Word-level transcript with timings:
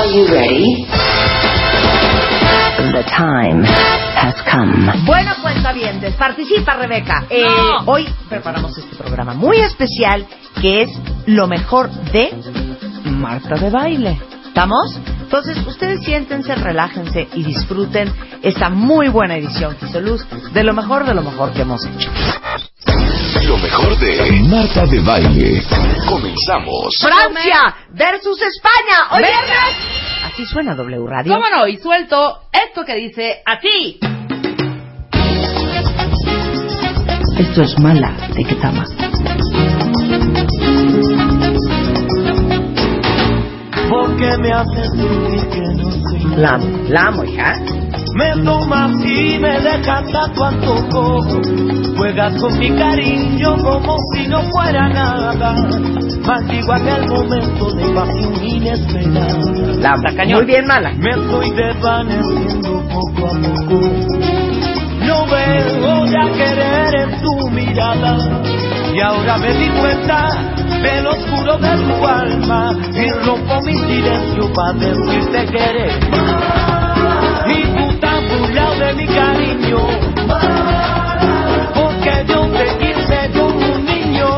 are 0.00 0.06
you 0.16 0.24
ready? 0.32 0.86
The 2.92 3.04
time 3.04 3.62
has 3.62 4.34
come. 4.50 4.90
Bueno, 5.04 5.32
cuenta 5.42 5.72
bien, 5.72 6.00
participa 6.18 6.76
Rebeca. 6.76 7.26
Eh, 7.28 7.44
hoy 7.84 8.08
preparamos 8.28 8.76
este 8.78 8.96
programa 8.96 9.34
muy 9.34 9.58
especial 9.58 10.26
que 10.60 10.82
es 10.82 10.90
lo 11.26 11.46
mejor 11.46 11.90
de 12.12 12.32
Marta 13.04 13.56
de 13.56 13.68
Baile. 13.68 14.18
¿Estamos? 14.46 14.98
Entonces, 15.32 15.64
ustedes 15.64 16.02
siéntense, 16.04 16.56
relájense 16.56 17.28
y 17.34 17.44
disfruten 17.44 18.12
esta 18.42 18.68
muy 18.68 19.08
buena 19.08 19.36
edición, 19.36 19.76
Luz, 20.02 20.26
de 20.52 20.64
lo 20.64 20.74
mejor 20.74 21.06
de 21.06 21.14
lo 21.14 21.22
mejor 21.22 21.52
que 21.52 21.62
hemos 21.62 21.86
hecho. 21.86 22.10
Lo 23.46 23.56
mejor 23.58 23.96
de 24.00 24.32
Marta 24.48 24.86
de 24.86 24.98
Baile. 24.98 25.62
Comenzamos. 26.08 26.96
Francia 27.00 27.76
versus 27.90 28.42
España. 28.42 29.06
Hoy 29.12 29.22
viernes. 29.22 30.32
Así 30.32 30.46
suena 30.46 30.74
W 30.74 31.06
Radio. 31.06 31.32
¿Cómo 31.32 31.48
no? 31.48 31.68
Y 31.68 31.76
suelto 31.76 32.48
esto 32.52 32.84
que 32.84 32.96
dice 32.96 33.40
así. 33.46 34.00
Esto 37.38 37.62
es 37.62 37.78
mala 37.78 38.16
de 38.34 38.44
Ketama. 38.44 38.84
Porque 43.90 44.36
me 44.38 44.52
hace 44.52 44.88
sentir 44.88 45.48
que 45.48 45.60
no 45.74 45.90
soy 45.90 46.36
La, 46.36 46.58
la 46.88 47.08
amo, 47.08 47.24
hija. 47.24 47.56
Me 48.14 48.44
tomas 48.44 48.92
y 49.04 49.36
me 49.40 49.60
dejas 49.60 50.14
a 50.14 50.32
tu 50.32 50.44
antojo. 50.44 51.18
Juegas 51.96 52.40
con 52.40 52.56
mi 52.56 52.70
cariño 52.70 53.56
como 53.64 53.96
si 54.14 54.28
no 54.28 54.42
fuera 54.42 54.88
nada. 54.88 55.54
Maldigo 56.24 56.72
aquel 56.72 57.08
momento 57.08 57.72
de 57.72 57.84
pasión 57.92 58.44
inesperada. 58.44 59.38
La 59.80 59.92
amo. 59.94 60.36
Muy 60.36 60.44
bien, 60.44 60.66
mala. 60.66 60.92
Me 60.92 61.10
estoy 61.10 61.50
desvaneciendo 61.50 62.82
poco 62.92 63.26
a 63.26 63.30
poco. 63.30 63.80
No 65.04 65.26
veo 65.26 66.06
ya 66.06 66.32
querer 66.36 66.94
en 66.94 67.22
tu 67.22 67.50
mirada. 67.50 68.59
Y 68.92 69.00
ahora 69.00 69.38
me 69.38 69.52
di 69.54 69.68
cuenta 69.68 70.30
del 70.82 71.06
oscuro 71.06 71.58
de 71.58 71.76
tu 71.76 72.06
alma. 72.06 72.76
Y 72.92 73.10
rompo 73.24 73.60
mi 73.62 73.74
silencio 73.74 74.52
para 74.52 74.72
decirte 74.72 75.46
que 75.46 75.58
eres. 75.58 75.94
Y 77.46 77.62
tú 77.62 77.90
estás 77.90 78.20
burlado 78.28 78.74
de 78.76 78.92
mi 78.94 79.06
cariño. 79.06 79.78
Porque 81.74 82.24
yo 82.26 82.40
te 82.48 82.78
quise 82.78 83.30
como 83.38 83.74
un 83.74 83.84
niño. 83.84 84.28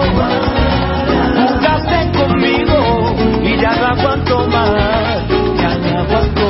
Jugaste 1.49 2.19
conmigo 2.19 3.17
y 3.43 3.57
ya 3.59 3.75
no 3.77 3.87
aguanto 3.87 4.49
más. 4.49 5.29
Ya 5.57 5.79
no 5.79 5.99
aguanto. 6.01 6.49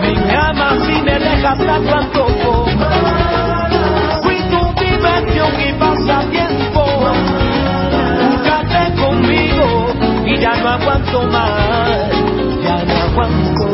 Me 0.00 0.36
amas 0.36 0.88
y 0.88 1.02
me 1.02 1.18
dejas 1.18 1.60
a 1.60 2.17
ya 10.40 10.54
no 10.56 10.68
aguanto 10.68 11.22
más. 11.24 12.10
Ya 12.62 12.84
no 12.84 12.94
aguanto. 12.94 13.66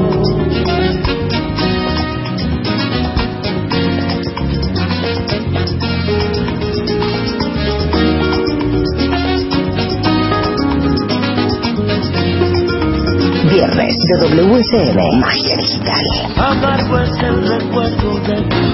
Viernes 13.51 13.97
de 13.99 14.15
WSM. 14.43 15.21
Magia 15.21 15.57
digital. 15.57 16.05
Amargo 16.37 16.99
es 16.99 17.11
el 17.23 17.49
recuerdo 17.49 18.19
de 18.21 18.37
tu 18.43 18.65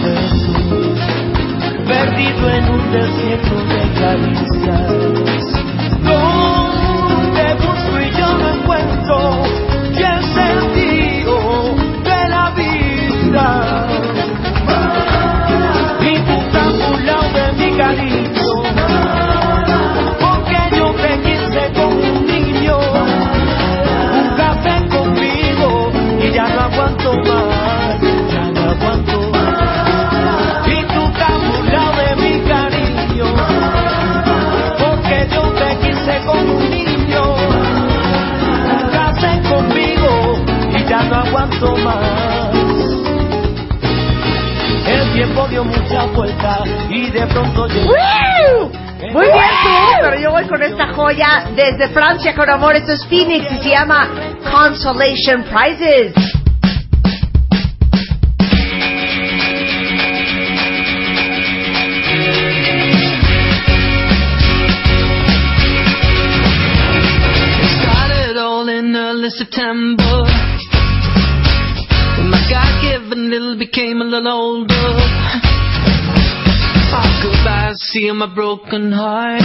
perdido 1.86 2.50
en 2.50 2.64
un 2.70 2.92
desierto 2.92 3.54
de 3.66 3.80
caricias. 4.00 4.99
Aguanto 41.60 41.76
más. 41.78 42.54
El 44.86 45.12
tiempo 45.12 45.46
dio 45.48 45.64
mucha 45.64 46.04
vuelta 46.06 46.64
y 46.88 47.10
de 47.10 47.26
pronto 47.26 47.66
llegó. 47.66 47.92
Muy 49.12 49.26
bien 49.26 49.50
tú, 49.62 49.98
pero 50.02 50.20
yo 50.20 50.30
voy 50.30 50.46
con 50.46 50.62
esta 50.62 50.92
joya 50.92 51.46
desde 51.54 51.88
Francia 51.88 52.34
con 52.34 52.48
amor. 52.48 52.76
Esto 52.76 52.92
es 52.92 53.04
Phoenix 53.06 53.50
y 53.52 53.62
se 53.62 53.70
llama 53.70 54.08
Consolation 54.50 55.44
Prizes. 55.44 56.12
Started 67.80 68.36
all 68.36 68.68
in 68.68 68.94
early 68.94 69.30
September. 69.30 70.09
Became 73.60 74.00
a 74.00 74.04
little 74.04 74.32
older. 74.32 74.74
Oh, 76.96 77.20
goodbye, 77.22 77.72
seeing 77.74 78.16
my 78.16 78.34
broken 78.34 78.90
heart. 78.90 79.42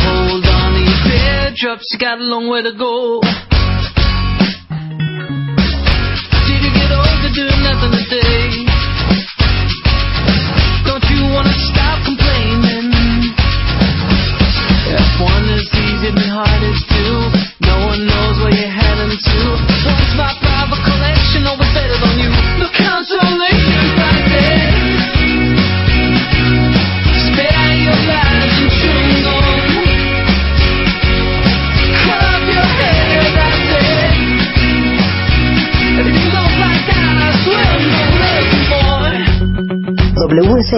Hold 0.00 0.46
on 0.46 0.72
to 0.72 0.80
your 0.80 0.96
teardrops, 1.04 1.86
you 1.92 1.98
got 1.98 2.18
a 2.18 2.22
long 2.22 2.48
way 2.48 2.62
to 2.62 2.72
go. 2.72 3.20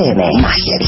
WSM. 0.05 0.43
Magia 0.43 0.79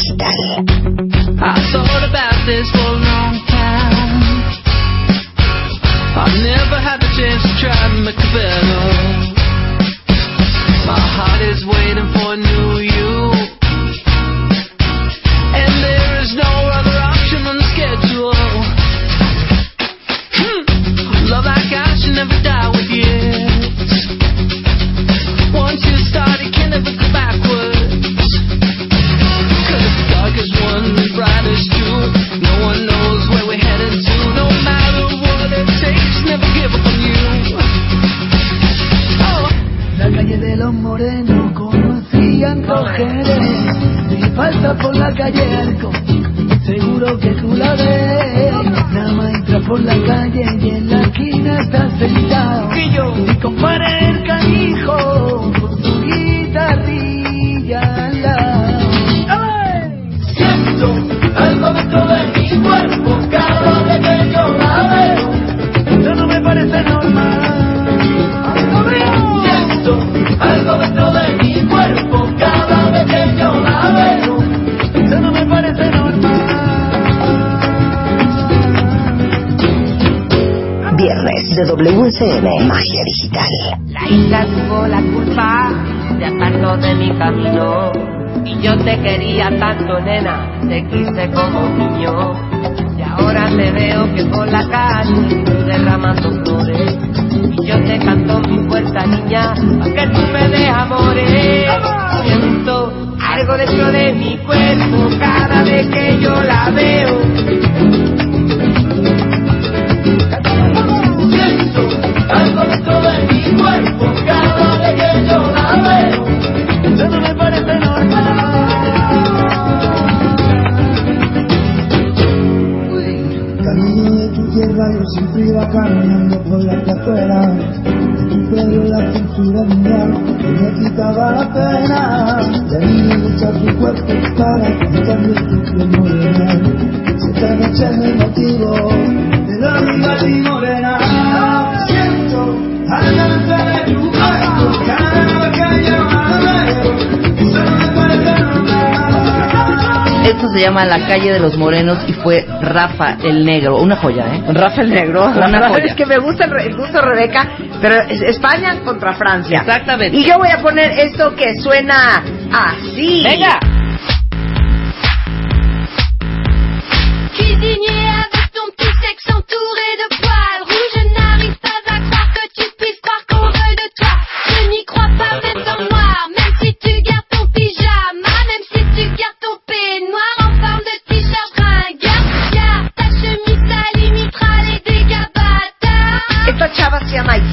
calle 151.06 151.32
de 151.32 151.40
los 151.40 151.56
Morenos 151.56 151.98
y 152.08 152.12
fue 152.12 152.46
Rafa 152.60 153.16
el 153.22 153.44
Negro. 153.44 153.76
Una 153.78 153.96
joya, 153.96 154.26
¿eh? 154.34 154.42
Rafa 154.52 154.82
el 154.82 154.90
Negro. 154.90 155.26
Una 155.26 155.68
joya. 155.68 155.84
es 155.84 155.94
que 155.94 156.06
me 156.06 156.18
gusta 156.18 156.44
el, 156.44 156.52
el 156.60 156.76
gusto 156.76 157.00
Rebeca, 157.00 157.48
pero 157.80 157.96
es 158.02 158.20
España 158.22 158.80
contra 158.84 159.14
Francia. 159.14 159.60
Exactamente. 159.60 160.16
Y 160.16 160.24
yo 160.24 160.38
voy 160.38 160.50
a 160.50 160.58
poner 160.60 160.92
esto 160.98 161.34
que 161.34 161.60
suena 161.60 162.22
así. 162.50 163.24
Venga. 163.24 163.75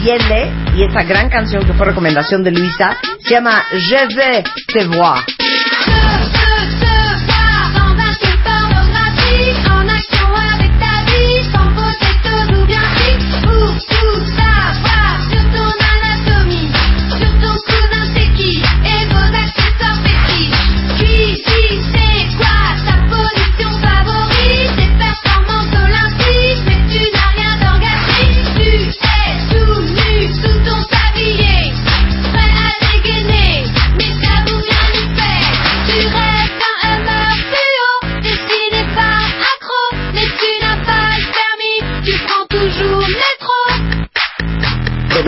Allende 0.04 0.52
y 0.76 0.84
esta 0.84 1.04
gran 1.04 1.30
canción 1.30 1.66
que 1.66 1.72
fue 1.72 1.86
recomendación 1.86 2.44
de 2.44 2.52
Luisa 2.52 2.98
se 3.22 3.36
llama 3.36 3.64
Je 3.72 4.16
vais 4.16 4.44
te 4.68 4.84
voir. 4.86 5.24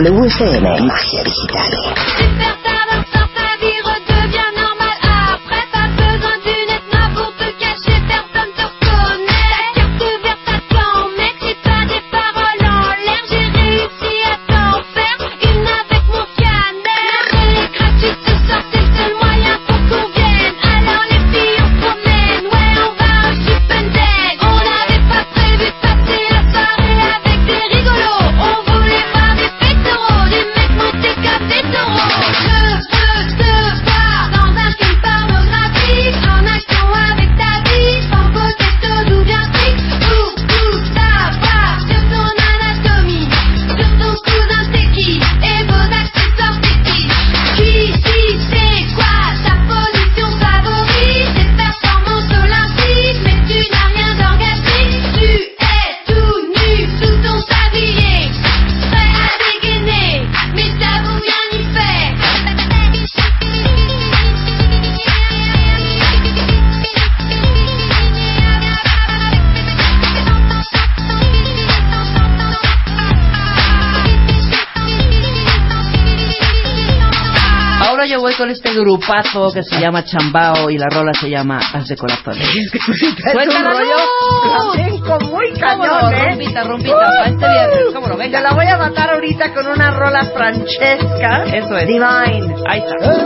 WSM 0.06 0.62
Magia 0.62 1.22
Digital. 1.24 1.96
Este 2.46 2.65
grupazo 79.06 79.52
que 79.52 79.62
se 79.62 79.80
llama 79.80 80.04
Chambao 80.04 80.70
y 80.70 80.78
la 80.78 80.86
rola 80.90 81.12
se 81.18 81.28
llama 81.30 81.60
Haz 81.72 81.88
de 81.88 81.96
Corazones. 81.96 82.48
Cuéntanos. 83.32 83.76
Pues, 83.76 84.72
flamenco 84.72 85.18
muy 85.26 85.52
cañón, 85.58 86.14
¿eh? 86.14 86.30
Rumbita, 86.30 86.62
rumbita, 86.64 86.96
para 86.96 87.26
este 87.26 87.46
uh, 87.46 87.50
viernes. 87.50 87.94
¿Cómo 87.94 88.08
no? 88.08 88.16
Venga. 88.16 88.38
Te 88.38 88.44
la 88.44 88.54
voy 88.54 88.66
a 88.66 88.76
matar 88.76 89.10
ahorita 89.10 89.54
con 89.54 89.66
una 89.68 89.90
rola 89.92 90.24
francesca. 90.34 91.44
Eso 91.44 91.76
es. 91.76 91.86
Divine. 91.86 92.54
Ahí 92.68 92.80
está. 92.80 92.96
¡Eh! 93.00 93.25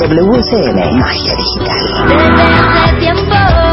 de 0.00 0.06
WCN 0.06 0.98
Magia 0.98 1.34
Digital. 2.98 3.71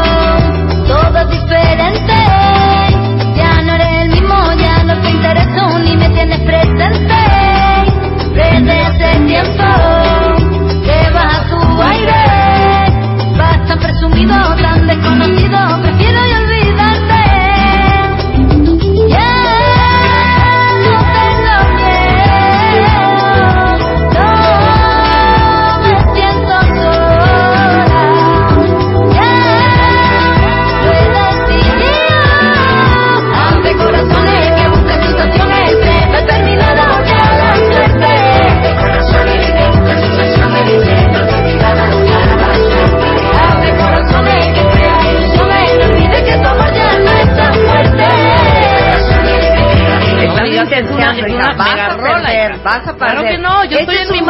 yo 53.70 53.78
estoy 53.78 53.96
en 53.96 54.10
mi 54.10 54.22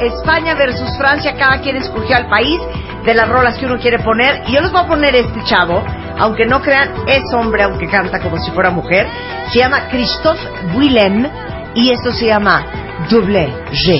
España 0.00 0.54
versus 0.54 0.96
Francia, 0.98 1.34
cada 1.36 1.60
quien 1.60 1.76
escogió 1.76 2.16
al 2.16 2.28
país 2.28 2.60
de 3.04 3.14
las 3.14 3.28
rolas 3.28 3.56
que 3.58 3.66
uno 3.66 3.78
quiere 3.78 3.98
poner. 3.98 4.42
Y 4.48 4.52
yo 4.52 4.60
les 4.60 4.70
voy 4.70 4.82
a 4.82 4.86
poner 4.86 5.14
este 5.14 5.42
chavo, 5.44 5.82
aunque 6.18 6.44
no 6.46 6.60
crean, 6.60 6.92
es 7.06 7.22
hombre, 7.34 7.62
aunque 7.62 7.88
canta 7.88 8.20
como 8.20 8.38
si 8.38 8.50
fuera 8.50 8.70
mujer. 8.70 9.06
Se 9.50 9.60
llama 9.60 9.88
Christophe 9.88 10.40
Willem 10.74 11.26
y 11.74 11.90
esto 11.90 12.12
se 12.12 12.26
llama 12.26 12.64
Double 13.08 13.50
G. 13.72 13.98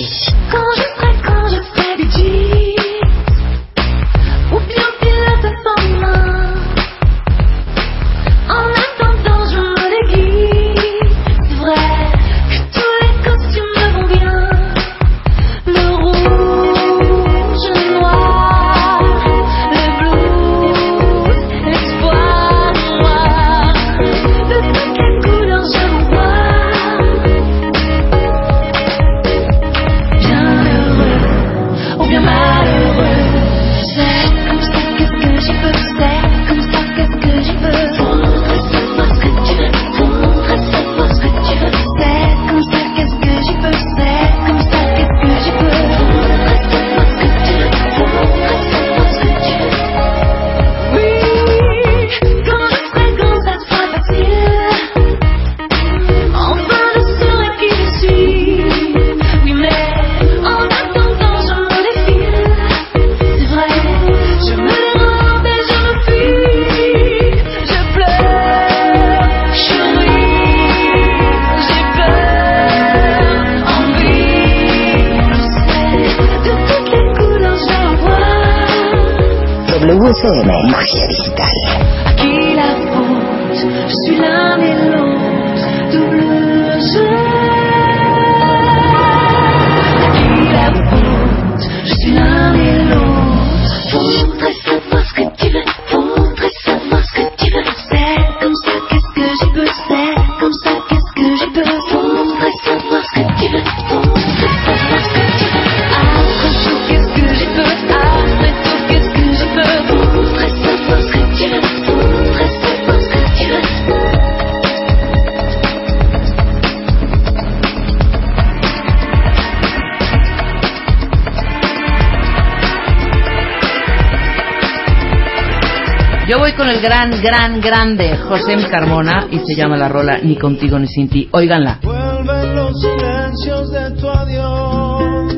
el 126.71 126.81
gran, 126.81 127.21
gran, 127.21 127.61
grande 127.61 128.17
José 128.17 128.57
Carmona 128.71 129.27
y 129.31 129.41
se 129.41 129.57
llama 129.57 129.77
la 129.77 129.89
rola 129.89 130.19
Ni 130.19 130.37
contigo 130.37 130.79
ni 130.79 130.87
sin 130.87 131.09
ti. 131.09 131.29
Óiganla. 131.33 131.81
Vuelven 131.83 132.55
los 132.55 132.81
silencios 132.81 133.73
de 133.73 133.91
tu 133.93 134.09
adiós, 134.09 135.35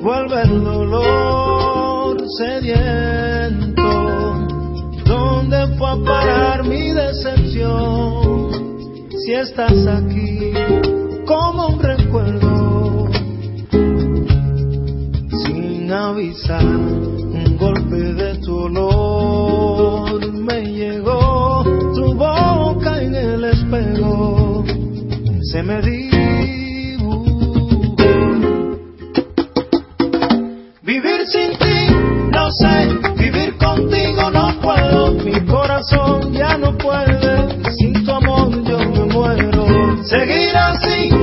vuelve 0.00 0.42
el 0.42 0.64
dolor 0.64 2.18
sediento. 2.38 3.82
¿Dónde 5.04 5.66
fue 5.76 5.90
a 5.90 5.96
parar 6.04 6.64
mi 6.64 6.92
decepción? 6.92 8.50
Si 9.24 9.32
estás 9.34 9.86
aquí 9.86 10.52
como 11.26 11.68
un 11.68 11.80
recuerdo, 11.80 13.08
sin 15.44 15.92
avisar. 15.92 16.79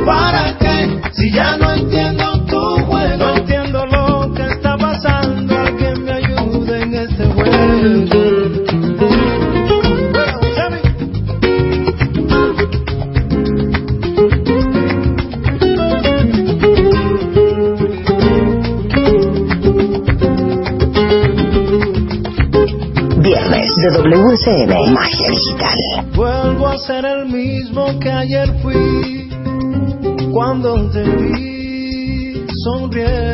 ¿Para 0.06 0.58
qué? 0.58 1.02
Si 1.14 1.32
ya 1.32 1.58
no 1.58 1.74
entiendo 1.74 2.46
tu 2.46 2.86
juego. 2.86 3.18
No 3.18 3.36
entiendo 3.36 3.86
lo 3.86 4.34
que 4.34 4.48
está 4.48 4.78
pasando. 4.78 5.58
Alguien 5.58 6.04
me 6.04 6.12
ayude 6.12 6.82
en 6.82 6.94
este 6.96 7.26
juego. 7.26 7.48
WCM 24.08 24.94
Magia 24.94 25.30
Digital. 25.30 25.78
Vuelvo 26.16 26.68
a 26.68 26.78
ser 26.78 27.06
el 27.06 27.26
mismo 27.28 28.00
que 28.00 28.12
ayer 28.12 28.54
fui 28.62 28.97
cuando 30.70 30.92
te 30.92 31.04
vi 31.04 32.46
sonriendo. 32.64 33.27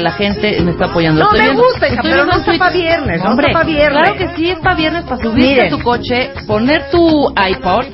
Que 0.00 0.04
la 0.04 0.12
gente 0.12 0.60
me 0.62 0.70
está 0.72 0.86
apoyando. 0.86 1.20
No 1.20 1.26
Estoy 1.26 1.40
me 1.40 1.44
viendo- 1.46 1.62
gusta, 1.64 1.88
hija, 1.88 2.02
pero 2.02 2.24
no 2.24 2.32
está 2.32 2.44
Twitter- 2.44 2.58
pa' 2.58 2.70
viernes, 2.70 3.22
no 3.22 3.30
Hombre, 3.30 3.46
está 3.48 3.58
pa' 3.60 3.64
viernes. 3.66 4.02
Claro 4.02 4.16
que 4.16 4.28
sí, 4.36 4.50
es 4.50 4.58
para 4.60 4.74
viernes, 4.74 5.02
para 5.04 5.16
subirte 5.22 5.40
Miren. 5.50 5.66
a 5.66 5.76
tu 5.76 5.82
coche, 5.82 6.30
poner 6.46 6.90
tu 6.90 7.34
iPod 7.48 7.84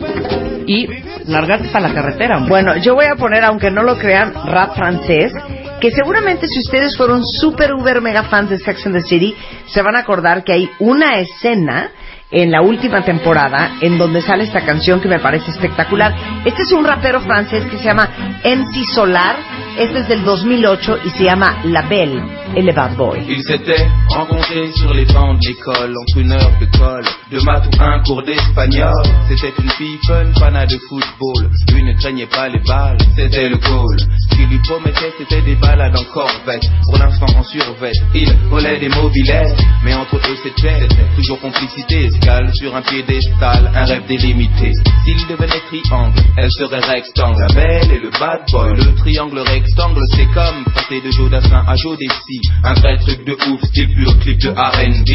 y 0.67 0.89
largarte 1.27 1.69
para 1.69 1.89
la 1.89 1.95
carretera. 1.95 2.37
hombre. 2.37 2.51
Bueno, 2.51 2.77
yo 2.77 2.95
voy 2.95 3.07
a 3.07 3.17
poner, 3.17 3.45
aunque 3.45 3.71
no 3.71 3.83
lo 3.83 3.99
crean, 3.99 4.33
rap 4.47 4.75
francés, 4.75 5.33
que 5.81 5.91
seguramente 5.91 6.47
si 6.49 6.59
ustedes 6.61 6.97
fueron 6.97 7.25
super 7.27 7.73
uber 7.75 8.01
mega 8.01 8.23
fans 8.25 8.51
de 8.51 8.59
Sex 8.59 8.87
and 8.87 8.95
the 8.97 9.03
City, 9.03 9.35
se 9.67 9.83
van 9.83 9.97
a 9.97 10.01
acordar 10.01 10.43
que 10.45 10.53
hay 10.53 10.71
una 10.79 11.19
escena 11.19 11.91
en 12.31 12.51
la 12.51 12.61
última 12.61 13.03
temporada 13.05 13.73
en 13.81 13.99
donde 13.99 14.21
sale 14.21 14.43
esta 14.45 14.63
canción 14.63 15.01
que 15.01 15.07
me 15.09 15.21
parece 15.21 15.51
espectacular. 15.51 16.13
Este 16.45 16.63
es 16.63 16.73
un 16.73 16.85
rapero 16.85 17.21
francés 17.21 17.65
que 17.67 17.79
se 17.79 17.85
llama 17.85 18.09
MC 18.43 18.85
Solar, 18.93 19.37
este 19.79 19.99
es 20.01 20.09
del 20.09 20.25
2008 20.25 20.99
y 21.05 21.11
se 21.11 21.25
llama 21.25 21.61
La 21.65 21.83
Belle, 21.83 22.23
el 22.55 22.73
Bad 22.75 22.97
Boy. 22.97 23.27
Ils 23.29 23.43
s'étaient 23.43 23.87
rencontrés 24.09 24.73
sur 24.73 24.95
les 24.95 25.05
bancs 25.05 25.39
de 25.39 25.49
l'école, 25.49 25.95
entre 25.95 26.19
une 26.19 26.33
heure 26.33 26.53
de 26.59 26.67
colle, 26.79 27.05
de 27.31 27.41
maths 27.41 27.67
ou 27.67 27.83
un 27.83 28.03
cours 28.03 28.23
d'espagnol. 28.23 28.91
C'était 29.29 29.53
une 29.63 29.71
fille 29.71 29.99
fun, 30.07 30.33
fanat 30.39 30.67
de 30.67 30.79
football. 30.89 31.51
Lui 31.73 31.83
ne 31.83 31.93
craignait 31.95 32.27
pas 32.27 32.49
les 32.49 32.61
balles, 32.61 32.99
c'était 33.17 33.49
le 33.49 33.57
goal. 33.57 33.97
Qu'il 34.37 34.49
lui 34.49 34.59
promettait, 34.69 35.13
c'était 35.17 35.41
des 35.41 35.55
balades 35.57 35.97
en 35.97 36.05
corvette. 36.13 36.69
Pour 36.85 36.99
l'instant 36.99 37.27
en 37.39 37.43
survette, 37.43 37.97
il 38.15 38.31
volait 38.51 38.79
des 38.79 38.91
mobilettes. 38.91 39.57
Mais 39.83 39.95
entre 39.95 40.17
eux, 40.17 40.37
c'était 40.43 40.87
toujours 41.17 41.41
complicité, 41.41 42.05
escale 42.05 42.53
sur 42.55 42.77
un 42.77 42.83
piédestal, 42.83 43.73
un 43.75 43.85
rêve 43.85 44.07
délimité. 44.07 44.73
S'il 45.05 45.27
devenait 45.27 45.61
triangle, 45.69 46.21
elle 46.37 46.51
serait 46.51 46.81
rectangle. 46.81 47.41
La 47.49 47.55
belle 47.55 47.91
et 47.91 47.99
le 47.99 48.11
bad 48.11 48.43
boy, 48.53 48.77
le 48.77 48.95
triangle 48.97 49.39
rectangle, 49.39 50.03
c'est 50.15 50.27
comme 50.35 50.65
passer 50.75 51.01
de 51.01 51.11
Jodassin 51.11 51.65
à 51.67 51.75
Jodeci. 51.77 52.41
Un 52.63 52.75
vrai 52.75 52.99
truc 52.99 53.25
de 53.25 53.33
ouf, 53.33 53.63
style 53.65 53.89
pur 53.95 54.19
clip 54.19 54.39
de 54.39 54.51
R&B. 54.51 55.11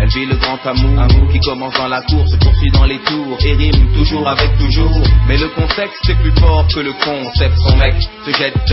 Elle 0.00 0.08
vit 0.08 0.26
le 0.26 0.36
grand 0.36 0.58
amour, 0.66 1.00
amour 1.00 1.28
qui 1.30 1.38
commence 1.38 1.74
dans 1.74 1.88
la 1.88 2.02
course, 2.02 2.32
se 2.32 2.36
poursuit 2.36 2.70
dans 2.72 2.86
les 2.86 2.98
tours 2.98 3.38
et 3.44 3.52
rime 3.54 3.92
toujours 3.94 4.26
avec 4.28 4.50
toujours. 4.58 5.00
Mais 5.28 5.36
le 5.36 5.48
contexte 5.48 6.08
est 6.08 6.16
plus 6.16 6.34
fort 6.40 6.66
que 6.66 6.80
le 6.80 6.92
concept. 6.92 7.56
Son 7.58 7.76
mec 7.76 7.94
se 8.26 8.32
jette 8.36 8.63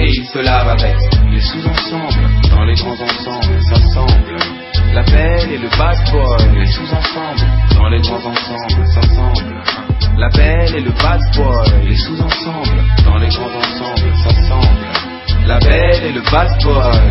et 0.00 0.10
il 0.10 0.24
se 0.26 0.38
lave 0.38 0.68
avec. 0.68 0.96
Les 1.30 1.40
sous-ensembles, 1.40 2.50
dans 2.50 2.64
les 2.64 2.74
grands 2.74 2.92
ensembles, 2.92 3.60
s'assemblent. 3.62 4.36
La 4.92 5.02
belle 5.02 5.52
et 5.52 5.58
le 5.58 5.68
boy, 5.68 5.94
les 6.54 6.66
sous-ensembles, 6.66 7.46
dans 7.76 7.88
les 7.88 8.00
grands 8.00 8.16
ensembles, 8.16 8.86
s'assemblent. 8.86 9.62
La 10.16 10.28
belle 10.28 10.76
et 10.76 10.80
le 10.80 10.90
boy, 10.90 11.84
les 11.84 11.96
sous-ensembles, 11.96 12.82
dans 13.04 13.18
les 13.18 13.28
grands 13.28 13.44
ensembles, 13.44 14.14
s'assemblent. 14.22 15.46
La 15.46 15.58
belle 15.58 16.04
et 16.04 16.12
le 16.12 16.20
boy, 16.20 16.42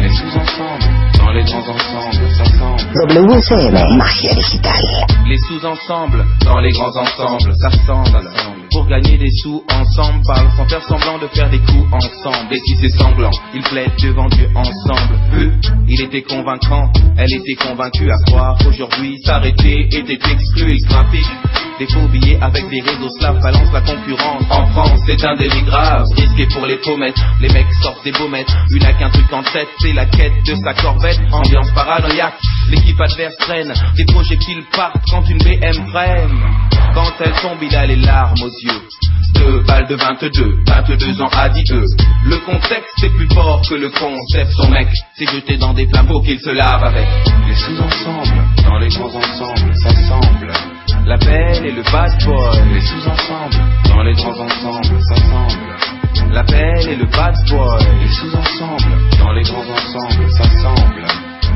les 0.01 0.09
sous-ensembles, 0.09 0.89
dans 1.17 1.31
les 1.31 1.43
grands 1.43 1.69
ensembles, 1.69 2.31
s'assemblent. 2.31 3.27
WCM 3.27 3.97
Magia 3.97 4.33
Digital. 4.33 4.81
Les 5.27 5.37
sous-ensembles, 5.37 6.25
dans 6.45 6.59
les 6.59 6.71
grands 6.71 6.97
ensembles, 6.97 7.53
s'assemblent. 7.55 8.52
Pour 8.73 8.87
gagner 8.87 9.17
des 9.17 9.29
sous 9.43 9.63
ensemble, 9.69 10.23
parlent 10.25 10.49
sans 10.57 10.67
faire 10.67 10.83
semblant 10.83 11.19
de 11.19 11.27
faire 11.27 11.49
des 11.49 11.59
coups 11.59 11.85
ensemble. 11.91 12.53
Et 12.53 12.59
si 12.65 12.75
c'est 12.81 12.97
sanglant, 12.97 13.29
ils 13.53 13.61
plaident 13.61 13.91
devant 14.01 14.27
Dieu 14.29 14.49
ensemble. 14.55 15.19
Eux, 15.35 15.51
il 15.87 16.01
était 16.01 16.23
convaincant, 16.23 16.91
elle 17.15 17.31
était 17.31 17.53
convaincue 17.53 18.09
à 18.09 18.17
croire 18.25 18.57
qu'aujourd'hui 18.57 19.21
s'arrêter 19.23 19.87
était 19.91 20.19
exclu. 20.31 20.75
Ils 20.75 20.87
trafiquent 20.87 21.37
des 21.79 21.87
faux 21.87 22.07
billets 22.07 22.37
avec 22.41 22.69
des 22.69 22.81
réseaux 22.81 23.09
slaves, 23.19 23.39
balance 23.41 23.71
la 23.73 23.81
concurrence. 23.81 24.43
En 24.49 24.65
France, 24.67 24.99
c'est 25.05 25.23
un 25.25 25.35
délit 25.35 25.63
grave, 25.63 26.03
risqué 26.15 26.47
pour 26.53 26.65
les 26.65 26.77
pommettes. 26.77 27.19
Les 27.39 27.49
mecs 27.49 27.73
sortent 27.81 28.03
des 28.03 28.11
baumettes, 28.11 28.51
une 28.71 28.85
a 28.85 28.93
qu'un 28.93 29.09
truc 29.09 29.31
en 29.31 29.43
tête, 29.43 29.67
c'est 29.79 29.93
la 29.93 30.05
quête 30.05 30.33
de 30.45 30.55
sa 30.55 30.73
corvette. 30.73 31.19
Ambiance 31.31 31.71
paranoïaque, 31.71 32.39
l'équipe 32.69 32.99
adverse 32.99 33.35
traîne, 33.37 33.73
des 33.95 34.05
projectiles 34.05 34.63
partent 34.71 35.03
quand 35.09 35.23
une 35.29 35.39
BM 35.39 35.87
freine. 35.91 36.39
Quand 36.93 37.11
elle 37.21 37.33
tombe, 37.41 37.57
il 37.61 37.75
a 37.75 37.85
les 37.87 37.95
larmes 37.95 38.41
aux 38.43 38.47
yeux. 38.47 38.81
Deux 39.33 39.63
balles 39.63 39.87
de 39.87 39.95
22, 39.95 40.63
22 40.67 41.21
ans 41.21 41.29
à 41.31 41.49
10 41.49 41.63
eux. 41.71 41.85
Le 42.25 42.37
contexte 42.45 43.03
est 43.03 43.09
plus 43.09 43.27
fort 43.33 43.61
que 43.67 43.73
le 43.73 43.89
concept. 43.89 44.51
Son 44.51 44.69
mec 44.69 44.87
s'est 45.15 45.25
jeté 45.25 45.57
dans 45.57 45.73
des 45.73 45.87
flambeaux 45.87 46.21
qu'il 46.21 46.39
se 46.39 46.51
lave 46.51 46.83
avec. 46.83 47.07
Les 47.47 47.55
sous-ensembles, 47.55 48.42
dans 48.65 48.77
les 48.77 48.89
grands 48.89 49.15
ensembles, 49.15 49.75
s'assemblent. 49.75 50.53
La 51.05 51.17
belle 51.17 51.65
et 51.65 51.71
le 51.71 51.83
bad 51.83 52.11
boy, 52.25 52.61
les 52.73 52.81
sous-ensembles, 52.81 53.61
dans 53.89 54.03
les 54.03 54.13
grands 54.13 54.39
ensembles, 54.39 55.01
s'assemblent. 55.01 56.31
La 56.31 56.43
belle 56.43 56.89
et 56.89 56.95
le 56.95 57.05
bad 57.05 57.35
boy, 57.49 57.85
les 58.01 58.11
sous-ensembles, 58.11 59.17
dans 59.19 59.31
les 59.31 59.43
grands 59.43 59.69
ensembles, 59.69 60.31
s'assemblent. 60.31 61.07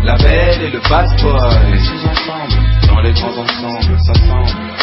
La 0.04 0.15
belle 0.17 0.62
et 0.62 0.70
le 0.70 0.80
bad 0.89 1.10
boy, 1.22 1.72
les 1.72 1.80
sous-ensembles, 1.80 2.88
dans 2.88 3.00
les 3.02 3.13
grands 3.13 3.38
ensembles, 3.38 4.00
s'assemblent. 4.00 4.77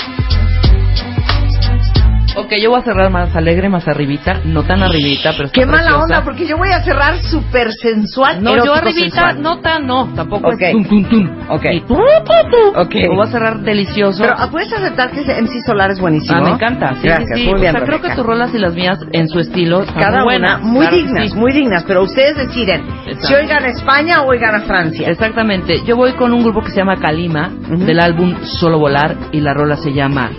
Ok, 2.44 2.52
yo 2.60 2.70
voy 2.70 2.80
a 2.80 2.82
cerrar 2.82 3.10
más 3.10 3.34
alegre, 3.36 3.68
más 3.68 3.86
arribita, 3.86 4.40
no 4.44 4.64
tan 4.64 4.82
arribita, 4.82 5.32
pero 5.32 5.46
está 5.46 5.60
Qué 5.60 5.66
mala 5.66 5.82
preciosa. 5.82 6.02
onda, 6.02 6.24
porque 6.24 6.46
yo 6.46 6.56
voy 6.56 6.68
a 6.70 6.82
cerrar 6.82 7.18
súper 7.22 7.72
sensual. 7.72 8.42
No, 8.42 8.56
yo 8.64 8.74
arribita, 8.74 9.00
sensual. 9.00 9.42
no 9.42 9.60
tan, 9.60 9.86
no, 9.86 10.12
tampoco 10.14 10.48
Ok. 10.48 10.60
es 10.60 10.72
tum, 10.72 10.84
tum, 10.84 11.04
tum. 11.08 11.30
Ok. 11.48 11.64
Y 11.72 11.80
tu, 11.82 11.94
tu, 11.94 12.50
tu. 12.50 12.80
Ok. 12.80 12.94
Lo 13.08 13.14
voy 13.16 13.26
a 13.28 13.30
cerrar 13.30 13.60
delicioso. 13.60 14.22
Pero 14.22 14.34
ah, 14.36 14.48
puedes 14.50 14.72
aceptar 14.72 15.10
que 15.12 15.20
ese 15.20 15.40
MC 15.40 15.60
Solar 15.64 15.90
es 15.92 16.00
buenísimo. 16.00 16.38
Ah, 16.38 16.42
me 16.42 16.50
encanta. 16.50 16.94
Sí, 17.00 17.06
Gracias, 17.06 17.28
sí, 17.38 17.44
sí. 17.44 17.50
muy 17.50 17.60
bien, 17.60 17.74
o 17.76 17.78
sea, 17.78 17.86
creo 17.86 18.00
que 18.02 18.10
tus 18.14 18.26
rolas 18.26 18.52
y 18.54 18.58
las 18.58 18.74
mías 18.74 18.98
en 19.12 19.28
su 19.28 19.38
estilo 19.38 19.84
Cada 19.98 20.24
buenas. 20.24 20.60
una 20.60 20.70
muy 20.72 20.86
Claro 20.86 20.96
dignas, 20.96 21.30
sí. 21.30 21.38
muy 21.38 21.52
dignas, 21.52 21.84
pero 21.84 22.02
ustedes 22.02 22.36
deciden 22.36 22.84
si 23.20 23.32
hoy 23.34 23.46
gana 23.46 23.68
España 23.68 24.22
o 24.22 24.26
hoy 24.30 24.38
gana 24.38 24.60
Francia. 24.62 25.08
Exactamente. 25.08 25.82
Yo 25.86 25.96
voy 25.96 26.12
con 26.14 26.32
un 26.32 26.42
grupo 26.42 26.62
que 26.62 26.70
se 26.70 26.78
llama 26.78 26.96
Kalima, 26.96 27.48
del 27.68 28.00
álbum 28.00 28.34
Solo 28.42 28.78
Volar, 28.78 29.16
y 29.32 29.40
la 29.40 29.54
rola 29.54 29.76
se 29.76 29.92
llama 29.92 30.30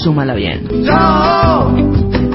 Súmala 0.00 0.34
Bien. 0.34 0.66
Yo 0.70 1.76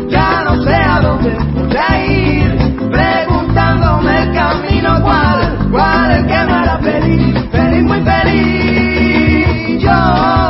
ya 0.10 0.44
no 0.44 0.64
sé 0.64 0.76
a 0.76 1.02
dónde 1.02 1.36
voy 1.54 1.76
a 1.76 2.06
ir, 2.06 2.90
preguntándome 2.92 4.24
el 4.24 4.34
camino 4.34 5.02
cuál, 5.02 5.58
cuál 5.72 6.12
el 6.12 6.28
que 6.28 6.34
me 6.34 6.54
hará 6.54 6.78
feliz, 6.80 7.36
feliz 7.52 7.84
muy 7.84 8.02
feliz. 8.02 9.82
Yo 9.82 10.47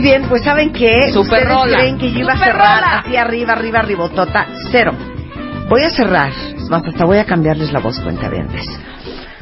Muy 0.00 0.08
bien, 0.08 0.28
pues 0.30 0.42
¿saben? 0.42 0.72
Super 1.12 1.18
Ustedes 1.20 1.48
rola. 1.48 1.76
creen 1.76 1.98
que 1.98 2.10
yo 2.10 2.20
iba 2.20 2.32
a 2.32 2.38
cerrar 2.38 2.80
rola. 2.80 2.98
así 3.00 3.16
arriba, 3.16 3.52
arriba, 3.52 3.82
ribotota. 3.82 4.46
Cero. 4.72 4.92
Voy 5.68 5.82
a 5.82 5.90
cerrar. 5.90 6.32
Es 6.56 6.70
más, 6.70 6.82
hasta 6.86 7.04
voy 7.04 7.18
a 7.18 7.26
cambiarles 7.26 7.70
la 7.70 7.80
voz 7.80 8.00
cuenta 8.00 8.30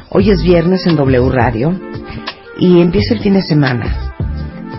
Hoy 0.09 0.29
es 0.29 0.43
viernes 0.43 0.85
en 0.85 0.97
W 0.97 1.29
Radio 1.29 1.79
y 2.57 2.81
empieza 2.81 3.13
el 3.13 3.21
fin 3.21 3.35
de 3.35 3.41
semana. 3.41 4.11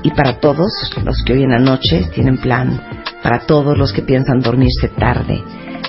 Y 0.03 0.11
para 0.11 0.39
todos 0.39 0.71
los 1.03 1.23
que 1.25 1.33
hoy 1.33 1.45
en 1.45 1.53
la 1.53 1.59
noche 1.59 2.11
tienen 2.15 2.37
plan, 2.37 2.79
para 3.23 3.47
todos 3.47 3.79
los 3.79 3.95
que 3.95 4.03
piensan 4.03 4.41
dormirse 4.41 4.89
tarde, 4.89 5.43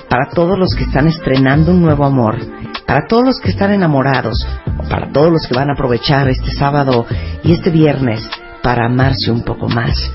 para 0.08 0.30
todos 0.30 0.58
los 0.58 0.74
que 0.74 0.84
están 0.84 1.06
estrenando 1.06 1.70
un 1.70 1.82
nuevo 1.82 2.06
amor, 2.06 2.38
para 2.86 3.06
todos 3.06 3.26
los 3.26 3.40
que 3.40 3.50
están 3.50 3.72
enamorados, 3.72 4.38
o 4.78 4.88
para 4.88 5.12
todos 5.12 5.30
los 5.30 5.46
que 5.46 5.54
van 5.54 5.68
a 5.68 5.74
aprovechar 5.74 6.30
este 6.30 6.50
sábado 6.52 7.04
y 7.44 7.52
este 7.52 7.68
viernes 7.68 8.26
para 8.62 8.86
amarse 8.86 9.30
un 9.30 9.42
poco 9.42 9.68
más. 9.68 10.12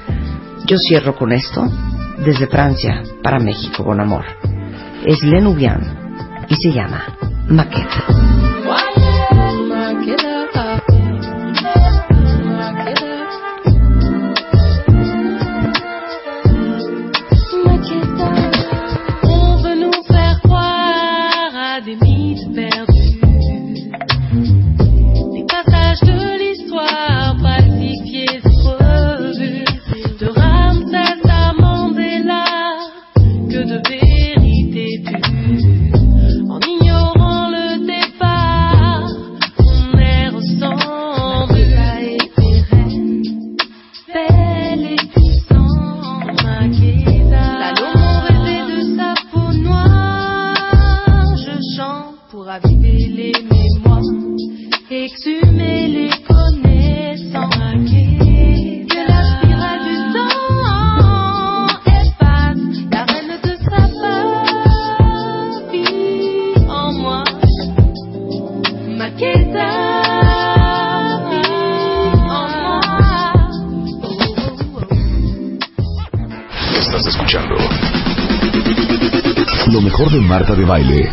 Yo 0.66 0.78
cierro 0.78 1.16
con 1.16 1.32
esto 1.32 1.70
desde 2.18 2.48
Francia 2.48 3.04
para 3.22 3.40
México 3.40 3.84
con 3.84 4.00
amor. 4.00 4.26
Es 5.06 5.24
Lenubian 5.24 6.46
y 6.48 6.56
se 6.56 6.72
llama 6.72 7.18
Maqueta. 7.48 8.06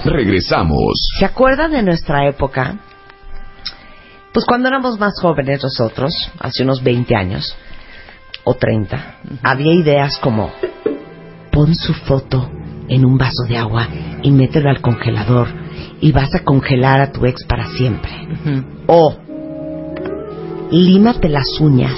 Regresamos. 0.05 0.95
¿Se 1.19 1.25
acuerdan 1.25 1.73
de 1.73 1.83
nuestra 1.83 2.29
época? 2.29 2.79
Pues 4.33 4.45
cuando 4.45 4.69
éramos 4.69 4.99
más 4.99 5.15
jóvenes 5.21 5.63
nosotros, 5.63 6.13
hace 6.41 6.63
unos 6.63 6.83
20 6.83 7.15
años 7.15 7.57
o 8.45 8.55
30, 8.55 9.17
había 9.43 9.73
ideas 9.73 10.19
como 10.19 10.53
pon 11.51 11.75
su 11.75 11.95
foto 11.95 12.51
en 12.89 13.05
un 13.05 13.17
vaso 13.17 13.45
de 13.49 13.57
agua 13.57 13.89
y 14.23 14.31
mételo 14.31 14.71
al 14.71 14.81
congelador 14.81 15.49
y 16.01 16.13
vas 16.13 16.35
a 16.35 16.45
congelar 16.45 17.01
a 17.01 17.13
tu 17.13 17.25
ex 17.27 17.45
para 17.45 17.69
siempre. 17.69 18.11
O 18.87 19.17
límate 20.71 21.29
las 21.29 21.61
uñas 21.61 21.97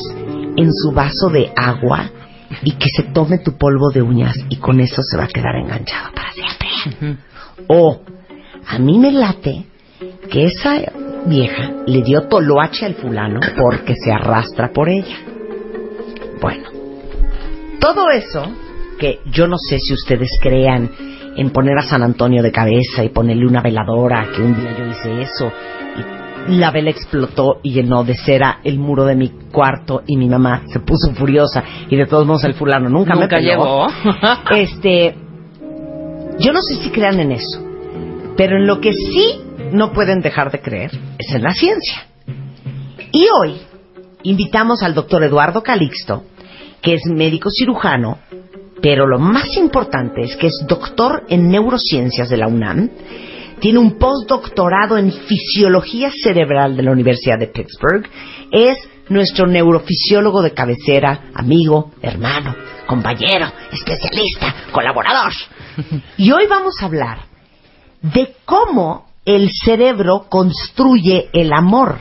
en 0.57 0.73
su 0.73 0.93
vaso 0.93 1.29
de 1.31 1.53
agua 1.57 2.11
y 2.63 2.73
que 2.73 2.89
se 2.95 3.05
tome 3.05 3.39
tu 3.39 3.57
polvo 3.57 3.91
de 3.93 4.03
uñas 4.03 4.37
y 4.49 4.57
con 4.57 4.81
eso 4.81 5.03
se 5.03 5.17
va 5.17 5.25
a 5.25 5.29
quedar 5.29 5.57
enganchado 5.57 6.13
para 6.15 6.33
siempre. 6.33 7.17
O 7.69 8.01
a 8.67 8.79
mí 8.79 8.99
me 8.99 9.13
late 9.13 9.67
que 10.31 10.45
esa 10.45 10.77
vieja 11.27 11.73
le 11.87 12.03
dio 12.03 12.29
toloache 12.29 12.87
al 12.87 12.95
fulano 12.95 13.41
porque 13.57 13.95
se 13.95 14.13
arrastra 14.13 14.71
por 14.73 14.89
ella. 14.89 15.17
Bueno, 16.41 16.69
todo 17.81 18.11
eso 18.11 18.45
que 18.99 19.21
yo 19.31 19.47
no 19.47 19.57
sé 19.59 19.79
si 19.79 19.95
ustedes 19.95 20.31
crean 20.41 20.91
en 21.37 21.51
poner 21.51 21.79
a 21.79 21.83
San 21.83 22.03
Antonio 22.03 22.43
de 22.43 22.51
cabeza 22.51 23.05
y 23.05 23.11
ponerle 23.11 23.47
una 23.47 23.61
veladora, 23.61 24.27
que 24.35 24.43
un 24.43 24.59
día 24.59 24.75
yo 24.77 24.87
hice 24.87 25.21
eso 25.21 25.53
y 26.49 26.57
la 26.57 26.71
vela 26.71 26.91
explotó 26.91 27.59
y 27.63 27.73
llenó 27.73 28.05
de 28.05 28.15
cera 28.15 28.61
el 28.63 28.79
muro 28.79 29.05
de 29.05 29.17
mi 29.17 29.29
cuarto 29.53 30.03
y 30.07 30.17
mi 30.17 30.29
mamá 30.29 30.63
se 30.67 30.81
puso 30.81 31.13
furiosa 31.15 31.63
y 31.89 31.97
de 31.97 32.07
todos 32.07 32.27
modos 32.27 32.45
el 32.45 32.55
fulano 32.55 32.89
nunca, 32.89 33.15
me 33.15 33.27
llegó. 33.41 33.87
este, 34.51 35.17
yo 36.39 36.53
no 36.53 36.61
sé 36.61 36.77
si 36.83 36.91
crean 36.91 37.21
en 37.21 37.33
eso, 37.33 37.63
pero 38.37 38.57
en 38.57 38.67
lo 38.67 38.81
que 38.81 38.93
sí 38.93 39.41
no 39.73 39.93
pueden 39.93 40.21
dejar 40.21 40.51
de 40.51 40.61
creer 40.61 40.91
es 41.19 41.35
en 41.35 41.43
la 41.43 41.55
ciencia. 41.55 42.07
Y 43.13 43.27
hoy 43.41 43.57
invitamos 44.23 44.83
al 44.83 44.95
doctor 44.95 45.25
Eduardo 45.25 45.63
Calixto, 45.63 46.25
que 46.83 46.95
es 46.95 47.07
médico 47.07 47.49
cirujano, 47.51 48.19
pero 48.83 49.07
lo 49.07 49.19
más 49.19 49.57
importante 49.57 50.23
es 50.23 50.37
que 50.37 50.49
es 50.49 50.65
doctor 50.69 51.25
en 51.29 51.49
neurociencias 51.49 52.29
de 52.29 52.37
la 52.37 52.49
UNAM, 52.49 52.91
tiene 53.59 53.79
un 53.79 53.99
postdoctorado 53.99 54.99
en 54.99 55.11
fisiología 55.11 56.11
cerebral 56.11 56.77
de 56.77 56.83
la 56.83 56.93
Universidad 56.93 57.39
de 57.39 57.47
Pittsburgh, 57.47 58.07
es 58.53 58.77
nuestro 59.09 59.47
neurofisiólogo 59.47 60.43
de 60.43 60.53
cabecera, 60.53 61.31
amigo, 61.35 61.93
hermano, 62.03 62.55
compañero, 62.87 63.47
especialista, 63.73 64.55
colaborador. 64.73 65.33
Y 66.17 66.33
hoy 66.33 66.47
vamos 66.47 66.81
a 66.81 66.87
hablar 66.87 67.21
de 68.03 68.35
cómo 68.45 69.07
el 69.25 69.51
cerebro 69.51 70.27
construye 70.29 71.29
el 71.33 71.53
amor. 71.53 71.99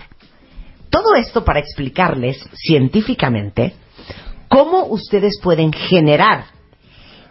Todo 0.90 1.16
esto 1.16 1.44
para 1.44 1.60
explicarles 1.60 2.38
científicamente 2.54 3.76
cómo 4.48 4.86
ustedes 4.86 5.40
pueden 5.42 5.74
generar 5.74 6.46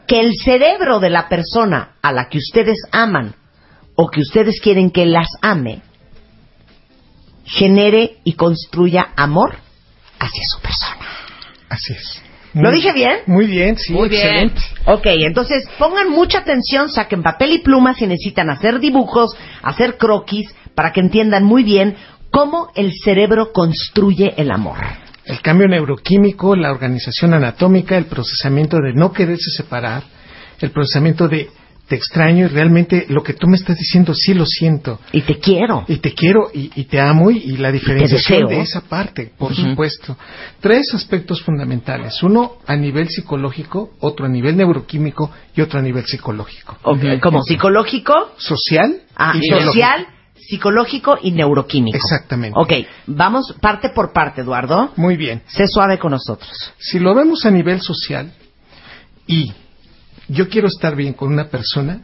que 0.07 0.20
el 0.20 0.35
cerebro 0.35 1.00
de 1.00 1.11
la 1.11 1.28
persona 1.28 1.96
a 2.02 2.12
la 2.12 2.28
que 2.28 2.38
ustedes 2.38 2.78
aman 2.92 3.35
o 3.96 4.11
que 4.11 4.20
ustedes 4.20 4.61
quieren 4.61 4.90
que 4.90 5.07
las 5.07 5.28
ame 5.40 5.83
genere 7.44 8.18
y 8.24 8.33
construya 8.35 9.12
amor 9.16 9.57
hacia 10.18 10.42
su 10.50 10.61
persona. 10.61 11.07
Así 11.68 11.92
es. 11.92 12.24
¿Lo 12.55 12.71
dije 12.71 12.93
bien? 12.93 13.19
Muy 13.27 13.47
bien, 13.47 13.77
sí, 13.77 13.97
excelente. 13.97 14.61
Ok, 14.87 15.07
entonces 15.07 15.69
pongan 15.79 16.11
mucha 16.11 16.38
atención, 16.38 16.88
saquen 16.88 17.23
papel 17.23 17.53
y 17.53 17.59
pluma 17.59 17.95
si 17.95 18.07
necesitan 18.07 18.49
hacer 18.49 18.79
dibujos, 18.79 19.37
hacer 19.62 19.97
croquis, 19.97 20.55
para 20.75 20.93
que 20.93 21.01
entiendan 21.01 21.45
muy 21.45 21.64
bien 21.64 21.97
cómo 22.31 22.71
el 22.75 22.93
cerebro 22.93 23.53
construye 23.53 24.35
el 24.37 24.51
amor. 24.51 24.79
El 25.25 25.40
cambio 25.40 25.67
neuroquímico, 25.69 26.55
la 26.55 26.71
organización 26.71 27.35
anatómica, 27.35 27.97
el 27.97 28.07
procesamiento 28.07 28.77
de 28.79 28.93
no 28.93 29.12
quererse 29.12 29.51
separar, 29.57 30.05
el 30.61 30.71
procesamiento 30.71 31.29
de 31.29 31.49
te 31.88 31.97
extraño 31.97 32.47
y 32.47 32.49
realmente 32.49 33.07
lo 33.09 33.23
que 33.23 33.35
tú 33.35 33.47
me 33.47 33.57
estás 33.57 33.77
diciendo 33.77 34.14
sí 34.14 34.35
lo 34.35 34.47
siento. 34.47 35.01
Y 35.12 35.23
te 35.23 35.38
quiero. 35.38 35.85
Y 35.87 35.97
te 35.99 36.14
quiero 36.14 36.51
y, 36.53 36.70
y 36.75 36.85
te 36.85 37.01
amo 37.01 37.31
y, 37.31 37.38
y 37.38 37.57
la 37.59 37.70
diferenciación 37.70 38.49
de 38.49 38.61
esa 38.61 38.81
parte, 38.83 39.33
por 39.37 39.55
supuesto. 39.55 40.16
Tres 40.61 40.94
aspectos 40.94 41.42
fundamentales. 41.42 42.23
Uno 42.23 42.55
a 42.66 42.77
nivel 42.77 43.09
psicológico, 43.09 43.90
otro 44.01 44.27
a 44.27 44.29
nivel 44.29 44.57
neuroquímico 44.57 45.31
y 45.55 45.61
otro 45.61 45.79
a 45.79 45.83
nivel 45.83 46.05
psicológico. 46.07 46.79
Ok, 46.83 47.20
Como 47.20 47.42
psicológico, 47.42 48.33
Social 48.38 49.03
ah, 49.16 49.35
y 49.38 49.47
social, 49.47 50.07
psicológico 50.37 51.18
y 51.23 51.33
neuroquímico. 51.33 51.97
Exactamente. 51.97 52.59
Ok, 52.59 52.73
vamos 53.07 53.55
parte 53.61 53.90
por 53.90 54.12
parte, 54.12 54.40
Eduardo. 54.40 54.92
Muy 54.97 55.16
bien. 55.16 55.42
Sé 55.47 55.66
suave 55.68 55.99
con 55.99 56.12
nosotros. 56.12 56.51
Si 56.79 56.99
lo 56.99 57.14
vemos 57.14 57.44
a 57.44 57.51
nivel 57.51 57.81
social 57.81 58.33
y 59.27 59.53
yo 60.29 60.49
quiero 60.49 60.69
estar 60.69 60.97
bien 60.97 61.13
con 61.13 61.33
una 61.33 61.49
persona, 61.49 62.01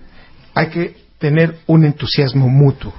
hay 0.54 0.68
que 0.68 0.96
tener 1.18 1.58
un 1.66 1.84
entusiasmo 1.84 2.48
mutuo. 2.48 2.92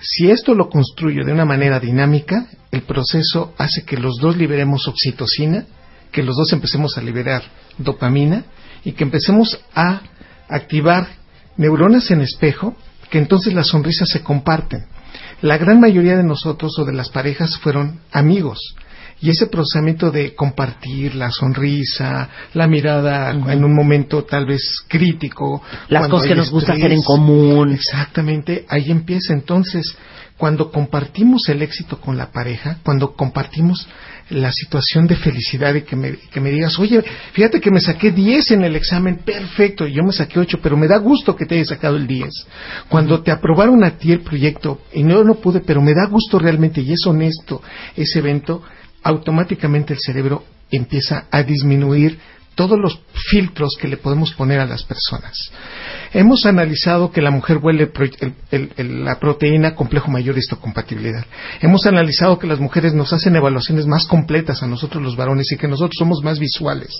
Si 0.00 0.30
esto 0.30 0.54
lo 0.54 0.68
construyo 0.68 1.24
de 1.24 1.32
una 1.32 1.44
manera 1.44 1.80
dinámica, 1.80 2.46
el 2.70 2.82
proceso 2.82 3.52
hace 3.58 3.84
que 3.84 3.96
los 3.96 4.18
dos 4.20 4.36
liberemos 4.36 4.86
oxitocina, 4.86 5.66
que 6.12 6.22
los 6.22 6.36
dos 6.36 6.52
empecemos 6.52 6.96
a 6.96 7.02
liberar 7.02 7.42
dopamina 7.76 8.44
y 8.84 8.92
que 8.92 9.02
empecemos 9.02 9.60
a 9.74 10.02
activar 10.48 11.08
neuronas 11.56 12.10
en 12.12 12.20
espejo, 12.20 12.76
que 13.10 13.18
entonces 13.18 13.52
las 13.54 13.68
sonrisas 13.68 14.08
se 14.08 14.22
comparten. 14.22 14.86
La 15.42 15.58
gran 15.58 15.80
mayoría 15.80 16.16
de 16.16 16.22
nosotros 16.22 16.78
o 16.78 16.84
de 16.84 16.92
las 16.92 17.08
parejas 17.10 17.58
fueron 17.58 18.00
amigos. 18.12 18.76
Y 19.20 19.30
ese 19.30 19.46
procesamiento 19.46 20.10
de 20.10 20.34
compartir 20.34 21.14
la 21.14 21.30
sonrisa, 21.30 22.28
la 22.52 22.66
mirada 22.66 23.30
en 23.30 23.64
un 23.64 23.74
momento 23.74 24.24
tal 24.24 24.46
vez 24.46 24.84
crítico. 24.88 25.62
Las 25.88 26.08
cosas 26.08 26.28
que 26.28 26.34
nos 26.34 26.50
gusta 26.50 26.72
hacer 26.72 26.92
en 26.92 27.02
común. 27.02 27.72
Exactamente, 27.72 28.66
ahí 28.68 28.90
empieza 28.90 29.32
entonces 29.32 29.96
cuando 30.36 30.70
compartimos 30.70 31.48
el 31.48 31.62
éxito 31.62 32.00
con 32.00 32.16
la 32.16 32.32
pareja, 32.32 32.78
cuando 32.82 33.14
compartimos 33.14 33.86
la 34.30 34.50
situación 34.50 35.06
de 35.06 35.16
felicidad 35.16 35.74
y 35.74 35.82
que 35.82 35.96
me, 35.96 36.16
que 36.16 36.40
me 36.40 36.50
digas, 36.50 36.78
oye, 36.78 37.04
fíjate 37.32 37.60
que 37.60 37.70
me 37.70 37.80
saqué 37.80 38.10
10 38.10 38.52
en 38.52 38.64
el 38.64 38.74
examen, 38.74 39.18
perfecto, 39.18 39.86
yo 39.86 40.02
me 40.02 40.12
saqué 40.12 40.40
8, 40.40 40.58
pero 40.62 40.76
me 40.76 40.88
da 40.88 40.98
gusto 40.98 41.36
que 41.36 41.46
te 41.46 41.54
hayas 41.54 41.68
sacado 41.68 41.96
el 41.96 42.06
10. 42.06 42.28
Cuando 42.88 43.22
te 43.22 43.30
aprobaron 43.30 43.84
a 43.84 43.96
ti 43.96 44.12
el 44.12 44.20
proyecto, 44.22 44.80
y 44.92 45.04
no, 45.04 45.22
no 45.22 45.34
pude, 45.34 45.60
pero 45.60 45.80
me 45.80 45.94
da 45.94 46.06
gusto 46.08 46.38
realmente 46.38 46.80
y 46.80 46.92
es 46.92 47.06
honesto 47.06 47.62
ese 47.96 48.18
evento, 48.18 48.62
automáticamente 49.04 49.92
el 49.92 50.00
cerebro 50.00 50.44
empieza 50.70 51.26
a 51.30 51.42
disminuir 51.42 52.18
todos 52.54 52.78
los 52.78 53.00
filtros 53.30 53.76
que 53.80 53.88
le 53.88 53.96
podemos 53.96 54.32
poner 54.34 54.60
a 54.60 54.66
las 54.66 54.84
personas. 54.84 55.50
Hemos 56.12 56.46
analizado 56.46 57.10
que 57.10 57.20
la 57.20 57.32
mujer 57.32 57.58
huele 57.60 57.90
el- 58.20 58.34
el- 58.52 58.72
el- 58.76 59.04
la 59.04 59.18
proteína 59.18 59.74
complejo 59.74 60.08
mayor 60.08 60.38
histocompatibilidad. 60.38 61.24
Hemos 61.60 61.84
analizado 61.86 62.38
que 62.38 62.46
las 62.46 62.60
mujeres 62.60 62.94
nos 62.94 63.12
hacen 63.12 63.34
evaluaciones 63.34 63.86
más 63.86 64.06
completas 64.06 64.62
a 64.62 64.68
nosotros 64.68 65.02
los 65.02 65.16
varones 65.16 65.50
y 65.50 65.56
que 65.56 65.66
nosotros 65.66 65.96
somos 65.98 66.22
más 66.22 66.38
visuales. 66.38 66.90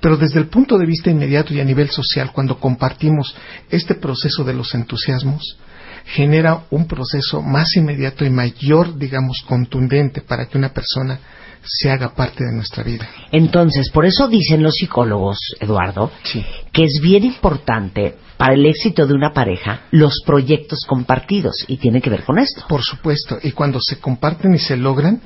Pero 0.00 0.16
desde 0.16 0.40
el 0.40 0.46
punto 0.46 0.78
de 0.78 0.86
vista 0.86 1.10
inmediato 1.10 1.52
y 1.52 1.60
a 1.60 1.64
nivel 1.64 1.90
social, 1.90 2.32
cuando 2.32 2.58
compartimos 2.58 3.36
este 3.70 3.94
proceso 3.96 4.42
de 4.42 4.54
los 4.54 4.74
entusiasmos, 4.74 5.58
genera 6.06 6.64
un 6.70 6.86
proceso 6.86 7.42
más 7.42 7.76
inmediato 7.76 8.24
y 8.24 8.30
mayor, 8.30 8.96
digamos, 8.96 9.42
contundente 9.46 10.22
para 10.22 10.46
que 10.46 10.56
una 10.56 10.72
persona 10.72 11.20
se 11.64 11.90
haga 11.90 12.14
parte 12.14 12.44
de 12.44 12.52
nuestra 12.52 12.82
vida. 12.82 13.08
Entonces, 13.32 13.90
por 13.90 14.04
eso 14.04 14.28
dicen 14.28 14.62
los 14.62 14.74
psicólogos, 14.74 15.38
Eduardo, 15.60 16.10
que 16.72 16.84
es 16.84 17.00
bien 17.02 17.24
importante 17.24 18.16
para 18.36 18.54
el 18.54 18.66
éxito 18.66 19.06
de 19.06 19.14
una 19.14 19.32
pareja 19.32 19.82
los 19.90 20.22
proyectos 20.26 20.84
compartidos 20.86 21.64
y 21.68 21.76
tiene 21.76 22.00
que 22.00 22.10
ver 22.10 22.24
con 22.24 22.38
esto. 22.38 22.64
Por 22.68 22.82
supuesto, 22.82 23.38
y 23.42 23.52
cuando 23.52 23.78
se 23.80 23.98
comparten 23.98 24.54
y 24.54 24.58
se 24.58 24.76
logran, 24.76 25.20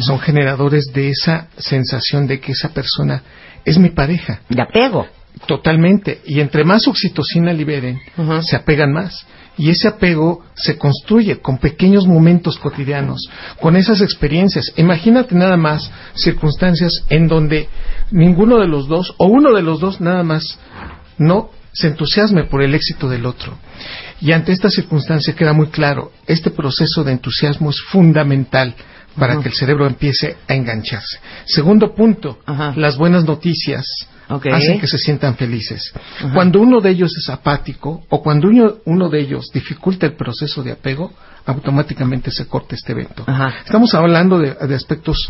son 0.00 0.18
generadores 0.18 0.86
de 0.92 1.10
esa 1.10 1.48
sensación 1.56 2.26
de 2.26 2.40
que 2.40 2.52
esa 2.52 2.70
persona 2.70 3.22
es 3.64 3.78
mi 3.78 3.90
pareja. 3.90 4.40
De 4.48 4.62
apego. 4.62 5.06
Totalmente. 5.46 6.20
Y 6.26 6.40
entre 6.40 6.64
más 6.64 6.86
oxitocina 6.86 7.52
liberen, 7.52 8.00
se 8.42 8.56
apegan 8.56 8.92
más. 8.92 9.26
Y 9.56 9.70
ese 9.70 9.88
apego 9.88 10.44
se 10.54 10.76
construye 10.76 11.40
con 11.40 11.58
pequeños 11.58 12.06
momentos 12.06 12.58
cotidianos, 12.58 13.28
con 13.60 13.76
esas 13.76 14.00
experiencias. 14.00 14.72
Imagínate 14.76 15.34
nada 15.34 15.56
más 15.56 15.90
circunstancias 16.14 17.04
en 17.08 17.28
donde 17.28 17.68
ninguno 18.10 18.58
de 18.58 18.66
los 18.66 18.88
dos, 18.88 19.14
o 19.18 19.26
uno 19.26 19.54
de 19.54 19.62
los 19.62 19.80
dos 19.80 20.00
nada 20.00 20.24
más, 20.24 20.58
no 21.18 21.50
se 21.72 21.88
entusiasme 21.88 22.44
por 22.44 22.62
el 22.62 22.74
éxito 22.74 23.08
del 23.08 23.26
otro. 23.26 23.58
Y 24.20 24.32
ante 24.32 24.52
esta 24.52 24.70
circunstancia 24.70 25.34
queda 25.34 25.52
muy 25.52 25.68
claro, 25.68 26.12
este 26.26 26.50
proceso 26.50 27.04
de 27.04 27.12
entusiasmo 27.12 27.70
es 27.70 27.80
fundamental 27.80 28.74
para 29.18 29.40
que 29.40 29.48
el 29.48 29.54
cerebro 29.54 29.86
empiece 29.86 30.36
a 30.48 30.54
engancharse. 30.54 31.18
Segundo 31.44 31.94
punto, 31.94 32.38
las 32.76 32.96
buenas 32.96 33.24
noticias 33.24 33.86
Hacen 34.28 34.80
que 34.80 34.86
se 34.86 34.98
sientan 34.98 35.36
felices. 35.36 35.92
Cuando 36.32 36.60
uno 36.60 36.80
de 36.80 36.90
ellos 36.90 37.14
es 37.16 37.28
apático 37.28 38.04
o 38.08 38.22
cuando 38.22 38.48
uno, 38.48 38.74
uno 38.86 39.08
de 39.08 39.20
ellos 39.20 39.50
dificulta 39.52 40.06
el 40.06 40.14
proceso 40.14 40.62
de 40.62 40.72
apego, 40.72 41.12
automáticamente 41.46 42.30
se 42.30 42.46
corta 42.46 42.74
este 42.74 42.92
evento. 42.92 43.24
Estamos 43.64 43.94
hablando 43.94 44.38
de, 44.38 44.54
de 44.54 44.74
aspectos 44.74 45.28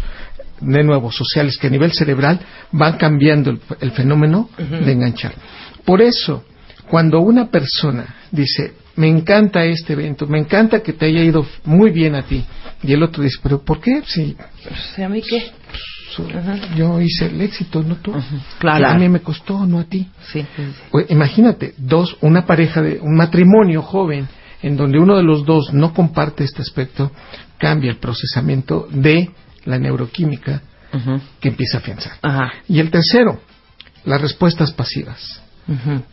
de 0.60 0.84
nuevo 0.84 1.10
sociales 1.10 1.58
que 1.58 1.66
a 1.66 1.70
nivel 1.70 1.92
cerebral 1.92 2.40
van 2.72 2.96
cambiando 2.96 3.50
el, 3.50 3.60
el 3.80 3.90
fenómeno 3.92 4.48
de 4.56 4.92
enganchar. 4.92 5.34
Por 5.84 6.00
eso, 6.00 6.44
cuando 6.88 7.20
una 7.20 7.50
persona 7.50 8.14
dice, 8.30 8.74
me 8.96 9.08
encanta 9.08 9.64
este 9.64 9.94
evento, 9.94 10.26
me 10.26 10.38
encanta 10.38 10.80
que 10.80 10.92
te 10.92 11.06
haya 11.06 11.22
ido 11.22 11.44
muy 11.64 11.90
bien 11.90 12.14
a 12.14 12.22
ti, 12.22 12.44
y 12.82 12.92
el 12.92 13.02
otro 13.02 13.22
dice, 13.22 13.38
pero 13.42 13.62
¿por 13.62 13.80
qué? 13.80 14.02
Si 14.06 14.36
¿A 15.02 15.08
mí 15.08 15.22
qué? 15.22 15.52
Yo 16.76 17.00
hice 17.00 17.26
el 17.26 17.40
éxito, 17.40 17.82
no 17.82 17.96
tú. 17.96 18.12
Claro. 18.58 18.88
A 18.88 18.94
mí 18.98 19.08
me 19.08 19.20
costó, 19.20 19.66
no 19.66 19.80
a 19.80 19.84
ti. 19.84 20.08
Sí. 20.32 20.44
Pues, 20.90 21.06
imagínate, 21.10 21.74
dos, 21.76 22.16
una 22.20 22.46
pareja 22.46 22.82
de 22.82 22.98
un 23.00 23.16
matrimonio 23.16 23.82
joven 23.82 24.28
en 24.62 24.76
donde 24.76 24.98
uno 24.98 25.16
de 25.16 25.22
los 25.22 25.44
dos 25.44 25.72
no 25.74 25.92
comparte 25.92 26.44
este 26.44 26.62
aspecto, 26.62 27.10
cambia 27.58 27.90
el 27.90 27.98
procesamiento 27.98 28.86
de 28.90 29.30
la 29.64 29.78
neuroquímica 29.78 30.62
que 31.40 31.48
empieza 31.48 31.78
a 31.78 31.80
afianzar. 31.80 32.12
Y 32.68 32.78
el 32.78 32.90
tercero, 32.90 33.40
las 34.04 34.20
respuestas 34.20 34.72
pasivas. 34.72 35.40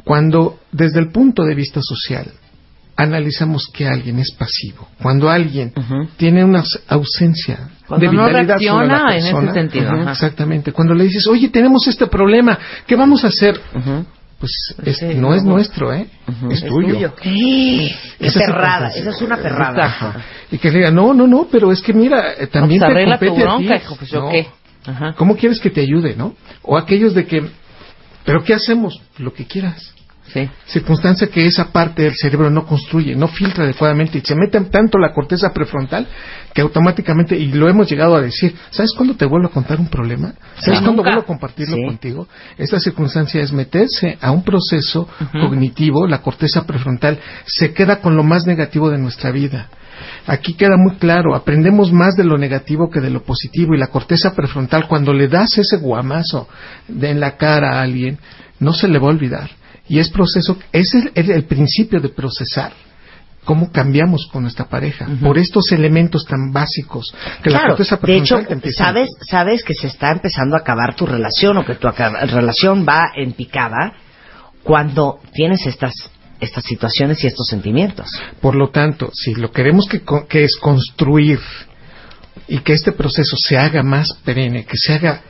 Cuando 0.04 0.60
desde 0.72 1.00
el 1.00 1.12
punto 1.12 1.44
de 1.44 1.56
vista 1.56 1.82
social 1.84 2.32
analizamos 2.96 3.68
que 3.74 3.88
alguien 3.88 4.20
es 4.20 4.32
pasivo, 4.32 4.88
cuando 5.02 5.30
alguien 5.30 5.74
tiene 6.18 6.44
una 6.44 6.60
aus- 6.64 6.82
ausencia 6.88 7.70
Cuando 7.99 8.10
de 8.12 8.17
no 8.17 8.25
vitalidad 8.27 8.58
sobre 8.58 8.88
la 8.88 8.93
reacciona 8.97 9.12
en 9.12 9.17
ese 9.19 9.32
persona, 9.32 9.54
sentido, 9.54 9.86
Ujú, 9.91 10.01
ajá. 10.01 10.12
exactamente, 10.12 10.71
cuando 10.71 10.93
le 10.95 11.04
dices, 11.06 11.27
oye, 11.27 11.49
tenemos 11.49 11.88
este 11.88 12.08
problema, 12.08 12.58
¿qué 12.88 12.95
vamos 12.95 13.23
a 13.23 13.27
hacer? 13.27 13.60
Pues 14.39 14.75
es- 14.84 14.97
Sí, 14.97 15.06
no 15.15 15.36
es 15.36 15.43
no. 15.43 15.51
nuestro, 15.51 15.93
¿eh? 15.93 16.08
Es, 16.49 16.63
Es 16.63 16.65
tuyo. 16.69 16.93
tuyo. 16.95 17.13
¡Eh! 17.23 17.95
Qué 18.17 18.25
Esa 18.27 18.39
es 18.39 18.45
perrada, 18.47 18.88
esa 18.89 19.10
es 19.12 19.21
una 19.21 19.38
perrada. 19.38 19.86
Ajá. 19.86 20.15
Y 20.51 20.58
que 20.58 20.71
le 20.71 20.77
diga, 20.80 20.89
no, 20.91 21.13
no, 21.13 21.27
no, 21.27 21.47
pero 21.51 21.71
es 21.71 21.82
que 21.82 21.93
mira, 21.93 22.34
eh, 22.39 22.47
también 22.47 22.80
pues 22.80 22.88
te 22.89 22.91
arregla 22.91 23.19
tu 23.19 23.25
compete 23.27 23.47
a 23.47 23.51
bronca, 23.54 23.77
ti. 23.77 23.84
hijo, 23.84 23.95
pues, 23.97 24.10
¿yo 24.10 24.21
No. 24.21 24.30
qué? 24.30 24.47
Ajá. 24.88 25.13
¿Cómo 25.15 25.36
quieres 25.38 25.60
que 25.60 25.69
te 25.69 25.82
ayude, 25.82 26.15
no? 26.15 26.34
O 26.63 26.75
aquellos 26.75 27.13
de 27.13 27.27
que, 27.27 27.43
¿pero 28.25 28.43
qué 28.43 28.56
hacemos? 28.56 28.99
Lo 29.19 29.32
que 29.32 29.45
quieras. 29.45 29.93
Sí. 30.34 30.50
Circunstancia 30.65 31.28
que 31.28 31.46
esa 31.46 31.72
parte 31.72 32.04
del 32.04 32.15
cerebro 32.15 32.50
no 32.50 32.65
construye, 32.65 33.15
no 33.15 33.28
filtra 33.28 33.65
adecuadamente 33.65 34.17
y 34.20 34.22
se 34.22 34.36
mete 34.36 34.60
tanto 34.62 34.98
la 34.98 35.12
corteza 35.13 35.52
prefrontal 35.54 36.08
que 36.54 36.62
automáticamente, 36.62 37.38
y 37.38 37.52
lo 37.52 37.67
hemos 37.70 37.89
llegado 37.89 38.15
a 38.15 38.22
decir, 38.22 38.56
¿sabes 38.70 38.91
cuándo 38.96 39.15
te 39.15 39.26
vuelvo 39.26 39.48
a 39.48 39.52
contar 39.52 39.80
un 39.80 39.88
problema? 39.89 40.34
¿Sabes 40.60 40.80
Sí. 40.80 40.84
cuándo 40.86 40.91
Nunca. 40.91 41.04
vuelvo 41.04 41.22
a 41.22 41.26
compartirlo 41.26 41.76
Sí. 41.76 41.84
contigo? 41.86 42.28
Esta 42.58 42.80
circunstancia 42.80 43.41
es 43.41 43.52
meterse 43.52 44.17
a 44.22 44.32
un 44.32 44.44
proceso 44.44 45.08
cognitivo, 45.32 46.08
la 46.08 46.22
corteza 46.22 46.65
prefrontal 46.65 47.20
se 47.46 47.74
queda 47.74 47.98
con 48.02 48.15
lo 48.15 48.24
más 48.24 48.46
negativo 48.46 48.89
de 48.89 48.98
nuestra 48.98 49.32
vida. 49.32 49.70
Aquí 50.28 50.54
queda 50.56 50.78
muy 50.78 50.96
claro, 50.98 51.36
aprendemos 51.36 51.91
más 51.91 52.15
de 52.15 52.24
lo 52.24 52.38
negativo 52.38 52.89
que 52.89 53.02
de 53.02 53.10
lo 53.10 53.24
positivo 53.24 53.76
y 53.76 53.78
la 53.78 53.88
corteza 53.88 54.34
prefrontal 54.34 54.88
cuando 54.88 55.13
le 55.13 55.28
das 55.28 55.58
ese 55.58 55.78
guamazo 55.78 56.48
de 56.88 57.10
en 57.12 57.20
la 57.20 57.38
cara 57.38 57.78
a 57.78 57.82
alguien, 57.82 58.17
no 58.60 58.74
se 58.74 58.88
le 58.88 58.98
va 59.00 59.08
a 59.08 59.12
olvidar. 59.12 59.50
Y 59.91 59.99
es 59.99 60.10
proceso, 60.10 60.58
es 60.71 60.93
el, 60.93 61.12
el- 61.15 61.32
el 61.32 61.43
principio 61.43 61.99
de 61.99 62.10
procesar 62.10 62.71
cómo 63.43 63.71
cambiamos 63.71 64.27
con 64.32 64.43
nuestra 64.43 64.65
pareja, 64.69 65.08
por 65.21 65.38
estos 65.38 65.71
elementos 65.71 66.23
tan 66.25 66.51
básicos 66.54 67.04
que 67.43 67.49
la 67.49 67.58
Claro, 67.60 67.75
corteza 67.75 67.97
de 67.97 68.15
hecho, 68.17 68.36
sabes, 68.77 69.10
sabes 69.30 69.63
que 69.63 69.73
se 69.73 69.88
está 69.88 70.12
empezando 70.12 70.56
a 70.56 70.60
acabar 70.60 70.95
tu 70.95 71.06
relación 71.06 71.58
o 71.58 71.65
que 71.65 71.75
tu 71.75 71.88
relación 71.89 72.86
va 72.88 73.12
en 73.15 73.34
picada 73.34 73.93
cuando 74.63 75.19
tienes 75.34 75.65
estas 75.65 75.93
estas 76.39 76.63
situaciones 76.63 77.23
y 77.23 77.27
estos 77.27 77.45
sentimientos. 77.47 78.08
Por 78.41 78.56
lo 78.56 78.69
tanto, 78.69 79.12
si 79.13 79.36
lo 79.36 79.51
queremos 79.51 79.86
que, 79.88 80.01
que 80.27 80.43
es 80.43 80.56
construir 80.56 81.39
y 82.47 82.60
que 82.60 82.73
este 82.73 82.91
proceso 82.93 83.36
se 83.38 83.58
haga 83.60 83.84
más 83.84 84.08
perenne, 84.25 84.65
que 84.65 84.75
se 84.77 84.93
haga 84.93 85.21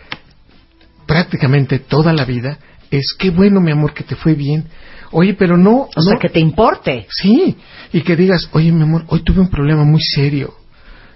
prácticamente 1.05 1.79
toda 1.79 2.13
la 2.13 2.23
vida, 2.25 2.57
es 2.91 3.13
qué 3.17 3.29
bueno, 3.31 3.59
mi 3.61 3.71
amor, 3.71 3.93
que 3.93 4.03
te 4.03 4.15
fue 4.15 4.35
bien. 4.35 4.65
Oye, 5.11 5.33
pero 5.33 5.57
no. 5.57 5.89
O 5.95 6.01
sea, 6.01 6.17
que 6.19 6.29
te 6.29 6.39
importe. 6.39 7.07
Sí, 7.09 7.57
y 7.91 8.01
que 8.01 8.15
digas, 8.15 8.49
oye, 8.53 8.71
mi 8.71 8.83
amor, 8.83 9.05
hoy 9.07 9.23
tuve 9.23 9.39
un 9.41 9.49
problema 9.49 9.83
muy 9.83 10.01
serio. 10.01 10.53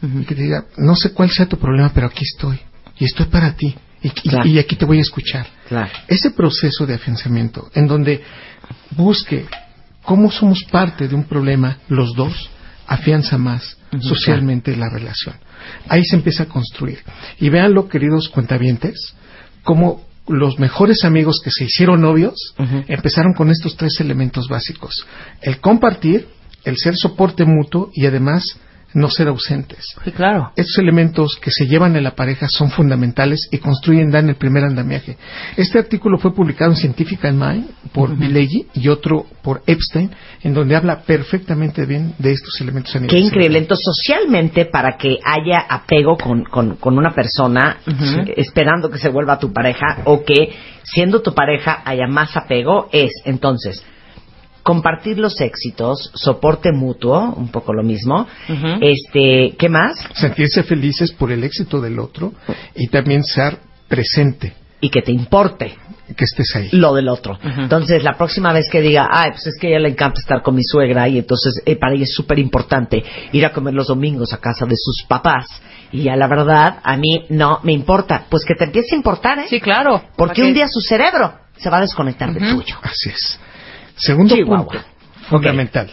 Y 0.02 0.24
que 0.26 0.36
te 0.36 0.42
diga, 0.44 0.66
no 0.78 0.96
sé 0.96 1.12
cuál 1.14 1.30
sea 1.30 1.46
tu 1.48 1.58
problema, 1.58 1.92
pero 1.94 2.08
aquí 2.08 2.24
estoy. 2.24 2.60
Y 2.98 3.06
estoy 3.06 3.28
para 3.28 3.54
ti. 3.56 3.76
Y, 4.02 4.08
y- 4.08 4.30
Claro. 4.30 4.48
y 4.50 4.60
aquí 4.60 4.76
te 4.76 4.86
voy 4.86 4.98
a 5.00 5.02
escuchar. 5.02 5.48
Claro. 5.68 5.90
Ese 6.08 6.32
proceso 6.32 6.86
de 6.86 6.94
afianzamiento, 6.96 7.70
en 7.74 7.88
donde 7.88 8.22
busque 8.92 9.46
cómo 10.04 10.30
somos 10.32 10.64
parte 10.66 11.08
de 11.08 11.16
un 11.16 11.24
problema, 11.24 11.80
los 11.90 12.14
dos, 12.16 12.50
afianza 12.88 13.38
más 13.38 13.78
socialmente 14.02 14.76
la 14.76 14.90
relación. 14.90 15.36
Ahí 15.88 16.04
se 16.06 16.18
empieza 16.18 16.44
a 16.44 16.48
construir. 16.48 17.00
Y 17.40 17.50
véanlo, 17.50 17.88
queridos 17.88 18.30
cuentavientes, 18.30 19.16
como 19.64 20.06
los 20.28 20.60
mejores 20.60 21.04
amigos 21.04 21.40
que 21.44 21.52
se 21.52 21.66
hicieron 21.66 22.02
novios 22.02 22.56
empezaron 22.88 23.34
con 23.34 23.52
estos 23.52 23.76
tres 23.78 24.00
elementos 24.00 24.48
básicos. 24.48 25.06
El 25.42 25.60
compartir, 25.60 26.28
el 26.64 26.78
ser 26.78 26.96
soporte 26.96 27.46
mutuo 27.46 27.90
y 27.94 28.06
además 28.06 28.44
no 28.96 29.10
ser 29.10 29.28
ausentes. 29.28 29.96
Sí, 30.04 30.12
claro. 30.12 30.52
Estos 30.56 30.80
elementos 30.80 31.38
que 31.42 31.52
se 31.52 31.68
llevan 31.68 31.96
en 31.96 32.04
la 32.04 32.16
pareja 32.16 32.48
son 32.48 32.72
fundamentales 32.72 33.48
y 33.52 33.58
construyen, 33.58 34.10
dan 34.10 34.30
el 34.30 34.36
primer 34.36 34.64
andamiaje. 34.64 35.18
Este 35.58 35.78
artículo 35.78 36.18
fue 36.18 36.34
publicado 36.34 36.72
en 36.72 36.78
Scientific 36.78 37.22
Mind 37.26 37.70
por 37.92 38.18
Bileggi 38.18 38.68
y 38.74 38.88
otro 38.88 39.26
por 39.44 39.62
Epstein, 39.68 40.12
en 40.42 40.54
donde 40.54 40.76
habla 40.76 41.02
perfectamente 41.02 41.86
bien 41.86 42.16
de 42.18 42.32
estos 42.32 42.60
elementos 42.62 42.96
a 42.96 43.00
nivel 43.00 43.10
Qué 43.10 43.20
increíble. 43.20 43.60
Entonces, 43.60 43.86
socialmente, 43.86 44.66
para 44.66 44.98
que 44.98 45.20
haya 45.24 45.60
apego 45.70 46.18
con, 46.18 46.46
con, 46.46 46.78
con 46.78 46.98
una 46.98 47.14
persona, 47.14 47.78
esperando 48.36 48.90
que 48.90 48.98
se 48.98 49.10
vuelva 49.10 49.40
tu 49.40 49.52
pareja, 49.52 50.04
o 50.06 50.24
que 50.24 50.54
siendo 50.84 51.22
tu 51.22 51.34
pareja 51.34 51.82
haya 51.84 52.08
más 52.08 52.36
apego, 52.38 52.88
es 52.94 53.12
entonces 53.26 53.84
compartir 54.66 55.20
los 55.20 55.40
éxitos, 55.42 56.10
soporte 56.16 56.72
mutuo, 56.72 57.36
un 57.38 57.50
poco 57.50 57.72
lo 57.72 57.84
mismo. 57.84 58.28
Este, 58.82 59.56
¿qué 59.60 59.70
más? 59.70 59.96
Sentirse 60.16 60.64
felices 60.64 61.12
por 61.12 61.32
el 61.32 61.44
éxito 61.44 61.80
del 61.80 62.00
otro 62.00 62.34
y 62.74 62.88
también 62.88 63.24
ser 63.24 63.60
presente. 63.88 64.54
Y 64.82 64.90
que 64.90 65.04
te 65.04 65.12
importe. 65.12 65.76
Que 66.18 66.24
estés 66.24 66.56
ahí. 66.56 66.70
lo 66.72 66.96
del 66.96 67.10
otro. 67.10 67.38
Entonces, 67.44 68.04
la 68.04 68.14
próxima 68.14 68.54
vez 68.54 68.68
que 68.72 68.82
diga, 68.82 69.08
ay, 69.12 69.32
pues 69.32 69.46
es 69.46 69.54
que 69.60 69.68
a 69.68 69.70
ella 69.70 69.80
le 69.82 69.90
encanta 69.90 70.20
estar 70.20 70.42
con 70.42 70.56
mi 70.56 70.64
suegra 70.64 71.08
y 71.10 71.20
entonces 71.20 71.62
eh, 71.64 71.76
para 71.76 71.94
ella 71.94 72.04
es 72.04 72.14
súper 72.14 72.40
importante 72.40 73.04
ir 73.34 73.46
a 73.46 73.54
comer 73.54 73.76
los 73.76 73.88
domingos 73.88 74.34
a 74.34 74.40
casa 74.40 74.66
de 74.66 74.76
sus 74.78 75.04
papás. 75.08 75.46
Y 75.92 76.10
a 76.10 76.16
la 76.16 76.28
verdad, 76.28 76.80
a 76.84 76.98
mí 76.98 77.26
no 77.30 77.60
me 77.62 77.74
importa. 77.74 78.26
Pues 78.32 78.44
que 78.46 78.56
te 78.56 78.66
empiece 78.66 78.96
a 78.96 78.98
importar, 78.98 79.38
¿eh? 79.40 79.46
Sí, 79.48 79.60
claro. 79.62 80.02
Porque 80.16 80.42
¿Para 80.42 80.48
un 80.48 80.54
día 80.56 80.68
su 80.68 80.82
cerebro 80.82 81.36
se 81.56 81.70
va 81.70 81.78
a 81.78 81.82
desconectar 81.82 82.34
del 82.34 82.50
tuyo. 82.50 82.78
Así 82.82 83.10
es. 83.10 83.40
Segundo 83.96 84.36
Chihuahua. 84.36 84.66
punto 84.68 84.86
fundamental. 85.30 85.90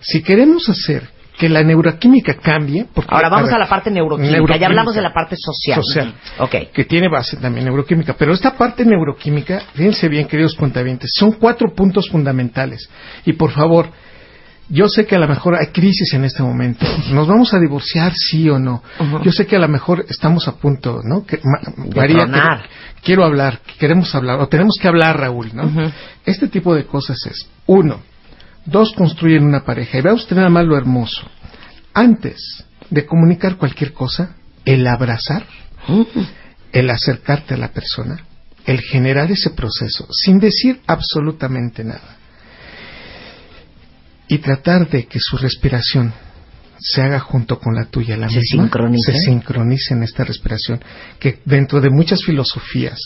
Si 0.00 0.22
queremos 0.22 0.68
hacer 0.68 1.08
que 1.38 1.48
la 1.48 1.62
neuroquímica 1.62 2.34
cambie, 2.34 2.86
porque, 2.92 3.12
Ahora 3.14 3.28
vamos 3.28 3.48
a, 3.48 3.52
ver, 3.52 3.60
la 3.60 3.68
parte 3.68 3.90
neuroquímica. 3.90 4.32
neuroquímica. 4.32 4.60
Ya 4.60 4.66
hablamos 4.66 4.94
de 4.94 5.02
la 5.02 5.12
parte 5.12 5.34
social. 5.36 5.80
social, 5.82 6.14
Ok. 6.38 6.70
que 6.72 6.84
tiene 6.84 7.08
base 7.08 7.36
también 7.38 7.64
neuroquímica. 7.64 8.14
Pero 8.14 8.32
esta 8.32 8.56
parte 8.56 8.84
neuroquímica, 8.84 9.62
fíjense 9.74 10.08
bien, 10.08 10.28
queridos 10.28 10.54
cuentavientes, 10.54 11.10
son 11.14 11.32
cuatro 11.32 11.74
puntos 11.74 12.08
fundamentales. 12.10 12.88
Y 13.24 13.32
por 13.32 13.50
favor, 13.50 13.88
yo 14.74 14.88
sé 14.88 15.04
que 15.06 15.16
a 15.16 15.18
lo 15.18 15.28
mejor 15.28 15.54
hay 15.54 15.66
crisis 15.66 16.14
en 16.14 16.24
este 16.24 16.42
momento. 16.42 16.86
¿Nos 17.12 17.28
vamos 17.28 17.52
a 17.52 17.58
divorciar, 17.60 18.14
sí 18.14 18.48
o 18.48 18.58
no? 18.58 18.82
Yo 19.22 19.30
sé 19.30 19.46
que 19.46 19.56
a 19.56 19.58
lo 19.58 19.68
mejor 19.68 20.06
estamos 20.08 20.48
a 20.48 20.52
punto, 20.56 21.00
¿no? 21.04 21.26
Que, 21.26 21.38
Ma- 21.44 21.60
María, 21.94 22.20
tronar. 22.20 22.58
quiero, 22.62 23.02
quiero 23.02 23.24
hablar, 23.24 23.60
queremos 23.78 24.14
hablar, 24.14 24.40
o 24.40 24.48
tenemos 24.48 24.76
que 24.80 24.88
hablar, 24.88 25.18
Raúl, 25.20 25.50
¿no? 25.54 25.64
Este 26.24 26.48
tipo 26.48 26.74
de 26.74 26.86
cosas 26.86 27.18
es, 27.26 27.46
uno, 27.66 28.00
dos 28.64 28.92
construyen 28.94 29.44
una 29.44 29.64
pareja. 29.64 29.98
Y 29.98 30.00
vea 30.00 30.14
usted 30.14 30.36
nada 30.36 30.48
más 30.48 30.64
lo 30.64 30.76
hermoso. 30.78 31.22
Antes 31.92 32.64
de 32.88 33.04
comunicar 33.04 33.56
cualquier 33.56 33.92
cosa, 33.92 34.36
el 34.64 34.86
abrazar, 34.86 35.44
el 36.72 36.88
acercarte 36.90 37.54
a 37.54 37.58
la 37.58 37.68
persona, 37.72 38.16
el 38.64 38.80
generar 38.80 39.30
ese 39.30 39.50
proceso 39.50 40.06
sin 40.12 40.38
decir 40.38 40.80
absolutamente 40.86 41.84
nada 41.84 42.16
y 44.32 44.38
tratar 44.38 44.88
de 44.88 45.04
que 45.06 45.18
su 45.20 45.36
respiración 45.36 46.10
se 46.78 47.02
haga 47.02 47.20
junto 47.20 47.58
con 47.58 47.74
la 47.74 47.84
tuya, 47.84 48.16
la 48.16 48.30
Se 48.30 48.38
misma, 48.38 48.62
sincronice. 48.62 49.12
se 49.12 49.18
sincronice 49.18 49.92
en 49.92 50.02
esta 50.04 50.24
respiración, 50.24 50.80
que 51.20 51.40
dentro 51.44 51.82
de 51.82 51.90
muchas 51.90 52.24
filosofías 52.24 52.98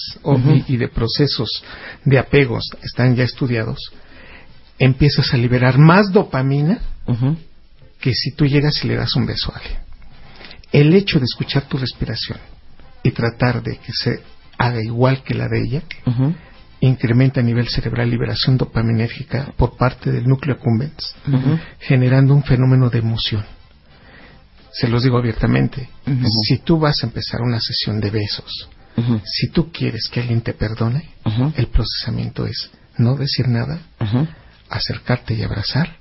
y 0.68 0.76
de 0.76 0.86
procesos 0.86 1.64
de 2.04 2.20
apegos 2.20 2.70
están 2.80 3.16
ya 3.16 3.24
estudiados, 3.24 3.92
empiezas 4.78 5.34
a 5.34 5.36
liberar 5.36 5.78
más 5.78 6.12
dopamina 6.12 6.78
que 8.00 8.14
si 8.14 8.30
tú 8.30 8.46
llegas 8.46 8.84
y 8.84 8.86
le 8.86 8.94
das 8.94 9.16
un 9.16 9.26
beso 9.26 9.52
a 9.52 9.58
alguien. 9.58 9.78
El 10.70 10.94
hecho 10.94 11.18
de 11.18 11.24
escuchar 11.24 11.64
tu 11.68 11.76
respiración 11.76 12.38
y 13.02 13.10
tratar 13.10 13.64
de 13.64 13.78
que 13.78 13.92
se 13.92 14.22
haga 14.58 14.80
igual 14.80 15.24
que 15.24 15.34
la 15.34 15.48
de 15.48 15.60
ella, 15.64 15.82
incrementa 16.86 17.40
a 17.40 17.42
nivel 17.42 17.68
cerebral 17.68 18.10
liberación 18.10 18.56
dopaminérgica 18.56 19.52
por 19.56 19.76
parte 19.76 20.10
del 20.10 20.24
núcleo 20.26 20.54
accumbens, 20.56 21.14
generando 21.80 22.34
un 22.34 22.42
fenómeno 22.42 22.90
de 22.90 22.98
emoción. 22.98 23.44
Se 24.72 24.88
los 24.88 25.02
digo 25.02 25.16
abiertamente. 25.18 25.88
Si 26.46 26.58
tú 26.58 26.78
vas 26.78 27.02
a 27.02 27.06
empezar 27.06 27.40
una 27.40 27.60
sesión 27.60 28.00
de 28.00 28.10
besos, 28.10 28.68
si 29.24 29.48
tú 29.50 29.70
quieres 29.72 30.08
que 30.08 30.20
alguien 30.20 30.40
te 30.42 30.52
perdone, 30.54 31.10
el 31.56 31.66
procesamiento 31.68 32.46
es 32.46 32.70
no 32.98 33.16
decir 33.16 33.48
nada, 33.48 33.78
acercarte 34.68 35.34
y 35.34 35.42
abrazar 35.42 35.96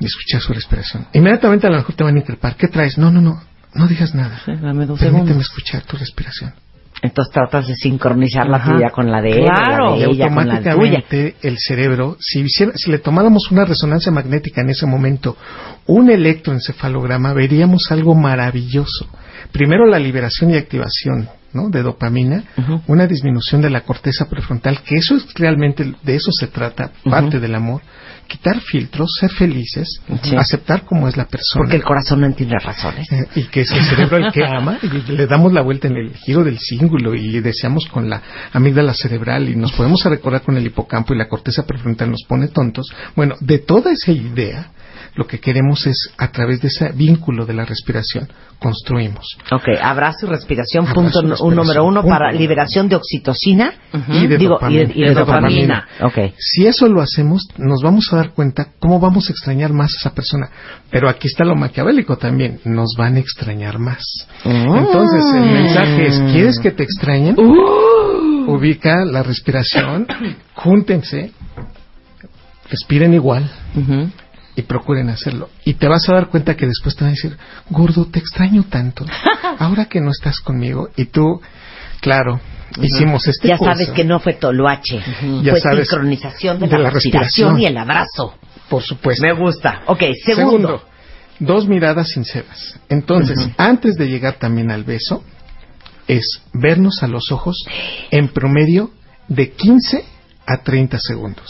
y 0.00 0.04
escuchar 0.04 0.40
su 0.40 0.52
respiración. 0.52 1.06
Inmediatamente 1.12 1.66
a 1.66 1.70
lo 1.70 1.76
mejor 1.76 1.94
te 1.94 2.02
van 2.04 2.16
a 2.16 2.18
increpar. 2.18 2.56
¿Qué 2.56 2.66
traes? 2.68 2.98
No, 2.98 3.10
no, 3.10 3.20
no. 3.20 3.40
No 3.74 3.86
digas 3.86 4.14
nada. 4.14 4.42
Sí, 4.44 4.52
dame 4.60 4.84
dos 4.84 4.98
Permíteme 4.98 5.28
segundos. 5.28 5.46
escuchar 5.46 5.82
tu 5.84 5.96
respiración. 5.96 6.52
Entonces 7.02 7.34
tratas 7.34 7.66
de 7.66 7.74
sincronizar 7.74 8.48
la 8.48 8.62
tuya 8.62 8.90
con 8.90 9.10
la 9.10 9.20
de 9.20 9.30
él, 9.32 9.44
Claro. 9.44 9.94
o 9.94 9.96
la 9.96 9.96
y 9.96 10.00
de 10.00 10.10
ella 10.12 10.28
con 10.28 10.36
la 10.36 10.42
tuya. 10.60 10.72
automáticamente 10.72 11.34
el 11.42 11.58
cerebro, 11.58 12.16
si, 12.20 12.40
hiciera- 12.42 12.72
si 12.76 12.90
le 12.92 12.98
tomáramos 12.98 13.50
una 13.50 13.64
resonancia 13.64 14.12
magnética 14.12 14.60
en 14.60 14.70
ese 14.70 14.86
momento, 14.86 15.36
un 15.86 16.10
electroencefalograma, 16.10 17.32
veríamos 17.32 17.90
algo 17.90 18.14
maravilloso. 18.14 19.06
Primero 19.50 19.84
la 19.86 19.98
liberación 19.98 20.50
y 20.52 20.56
activación 20.56 21.28
¿no? 21.52 21.68
de 21.70 21.82
dopamina, 21.82 22.44
una 22.86 23.06
disminución 23.06 23.60
de 23.62 23.70
la 23.70 23.82
corteza 23.82 24.28
prefrontal, 24.28 24.80
que 24.82 24.96
eso 24.96 25.16
es 25.16 25.26
realmente, 25.34 25.94
de 26.02 26.14
eso 26.14 26.30
se 26.32 26.46
trata, 26.46 26.90
parte 27.04 27.40
del 27.40 27.54
amor. 27.54 27.82
Quitar 28.26 28.60
filtros, 28.60 29.10
ser 29.20 29.30
felices, 29.30 30.00
Sí. 30.22 30.36
aceptar 30.36 30.84
cómo 30.84 31.08
es 31.08 31.16
la 31.16 31.26
persona. 31.26 31.64
Porque 31.64 31.76
el 31.76 31.82
corazón 31.82 32.20
no 32.20 32.26
entiende 32.26 32.56
razones. 32.58 33.10
Eh, 33.12 33.26
y 33.34 33.42
que 33.44 33.62
es 33.62 33.70
el 33.72 33.82
cerebro 33.84 34.16
el 34.16 34.32
que 34.32 34.44
ama 34.46 34.78
y 34.82 35.12
le 35.12 35.26
damos 35.26 35.52
la 35.52 35.60
vuelta 35.60 35.88
en 35.88 35.96
el 35.96 36.14
giro 36.14 36.42
del 36.44 36.58
cíngulo 36.58 37.14
y 37.14 37.40
deseamos 37.40 37.86
con 37.88 38.08
la 38.08 38.22
amígdala 38.52 38.94
cerebral 38.94 39.48
y 39.50 39.56
nos 39.56 39.72
podemos 39.72 40.02
recordar 40.04 40.42
con 40.42 40.56
el 40.56 40.64
hipocampo 40.64 41.12
y 41.12 41.18
la 41.18 41.28
corteza 41.28 41.66
prefrontal 41.66 42.10
nos 42.10 42.22
pone 42.26 42.48
tontos. 42.48 42.86
Bueno, 43.16 43.34
de 43.40 43.58
toda 43.58 43.92
esa 43.92 44.12
idea, 44.12 44.70
lo 45.14 45.26
que 45.26 45.40
queremos 45.40 45.86
es, 45.86 46.10
a 46.16 46.30
través 46.32 46.60
de 46.62 46.68
ese 46.68 46.90
vínculo 46.92 47.44
de 47.44 47.52
la 47.52 47.64
respiración, 47.66 48.28
construimos. 48.58 49.36
Ok, 49.50 49.64
abrazo 49.82 50.26
y 50.26 50.30
respiración, 50.30 50.84
Abrazo 50.86 50.94
punto 51.02 51.20
respiración, 51.20 51.54
número 51.56 51.84
uno 51.84 52.00
punto 52.00 52.16
para 52.16 52.32
liberación 52.32 52.88
de 52.88 52.96
oxitocina. 52.96 53.74
Y 54.08 54.26
de 54.26 54.38
Digo, 54.38 54.54
dopamina. 54.54 54.82
y 54.82 54.86
de- 54.86 54.92
y 54.98 55.02
de 55.04 55.14
dopamina. 55.14 55.86
Ok. 56.00 56.18
Si 56.38 56.66
eso 56.66 56.88
lo 56.88 57.02
hacemos, 57.02 57.42
nos 57.58 57.82
vamos 57.82 58.10
a 58.12 58.16
dar 58.16 58.30
cuenta 58.30 58.68
cómo 58.78 59.00
vamos 59.00 59.28
a 59.28 59.32
extrañar 59.32 59.72
más 59.74 59.92
a 59.94 59.96
esa 60.00 60.14
persona. 60.14 60.48
Pero 60.90 61.08
aquí 61.10 61.26
está 61.28 61.44
lo 61.44 61.56
maquiavélico 61.56 62.16
también, 62.16 62.60
nos 62.64 62.94
van 62.96 63.16
a 63.16 63.18
extrañar 63.20 63.78
más. 63.78 64.02
Entonces, 64.44 65.24
el 65.34 65.42
mensaje 65.44 66.06
es, 66.06 66.20
¿quieres 66.32 66.58
que 66.58 66.70
te 66.70 66.84
extrañen? 66.84 67.36
Ubica 67.38 69.04
la 69.04 69.22
respiración, 69.22 70.06
júntense, 70.54 71.32
respiren 72.70 73.14
igual 73.14 73.50
Ujú. 73.76 74.08
Y 74.56 74.62
procuren 74.62 75.08
hacerlo. 75.08 75.48
Y 75.64 75.74
te 75.74 75.88
vas 75.88 76.08
a 76.08 76.14
dar 76.14 76.28
cuenta 76.28 76.56
que 76.56 76.66
después 76.66 76.94
te 76.94 77.04
van 77.04 77.12
a 77.12 77.14
decir, 77.16 77.36
gordo, 77.70 78.06
te 78.06 78.18
extraño 78.18 78.64
tanto, 78.64 79.06
ahora 79.58 79.86
que 79.86 80.00
no 80.00 80.10
estás 80.10 80.40
conmigo. 80.40 80.90
Y 80.96 81.06
tú, 81.06 81.40
claro, 82.00 82.40
hicimos 82.80 83.26
este 83.28 83.48
ya 83.48 83.56
curso. 83.58 83.72
sabes 83.72 83.90
que 83.90 84.04
no 84.04 84.20
fue 84.20 84.34
toloache, 84.34 85.00
Ya 85.42 85.52
fue 85.52 85.60
sabes, 85.60 85.88
sincronización 85.88 86.58
de, 86.60 86.66
de 86.66 86.72
la, 86.76 86.84
la 86.84 86.90
respiración, 86.90 87.56
respiración. 87.56 87.60
y 87.60 87.66
el 87.66 87.76
abrazo. 87.78 88.34
Por 88.68 88.82
supuesto. 88.82 89.22
Me 89.22 89.32
gusta. 89.32 89.82
Ok, 89.86 90.02
segundo. 90.24 90.82
dos 91.38 91.66
miradas 91.66 92.08
sinceras. 92.10 92.78
Entonces, 92.88 93.48
antes 93.58 93.96
de 93.96 94.06
llegar 94.08 94.34
también 94.34 94.70
al 94.70 94.84
beso, 94.84 95.24
es 96.08 96.42
vernos 96.52 97.02
a 97.02 97.06
los 97.08 97.30
ojos 97.32 97.56
en 98.10 98.28
promedio 98.28 98.90
de 99.28 99.50
15 99.52 100.04
a 100.46 100.58
30 100.58 100.98
segundos. 100.98 101.48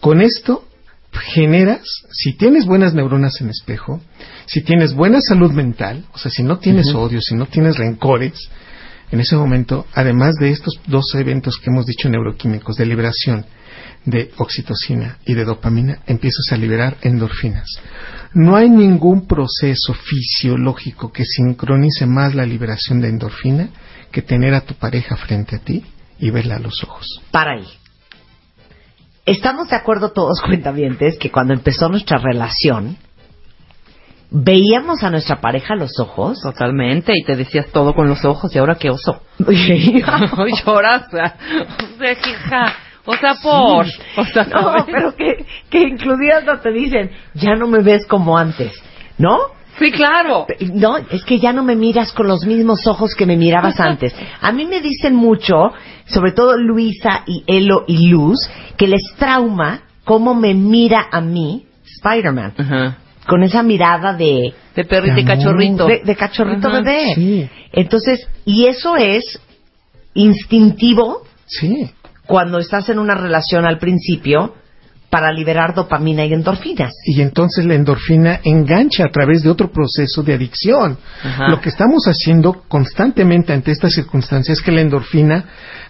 Con 0.00 0.20
esto 0.20 0.64
generas, 1.12 1.82
si 2.10 2.34
tienes 2.34 2.66
buenas 2.66 2.94
neuronas 2.94 3.40
en 3.40 3.50
espejo, 3.50 4.00
si 4.46 4.62
tienes 4.62 4.94
buena 4.94 5.20
salud 5.20 5.52
mental, 5.52 6.04
o 6.12 6.18
sea, 6.18 6.30
si 6.30 6.42
no 6.42 6.58
tienes 6.58 6.88
Ujú. 6.88 6.98
odio, 6.98 7.20
si 7.20 7.34
no 7.34 7.46
tienes 7.46 7.76
rencores, 7.76 8.48
en 9.10 9.18
ese 9.18 9.36
momento, 9.36 9.86
además 9.92 10.36
de 10.36 10.50
estos 10.50 10.80
dos 10.86 11.14
eventos 11.16 11.58
que 11.58 11.70
hemos 11.70 11.84
dicho 11.86 12.08
neuroquímicos, 12.08 12.76
de 12.76 12.86
liberación 12.86 13.44
de 14.04 14.30
oxitocina 14.36 15.18
y 15.26 15.34
de 15.34 15.44
dopamina, 15.44 15.98
empiezas 16.06 16.52
a 16.52 16.56
liberar 16.56 16.96
endorfinas. 17.02 17.66
No 18.32 18.56
hay 18.56 18.70
ningún 18.70 19.26
proceso 19.26 19.94
fisiológico 19.94 21.12
que 21.12 21.24
sincronice 21.24 22.06
más 22.06 22.34
la 22.34 22.46
liberación 22.46 23.00
de 23.00 23.08
endorfina 23.08 23.68
que 24.12 24.22
tener 24.22 24.54
a 24.54 24.62
tu 24.62 24.74
pareja 24.74 25.16
frente 25.16 25.56
a 25.56 25.58
ti 25.58 25.84
y 26.18 26.30
verla 26.30 26.56
a 26.56 26.60
los 26.60 26.82
ojos. 26.84 27.20
Para 27.30 27.54
ahí. 27.54 27.66
Estamos 29.30 29.68
de 29.68 29.76
acuerdo 29.76 30.10
todos, 30.10 30.40
cuentavientes, 30.44 31.16
que 31.18 31.30
cuando 31.30 31.54
empezó 31.54 31.88
nuestra 31.88 32.18
relación, 32.18 32.96
veíamos 34.30 35.04
a 35.04 35.10
nuestra 35.10 35.40
pareja 35.40 35.74
a 35.74 35.76
los 35.76 36.00
ojos. 36.00 36.40
Totalmente, 36.42 37.12
y 37.14 37.22
te 37.22 37.36
decías 37.36 37.66
todo 37.68 37.94
con 37.94 38.08
los 38.08 38.24
ojos, 38.24 38.52
y 38.54 38.58
ahora 38.58 38.74
qué 38.74 38.90
oso. 38.90 39.22
lloras, 39.38 41.06
o 41.06 41.10
sea, 41.10 41.36
hija, 42.00 42.74
o 43.04 43.14
sea, 43.14 43.34
por, 43.40 43.86
o 44.16 44.24
sea, 44.24 44.44
No, 44.44 44.62
¿sabes? 44.62 44.84
pero 44.86 45.14
que, 45.14 45.46
que 45.70 45.82
inclusive 45.82 46.32
hasta 46.32 46.60
te 46.60 46.72
dicen, 46.72 47.12
ya 47.34 47.54
no 47.54 47.68
me 47.68 47.82
ves 47.82 48.06
como 48.06 48.36
antes, 48.36 48.72
¿no? 49.16 49.38
Sí, 49.78 49.90
claro. 49.92 50.46
No, 50.74 50.98
es 50.98 51.24
que 51.24 51.38
ya 51.38 51.54
no 51.54 51.62
me 51.62 51.74
miras 51.74 52.12
con 52.12 52.28
los 52.28 52.44
mismos 52.44 52.86
ojos 52.86 53.14
que 53.14 53.24
me 53.24 53.38
mirabas 53.38 53.80
antes. 53.80 54.14
A 54.42 54.52
mí 54.52 54.66
me 54.66 54.82
dicen 54.82 55.14
mucho, 55.14 55.72
sobre 56.10 56.32
todo 56.32 56.56
Luisa 56.56 57.22
y 57.26 57.42
Elo 57.46 57.84
y 57.86 58.08
Luz, 58.08 58.38
que 58.76 58.86
les 58.88 59.02
trauma 59.18 59.82
cómo 60.04 60.34
me 60.34 60.54
mira 60.54 61.06
a 61.10 61.20
mí 61.20 61.66
Spider-Man. 61.98 62.54
Ajá. 62.58 62.98
Con 63.26 63.42
esa 63.42 63.62
mirada 63.62 64.12
de... 64.14 64.52
De 64.74 64.84
perrito 64.84 65.18
y 65.18 65.22
De 65.22 65.24
cachorrito. 65.24 65.86
De, 65.86 66.00
de 66.04 66.16
cachorrito 66.16 66.68
Ajá. 66.68 66.80
bebé. 66.80 67.14
Sí. 67.14 67.48
Entonces, 67.72 68.26
y 68.44 68.66
eso 68.66 68.96
es 68.96 69.40
instintivo 70.14 71.22
Sí. 71.46 71.90
cuando 72.26 72.58
estás 72.58 72.88
en 72.88 72.98
una 72.98 73.14
relación 73.14 73.64
al 73.66 73.78
principio 73.78 74.54
para 75.10 75.32
liberar 75.32 75.74
dopamina 75.74 76.24
y 76.24 76.32
endorfinas. 76.32 76.94
Y 77.04 77.20
entonces 77.20 77.64
la 77.64 77.74
endorfina 77.74 78.40
engancha 78.44 79.04
a 79.04 79.10
través 79.10 79.42
de 79.42 79.50
otro 79.50 79.70
proceso 79.72 80.22
de 80.22 80.34
adicción. 80.34 80.96
Ajá. 81.24 81.48
Lo 81.48 81.60
que 81.60 81.68
estamos 81.68 82.04
haciendo 82.06 82.62
constantemente 82.68 83.52
ante 83.52 83.72
estas 83.72 83.92
circunstancias 83.92 84.58
es 84.58 84.64
que 84.64 84.70
la 84.70 84.82
endorfina 84.82 85.44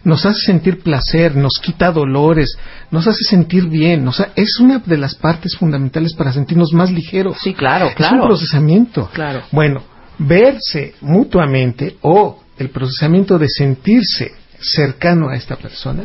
nos 0.04 0.24
hace 0.24 0.40
sentir 0.40 0.82
placer, 0.82 1.36
nos 1.36 1.58
quita 1.62 1.92
dolores, 1.92 2.56
nos 2.90 3.06
hace 3.06 3.22
sentir 3.24 3.68
bien. 3.68 4.08
O 4.08 4.12
sea, 4.12 4.32
es 4.34 4.58
una 4.58 4.78
de 4.78 4.96
las 4.96 5.14
partes 5.14 5.54
fundamentales 5.54 6.14
para 6.14 6.32
sentirnos 6.32 6.72
más 6.72 6.90
ligeros. 6.90 7.36
Sí, 7.42 7.52
claro, 7.52 7.86
Es 7.86 7.90
un 7.90 7.96
claro. 7.96 8.24
procesamiento. 8.24 9.10
Claro. 9.12 9.42
Bueno, 9.52 9.82
verse 10.18 10.94
mutuamente 11.02 11.96
o 12.00 12.42
el 12.58 12.70
procesamiento 12.70 13.38
de 13.38 13.48
sentirse 13.48 14.32
cercano 14.60 15.28
a 15.28 15.36
esta 15.36 15.56
persona 15.56 16.04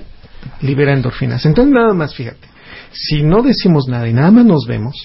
libera 0.61 0.93
endorfinas. 0.93 1.45
Entonces, 1.45 1.73
nada 1.73 1.93
más, 1.93 2.13
fíjate, 2.13 2.54
si 2.95 3.23
no 3.23 3.41
decimos 3.41 3.87
nada 3.87 4.07
y 4.07 4.13
nada 4.13 4.31
más 4.31 4.45
nos 4.45 4.65
vemos, 4.65 4.95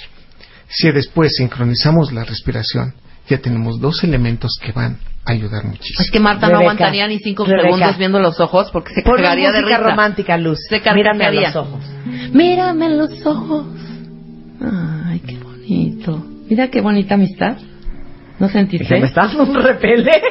si 0.69 0.91
después 0.93 1.33
sincronizamos 1.37 2.13
la 2.13 2.25
respiración, 2.25 2.95
ya 3.29 3.39
tenemos 3.39 3.81
dos 3.81 4.03
elementos 4.05 4.59
que 4.63 4.73
van 4.73 4.99
a 5.25 5.33
ayudar 5.33 5.65
muchísimo. 5.65 6.01
Es 6.01 6.11
que 6.11 6.21
Marta 6.21 6.47
no 6.47 6.53
Rebeca, 6.55 6.71
aguantaría 6.71 7.09
ni 7.09 7.19
cinco 7.19 7.45
Rebeca. 7.45 7.65
segundos 7.65 7.99
viendo 7.99 8.19
los 8.21 8.41
ojos 8.41 8.71
porque 8.73 8.95
se 8.95 9.03
cargaría 9.03 9.51
de 9.53 9.61
música 9.61 9.79
risa. 9.79 9.91
romántica, 9.91 10.37
Luz. 10.39 10.59
Se 10.69 10.81
Mírame 10.95 11.25
a 11.27 11.33
los 11.33 11.57
ojos. 11.57 11.85
Mírame 12.33 12.87
en 12.87 12.99
los 12.99 13.27
ojos. 13.27 13.67
Ay, 14.61 15.21
qué 15.21 15.39
bonito. 15.39 16.25
Mira 16.49 16.69
qué 16.69 16.81
bonita 16.81 17.15
amistad. 17.15 17.57
¿No 18.39 18.49
sentiste? 18.49 18.99
¿me 18.99 19.07
estás 19.07 19.35
un 19.35 19.55
repele? 19.55 20.11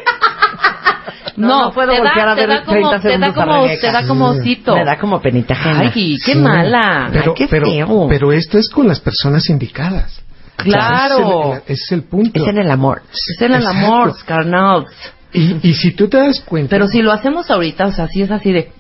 No, 1.40 1.66
no 1.66 1.72
puedo 1.74 1.92
te 1.92 2.00
voltear 2.00 2.26
da, 2.26 2.32
a 2.32 2.36
ver 2.36 2.46
te 2.48 2.54
da 2.54 2.64
30 2.64 2.66
como, 2.66 2.90
te 2.90 2.96
da 2.96 3.02
segundos 3.02 3.30
a 3.30 3.34
como, 3.34 3.64
Rebeca. 3.64 3.82
te 3.82 3.92
da 3.94 4.08
como 4.08 4.26
osito. 4.28 4.76
Me 4.76 4.86
da 4.86 4.98
como 5.00 5.22
penita 5.22 5.54
ajena. 5.54 5.80
Ay, 5.80 6.18
qué 6.26 6.34
Sí. 6.34 6.40
mala. 6.40 7.10
Pero, 7.12 7.32
Ay, 7.32 7.34
qué 7.36 7.48
pero, 7.50 7.66
feo. 7.68 8.08
pero 8.10 8.32
esto 8.32 8.58
es 8.58 8.70
con 8.70 8.88
las 8.88 9.00
personas 9.00 9.50
indicadas. 9.50 10.22
Claro. 10.58 11.16
Ese 11.16 11.22
es 11.22 11.30
el, 11.30 11.74
ese 11.74 11.84
es 11.86 11.92
el 11.94 12.04
punto. 12.04 12.42
Es 12.44 12.48
en 12.50 12.58
el 12.58 12.70
amor. 12.70 13.02
Es 13.12 13.42
en 13.42 13.54
el 13.54 13.62
Exacto. 13.62 13.80
amor, 13.86 14.16
carnal. 14.26 14.86
y, 15.32 15.70
y 15.70 15.74
si 15.76 15.92
tú 15.92 16.08
te 16.10 16.18
das 16.18 16.42
cuenta... 16.42 16.70
Pero 16.72 16.88
si 16.88 17.02
lo 17.02 17.12
hacemos 17.12 17.50
ahorita, 17.50 17.86
o 17.86 17.92
sea, 17.92 18.08
sí 18.08 18.22
es 18.24 18.32
así 18.32 18.52
de... 18.52 18.72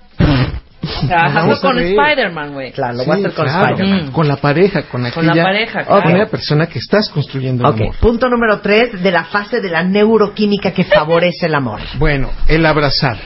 A 1.11 1.55
con. 1.61 1.79
Spider-Man, 1.79 2.53
güey. 2.53 2.71
Claro, 2.71 2.93
lo 2.97 3.03
Sí, 3.03 3.09
voy 3.09 3.15
a 3.15 3.19
hacer 3.19 3.33
con 3.33 3.45
claro, 3.45 3.69
Spider-Man. 3.75 4.07
Mm. 4.07 4.11
Con 4.11 4.27
la 4.27 4.35
pareja, 4.37 4.81
con 4.83 5.05
aquella... 5.05 5.15
Con 5.15 5.37
la 5.37 5.43
pareja, 5.43 5.85
Con 5.85 6.17
la 6.17 6.25
persona 6.27 6.67
que 6.67 6.79
estás 6.79 7.09
construyendo 7.09 7.63
el 7.67 7.73
Ok, 7.73 7.81
amor. 7.81 7.95
punto 7.99 8.29
número 8.29 8.59
tres 8.61 9.01
de 9.01 9.11
la 9.11 9.25
fase 9.25 9.61
de 9.61 9.69
la 9.69 9.83
neuroquímica 9.83 10.71
que 10.71 10.83
favorece 10.83 11.45
el 11.47 11.55
amor. 11.55 11.79
Bueno, 11.97 12.29
el 12.47 12.65
abrazar 12.65 13.17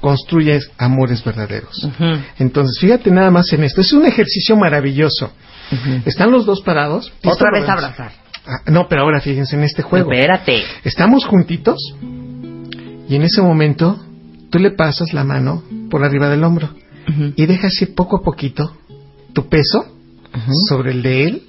construye 0.00 0.58
amores 0.78 1.22
verdaderos. 1.24 1.88
Entonces, 2.38 2.78
fíjate 2.80 3.10
nada 3.10 3.30
más 3.30 3.52
en 3.52 3.64
esto. 3.64 3.80
Es 3.82 3.92
un 3.92 4.06
ejercicio 4.06 4.56
maravilloso. 4.56 5.32
Están 6.04 6.30
los 6.30 6.46
dos 6.46 6.62
parados. 6.62 7.12
Otra 7.24 7.50
vez 7.52 7.62
vemos. 7.62 7.84
abrazar. 7.84 8.12
Ah, 8.46 8.62
no, 8.70 8.88
pero 8.88 9.02
ahora 9.02 9.20
fíjense 9.20 9.54
en 9.56 9.64
este 9.64 9.82
juego. 9.82 10.10
Espérate. 10.10 10.62
Estamos 10.84 11.26
juntitos 11.26 11.76
y 13.08 13.14
en 13.14 13.22
ese 13.22 13.42
momento 13.42 13.98
tú 14.50 14.58
le 14.58 14.70
pasas 14.70 15.12
la 15.12 15.22
mano 15.24 15.62
por 15.90 16.02
arriba 16.04 16.28
del 16.30 16.42
hombro 16.42 16.70
y 17.36 17.46
dejas 17.46 17.72
ir 17.82 17.94
poco 17.94 18.18
a 18.18 18.22
poquito 18.22 18.76
tu 19.32 19.48
peso 19.48 19.84
sobre 20.68 20.92
el 20.92 21.02
de 21.02 21.24
él, 21.24 21.42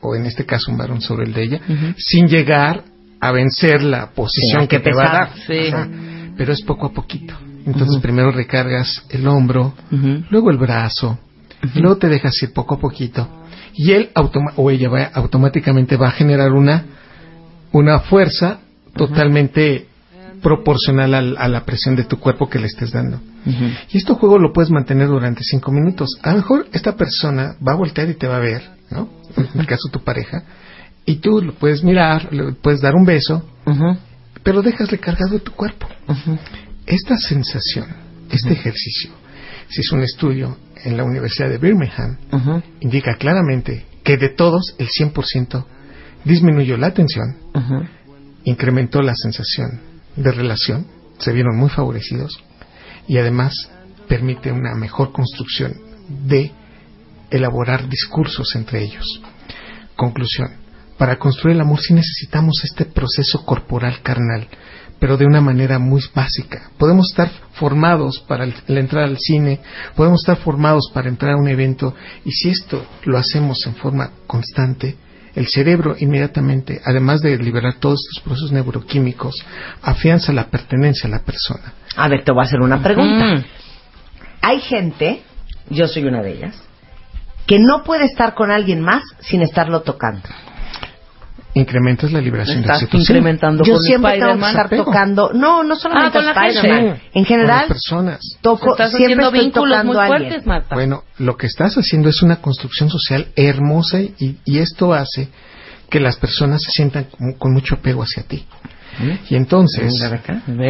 o 0.00 0.14
en 0.14 0.26
este 0.26 0.44
caso 0.44 0.70
un 0.70 0.78
varón 0.78 1.00
sobre 1.00 1.24
el 1.26 1.32
de 1.32 1.42
ella, 1.44 1.60
sin 1.96 2.26
llegar 2.28 2.84
a 3.20 3.32
vencer 3.32 3.82
la 3.82 4.10
posición 4.10 4.62
Sí, 4.62 4.68
que 4.68 4.80
te 4.80 4.92
va 4.92 5.04
a 5.10 5.12
dar. 5.12 5.32
pesado. 5.34 5.46
Sí. 5.46 5.68
Ajá. 5.72 5.88
Pero 6.36 6.52
es 6.52 6.62
poco 6.62 6.86
a 6.86 6.92
poquito. 6.92 7.34
Entonces 7.66 7.98
primero 8.02 8.30
recargas 8.30 9.06
el 9.08 9.26
hombro, 9.26 9.72
luego 10.30 10.50
el 10.50 10.58
brazo, 10.58 11.18
y 11.74 11.78
luego 11.80 11.96
te 11.96 12.08
dejas 12.08 12.34
ir 12.42 12.52
poco 12.52 12.74
a 12.74 12.78
poquito 12.78 13.26
y 13.76 13.92
él 13.92 14.10
o 14.56 14.70
ella 14.70 14.88
va, 14.90 15.04
automáticamente 15.14 15.96
va 15.96 16.08
a 16.08 16.12
generar 16.12 16.52
una 16.52 16.84
una 17.72 18.00
fuerza 18.00 18.60
totalmente 18.94 19.86
proporcional 20.42 21.14
al- 21.14 21.36
a 21.38 21.48
la 21.48 21.64
presión 21.64 21.96
de 21.96 22.04
tu 22.04 22.18
cuerpo 22.18 22.48
que 22.48 22.58
le 22.58 22.66
estés 22.66 22.92
dando. 22.92 23.18
Y 23.46 23.98
este 23.98 24.14
juego 24.14 24.38
lo 24.38 24.52
puedes 24.52 24.70
mantener 24.70 25.08
durante 25.08 25.42
cinco 25.42 25.70
minutos. 25.70 26.08
A 26.22 26.30
lo 26.30 26.36
mejor 26.38 26.66
esta 26.72 26.96
persona 26.96 27.56
va 27.66 27.72
a 27.72 27.76
voltear 27.76 28.08
y 28.08 28.14
te 28.14 28.26
va 28.26 28.36
a 28.36 28.40
ver, 28.40 28.62
¿no? 28.90 29.08
En 29.36 29.60
el 29.60 29.66
caso 29.66 29.88
de 29.88 29.92
tu 29.92 30.04
pareja, 30.04 30.42
y 31.06 31.16
tú 31.16 31.42
lo 31.42 31.54
puedes 31.54 31.82
mirar, 31.82 32.32
le 32.32 32.52
puedes 32.52 32.80
dar 32.80 32.94
un 32.94 33.04
beso, 33.04 33.44
pero 34.42 34.62
dejas 34.62 34.90
recargado 34.90 35.38
tu 35.40 35.52
cuerpo. 35.52 35.86
Esta 36.86 37.16
sensación, 37.16 37.86
este 38.30 38.52
ejercicio, 38.52 39.10
se 39.68 39.80
hizo 39.82 39.96
un 39.96 40.02
estudio 40.02 40.56
en 40.84 40.96
la 40.96 41.04
Universidad 41.04 41.48
de 41.50 41.58
Birmingham, 41.58 42.16
indica 42.80 43.16
claramente 43.16 43.84
que 44.02 44.16
de 44.16 44.30
todos 44.30 44.74
el 44.78 44.88
100% 44.88 45.64
disminuyó 46.24 46.76
la 46.76 46.92
tensión, 46.92 47.36
incrementó 48.44 49.02
la 49.02 49.14
sensación 49.14 49.80
de 50.16 50.30
relación, 50.30 50.86
se 51.18 51.32
vieron 51.32 51.56
muy 51.56 51.68
favorecidos 51.68 52.42
y 53.06 53.18
además 53.18 53.54
permite 54.08 54.52
una 54.52 54.74
mejor 54.74 55.12
construcción 55.12 55.74
de 56.08 56.52
elaborar 57.30 57.88
discursos 57.88 58.54
entre 58.54 58.82
ellos. 58.82 59.20
Conclusión. 59.96 60.48
Para 60.98 61.18
construir 61.18 61.56
el 61.56 61.62
amor 61.62 61.80
sí 61.80 61.92
necesitamos 61.92 62.62
este 62.64 62.84
proceso 62.84 63.44
corporal 63.44 64.00
carnal, 64.02 64.46
pero 65.00 65.16
de 65.16 65.26
una 65.26 65.40
manera 65.40 65.78
muy 65.78 66.02
básica. 66.14 66.70
Podemos 66.78 67.10
estar 67.10 67.30
formados 67.54 68.20
para 68.28 68.44
entrar 68.44 69.04
al 69.04 69.18
cine, 69.18 69.60
podemos 69.96 70.20
estar 70.22 70.36
formados 70.36 70.90
para 70.94 71.08
entrar 71.08 71.32
a 71.32 71.36
un 71.36 71.48
evento, 71.48 71.94
y 72.24 72.30
si 72.30 72.50
esto 72.50 72.86
lo 73.04 73.18
hacemos 73.18 73.66
en 73.66 73.74
forma 73.74 74.10
constante, 74.26 74.96
el 75.34 75.48
cerebro 75.48 75.96
inmediatamente, 75.98 76.80
además 76.84 77.20
de 77.20 77.36
liberar 77.38 77.74
todos 77.80 78.00
estos 78.08 78.22
procesos 78.22 78.52
neuroquímicos, 78.52 79.34
afianza 79.82 80.32
la 80.32 80.48
pertenencia 80.48 81.08
a 81.08 81.10
la 81.10 81.24
persona. 81.24 81.74
A 81.96 82.08
ver, 82.08 82.24
te 82.24 82.32
voy 82.32 82.40
a 82.42 82.44
hacer 82.44 82.60
una 82.60 82.82
pregunta. 82.82 83.44
Hay 84.42 84.60
gente, 84.60 85.22
yo 85.70 85.86
soy 85.88 86.04
una 86.04 86.22
de 86.22 86.32
ellas, 86.32 86.62
que 87.46 87.58
no 87.58 87.82
puede 87.84 88.04
estar 88.04 88.34
con 88.34 88.50
alguien 88.50 88.80
más 88.80 89.02
sin 89.20 89.42
estarlo 89.42 89.82
tocando. 89.82 90.28
Incrementas 91.56 92.10
la 92.10 92.20
liberación 92.20 92.56
de 92.56 92.62
Estás 92.62 92.82
oxitocina. 92.82 93.02
incrementando 93.18 93.62
Yo 93.64 93.74
con 93.74 93.82
siempre 93.82 94.18
tengo 94.18 94.38
que 94.38 94.46
estar 94.46 94.68
tocando, 94.70 95.30
no, 95.32 95.62
no 95.62 95.76
solamente 95.76 96.18
Ah, 96.18 96.20
con 96.20 96.26
la 96.26 96.46
Spider-Man, 96.48 96.80
gente. 96.80 97.02
en 97.06 97.12
Con 97.12 97.24
general, 97.26 97.58
las 97.60 97.68
personas. 97.68 98.20
toco, 98.40 98.72
Estás 98.72 98.90
siempre 98.90 99.04
haciendo 99.14 99.26
estoy 99.28 99.40
vínculos 99.40 99.70
tocando 99.70 99.92
muy 99.92 100.00
a 100.00 100.04
alguien. 100.04 100.30
fuertes, 100.30 100.46
Marta. 100.48 100.74
Bueno, 100.74 101.04
lo 101.18 101.36
que 101.36 101.46
estás 101.46 101.76
haciendo 101.76 102.08
es 102.08 102.22
una 102.22 102.36
construcción 102.40 102.90
social 102.90 103.28
hermosa 103.36 104.00
y, 104.00 104.38
y 104.44 104.58
esto 104.58 104.94
hace 104.94 105.28
que 105.88 106.00
las 106.00 106.16
personas 106.16 106.60
se 106.60 106.72
sientan 106.72 107.04
con, 107.04 107.34
con 107.34 107.52
mucho 107.52 107.76
apego 107.76 108.02
hacia 108.02 108.24
ti. 108.24 108.44
Y 109.28 109.36
entonces, 109.36 109.92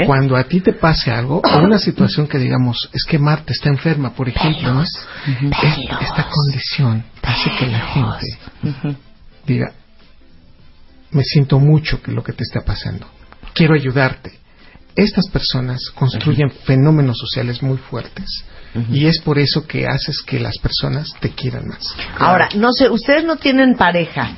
cuando 0.07 0.37
a 0.37 0.45
ti 0.45 0.61
te 0.61 0.73
pase 0.73 1.11
algo, 1.11 1.43
o 1.45 1.59
una 1.59 1.79
situación 1.79 2.27
que 2.27 2.39
digamos, 2.39 2.89
es 2.93 3.05
que 3.05 3.19
Marta 3.19 3.53
está 3.53 3.69
enferma, 3.69 4.15
por 4.15 4.29
ejemplo, 4.29 4.83
esta 4.83 6.29
condición 6.31 7.05
hace 7.23 7.51
que 7.59 7.67
la 7.67 7.81
gente 7.81 8.97
diga, 9.47 9.73
me 11.11 11.23
siento 11.23 11.59
mucho 11.59 12.03
que 12.03 12.13
lo 12.13 12.23
que 12.23 12.33
te 12.33 12.43
está 12.43 12.63
pasando, 12.63 13.07
quiero 13.55 13.75
ayudarte. 13.75 14.33
Estas 14.97 15.29
personas 15.29 15.91
construyen 15.95 16.51
fenómenos 16.51 17.19
sociales 17.19 17.63
muy 17.63 17.79
fuertes 17.79 18.45
y 18.91 19.07
es 19.07 19.21
por 19.21 19.39
eso 19.39 19.67
que 19.67 19.87
haces 19.87 20.23
que 20.23 20.39
las 20.39 20.57
personas 20.59 21.09
te 21.21 21.31
quieran 21.31 21.67
más. 21.67 21.95
Ahora, 22.19 22.49
no 22.55 22.73
sé, 22.73 22.89
¿ustedes 22.89 23.25
no 23.25 23.37
tienen 23.37 23.77
pareja 23.77 24.31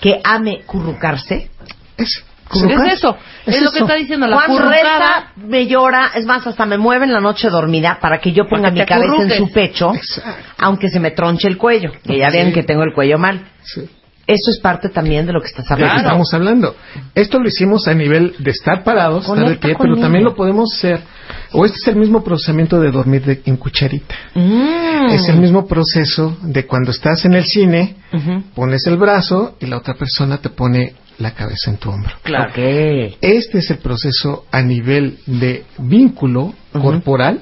que 0.00 0.20
ame 0.24 0.62
currucarse? 0.66 1.50
Es, 1.96 2.22
Es 2.54 2.92
eso, 2.94 3.16
es, 3.46 3.62
lo 3.62 3.70
que 3.70 3.80
está 3.80 3.94
diciendo 3.94 4.26
la 4.26 4.36
Cuando 4.36 4.56
currucada. 4.56 4.98
reza, 4.98 5.32
me 5.36 5.66
llora, 5.66 6.10
es 6.14 6.24
más, 6.24 6.46
hasta 6.46 6.64
me 6.66 6.78
mueve 6.78 7.04
en 7.04 7.12
la 7.12 7.20
noche 7.20 7.50
dormida 7.50 7.98
para 8.00 8.18
que 8.20 8.32
yo 8.32 8.48
ponga 8.48 8.70
mi 8.70 8.84
cabeza 8.86 9.22
en 9.22 9.30
su 9.32 9.50
pecho, 9.52 9.92
aunque 10.58 10.88
se 10.88 10.98
me 11.00 11.10
tronche 11.10 11.48
el 11.48 11.56
cuello, 11.58 11.92
que 12.04 12.18
ya 12.18 12.30
Sí. 12.30 12.36
vean 12.38 12.52
que 12.52 12.62
tengo 12.62 12.82
el 12.84 12.92
cuello 12.94 13.18
mal. 13.18 13.40
Sí. 13.62 13.82
Eso 14.26 14.50
es 14.50 14.58
parte 14.60 14.90
también 14.90 15.24
de 15.26 15.32
lo 15.32 15.40
que 15.40 15.46
estás 15.46 15.64
de 15.66 15.70
lo 15.72 15.76
que 15.78 15.84
hablando. 15.84 16.08
estamos 16.08 16.34
hablando. 16.34 16.76
Esto 17.14 17.38
lo 17.38 17.48
hicimos 17.48 17.88
a 17.88 17.94
nivel 17.94 18.34
de 18.38 18.50
estar 18.50 18.84
parados, 18.84 19.26
estar 19.26 19.48
de 19.48 19.56
pie, 19.56 19.74
pero 19.80 19.96
también 19.96 20.24
lo 20.24 20.34
podemos 20.34 20.70
hacer. 20.76 21.00
O 21.52 21.64
este 21.64 21.78
es 21.78 21.88
el 21.88 21.96
mismo 21.96 22.22
procesamiento 22.22 22.80
de 22.80 22.90
dormir 22.90 23.24
de- 23.24 23.42
en 23.46 23.56
cucharita. 23.56 24.14
Mm. 24.34 25.10
Es 25.10 25.28
el 25.28 25.40
mismo 25.40 25.66
proceso 25.66 26.36
de 26.42 26.66
cuando 26.66 26.90
estás 26.90 27.24
en 27.24 27.32
el 27.34 27.44
cine, 27.46 27.96
pones 28.54 28.86
el 28.86 28.96
brazo 28.98 29.56
y 29.60 29.66
la 29.66 29.78
otra 29.78 29.94
persona 29.94 30.38
te 30.38 30.50
pone 30.50 30.94
la 31.18 31.32
cabeza 31.34 31.70
en 31.70 31.78
tu 31.78 31.90
hombro. 31.90 32.12
Claro. 32.22 32.52
Este 32.54 33.58
es 33.58 33.70
el 33.70 33.78
proceso 33.78 34.44
a 34.50 34.62
nivel 34.62 35.18
de 35.26 35.64
vínculo 35.78 36.54
corporal 36.72 37.40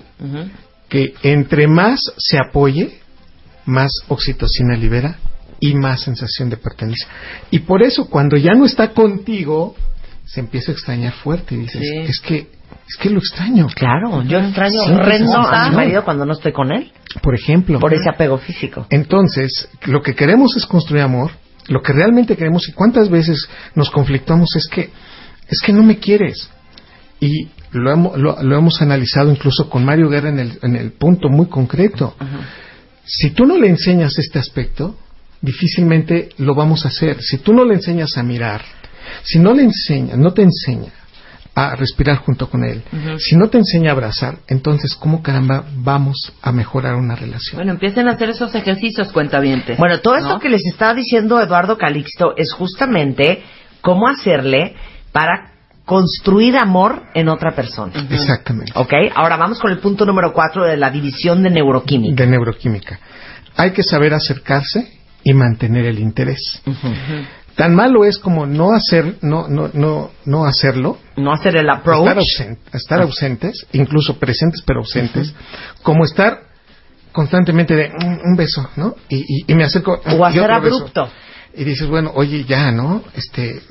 que 0.89 1.15
entre 1.23 1.67
más 1.67 2.01
se 2.17 2.39
apoye, 2.39 3.01
más 3.65 3.91
oxitocina 4.09 4.77
libera 4.77 5.19
y 5.59 5.75
más 5.75 6.03
sensación 6.03 6.49
de 6.49 6.57
pertenencia. 6.59 7.09
Y 7.51 7.61
por 7.61 7.83
eso 7.83 8.09
cuando 8.09 8.37
ya 8.37 8.55
no 8.55 8.65
está 8.67 8.93
contigo, 8.93 9.75
se 10.25 10.41
empieza 10.41 10.71
a 10.71 10.75
extrañar 10.75 11.13
fuerte 11.13 11.55
y 11.55 11.59
dices, 11.59 11.81
Sí. 11.81 11.99
es 11.99 12.21
que 12.21 12.56
es 12.89 12.97
que 12.97 13.11
lo 13.11 13.18
extraño. 13.18 13.66
Claro, 13.74 14.22
yo 14.22 14.39
extraño 14.39 14.80
Sí, 14.84 14.93
horrendo 14.93 15.37
a 15.39 15.70
mi 15.70 15.76
marido 15.76 16.05
cuando 16.05 16.24
no 16.24 16.32
estoy 16.34 16.53
con 16.53 16.70
él, 16.72 16.93
Por 17.22 17.34
ejemplo. 17.34 17.80
por 17.80 17.93
ese 17.93 18.09
apego 18.09 18.39
físico. 18.39 18.87
Entonces, 18.91 19.68
lo 19.87 20.03
que 20.03 20.14
queremos 20.14 20.57
es 20.57 20.66
construir 20.66 21.03
amor, 21.03 21.32
lo 21.68 21.82
que 21.82 21.93
realmente 21.93 22.37
queremos 22.37 22.68
y 22.68 22.72
cuántas 22.72 23.09
veces 23.11 23.49
nos 23.74 23.91
conflictamos 23.91 24.49
es 24.57 24.68
que 24.68 24.91
es 25.49 25.61
que 25.64 25.72
no 25.72 25.82
me 25.82 25.99
quieres. 25.99 26.49
Y 27.20 27.49
lo 27.72 27.91
hemos, 27.91 28.18
lo, 28.18 28.41
lo 28.43 28.57
hemos 28.57 28.80
analizado 28.82 29.30
incluso 29.30 29.68
con 29.68 29.84
Mario 29.84 30.09
Guerra 30.09 30.28
en 30.28 30.39
el, 30.39 30.59
en 30.62 30.76
el 30.76 30.93
punto 30.93 31.28
muy 31.28 31.47
concreto. 31.47 32.14
Si 33.05 33.30
tú 33.30 33.47
no 33.47 33.57
le 33.59 33.68
enseñas 33.68 34.18
este 34.18 34.39
aspecto, 34.39 34.97
difícilmente 35.41 36.30
lo 36.39 36.55
vamos 36.55 36.84
a 36.84 36.89
hacer. 36.89 37.20
Si 37.22 37.39
tú 37.39 37.53
no 37.53 37.64
le 37.64 37.74
enseñas 37.74 38.16
a 38.16 38.22
mirar, 38.22 38.62
si 39.22 39.39
no 39.39 39.55
le 39.55 39.62
enseñas, 39.64 40.18
no 40.18 40.32
te 40.32 40.43
enseña 40.43 40.93
a 41.59 41.75
respirar 41.75 42.19
junto 42.19 42.51
con 42.51 42.65
él, 42.65 42.83
si 43.19 43.35
no 43.35 43.49
te 43.49 43.57
enseña 43.57 43.89
a 43.89 43.93
abrazar, 43.95 44.37
entonces, 44.47 44.95
¿cómo 44.95 45.23
caramba 45.23 45.65
vamos 45.75 46.35
a 46.43 46.53
mejorar 46.53 46.97
una 46.97 47.17
relación? 47.17 47.57
Bueno, 47.57 47.73
empiecen 47.73 48.09
a 48.09 48.13
hacer 48.13 48.29
esos 48.29 48.55
ejercicios, 48.55 49.11
cuentavientes. 49.11 49.79
Bueno, 49.79 50.01
todo 50.01 50.17
esto 50.17 50.39
que 50.39 50.51
les 50.51 50.67
está 50.67 50.93
diciendo 50.93 51.41
Eduardo 51.41 51.79
Calixto 51.79 52.35
es 52.37 52.53
justamente 52.53 53.43
cómo 53.81 54.07
hacerle 54.07 54.77
para 55.13 55.53
construir 55.87 56.59
amor 56.59 57.05
en 57.15 57.31
otra 57.31 57.53
persona. 57.53 58.07
Exactamente. 58.11 58.73
¿Ok? 58.75 58.93
Ahora 59.15 59.39
vamos 59.39 59.59
con 59.59 59.71
el 59.71 59.79
punto 59.79 60.05
número 60.05 60.35
cuatro 60.35 60.65
de 60.67 60.77
la 60.77 60.91
división 60.91 61.43
de 61.43 61.49
neuroquímica. 61.49 62.23
de 62.23 62.31
neuroquímica. 62.31 63.01
Hay 63.57 63.71
que 63.71 63.83
saber 63.83 64.13
acercarse 64.13 64.93
y 65.25 65.33
mantener 65.33 65.87
el 65.87 66.01
interés. 66.01 66.61
Tan 67.57 67.75
malo 67.75 68.05
es 68.05 68.19
como 68.19 68.45
no 68.47 68.73
hacer, 68.75 69.17
no, 69.23 69.49
no, 69.49 69.71
no, 69.73 70.11
no 70.27 70.45
hacerlo. 70.45 70.99
No 71.17 71.33
hacer 71.33 71.57
el 71.57 71.69
approach. 71.71 72.07
Estar, 72.07 72.19
ausen- 72.19 72.59
estar 72.73 73.01
ausentes, 73.01 73.67
incluso 73.73 74.19
presentes 74.19 74.63
pero 74.67 74.81
ausentes, 74.81 75.35
como 75.83 76.05
estar 76.05 76.41
constantemente 77.13 77.75
de 77.75 77.91
un, 78.05 78.21
un 78.23 78.37
beso, 78.37 78.69
¿no? 78.77 78.95
Y, 79.09 79.17
y- 79.21 79.45
y 79.49 79.55
me 79.55 79.65
acerco. 79.65 80.01
O 80.19 80.25
hacer 80.25 80.43
beso. 80.43 80.53
abrupto. 80.55 81.09
Y 81.59 81.65
dices, 81.65 81.89
bueno, 81.89 82.13
oye, 82.15 82.45
ya, 82.45 82.71
¿no? 82.71 83.03
Este, 83.15 83.63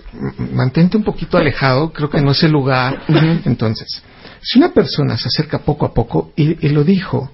mantente 0.51 0.97
un 0.97 1.03
poquito 1.03 1.37
alejado, 1.37 1.93
creo 1.93 2.09
que 2.09 2.19
no 2.21 2.31
es 2.31 2.41
el 2.41 2.51
lugar. 2.51 3.03
Entonces, 3.45 4.01
si 4.41 4.57
una 4.57 4.73
persona 4.73 5.15
se 5.17 5.27
acerca 5.27 5.59
poco 5.59 5.85
a 5.85 5.93
poco, 5.93 6.31
y, 6.35 6.65
y 6.65 6.69
lo 6.69 6.83
dijo 6.83 7.29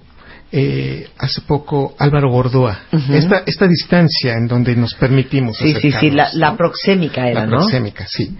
eh, 0.54 1.08
hace 1.18 1.40
poco 1.42 1.94
Álvaro 1.98 2.30
Gordoa, 2.30 2.80
esta, 3.10 3.42
esta 3.46 3.66
distancia 3.66 4.34
en 4.34 4.46
donde 4.46 4.76
nos 4.76 4.94
permitimos 4.94 5.56
Sí, 5.56 5.74
sí, 5.80 5.90
sí, 5.92 6.10
la, 6.10 6.28
la 6.34 6.56
proxémica 6.56 7.26
era, 7.26 7.40
La 7.40 7.46
¿no? 7.46 7.56
proxémica, 7.58 8.06
sí. 8.06 8.36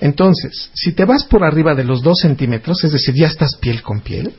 Entonces, 0.00 0.70
si 0.74 0.92
te 0.92 1.04
vas 1.04 1.24
por 1.24 1.42
arriba 1.42 1.74
de 1.74 1.82
los 1.82 2.00
dos 2.02 2.20
centímetros, 2.20 2.84
es 2.84 2.92
decir, 2.92 3.14
ya 3.16 3.26
estás 3.26 3.56
piel 3.56 3.82
con 3.82 4.00
piel, 4.00 4.32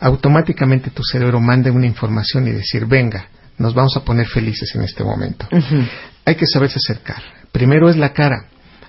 automáticamente 0.00 0.90
tu 0.90 1.04
cerebro 1.04 1.40
manda 1.40 1.70
una 1.70 1.86
información 1.86 2.48
y 2.48 2.50
decir, 2.50 2.86
venga, 2.86 3.28
nos 3.58 3.74
vamos 3.74 3.96
a 3.96 4.00
poner 4.04 4.26
felices 4.26 4.74
en 4.74 4.82
este 4.82 5.04
momento. 5.04 5.46
Hay 6.24 6.34
que 6.34 6.46
saberse 6.46 6.78
acercar. 6.78 7.22
Primero 7.52 7.88
es 7.88 7.96
la 7.96 8.12
cara. 8.12 8.46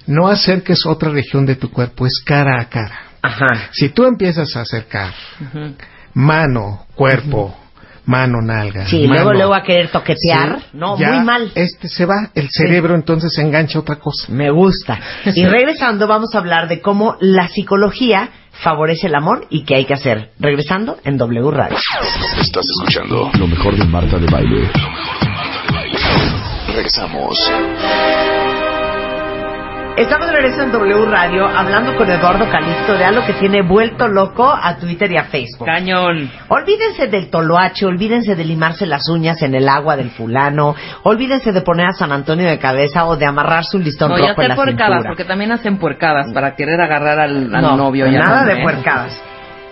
No 0.07 0.27
acerques 0.27 0.85
otra 0.87 1.11
región 1.11 1.45
de 1.45 1.55
tu 1.55 1.69
cuerpo, 1.69 2.07
es 2.07 2.19
cara 2.25 2.59
a 2.59 2.65
cara. 2.69 2.99
Ajá. 3.21 3.69
Si 3.71 3.89
tú 3.89 4.05
empiezas 4.05 4.55
a 4.55 4.61
acercar 4.61 5.13
mano, 6.13 6.85
cuerpo, 6.95 7.55
mano, 8.05 8.41
nalga. 8.41 8.85
Sí, 8.87 9.07
mano. 9.07 9.13
luego 9.13 9.33
luego 9.33 9.53
a 9.53 9.63
querer 9.63 9.89
toquetear, 9.89 10.59
Sí, 10.59 10.65
no, 10.73 10.97
ya 10.97 11.11
muy 11.11 11.25
mal. 11.25 11.51
Este 11.55 11.87
se 11.87 12.05
va, 12.05 12.29
el 12.35 12.49
cerebro 12.49 12.95
entonces 12.95 13.33
se 13.33 13.41
engancha 13.41 13.77
a 13.77 13.81
otra 13.81 13.95
cosa. 13.97 14.31
Me 14.31 14.49
gusta. 14.51 14.99
Y 15.35 15.45
regresando 15.45 16.07
vamos 16.07 16.33
a 16.35 16.39
hablar 16.39 16.67
de 16.67 16.81
cómo 16.81 17.17
la 17.19 17.47
psicología 17.47 18.29
favorece 18.51 19.07
el 19.07 19.15
amor 19.15 19.47
y 19.49 19.63
qué 19.63 19.75
hay 19.75 19.85
que 19.85 19.93
hacer. 19.93 20.31
Regresando 20.39 20.97
en 21.03 21.17
W 21.17 21.51
Radio. 21.51 21.77
Estás 22.39 22.65
escuchando 22.77 23.31
lo 23.37 23.47
mejor 23.47 23.75
de 23.75 23.85
Marta 23.85 24.17
de 24.17 24.27
Baile. 24.27 24.69
Regresamos. 26.67 27.37
Estamos 29.95 30.25
de 30.25 30.33
regreso 30.33 30.63
en 30.63 30.71
W 30.71 31.05
Radio 31.05 31.45
hablando 31.47 31.95
con 31.95 32.09
Eduardo 32.09 32.49
Calixto 32.49 32.95
de 32.95 33.05
algo 33.05 33.23
que 33.27 33.33
tiene 33.33 33.61
vuelto 33.61 34.07
loco 34.07 34.51
a 34.51 34.75
Twitter 34.77 35.11
y 35.11 35.17
a 35.17 35.25
Facebook. 35.25 35.67
Cañón. 35.67 36.31
Olvídense 36.49 37.07
del 37.07 37.29
toloache, 37.29 37.85
olvídense 37.85 38.35
de 38.35 38.43
limarse 38.43 38.87
las 38.87 39.07
uñas 39.07 39.39
en 39.43 39.53
el 39.53 39.69
agua 39.69 39.95
del 39.95 40.09
fulano, 40.09 40.75
olvídense 41.03 41.51
de 41.51 41.61
poner 41.61 41.87
a 41.87 41.93
San 41.93 42.11
Antonio 42.11 42.49
de 42.49 42.57
cabeza 42.57 43.05
o 43.05 43.17
de 43.17 43.27
amarrarse 43.27 43.77
un 43.77 43.83
listón 43.83 44.09
No, 44.09 44.17
rojo 44.17 44.41
en 44.41 44.47
la 44.49 44.55
puercadas, 44.55 45.03
porque 45.05 45.25
también 45.25 45.51
hacen 45.51 45.77
puercadas 45.77 46.33
para 46.33 46.55
querer 46.55 46.81
agarrar 46.81 47.19
al, 47.19 47.53
al 47.53 47.61
No, 47.61 47.77
novio. 47.77 48.07
y 48.07 48.11
nada 48.13 48.43
de 48.45 48.63
puercadas. 48.63 49.21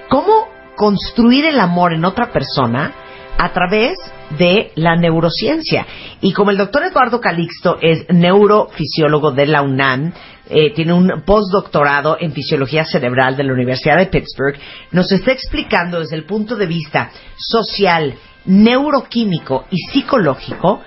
¿Cómo 0.07 0.47
construir 0.76 1.45
el 1.45 1.59
amor 1.59 1.93
en 1.93 2.05
otra 2.05 2.28
persona 2.32 2.91
a 3.38 3.52
través 3.54 3.98
de 4.38 4.72
la 4.76 4.96
neurociencia? 4.96 5.86
Y 6.22 6.34
como 6.34 6.52
el 6.52 6.58
doctor 6.58 6.84
Eduardo 6.84 7.20
Calixto 7.20 7.78
es 7.82 8.06
neurofisiólogo 8.10 9.32
de 9.32 9.46
la 9.48 9.62
UNAM, 9.62 10.14
eh, 10.50 10.74
tiene 10.74 10.94
un 10.94 11.24
postdoctorado 11.26 12.18
en 12.20 12.34
fisiología 12.34 12.84
cerebral 12.84 13.38
de 13.38 13.44
la 13.44 13.54
Universidad 13.54 13.98
de 13.98 14.08
Pittsburgh, 14.08 14.58
nos 14.92 15.12
está 15.12 15.32
explicando 15.32 16.00
desde 16.00 16.18
el 16.18 16.26
punto 16.26 16.56
de 16.56 16.66
vista 16.66 17.12
social, 17.38 18.16
neuroquímico 18.46 19.66
y 19.72 19.78
psicológico 19.78 20.82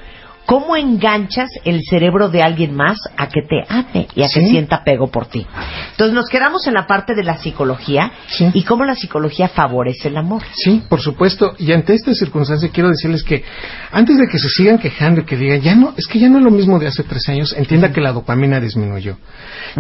cómo 0.47 0.77
enganchas 0.77 1.49
el 1.65 1.83
cerebro 1.89 2.29
de 2.29 2.43
alguien 2.43 2.75
más 2.75 2.99
a 3.17 3.29
que 3.29 3.41
te 3.43 3.63
ame 3.69 4.07
y 4.15 4.23
a 4.23 4.29
que 4.29 4.41
Sí. 4.41 4.49
sienta 4.51 4.77
apego 4.77 5.09
por 5.11 5.27
ti. 5.27 5.47
Entonces 5.93 6.15
nos 6.15 6.29
quedamos 6.29 6.67
en 6.67 6.75
la 6.75 6.87
parte 6.87 7.15
de 7.15 7.25
la 7.25 7.39
psicología 7.39 8.13
y 8.53 8.63
cómo 8.65 8.85
la 8.85 8.95
psicología 8.95 9.49
favorece 9.49 10.09
el 10.09 10.17
amor. 10.17 10.43
Sí, 10.55 10.83
por 10.89 11.01
supuesto. 11.01 11.55
Y 11.59 11.73
ante 11.73 11.95
esta 11.95 12.13
circunstancia 12.15 12.69
quiero 12.73 12.91
decirles 12.91 13.23
que 13.23 13.43
antes 13.91 14.19
de 14.19 14.27
que 14.27 14.39
se 14.39 14.49
sigan 14.49 14.79
quejando 14.79 15.23
y 15.23 15.25
que 15.25 15.37
digan, 15.37 15.61
ya 15.61 15.75
no, 15.75 15.95
es 15.97 16.07
que 16.07 16.19
ya 16.19 16.29
no 16.29 16.39
es 16.39 16.45
lo 16.45 16.51
mismo 16.51 16.79
de 16.79 16.89
hace 16.89 17.05
tres 17.05 17.29
años, 17.29 17.55
entienda 17.57 17.93
que 17.93 18.01
la 18.01 18.13
dopamina 18.13 18.61
disminuyó. 18.61 19.17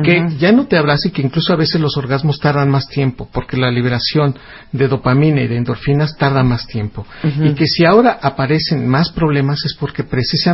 Que 0.02 0.28
ya 0.38 0.52
no 0.52 0.66
te 0.66 0.76
abrace 0.78 1.08
y 1.08 1.10
que 1.10 1.22
incluso 1.22 1.52
a 1.52 1.56
veces 1.56 1.80
los 1.80 1.96
orgasmos 1.96 2.38
tardan 2.38 2.70
más 2.70 2.88
tiempo, 2.88 3.28
porque 3.32 3.56
la 3.56 3.70
liberación 3.70 4.36
de 4.72 4.88
dopamina 4.88 5.42
y 5.42 5.48
de 5.48 5.56
endorfinas 5.56 6.16
tarda 6.16 6.42
más 6.42 6.66
tiempo. 6.66 7.06
Y 7.42 7.54
que 7.54 7.66
si 7.66 7.84
ahora 7.84 8.18
aparecen 8.22 8.88
más 8.88 9.10
problemas 9.10 9.64
es 9.64 9.74
porque 9.74 10.04
precisamente 10.04 10.53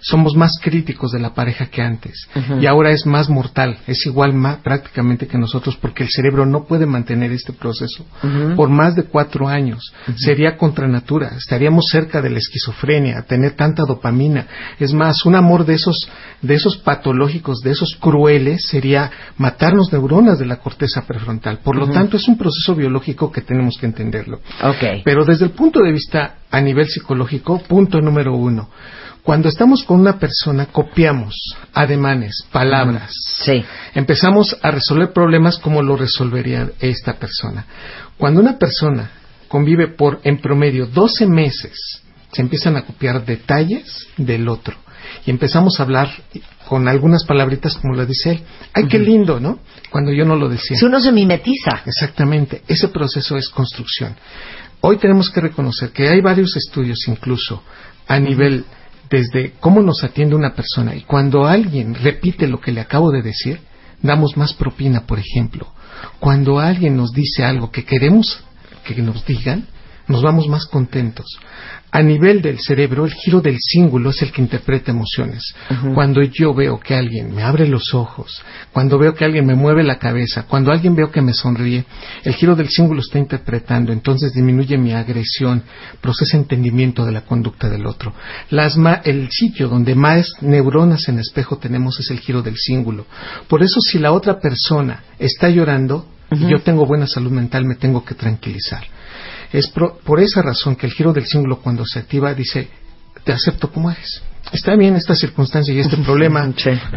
somos 0.00 0.34
más 0.36 0.58
críticos 0.62 1.12
de 1.12 1.20
la 1.20 1.34
pareja 1.34 1.66
que 1.66 1.82
antes. 1.82 2.28
Y 2.60 2.66
ahora 2.66 2.90
es 2.90 3.06
más 3.06 3.28
mortal, 3.28 3.78
es 3.86 4.06
igual 4.06 4.34
más 4.34 4.58
prácticamente 4.58 5.26
que 5.26 5.38
nosotros 5.38 5.76
porque 5.76 6.04
el 6.04 6.10
cerebro 6.10 6.46
no 6.46 6.64
puede 6.64 6.86
mantener 6.86 7.32
este 7.32 7.52
proceso 7.52 8.06
por 8.56 8.68
más 8.68 8.94
de 8.94 9.04
cuatro 9.04 9.48
años. 9.48 9.92
Sería 10.16 10.56
contra 10.56 10.88
natura, 10.88 11.32
estaríamos 11.36 11.86
cerca 11.90 12.20
de 12.22 12.30
la 12.30 12.38
esquizofrenia, 12.38 13.22
tener 13.22 13.52
tanta 13.52 13.84
dopamina. 13.84 14.46
Es 14.78 14.92
más, 14.92 15.24
un 15.24 15.34
amor 15.34 15.64
de 15.64 15.74
esos, 15.74 16.08
de 16.42 16.54
esos 16.54 16.76
patológicos, 16.78 17.60
de 17.60 17.72
esos 17.72 17.96
crueles, 18.00 18.66
sería 18.68 19.10
matarnos 19.36 19.92
neuronas 19.92 20.38
de 20.38 20.46
la 20.46 20.56
corteza 20.56 21.02
prefrontal. 21.06 21.58
Por 21.58 21.76
lo 21.76 21.88
tanto, 21.88 22.16
es 22.16 22.28
un 22.28 22.36
proceso 22.36 22.74
biológico 22.74 23.30
que 23.30 23.40
tenemos 23.40 23.76
que 23.78 23.86
entenderlo. 23.86 24.40
Pero 25.04 25.24
desde 25.24 25.46
el 25.46 25.52
punto 25.52 25.80
de 25.80 25.92
vista 25.92 26.36
a 26.54 26.60
nivel 26.60 26.86
psicológico, 26.88 27.58
punto 27.64 28.00
número 28.00 28.36
uno. 28.36 28.70
Cuando 29.24 29.48
estamos 29.48 29.82
con 29.82 29.98
una 29.98 30.20
persona, 30.20 30.66
copiamos 30.66 31.34
ademanes, 31.72 32.46
palabras. 32.52 33.10
Sí. 33.42 33.64
Empezamos 33.94 34.56
a 34.62 34.70
resolver 34.70 35.12
problemas 35.12 35.58
como 35.58 35.82
lo 35.82 35.96
resolvería 35.96 36.70
esta 36.78 37.14
persona. 37.14 37.66
Cuando 38.16 38.40
una 38.40 38.56
persona 38.56 39.10
convive 39.48 39.88
por, 39.88 40.20
en 40.22 40.38
promedio, 40.38 40.86
12 40.86 41.26
meses, 41.26 42.02
se 42.30 42.42
empiezan 42.42 42.76
a 42.76 42.82
copiar 42.82 43.24
detalles 43.24 44.06
del 44.16 44.48
otro. 44.48 44.76
Y 45.26 45.30
empezamos 45.30 45.80
a 45.80 45.82
hablar 45.82 46.10
con 46.68 46.86
algunas 46.86 47.24
palabritas 47.24 47.76
como 47.76 47.94
lo 47.94 48.06
dice 48.06 48.30
él. 48.30 48.42
¡Ay, 48.72 48.86
qué 48.86 48.98
lindo, 48.98 49.40
¿no? 49.40 49.58
Cuando 49.90 50.12
yo 50.12 50.24
no 50.24 50.36
lo 50.36 50.48
decía. 50.48 50.76
Si 50.76 50.84
uno 50.84 51.00
se 51.00 51.12
mimetiza. 51.12 51.82
Exactamente. 51.84 52.62
Ese 52.68 52.88
proceso 52.88 53.36
es 53.36 53.48
construcción. 53.48 54.14
Hoy 54.86 54.98
tenemos 54.98 55.30
que 55.30 55.40
reconocer 55.40 55.92
que 55.92 56.10
hay 56.10 56.20
varios 56.20 56.58
estudios 56.58 57.08
incluso 57.08 57.62
a 58.06 58.18
nivel 58.18 58.66
desde 59.08 59.52
cómo 59.58 59.80
nos 59.80 60.04
atiende 60.04 60.34
una 60.34 60.54
persona 60.54 60.94
y 60.94 61.04
cuando 61.04 61.46
alguien 61.46 61.94
repite 61.94 62.46
lo 62.46 62.60
que 62.60 62.70
le 62.70 62.82
acabo 62.82 63.10
de 63.10 63.22
decir, 63.22 63.60
damos 64.02 64.36
más 64.36 64.52
propina, 64.52 65.06
por 65.06 65.18
ejemplo. 65.18 65.72
Cuando 66.20 66.58
alguien 66.58 66.98
nos 66.98 67.12
dice 67.12 67.44
algo 67.44 67.70
que 67.70 67.86
queremos 67.86 68.44
que 68.84 68.94
nos 69.00 69.24
digan, 69.24 69.66
nos 70.06 70.22
vamos 70.22 70.48
más 70.48 70.66
contentos. 70.66 71.38
A 71.96 72.02
nivel 72.02 72.42
del 72.42 72.58
cerebro, 72.58 73.04
el 73.04 73.14
giro 73.14 73.40
del 73.40 73.56
cíngulo 73.60 74.10
es 74.10 74.20
el 74.22 74.32
que 74.32 74.42
interpreta 74.42 74.90
emociones. 74.90 75.54
Cuando 75.94 76.22
yo 76.22 76.52
veo 76.52 76.80
que 76.80 76.96
alguien 76.96 77.32
me 77.32 77.44
abre 77.44 77.68
los 77.68 77.94
ojos, 77.94 78.42
cuando 78.72 78.98
veo 78.98 79.14
que 79.14 79.24
alguien 79.24 79.46
me 79.46 79.54
mueve 79.54 79.84
la 79.84 80.00
cabeza, 80.00 80.42
cuando 80.48 80.72
alguien 80.72 80.96
veo 80.96 81.12
que 81.12 81.22
me 81.22 81.32
sonríe, 81.32 81.84
el 82.24 82.34
giro 82.34 82.56
del 82.56 82.68
cíngulo 82.68 83.00
está 83.00 83.20
interpretando, 83.20 83.92
entonces 83.92 84.32
disminuye 84.32 84.76
mi 84.76 84.92
agresión, 84.92 85.62
procesa 86.00 86.36
entendimiento 86.36 87.04
de 87.04 87.12
la 87.12 87.20
conducta 87.20 87.68
del 87.70 87.86
otro. 87.86 88.12
Las 88.50 88.76
ma- 88.76 89.00
el 89.04 89.30
sitio 89.30 89.68
donde 89.68 89.94
más 89.94 90.26
neuronas 90.40 91.08
en 91.08 91.20
espejo 91.20 91.58
tenemos 91.58 92.00
es 92.00 92.10
el 92.10 92.18
giro 92.18 92.42
del 92.42 92.56
cíngulo. 92.56 93.06
Por 93.46 93.62
eso 93.62 93.80
si 93.80 94.00
la 94.00 94.10
otra 94.10 94.40
persona 94.40 95.04
está 95.20 95.48
llorando 95.48 96.08
y 96.32 96.50
yo 96.50 96.60
tengo 96.62 96.86
buena 96.86 97.06
salud 97.06 97.30
mental, 97.30 97.64
me 97.64 97.76
tengo 97.76 98.04
que 98.04 98.14
tranquilizar. 98.16 98.82
Es 99.54 99.68
pro- 99.68 99.98
por 100.04 100.20
esa 100.20 100.42
razón 100.42 100.74
que 100.76 100.86
el 100.86 100.92
giro 100.92 101.12
del 101.12 101.26
símbolo 101.26 101.60
cuando 101.60 101.84
se 101.86 102.00
activa 102.00 102.34
dice, 102.34 102.68
te 103.22 103.32
acepto 103.32 103.70
como 103.70 103.90
eres. 103.90 104.20
Está 104.52 104.74
bien 104.76 104.96
esta 104.96 105.14
circunstancia 105.14 105.72
y 105.72 105.78
este 105.78 105.96
problema, 106.04 106.46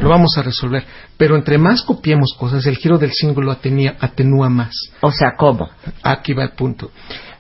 lo 0.01 0.09
vamos 0.09 0.37
a 0.37 0.41
resolver. 0.43 0.83
Pero 1.17 1.35
entre 1.35 1.57
más 1.59 1.83
copiemos 1.83 2.33
cosas, 2.37 2.65
el 2.65 2.77
giro 2.77 2.97
del 2.97 3.11
símbolo 3.13 3.51
atenía- 3.51 3.95
atenúa 3.99 4.49
más. 4.49 4.73
O 5.01 5.11
sea, 5.11 5.33
¿cómo? 5.37 5.69
Aquí 6.01 6.33
va 6.33 6.43
el 6.43 6.51
punto. 6.51 6.91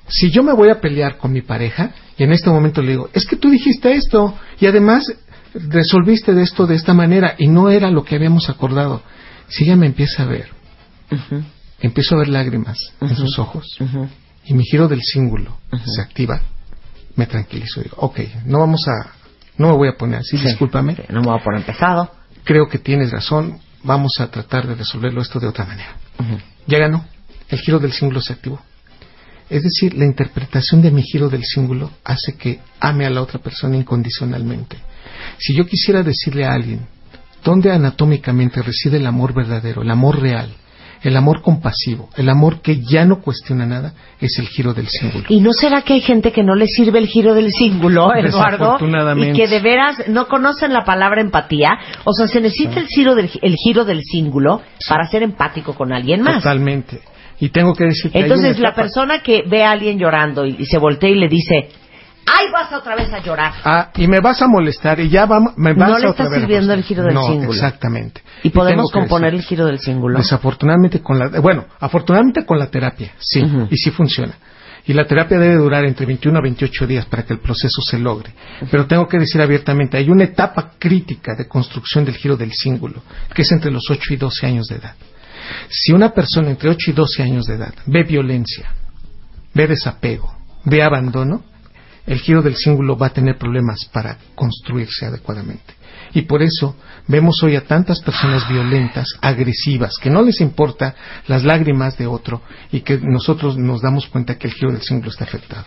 Si 0.07 0.29
yo 0.31 0.43
me 0.43 0.53
voy 0.53 0.69
a 0.69 0.79
pelear 0.79 1.17
con 1.17 1.33
mi 1.33 1.41
pareja 1.41 1.91
y 2.17 2.23
en 2.23 2.31
este 2.31 2.49
momento 2.49 2.81
le 2.81 2.91
digo, 2.91 3.09
es 3.13 3.25
que 3.25 3.35
tú 3.35 3.49
dijiste 3.49 3.93
esto 3.95 4.35
y 4.59 4.67
además 4.67 5.11
resolviste 5.53 6.33
de 6.33 6.43
esto 6.43 6.67
de 6.67 6.75
esta 6.75 6.93
manera 6.93 7.33
y 7.39 7.47
no 7.47 7.69
era 7.69 7.89
lo 7.89 8.03
que 8.05 8.15
habíamos 8.15 8.49
acordado. 8.49 9.01
Si 9.49 9.63
ella 9.65 9.75
me 9.75 9.87
empieza 9.87 10.23
a 10.23 10.27
ver, 10.27 10.47
empiezo 11.79 12.15
a 12.15 12.19
ver 12.19 12.29
lágrimas 12.29 12.77
en 13.01 13.15
sus 13.15 13.37
ojos 13.39 13.65
y 14.47 14.53
mi 14.53 14.63
giro 14.63 14.87
del 14.87 15.01
símbolo 15.01 15.57
se 15.85 16.01
activa, 16.01 16.41
me 17.15 17.25
tranquilizo. 17.25 17.81
Digo, 17.81 17.97
ok, 17.99 18.19
no 18.45 18.59
vamos 18.59 18.87
a, 18.87 19.11
no 19.57 19.67
me 19.67 19.73
voy 19.73 19.89
a 19.89 19.97
poner 19.97 20.19
así, 20.19 20.37
discúlpame. 20.37 20.95
No 21.09 21.21
me 21.21 21.27
voy 21.27 21.39
a 21.39 21.43
poner 21.43 21.65
pesado. 21.65 22.11
Creo 22.43 22.69
que 22.69 22.79
tienes 22.79 23.11
razón, 23.11 23.59
vamos 23.83 24.19
a 24.19 24.27
tratar 24.31 24.67
de 24.67 24.75
resolverlo 24.75 25.21
esto 25.21 25.39
de 25.39 25.47
otra 25.47 25.65
manera. 25.65 25.97
Ya 26.65 26.79
ganó, 26.79 27.05
el 27.49 27.59
giro 27.59 27.79
del 27.79 27.91
símbolo 27.91 28.21
se 28.21 28.33
activó. 28.33 28.61
Es 29.49 29.63
decir, 29.63 29.97
la 29.97 30.05
interpretación 30.05 30.81
de 30.81 30.91
mi 30.91 31.03
giro 31.03 31.29
del 31.29 31.43
símbolo 31.43 31.91
hace 32.03 32.35
que 32.35 32.59
ame 32.79 33.05
a 33.05 33.09
la 33.09 33.21
otra 33.21 33.39
persona 33.39 33.75
incondicionalmente. 33.75 34.77
Si 35.37 35.53
yo 35.53 35.65
quisiera 35.65 36.03
decirle 36.03 36.45
a 36.45 36.53
alguien 36.53 36.87
dónde 37.43 37.71
anatómicamente 37.71 38.61
reside 38.61 38.97
el 38.97 39.07
amor 39.07 39.33
verdadero, 39.33 39.81
el 39.81 39.91
amor 39.91 40.19
real, 40.19 40.53
el 41.03 41.15
amor 41.15 41.41
compasivo, 41.41 42.09
el 42.15 42.29
amor 42.29 42.61
que 42.61 42.79
ya 42.81 43.05
no 43.05 43.21
cuestiona 43.21 43.65
nada, 43.65 43.93
es 44.19 44.37
el 44.39 44.47
giro 44.47 44.73
del 44.73 44.87
símbolo. 44.87 45.25
¿Y 45.29 45.39
no 45.41 45.53
será 45.53 45.81
que 45.83 45.93
hay 45.93 46.01
gente 46.01 46.31
que 46.31 46.43
no 46.43 46.55
le 46.55 46.67
sirve 46.67 46.99
el 46.99 47.07
giro 47.07 47.33
del 47.33 47.51
símbolo, 47.51 48.13
Eduardo? 48.15 48.77
Y 49.17 49.31
que 49.33 49.47
de 49.47 49.59
veras 49.59 50.07
no 50.07 50.27
conocen 50.27 50.73
la 50.73 50.83
palabra 50.83 51.21
empatía. 51.21 51.69
O 52.05 52.13
sea, 52.13 52.27
se 52.27 52.41
necesita 52.41 52.79
el 52.79 52.87
giro 52.87 53.15
del, 53.15 53.29
el 53.41 53.55
giro 53.55 53.85
del 53.85 54.01
símbolo 54.03 54.61
para 54.89 55.05
ser 55.07 55.23
empático 55.23 55.73
con 55.73 55.93
alguien 55.93 56.21
más. 56.21 56.43
Totalmente. 56.43 56.99
Y 57.39 57.49
tengo 57.49 57.73
que 57.75 57.83
decir 57.85 58.11
que 58.11 58.19
Entonces, 58.19 58.57
la 58.59 58.69
etapa- 58.69 58.81
persona 58.81 59.19
que 59.21 59.43
ve 59.47 59.63
a 59.63 59.71
alguien 59.71 59.99
llorando 59.99 60.45
y, 60.45 60.55
y 60.57 60.65
se 60.65 60.79
voltea 60.79 61.09
y 61.09 61.15
le 61.19 61.27
dice, 61.27 61.69
¡ay, 62.27 62.51
vas 62.51 62.71
otra 62.73 62.95
vez 62.95 63.11
a 63.13 63.19
llorar! 63.19 63.53
Ah, 63.63 63.91
y 63.95 64.07
me 64.07 64.19
vas 64.19 64.41
a 64.41 64.47
molestar 64.47 64.99
y 64.99 65.09
ya 65.09 65.25
vamos, 65.25 65.53
me 65.57 65.73
vas 65.73 65.89
No 65.89 65.95
a 65.95 65.99
le 65.99 66.07
otra 66.07 66.25
está 66.25 66.29
vez 66.29 66.37
a 66.37 66.41
sirviendo 66.41 66.73
el 66.73 66.83
giro 66.83 67.03
del 67.03 67.13
No. 67.13 67.43
Exactamente. 67.43 68.21
Y 68.43 68.49
podemos 68.49 68.91
componer 68.91 69.31
decir- 69.31 69.39
el 69.43 69.45
giro 69.47 69.65
del 69.65 69.79
símbolo. 69.79 70.17
Desafortunadamente 70.19 71.01
con 71.01 71.17
la, 71.19 71.29
bueno, 71.41 71.65
afortunadamente 71.79 72.45
con 72.45 72.59
la 72.59 72.67
terapia, 72.67 73.13
sí, 73.19 73.41
y 73.69 73.77
sí 73.77 73.91
funciona. 73.91 74.33
Y 74.85 74.93
la 74.93 75.05
terapia 75.05 75.37
debe 75.37 75.55
durar 75.55 75.83
entre 75.85 76.05
21 76.05 76.37
a 76.39 76.41
28 76.41 76.87
días 76.87 77.05
para 77.07 77.23
que 77.25 77.33
el 77.33 77.39
proceso 77.39 77.81
se 77.81 77.99
logre. 77.99 78.31
Pero 78.71 78.85
tengo 78.87 79.05
que 79.05 79.17
decir 79.19 79.41
abiertamente, 79.41 79.97
hay 79.97 80.09
una 80.09 80.23
etapa 80.23 80.71
crítica 80.79 81.35
de 81.37 81.45
construcción 81.45 82.05
del 82.05 82.15
giro 82.15 82.37
del 82.37 82.53
símbolo, 82.53 83.01
que 83.33 83.41
es 83.41 83.51
entre 83.51 83.69
los 83.69 83.83
8 83.89 84.13
y 84.13 84.15
12 84.15 84.45
años 84.47 84.67
de 84.67 84.75
edad. 84.77 84.95
Si 85.69 85.91
una 85.91 86.11
persona 86.13 86.49
entre 86.51 86.69
8 86.69 86.91
y 86.91 86.93
12 86.93 87.21
años 87.21 87.45
de 87.47 87.55
edad 87.55 87.73
ve 87.85 88.03
violencia, 88.03 88.71
ve 89.53 89.67
desapego, 89.67 90.33
ve 90.63 90.81
abandono, 90.81 91.43
el 92.07 92.19
giro 92.19 92.41
del 92.41 92.55
cíngulo 92.55 92.97
va 92.97 93.07
a 93.07 93.13
tener 93.13 93.37
problemas 93.37 93.85
para 93.91 94.17
construirse 94.33 95.05
adecuadamente. 95.05 95.75
Y 96.13 96.21
por 96.21 96.41
eso 96.41 96.75
vemos 97.07 97.43
hoy 97.43 97.57
a 97.57 97.65
tantas 97.65 98.01
personas 98.01 98.47
violentas, 98.47 99.07
agresivas, 99.21 99.97
que 100.01 100.09
no 100.09 100.21
les 100.21 100.39
importa 100.39 100.95
las 101.27 101.43
lágrimas 101.43 101.97
de 101.97 102.07
otro 102.07 102.41
y 102.71 102.79
que 102.81 102.97
nosotros 102.97 103.57
nos 103.57 103.81
damos 103.81 104.07
cuenta 104.07 104.37
que 104.37 104.47
el 104.47 104.53
giro 104.53 104.71
del 104.71 104.81
cíngulo 104.81 105.11
está 105.11 105.25
afectado. 105.25 105.65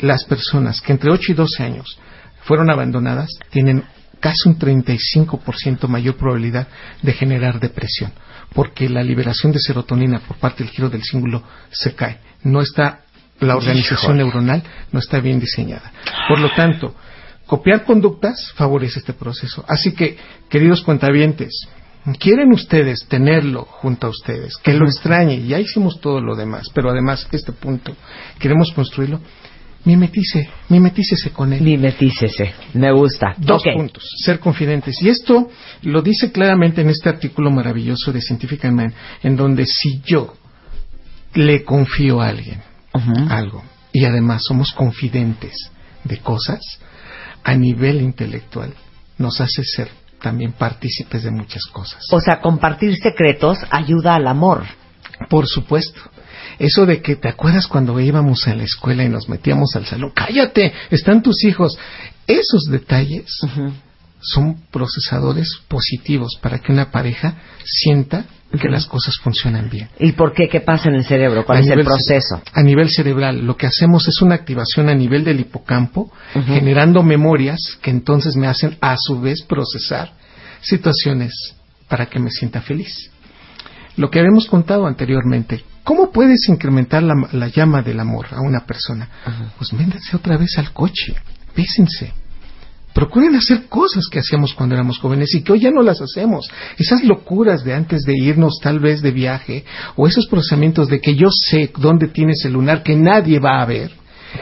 Las 0.00 0.24
personas 0.24 0.80
que 0.80 0.92
entre 0.92 1.10
8 1.10 1.32
y 1.32 1.34
12 1.34 1.62
años 1.62 1.98
fueron 2.44 2.70
abandonadas 2.70 3.30
tienen 3.50 3.84
casi 4.20 4.48
un 4.48 4.58
35% 4.58 5.88
mayor 5.88 6.16
probabilidad 6.16 6.68
de 7.02 7.12
generar 7.12 7.58
depresión, 7.58 8.12
porque 8.54 8.88
la 8.88 9.02
liberación 9.02 9.52
de 9.52 9.58
serotonina 9.58 10.20
por 10.20 10.36
parte 10.36 10.62
del 10.62 10.72
giro 10.72 10.88
del 10.88 11.02
cíngulo 11.02 11.42
se 11.70 11.94
cae. 11.94 12.20
No 12.42 12.60
está 12.60 13.03
la 13.40 13.56
organización 13.56 14.16
neuronal 14.16 14.62
no 14.92 14.98
está 14.98 15.20
bien 15.20 15.40
diseñada. 15.40 15.92
Por 16.28 16.40
lo 16.40 16.50
tanto, 16.50 16.94
copiar 17.46 17.84
conductas 17.84 18.52
favorece 18.54 19.00
este 19.00 19.12
proceso. 19.12 19.64
Así 19.68 19.92
que, 19.92 20.16
queridos 20.48 20.82
cuentavientes, 20.82 21.68
quieren 22.18 22.52
ustedes 22.52 23.06
tenerlo 23.08 23.64
junto 23.64 24.06
a 24.06 24.10
ustedes, 24.10 24.56
que 24.58 24.74
lo 24.74 24.86
extrañe, 24.86 25.46
ya 25.46 25.58
hicimos 25.58 26.00
todo 26.00 26.20
lo 26.20 26.36
demás, 26.36 26.68
pero 26.74 26.90
además 26.90 27.26
este 27.32 27.52
punto, 27.52 27.96
queremos 28.38 28.72
construirlo, 28.72 29.20
mimetice, 29.84 30.48
mimetícese 30.68 31.30
con 31.30 31.52
él. 31.52 31.62
Mimetícese, 31.62 32.54
me 32.74 32.92
gusta. 32.92 33.34
Dos 33.38 33.62
puntos, 33.74 34.04
ser 34.24 34.38
confidentes. 34.38 34.96
Y 35.02 35.08
esto 35.08 35.50
lo 35.82 36.02
dice 36.02 36.32
claramente 36.32 36.80
en 36.80 36.90
este 36.90 37.08
artículo 37.08 37.50
maravilloso 37.50 38.12
de 38.12 38.20
Scientific 38.20 38.64
Man, 38.64 38.94
en 39.22 39.36
donde 39.36 39.66
si 39.66 40.00
yo 40.04 40.34
le 41.34 41.64
confío 41.64 42.20
a 42.20 42.28
alguien 42.28 42.73
algo 43.28 43.62
y 43.92 44.04
además 44.04 44.42
somos 44.44 44.72
confidentes 44.72 45.70
de 46.04 46.18
cosas, 46.18 46.60
a 47.42 47.54
nivel 47.54 48.00
intelectual 48.00 48.74
nos 49.18 49.40
hace 49.40 49.62
ser 49.64 49.88
también 50.20 50.52
partícipes 50.52 51.22
de 51.22 51.30
muchas 51.30 51.64
cosas. 51.66 52.02
O 52.10 52.20
sea, 52.20 52.40
compartir 52.40 52.96
secretos 52.96 53.58
ayuda 53.70 54.14
al 54.14 54.26
amor. 54.26 54.64
Por 55.28 55.46
supuesto. 55.46 56.00
Eso 56.58 56.86
de 56.86 57.02
que 57.02 57.16
te 57.16 57.28
acuerdas 57.28 57.66
cuando 57.66 57.98
íbamos 58.00 58.46
a 58.48 58.54
la 58.54 58.64
escuela 58.64 59.04
y 59.04 59.08
nos 59.08 59.28
metíamos 59.28 59.76
al 59.76 59.86
salón, 59.86 60.12
cállate, 60.14 60.72
están 60.90 61.22
tus 61.22 61.44
hijos. 61.44 61.78
Esos 62.26 62.64
detalles 62.64 63.26
son 64.20 64.62
procesadores 64.70 65.48
positivos 65.68 66.38
para 66.40 66.58
que 66.58 66.72
una 66.72 66.90
pareja 66.90 67.36
sienta 67.64 68.24
que 68.58 68.68
las 68.68 68.86
cosas 68.86 69.16
funcionan 69.22 69.68
bien. 69.70 69.88
¿Y 69.98 70.12
por 70.12 70.32
qué? 70.32 70.48
¿Qué 70.48 70.60
pasa 70.60 70.88
en 70.88 70.94
el 70.96 71.04
cerebro? 71.04 71.44
¿Cuál 71.44 71.58
A 71.58 71.60
es 71.62 71.66
el 71.68 71.84
proceso? 71.84 72.36
ce- 72.44 72.50
A 72.54 72.62
nivel 72.62 72.88
cerebral, 72.90 73.44
lo 73.46 73.56
que 73.56 73.66
hacemos 73.66 74.06
es 74.08 74.20
una 74.22 74.34
activación 74.34 74.88
a 74.88 74.94
nivel 74.94 75.24
del 75.24 75.40
hipocampo, 75.40 76.12
generando 76.46 77.02
memorias 77.02 77.58
que 77.82 77.90
entonces 77.90 78.36
me 78.36 78.46
hacen 78.46 78.76
a 78.80 78.96
su 78.98 79.20
vez 79.20 79.42
procesar 79.42 80.12
situaciones 80.60 81.32
para 81.88 82.06
que 82.06 82.18
me 82.18 82.30
sienta 82.30 82.60
feliz. 82.60 83.10
Lo 83.96 84.10
que 84.10 84.18
habíamos 84.18 84.46
contado 84.46 84.86
anteriormente, 84.86 85.64
¿cómo 85.84 86.10
puedes 86.10 86.48
incrementar 86.48 87.02
la, 87.02 87.14
la 87.32 87.48
llama 87.48 87.82
del 87.82 88.00
amor 88.00 88.26
a 88.32 88.40
una 88.40 88.66
persona? 88.66 89.08
Pues 89.56 89.72
méndanse 89.72 90.16
otra 90.16 90.36
vez 90.36 90.58
al 90.58 90.72
coche, 90.72 91.14
pésense. 91.54 92.12
Procuren 92.94 93.34
hacer 93.34 93.66
cosas 93.68 94.04
que 94.10 94.20
hacíamos 94.20 94.54
cuando 94.54 94.76
éramos 94.76 94.98
jóvenes 95.00 95.34
y 95.34 95.42
que 95.42 95.52
hoy 95.52 95.60
ya 95.60 95.70
no 95.72 95.82
las 95.82 96.00
hacemos. 96.00 96.48
Esas 96.78 97.02
locuras 97.02 97.64
de 97.64 97.74
antes 97.74 98.02
de 98.04 98.14
irnos 98.16 98.60
tal 98.62 98.78
vez 98.78 99.02
de 99.02 99.10
viaje 99.10 99.64
o 99.96 100.06
esos 100.06 100.28
procesamientos 100.28 100.86
de 100.88 101.00
que 101.00 101.16
yo 101.16 101.28
sé 101.30 101.72
dónde 101.76 102.06
tienes 102.06 102.44
el 102.44 102.52
lunar 102.52 102.84
que 102.84 102.94
nadie 102.94 103.40
va 103.40 103.60
a 103.60 103.66
ver. 103.66 103.90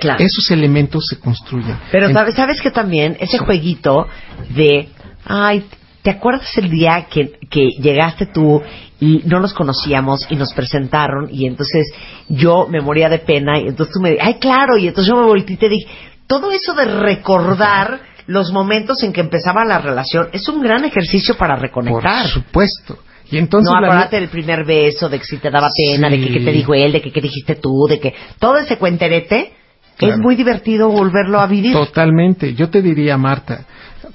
Claro. 0.01 0.23
Esos 0.23 0.51
elementos 0.51 1.07
se 1.09 1.19
construyen. 1.19 1.77
Pero 1.91 2.09
En- 2.09 2.13
sabes, 2.13 2.35
sabes 2.35 2.61
que 2.61 2.71
también 2.71 3.17
ese 3.21 3.39
jueguito 3.39 4.07
de, 4.55 4.89
ay, 5.25 5.65
¿te 6.03 6.11
acuerdas 6.11 6.57
el 6.59 6.71
día 6.71 7.07
que, 7.11 7.39
que 7.49 7.69
llegaste 7.81 8.27
tú 8.27 8.63
y 9.01 9.23
no 9.25 9.41
nos 9.41 9.55
conocíamos 9.55 10.27
y 10.31 10.37
nos 10.37 10.53
presentaron 10.53 11.29
y 11.31 11.47
entonces 11.47 11.91
yo 12.29 12.67
me 12.69 12.81
moría 12.83 13.09
de 13.09 13.19
pena 13.19 13.59
y 13.59 13.69
entonces 13.69 13.95
tú 13.95 14.01
me 14.01 14.17
ay, 14.21 14.35
claro, 14.35 14.77
y 14.77 14.89
entonces 14.89 15.11
yo 15.11 15.19
me 15.21 15.27
volteé 15.27 15.55
y 15.55 15.59
te 15.59 15.69
dije, 15.69 15.87
todo 16.27 16.53
eso 16.53 16.75
de 16.75 16.85
recordar 16.85 18.12
los 18.27 18.53
momentos 18.53 19.03
en 19.03 19.13
que 19.13 19.21
empezaba 19.21 19.65
la 19.65 19.79
relación 19.79 20.29
es 20.33 20.49
un 20.49 20.63
gran 20.63 20.85
ejercicio 20.85 21.37
para 21.37 21.57
reconectar. 21.57 22.23
Por 22.23 22.31
supuesto. 22.31 22.99
Y 23.31 23.39
entonces 23.39 23.73
no, 23.73 23.79
acordate 23.79 24.21
del 24.21 24.29
primer 24.29 24.65
beso, 24.65 25.09
de 25.09 25.19
que 25.19 25.25
si 25.25 25.39
te 25.39 25.51
daba 25.51 25.69
pena, 25.75 26.11
de 26.11 26.21
que 26.21 26.33
qué 26.33 26.41
te 26.41 26.53
dijo 26.53 26.75
él, 26.75 26.93
de 26.93 27.01
que 27.01 27.11
qué 27.11 27.21
dijiste 27.21 27.55
tú, 27.57 27.87
de 27.89 27.99
que 27.99 28.15
todo 28.39 28.59
ese 28.59 28.77
cuenterete 28.77 29.55
Claro. 29.97 30.15
es 30.15 30.21
muy 30.21 30.37
divertido 30.37 30.89
volverlo 30.89 31.39
a 31.39 31.47
vivir. 31.47 31.75
Totalmente. 31.75 32.55
Yo 32.55 32.71
te 32.71 32.83
diría, 32.83 33.17
Marta, 33.17 33.67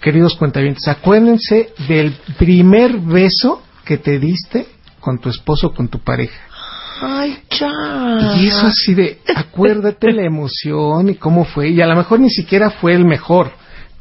queridos 0.01 0.35
cuentavientes, 0.35 0.87
acuérdense 0.87 1.69
del 1.87 2.13
primer 2.37 2.97
beso 2.99 3.63
que 3.85 3.97
te 3.97 4.19
diste 4.19 4.67
con 4.99 5.19
tu 5.19 5.29
esposo, 5.29 5.71
con 5.73 5.87
tu 5.87 5.99
pareja. 5.99 6.39
Ay, 7.01 7.37
ya. 7.51 7.71
Y 8.37 8.47
eso 8.47 8.67
así 8.67 8.93
de, 8.93 9.19
acuérdate 9.35 10.11
la 10.11 10.25
emoción 10.25 11.09
y 11.09 11.15
cómo 11.15 11.45
fue. 11.45 11.69
Y 11.69 11.81
a 11.81 11.87
lo 11.87 11.95
mejor 11.95 12.19
ni 12.19 12.29
siquiera 12.29 12.71
fue 12.71 12.93
el 12.93 13.05
mejor. 13.05 13.51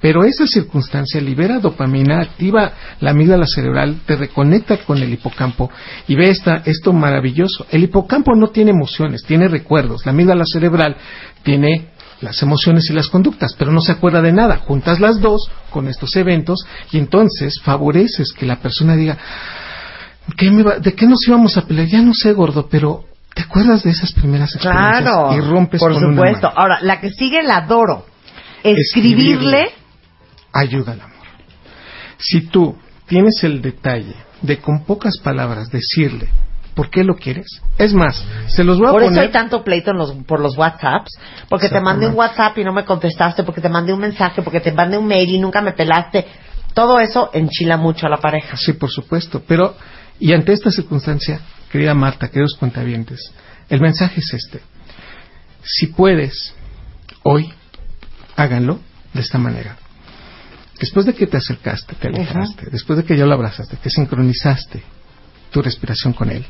Pero 0.00 0.24
esa 0.24 0.46
circunstancia 0.46 1.20
libera 1.20 1.58
dopamina, 1.58 2.20
activa 2.20 2.72
la 3.00 3.10
amígdala 3.12 3.46
cerebral, 3.46 4.00
te 4.06 4.14
reconecta 4.14 4.76
con 4.78 4.98
el 5.02 5.12
hipocampo 5.12 5.70
y 6.06 6.14
ve 6.14 6.28
esta, 6.30 6.62
esto 6.66 6.92
maravilloso. 6.92 7.66
El 7.70 7.84
hipocampo 7.84 8.34
no 8.34 8.48
tiene 8.48 8.72
emociones, 8.72 9.22
tiene 9.24 9.48
recuerdos. 9.48 10.04
La 10.04 10.12
amígdala 10.12 10.44
cerebral 10.44 10.96
tiene 11.42 11.88
las 12.20 12.42
emociones 12.42 12.88
y 12.90 12.92
las 12.92 13.08
conductas, 13.08 13.54
pero 13.58 13.72
no 13.72 13.80
se 13.80 13.92
acuerda 13.92 14.20
de 14.20 14.32
nada. 14.32 14.56
Juntas 14.58 15.00
las 15.00 15.20
dos 15.20 15.50
con 15.70 15.88
estos 15.88 16.14
eventos 16.16 16.66
y 16.92 16.98
entonces 16.98 17.60
favoreces 17.62 18.32
que 18.32 18.44
la 18.46 18.56
persona 18.56 18.96
diga, 18.96 19.16
¿qué 20.36 20.50
me 20.50 20.62
va- 20.62 20.78
¿de 20.78 20.94
qué 20.94 21.06
nos 21.06 21.26
íbamos 21.26 21.56
a 21.56 21.62
pelear? 21.66 21.88
Ya 21.88 22.02
no 22.02 22.12
sé, 22.14 22.32
gordo, 22.32 22.68
pero 22.70 23.04
¿te 23.34 23.42
acuerdas 23.42 23.82
de 23.82 23.90
esas 23.90 24.12
primeras 24.12 24.54
experiencias? 24.54 25.00
Claro. 25.02 25.34
Y 25.36 25.40
rompes 25.40 25.80
Por 25.80 25.92
con 25.92 26.14
supuesto. 26.14 26.50
Ahora, 26.54 26.78
la 26.82 27.00
que 27.00 27.10
sigue 27.10 27.42
la 27.42 27.58
adoro. 27.58 28.04
Escribirle. 28.62 29.68
Ayuda 30.56 30.92
al 30.92 31.00
amor. 31.00 31.26
Si 32.18 32.42
tú 32.46 32.76
tienes 33.06 33.42
el 33.44 33.60
detalle 33.62 34.14
de 34.42 34.58
con 34.58 34.84
pocas 34.84 35.18
palabras 35.22 35.70
decirle 35.70 36.28
por 36.74 36.90
qué 36.90 37.04
lo 37.04 37.16
quieres, 37.16 37.46
es 37.78 37.94
más, 37.94 38.22
se 38.48 38.62
los 38.62 38.78
voy 38.78 38.88
a 38.88 38.90
Por 38.90 39.02
eso 39.02 39.10
poner. 39.10 39.24
hay 39.24 39.32
tanto 39.32 39.64
pleito 39.64 39.92
en 39.92 39.96
los, 39.96 40.12
por 40.26 40.40
los 40.40 40.56
WhatsApps. 40.56 41.18
Porque 41.48 41.68
te 41.68 41.80
mandé 41.80 42.06
un 42.06 42.14
WhatsApp 42.14 42.58
y 42.58 42.64
no 42.64 42.72
me 42.72 42.84
contestaste. 42.84 43.44
Porque 43.44 43.60
te 43.60 43.68
mandé 43.68 43.92
un 43.92 44.00
mensaje. 44.00 44.42
Porque 44.42 44.60
te 44.60 44.72
mandé 44.72 44.98
un 44.98 45.06
mail 45.06 45.28
y 45.30 45.38
nunca 45.38 45.62
me 45.62 45.72
pelaste. 45.72 46.26
Todo 46.74 47.00
eso 47.00 47.30
enchila 47.32 47.78
mucho 47.78 48.06
a 48.06 48.10
la 48.10 48.18
pareja. 48.18 48.56
Sí, 48.58 48.74
por 48.74 48.90
supuesto. 48.90 49.42
Pero, 49.46 49.74
y 50.20 50.34
ante 50.34 50.52
esta 50.52 50.70
circunstancia, 50.70 51.40
querida 51.72 51.94
Marta, 51.94 52.28
queridos 52.28 52.56
cuentavientes, 52.58 53.32
el 53.70 53.80
mensaje 53.80 54.20
es 54.20 54.34
este. 54.34 54.60
Si 55.62 55.86
puedes, 55.86 56.54
hoy, 57.22 57.52
háganlo 58.36 58.80
de 59.14 59.20
esta 59.22 59.38
manera. 59.38 59.78
Después 60.78 61.06
de 61.06 61.14
que 61.14 61.26
te 61.26 61.36
acercaste, 61.36 61.94
te 61.94 62.08
alejaste, 62.08 62.68
después 62.70 62.98
de 62.98 63.04
que 63.04 63.16
ya 63.16 63.24
lo 63.24 63.34
abrazaste, 63.34 63.78
que 63.78 63.90
sincronizaste 63.90 64.82
tu 65.50 65.62
respiración 65.62 66.12
con 66.12 66.30
él, 66.30 66.44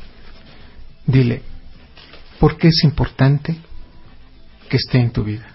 dile, 1.05 1.43
¿por 2.39 2.57
qué 2.57 2.67
es 2.67 2.83
importante 2.83 3.57
que 4.69 4.77
esté 4.77 4.99
en 4.99 5.11
tu 5.11 5.23
vida? 5.23 5.47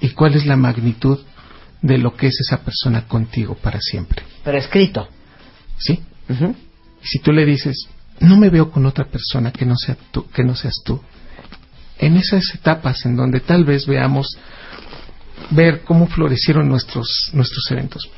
¿Y 0.00 0.10
cuál 0.10 0.34
es 0.34 0.46
la 0.46 0.56
magnitud 0.56 1.18
de 1.82 1.98
lo 1.98 2.16
que 2.16 2.28
es 2.28 2.40
esa 2.40 2.62
persona 2.62 3.06
contigo 3.06 3.54
para 3.54 3.80
siempre? 3.80 4.22
Pero 4.44 4.58
escrito. 4.58 5.08
¿Sí? 5.78 6.00
Y 6.28 7.06
si 7.06 7.18
tú 7.18 7.32
le 7.32 7.44
dices, 7.44 7.86
no 8.20 8.36
me 8.36 8.48
veo 8.48 8.70
con 8.70 8.86
otra 8.86 9.04
persona 9.04 9.52
que 9.52 9.66
no, 9.66 9.76
sea 9.76 9.96
tú, 10.10 10.26
que 10.30 10.42
no 10.42 10.54
seas 10.54 10.80
tú, 10.84 11.02
en 11.98 12.16
esas 12.16 12.54
etapas 12.54 13.04
en 13.04 13.16
donde 13.16 13.40
tal 13.40 13.64
vez 13.64 13.86
veamos 13.86 14.38
ver 15.50 15.82
cómo 15.82 16.06
florecieron 16.06 16.68
nuestros, 16.68 17.30
nuestros 17.32 17.70
eventos. 17.70 18.08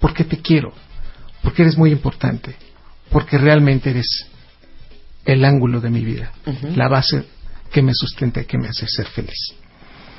Porque 0.00 0.24
te 0.24 0.38
quiero, 0.38 0.72
porque 1.42 1.62
eres 1.62 1.76
muy 1.76 1.90
importante, 1.90 2.56
porque 3.10 3.38
realmente 3.38 3.90
eres 3.90 4.26
el 5.24 5.44
ángulo 5.44 5.80
de 5.80 5.90
mi 5.90 6.04
vida, 6.04 6.32
la 6.74 6.88
base 6.88 7.24
que 7.72 7.82
me 7.82 7.92
sustenta 7.94 8.40
y 8.40 8.44
que 8.44 8.58
me 8.58 8.68
hace 8.68 8.86
ser 8.86 9.06
feliz. 9.06 9.54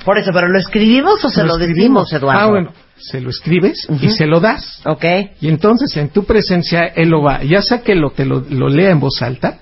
Por 0.04 0.18
eso, 0.18 0.30
¿pero 0.32 0.48
lo 0.48 0.58
escribimos 0.58 1.24
o 1.24 1.30
se 1.30 1.42
lo, 1.42 1.56
escribimos. 1.58 2.08
decimos, 2.08 2.12
Eduardo? 2.12 2.40
Ah, 2.40 2.46
bueno, 2.46 2.72
se 2.96 3.20
lo 3.20 3.30
escribes 3.30 3.86
y 4.00 4.10
se 4.10 4.26
lo 4.26 4.40
das. 4.40 4.80
Ok. 4.84 5.04
Y 5.40 5.48
entonces 5.48 5.94
en 5.96 6.10
tu 6.10 6.24
presencia 6.24 6.86
él 6.94 7.08
lo 7.10 7.22
va, 7.22 7.42
ya 7.42 7.60
sea 7.60 7.82
que 7.82 7.94
lo, 7.94 8.10
te 8.10 8.24
lo, 8.24 8.40
lo 8.40 8.68
lea 8.68 8.90
en 8.90 9.00
voz 9.00 9.20
alta 9.20 9.58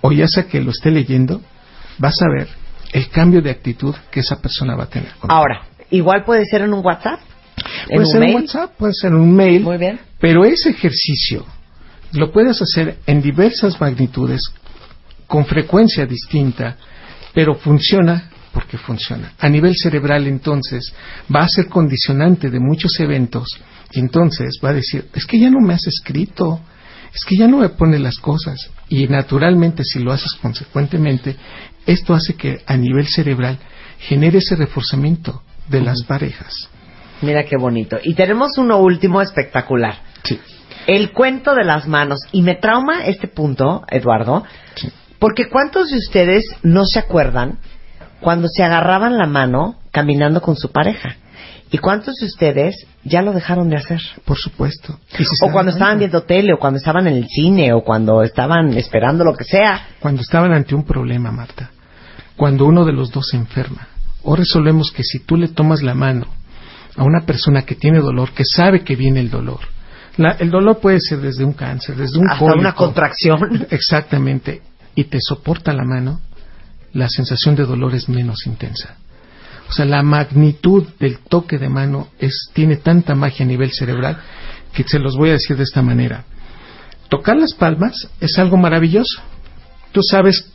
o 0.00 0.12
ya 0.12 0.28
sea 0.28 0.44
que 0.46 0.60
lo 0.60 0.70
esté 0.70 0.90
leyendo, 0.90 1.40
vas 1.98 2.20
a 2.22 2.26
ver 2.28 2.48
el 2.92 3.08
cambio 3.08 3.42
de 3.42 3.50
actitud 3.50 3.94
que 4.10 4.20
esa 4.20 4.40
persona 4.40 4.76
va 4.76 4.84
a 4.84 4.88
tener. 4.88 5.10
contigo. 5.14 5.32
Ahora, 5.32 5.62
igual 5.96 6.24
puede 6.24 6.44
ser 6.44 6.62
en 6.62 6.74
un 6.74 6.84
WhatsApp. 6.84 7.20
¿En 7.88 7.96
puede 7.96 8.06
un 8.06 8.12
ser 8.12 8.22
en 8.22 8.34
WhatsApp, 8.34 8.76
puede 8.76 8.94
ser 8.94 9.10
en 9.12 9.16
un 9.16 9.34
mail. 9.34 9.62
Muy 9.62 9.78
bien. 9.78 10.00
Pero 10.20 10.44
ese 10.44 10.70
ejercicio 10.70 11.44
lo 12.12 12.32
puedes 12.32 12.60
hacer 12.62 12.98
en 13.06 13.20
diversas 13.20 13.80
magnitudes, 13.80 14.40
con 15.26 15.44
frecuencia 15.44 16.06
distinta, 16.06 16.76
pero 17.32 17.54
funciona 17.54 18.30
porque 18.52 18.78
funciona. 18.78 19.32
A 19.38 19.48
nivel 19.48 19.74
cerebral, 19.76 20.26
entonces, 20.26 20.92
va 21.34 21.42
a 21.42 21.48
ser 21.48 21.66
condicionante 21.66 22.50
de 22.50 22.60
muchos 22.60 22.98
eventos 23.00 23.48
y 23.92 23.98
entonces 23.98 24.60
va 24.64 24.70
a 24.70 24.74
decir, 24.74 25.08
es 25.12 25.26
que 25.26 25.40
ya 25.40 25.50
no 25.50 25.60
me 25.60 25.74
has 25.74 25.86
escrito, 25.86 26.60
es 27.12 27.24
que 27.24 27.36
ya 27.36 27.48
no 27.48 27.58
me 27.58 27.68
pone 27.70 27.98
las 27.98 28.18
cosas. 28.18 28.70
Y 28.88 29.08
naturalmente, 29.08 29.82
si 29.84 29.98
lo 29.98 30.12
haces 30.12 30.34
consecuentemente, 30.40 31.36
esto 31.84 32.14
hace 32.14 32.34
que 32.34 32.62
a 32.66 32.76
nivel 32.76 33.06
cerebral 33.08 33.58
genere 33.98 34.38
ese 34.38 34.56
reforzamiento 34.56 35.42
de 35.68 35.80
las 35.80 36.02
parejas. 36.04 36.68
Mira 37.22 37.44
qué 37.44 37.56
bonito. 37.56 37.98
Y 38.02 38.14
tenemos 38.14 38.58
uno 38.58 38.78
último 38.78 39.22
espectacular. 39.22 39.96
Sí. 40.24 40.38
El 40.86 41.12
cuento 41.12 41.54
de 41.54 41.64
las 41.64 41.86
manos. 41.86 42.20
Y 42.32 42.42
me 42.42 42.56
trauma 42.56 43.04
este 43.06 43.28
punto, 43.28 43.84
Eduardo, 43.90 44.44
porque 45.18 45.48
¿cuántos 45.48 45.90
de 45.90 45.98
ustedes 45.98 46.44
no 46.62 46.84
se 46.84 46.98
acuerdan 46.98 47.58
cuando 48.20 48.48
se 48.48 48.62
agarraban 48.62 49.16
la 49.16 49.26
mano 49.26 49.76
caminando 49.90 50.42
con 50.42 50.56
su 50.56 50.70
pareja? 50.70 51.16
¿Y 51.70 51.78
cuántos 51.78 52.14
de 52.16 52.26
ustedes 52.26 52.86
ya 53.02 53.22
lo 53.22 53.32
dejaron 53.32 53.68
de 53.68 53.76
hacer? 53.76 54.00
Por 54.24 54.36
supuesto. 54.36 54.98
O 55.42 55.50
cuando 55.50 55.72
estaban 55.72 55.98
viendo 55.98 56.22
tele, 56.22 56.52
o 56.52 56.58
cuando 56.58 56.78
estaban 56.78 57.06
en 57.08 57.14
el 57.14 57.26
cine, 57.26 57.72
o 57.72 57.82
cuando 57.82 58.22
estaban 58.22 58.74
esperando 58.74 59.24
lo 59.24 59.34
que 59.34 59.44
sea. 59.44 59.88
Cuando 59.98 60.20
estaban 60.20 60.52
ante 60.52 60.74
un 60.74 60.84
problema, 60.84 61.32
Marta. 61.32 61.70
Cuando 62.36 62.66
uno 62.66 62.84
de 62.84 62.92
los 62.92 63.10
dos 63.10 63.26
se 63.28 63.36
enferma. 63.36 63.88
O 64.24 64.34
resolvemos 64.36 64.90
que 64.90 65.02
si 65.04 65.20
tú 65.20 65.36
le 65.36 65.48
tomas 65.48 65.82
la 65.82 65.94
mano 65.94 66.26
a 66.96 67.04
una 67.04 67.24
persona 67.26 67.62
que 67.62 67.74
tiene 67.74 68.00
dolor, 68.00 68.32
que 68.32 68.44
sabe 68.44 68.82
que 68.82 68.96
viene 68.96 69.20
el 69.20 69.30
dolor. 69.30 69.60
La- 70.16 70.32
el 70.32 70.50
dolor 70.50 70.78
puede 70.80 71.00
ser 71.00 71.20
desde 71.20 71.44
un 71.44 71.52
cáncer, 71.52 71.96
desde 71.96 72.18
un 72.18 72.30
Hasta 72.30 72.44
una 72.44 72.74
contracción. 72.74 73.66
Exactamente. 73.70 74.62
Y 74.94 75.04
te 75.04 75.18
soporta 75.20 75.72
la 75.72 75.84
mano, 75.84 76.20
la 76.92 77.08
sensación 77.08 77.56
de 77.56 77.64
dolor 77.64 77.94
es 77.94 78.08
menos 78.08 78.46
intensa. 78.46 78.96
O 79.68 79.72
sea, 79.72 79.84
la 79.86 80.02
magnitud 80.02 80.86
del 81.00 81.18
toque 81.18 81.58
de 81.58 81.68
mano 81.68 82.08
es, 82.18 82.50
tiene 82.52 82.76
tanta 82.76 83.14
magia 83.14 83.44
a 83.44 83.48
nivel 83.48 83.72
cerebral 83.72 84.18
que 84.72 84.84
se 84.86 84.98
los 84.98 85.16
voy 85.16 85.30
a 85.30 85.34
decir 85.34 85.56
de 85.56 85.64
esta 85.64 85.82
manera. 85.82 86.24
Tocar 87.08 87.36
las 87.36 87.54
palmas 87.54 88.08
es 88.20 88.38
algo 88.38 88.56
maravilloso. 88.56 89.20
Tú 89.92 90.00
sabes, 90.02 90.50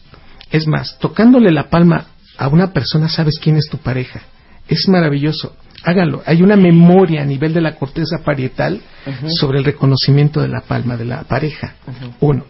es 0.51 0.67
más, 0.67 0.97
tocándole 0.99 1.51
la 1.51 1.69
palma 1.69 2.07
a 2.39 2.47
una 2.47 2.71
persona 2.71 3.09
sabes 3.09 3.37
quién 3.37 3.57
es 3.57 3.67
tu 3.69 3.77
pareja. 3.77 4.21
Es 4.69 4.87
maravilloso. 4.87 5.57
Háganlo. 5.83 6.23
Hay 6.25 6.41
una 6.41 6.55
memoria 6.55 7.21
a 7.21 7.25
nivel 7.25 7.53
de 7.53 7.59
la 7.59 7.75
corteza 7.75 8.19
parietal 8.23 8.81
sobre 9.27 9.59
el 9.59 9.65
reconocimiento 9.65 10.41
de 10.41 10.47
la 10.47 10.61
palma 10.61 10.95
de 10.95 11.03
la 11.03 11.23
pareja. 11.23 11.75
Uno. 12.21 12.45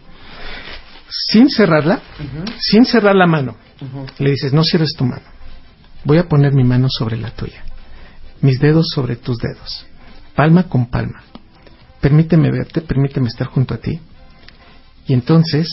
Sin 1.08 1.50
cerrarla, 1.50 2.00
sin 2.60 2.84
cerrar 2.84 3.16
la 3.16 3.26
mano, 3.26 3.56
le 4.18 4.30
dices, 4.30 4.52
no 4.52 4.62
cierres 4.62 4.94
tu 4.96 5.04
mano. 5.04 5.24
Voy 6.04 6.18
a 6.18 6.28
poner 6.28 6.52
mi 6.52 6.62
mano 6.62 6.86
sobre 6.88 7.16
la 7.16 7.30
tuya. 7.30 7.64
Mis 8.42 8.60
dedos 8.60 8.90
sobre 8.94 9.16
tus 9.16 9.38
dedos. 9.38 9.86
Palma 10.36 10.68
con 10.68 10.88
palma. 10.88 11.24
Permíteme 12.00 12.50
verte, 12.52 12.80
permíteme 12.80 13.26
estar 13.26 13.48
junto 13.48 13.74
a 13.74 13.78
ti. 13.78 14.00
Y 15.08 15.14
entonces 15.14 15.68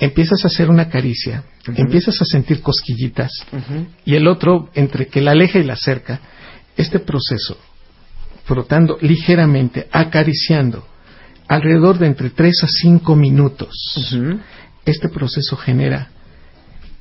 empiezas 0.00 0.42
a 0.44 0.48
hacer 0.48 0.70
una 0.70 0.88
caricia, 0.88 1.44
empiezas 1.76 2.20
a 2.20 2.24
sentir 2.24 2.62
cosquillitas 2.62 3.30
y 4.04 4.14
el 4.14 4.28
otro, 4.28 4.70
entre 4.74 5.06
que 5.06 5.20
la 5.20 5.32
aleja 5.32 5.58
y 5.58 5.64
la 5.64 5.74
acerca, 5.74 6.20
este 6.76 6.98
proceso, 7.00 7.58
frotando 8.44 8.98
ligeramente, 9.00 9.88
acariciando, 9.92 10.86
alrededor 11.48 11.98
de 11.98 12.06
entre 12.06 12.30
3 12.30 12.64
a 12.64 12.68
5 12.68 13.16
minutos, 13.16 14.16
este 14.84 15.08
proceso 15.08 15.56
genera 15.56 16.08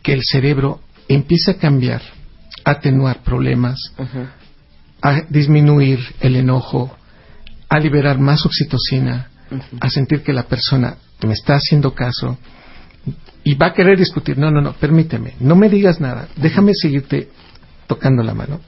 que 0.02 0.14
el 0.14 0.22
cerebro 0.24 0.82
empiece 1.08 1.52
a 1.52 1.58
cambiar, 1.58 2.02
a 2.64 2.72
atenuar 2.72 3.24
problemas, 3.24 3.78
a 5.02 5.22
disminuir 5.30 6.00
el 6.20 6.36
enojo, 6.36 6.96
a 7.70 7.80
liberar 7.80 8.20
más 8.20 8.46
oxitocina, 8.46 9.30
a 9.80 9.90
sentir 9.90 10.24
que 10.24 10.34
la 10.34 10.44
persona 10.44 10.98
me 11.26 11.34
está 11.34 11.56
haciendo 11.56 11.94
caso 11.94 12.38
y 13.48 13.56
va 13.56 13.68
a 13.68 13.74
querer 13.74 13.98
discutir. 13.98 14.38
No, 14.38 14.52
no, 14.52 14.60
no, 14.60 14.74
permíteme, 14.74 15.36
no 15.40 15.56
me 15.56 15.70
digas 15.70 16.02
nada, 16.02 16.28
déjame 16.36 16.74
seguirte 16.74 17.30
tocando 17.88 18.22
la 18.22 18.34
mano. 18.34 18.60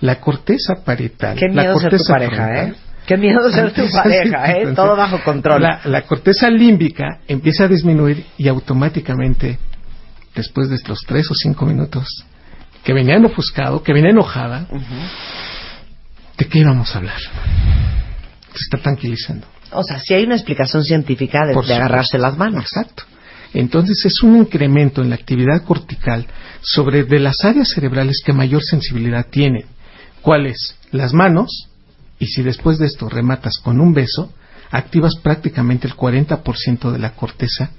La 0.00 0.20
corteza 0.20 0.84
parietal. 0.84 1.36
Qué 1.36 1.48
la 1.48 1.62
miedo 1.62 1.80
ser 1.80 1.96
tu 1.98 2.04
pareja, 2.04 2.36
frontal, 2.36 2.68
¿eh? 2.68 2.74
Qué 3.04 3.16
miedo 3.16 3.50
ser 3.50 3.72
tu 3.72 3.90
pareja, 3.92 4.52
¿eh? 4.52 4.72
Todo 4.76 4.94
bajo 4.94 5.20
control. 5.24 5.60
La, 5.60 5.80
la 5.84 6.02
corteza 6.02 6.48
límbica 6.48 7.18
empieza 7.26 7.64
a 7.64 7.68
disminuir 7.68 8.24
y 8.38 8.46
automáticamente, 8.46 9.58
después 10.36 10.68
de 10.68 10.76
estos 10.76 11.00
tres 11.04 11.28
o 11.28 11.34
cinco 11.34 11.66
minutos, 11.66 12.06
que 12.84 12.92
venía 12.92 13.18
ofuscado, 13.18 13.82
que 13.82 13.92
venía 13.92 14.10
enojada, 14.10 14.68
¿de 16.38 16.44
qué 16.46 16.60
íbamos 16.60 16.94
a 16.94 16.98
hablar? 16.98 17.18
Se 18.52 18.58
está 18.70 18.78
tranquilizando. 18.78 19.48
O 19.72 19.82
sea, 19.82 19.98
sí 19.98 20.14
hay 20.14 20.24
una 20.24 20.36
explicación 20.36 20.84
científica 20.84 21.40
de, 21.44 21.60
de 21.60 21.74
agarrarse 21.74 22.18
las 22.18 22.36
manos. 22.36 22.62
Exacto. 22.62 23.04
Entonces 23.54 24.04
es 24.06 24.22
un 24.22 24.36
incremento 24.36 25.02
en 25.02 25.10
la 25.10 25.16
actividad 25.16 25.64
cortical 25.64 26.26
sobre 26.62 27.04
de 27.04 27.20
las 27.20 27.44
áreas 27.44 27.68
cerebrales 27.68 28.22
que 28.24 28.32
mayor 28.32 28.62
sensibilidad 28.62 29.26
tienen. 29.28 29.66
¿Cuáles? 30.22 30.76
Las 30.90 31.12
manos, 31.12 31.68
y 32.18 32.26
si 32.26 32.42
después 32.42 32.78
de 32.78 32.86
esto 32.86 33.08
rematas 33.08 33.58
con 33.62 33.80
un 33.80 33.92
beso, 33.92 34.32
activas 34.70 35.16
prácticamente 35.22 35.86
el 35.86 35.94
40% 35.94 36.92
de 36.92 36.98
la 36.98 37.14
corteza 37.14 37.70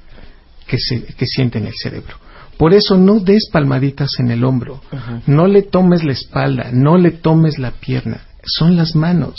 que, 0.67 0.78
se, 0.78 1.03
que 1.03 1.26
siente 1.26 1.57
en 1.57 1.67
el 1.67 1.74
cerebro. 1.74 2.17
Por 2.57 2.74
eso 2.74 2.97
no 2.97 3.19
des 3.19 3.49
palmaditas 3.51 4.19
en 4.19 4.30
el 4.30 4.43
hombro, 4.43 4.82
no 5.26 5.47
le 5.47 5.63
tomes 5.63 6.03
la 6.03 6.13
espalda, 6.13 6.69
no 6.71 6.97
le 6.97 7.11
tomes 7.11 7.57
la 7.57 7.71
pierna, 7.71 8.21
son 8.45 8.76
las 8.76 8.95
manos. 8.95 9.36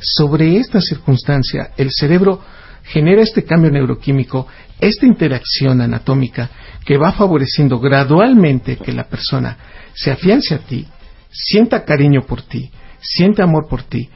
Sobre 0.00 0.56
esta 0.56 0.80
circunstancia, 0.80 1.72
el 1.76 1.90
cerebro 1.92 2.40
genera 2.84 3.22
este 3.22 3.44
cambio 3.44 3.70
neuroquímico, 3.70 4.46
esta 4.80 5.06
interacción 5.06 5.80
anatómica 5.80 6.50
que 6.84 6.98
va 6.98 7.12
favoreciendo 7.12 7.78
gradualmente 7.80 8.76
que 8.76 8.92
la 8.92 9.04
persona 9.04 9.56
se 9.94 10.10
afiance 10.10 10.54
a 10.54 10.58
ti, 10.58 10.86
sienta 11.30 11.84
cariño 11.84 12.22
por 12.22 12.42
ti, 12.42 12.70
sienta 13.00 13.44
amor 13.44 13.66
por 13.68 13.82
ti, 13.82 14.10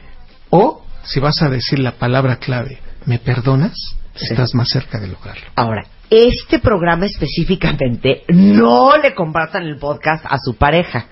o 0.50 0.84
si 1.04 1.20
vas 1.20 1.42
a 1.42 1.48
decir 1.48 1.78
la 1.78 1.92
palabra 1.92 2.36
clave, 2.36 2.78
¿me 3.06 3.18
perdonas? 3.18 3.74
Estás 4.14 4.54
más 4.54 4.68
cerca 4.68 4.98
de 4.98 5.08
lograrlo. 5.08 5.44
Ahora, 5.54 5.86
este 6.10 6.58
programa 6.58 7.06
específicamente 7.06 8.24
no 8.28 8.96
le 8.96 9.14
compartan 9.14 9.64
el 9.64 9.78
podcast 9.78 10.24
a 10.26 10.38
su 10.38 10.56
pareja. 10.56 11.06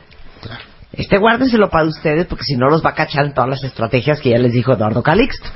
Este 0.92 1.18
guárdenselo 1.18 1.68
para 1.68 1.86
ustedes 1.86 2.26
porque 2.26 2.44
si 2.44 2.56
no 2.56 2.68
los 2.68 2.84
va 2.84 2.90
a 2.90 2.94
cachar 2.94 3.26
en 3.26 3.34
todas 3.34 3.50
las 3.50 3.64
estrategias 3.64 4.20
que 4.20 4.30
ya 4.30 4.38
les 4.38 4.52
dijo 4.52 4.72
Eduardo 4.72 5.02
Calixto. 5.02 5.48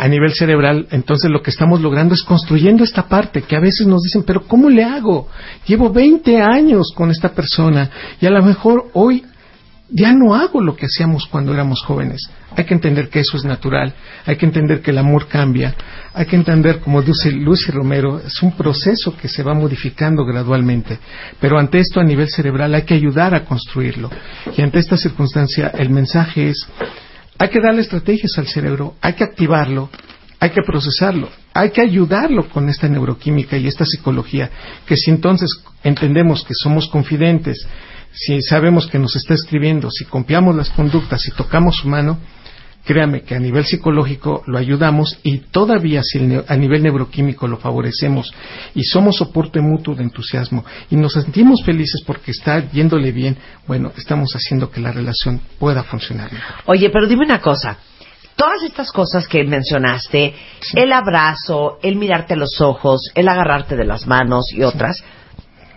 A 0.00 0.08
nivel 0.08 0.32
cerebral, 0.32 0.86
entonces 0.92 1.30
lo 1.30 1.42
que 1.42 1.50
estamos 1.50 1.82
logrando 1.82 2.14
es 2.14 2.22
construyendo 2.22 2.84
esta 2.84 3.06
parte 3.06 3.42
que 3.42 3.54
a 3.54 3.60
veces 3.60 3.86
nos 3.86 4.00
dicen, 4.00 4.22
pero 4.22 4.46
¿cómo 4.46 4.70
le 4.70 4.82
hago? 4.82 5.28
Llevo 5.66 5.92
20 5.92 6.40
años 6.40 6.90
con 6.96 7.10
esta 7.10 7.28
persona 7.34 7.90
y 8.18 8.24
a 8.24 8.30
lo 8.30 8.42
mejor 8.42 8.86
hoy 8.94 9.26
ya 9.90 10.14
no 10.14 10.34
hago 10.34 10.62
lo 10.62 10.74
que 10.74 10.86
hacíamos 10.86 11.26
cuando 11.26 11.52
éramos 11.52 11.82
jóvenes. 11.82 12.30
Hay 12.56 12.64
que 12.64 12.72
entender 12.72 13.10
que 13.10 13.20
eso 13.20 13.36
es 13.36 13.44
natural, 13.44 13.92
hay 14.24 14.36
que 14.36 14.46
entender 14.46 14.80
que 14.80 14.90
el 14.90 14.96
amor 14.96 15.28
cambia, 15.28 15.74
hay 16.14 16.24
que 16.24 16.36
entender, 16.36 16.80
como 16.80 17.02
dice 17.02 17.30
Lucy 17.30 17.70
Romero, 17.70 18.20
es 18.20 18.42
un 18.42 18.52
proceso 18.52 19.14
que 19.14 19.28
se 19.28 19.42
va 19.42 19.52
modificando 19.52 20.24
gradualmente. 20.24 20.98
Pero 21.40 21.58
ante 21.58 21.78
esto 21.78 22.00
a 22.00 22.04
nivel 22.04 22.30
cerebral 22.30 22.74
hay 22.74 22.82
que 22.84 22.94
ayudar 22.94 23.34
a 23.34 23.44
construirlo. 23.44 24.10
Y 24.56 24.62
ante 24.62 24.78
esta 24.78 24.96
circunstancia 24.96 25.68
el 25.76 25.90
mensaje 25.90 26.48
es, 26.48 26.66
hay 27.38 27.48
que 27.48 27.60
darle 27.60 27.82
estrategias 27.82 28.36
al 28.38 28.46
cerebro, 28.46 28.94
hay 29.00 29.14
que 29.14 29.24
activarlo, 29.24 29.90
hay 30.38 30.50
que 30.50 30.62
procesarlo, 30.62 31.28
hay 31.52 31.70
que 31.70 31.80
ayudarlo 31.80 32.48
con 32.48 32.68
esta 32.68 32.88
neuroquímica 32.88 33.56
y 33.56 33.66
esta 33.66 33.84
psicología, 33.84 34.50
que 34.86 34.96
si 34.96 35.10
entonces 35.10 35.50
entendemos 35.82 36.44
que 36.44 36.54
somos 36.54 36.88
confidentes, 36.88 37.66
si 38.12 38.40
sabemos 38.42 38.86
que 38.86 38.98
nos 38.98 39.14
está 39.16 39.34
escribiendo, 39.34 39.90
si 39.90 40.04
copiamos 40.04 40.56
las 40.56 40.70
conductas, 40.70 41.22
si 41.22 41.30
tocamos 41.30 41.76
su 41.76 41.88
mano, 41.88 42.18
créame 42.84 43.22
que 43.22 43.34
a 43.34 43.38
nivel 43.38 43.64
psicológico 43.64 44.42
lo 44.46 44.58
ayudamos 44.58 45.18
y 45.22 45.38
todavía 45.38 46.02
si 46.02 46.18
el 46.18 46.44
a 46.46 46.56
nivel 46.56 46.82
neuroquímico 46.82 47.46
lo 47.46 47.58
favorecemos 47.58 48.32
y 48.74 48.84
somos 48.84 49.16
soporte 49.16 49.60
mutuo 49.60 49.94
de 49.94 50.02
entusiasmo 50.02 50.64
y 50.90 50.96
nos 50.96 51.12
sentimos 51.12 51.62
felices 51.64 52.02
porque 52.06 52.30
está 52.30 52.70
yéndole 52.70 53.12
bien, 53.12 53.36
bueno, 53.66 53.92
estamos 53.96 54.32
haciendo 54.34 54.70
que 54.70 54.80
la 54.80 54.92
relación 54.92 55.40
pueda 55.58 55.82
funcionar 55.82 56.32
mejor. 56.32 56.56
Oye, 56.66 56.90
pero 56.90 57.06
dime 57.06 57.24
una 57.24 57.40
cosa. 57.40 57.78
Todas 58.36 58.62
estas 58.62 58.90
cosas 58.90 59.28
que 59.28 59.44
mencionaste, 59.44 60.34
el 60.74 60.92
abrazo, 60.92 61.78
el 61.82 61.96
mirarte 61.96 62.34
a 62.34 62.38
los 62.38 62.60
ojos, 62.62 63.10
el 63.14 63.28
agarrarte 63.28 63.76
de 63.76 63.84
las 63.84 64.06
manos 64.06 64.46
y 64.54 64.62
otras, 64.62 65.02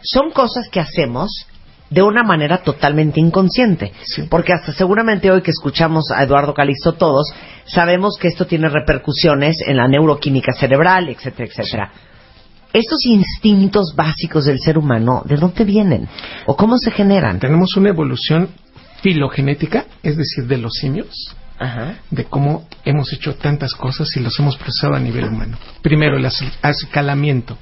son 0.02 0.32
cosas 0.32 0.70
que 0.72 0.80
hacemos 0.80 1.46
de 1.94 2.02
una 2.02 2.24
manera 2.24 2.58
totalmente 2.64 3.20
inconsciente. 3.20 3.92
Porque 4.30 4.54
hasta 4.54 4.74
seguramente 4.74 5.30
hoy 5.32 5.42
que 5.42 5.52
escuchamos 5.52 6.10
a 6.12 6.24
Eduardo 6.24 6.54
Calixto 6.54 6.94
todos, 6.94 7.32
sabemos 7.66 8.18
que 8.20 8.28
esto 8.30 8.46
tiene 8.48 8.68
repercusiones 8.70 9.58
en 9.68 9.78
la 9.78 9.88
neuroquímica 9.88 10.54
cerebral, 10.54 11.10
etcétera, 11.10 11.50
etcétera. 11.50 11.92
estos 12.74 13.06
instintos 13.06 13.94
básicos 13.96 14.46
del 14.46 14.60
ser 14.60 14.78
humano, 14.80 15.22
¿de 15.26 15.36
dónde 15.38 15.64
vienen? 15.64 16.08
¿O 16.48 16.56
cómo 16.56 16.78
se 16.80 16.90
generan? 16.90 17.40
Tenemos 17.40 17.78
una 17.78 17.90
evolución 17.90 18.50
filogenética, 19.04 19.86
es 20.02 20.18
decir, 20.18 20.46
de 20.48 20.58
los 20.58 20.74
simios, 20.74 21.36
Ajá. 21.60 21.96
de 22.10 22.24
cómo 22.26 22.68
hemos 22.86 23.14
hecho 23.14 23.36
tantas 23.36 23.74
cosas 23.76 24.16
y 24.16 24.20
los 24.22 24.40
hemos 24.40 24.58
procesado 24.58 24.96
a 24.96 25.00
nivel 25.00 25.26
humano. 25.26 25.58
Primero, 25.84 26.18
el 26.18 26.26
aci- 26.26 26.52
acicalamiento. 26.64 27.58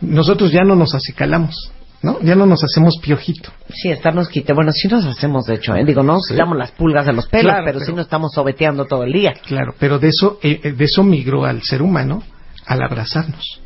Nosotros 0.00 0.52
ya 0.52 0.62
no 0.62 0.76
nos 0.76 0.94
acicalamos, 0.94 1.72
¿no? 2.02 2.20
Ya 2.22 2.34
no 2.34 2.46
nos 2.46 2.62
hacemos 2.64 2.94
piojito. 3.02 3.50
Sí, 3.74 3.90
estarnos 3.90 4.28
quite. 4.28 4.52
Bueno, 4.52 4.72
sí 4.72 4.88
nos 4.88 5.04
hacemos, 5.04 5.44
de 5.46 5.54
hecho, 5.54 5.74
¿eh? 5.74 5.84
Digo, 5.84 6.02
no 6.02 6.14
nos 6.14 6.24
Sí. 6.26 6.34
quitamos 6.34 6.56
las 6.56 6.70
pulgas 6.72 7.06
de 7.06 7.12
los 7.12 7.26
pelos, 7.28 7.52
Claro, 7.52 7.64
pero, 7.64 7.80
sí 7.80 7.92
nos 7.92 8.06
estamos 8.06 8.32
sobeteando 8.32 8.84
todo 8.86 9.02
el 9.04 9.12
día. 9.12 9.34
Claro, 9.46 9.74
pero 9.78 9.98
de 9.98 10.08
eso, 10.08 10.38
eh, 10.42 10.60
eh, 10.62 10.72
de 10.72 10.84
eso 10.84 11.02
migró 11.02 11.44
al 11.44 11.62
ser 11.62 11.82
humano 11.82 12.22
al 12.66 12.82
abrazarnos, 12.82 13.60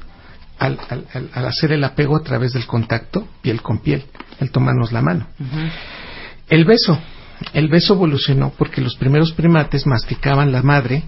al, 0.59 0.78
al- 0.89 1.07
al- 1.12 1.30
al 1.35 1.47
hacer 1.47 1.72
el 1.72 1.83
apego 1.85 2.16
a 2.16 2.22
través 2.22 2.53
del 2.53 2.66
contacto 2.66 3.26
piel 3.43 3.61
con 3.62 3.78
piel, 3.80 4.05
el 4.41 4.51
tomarnos 4.51 4.93
la 4.93 5.03
mano. 5.03 5.26
El 6.49 6.64
beso, 6.64 6.99
el 7.53 7.68
beso 7.68 7.95
evolucionó 7.95 8.53
porque 8.57 8.80
los 8.80 8.95
primeros 8.97 9.33
primates 9.33 9.87
masticaban 9.87 10.53
la 10.53 10.62
madre 10.62 11.03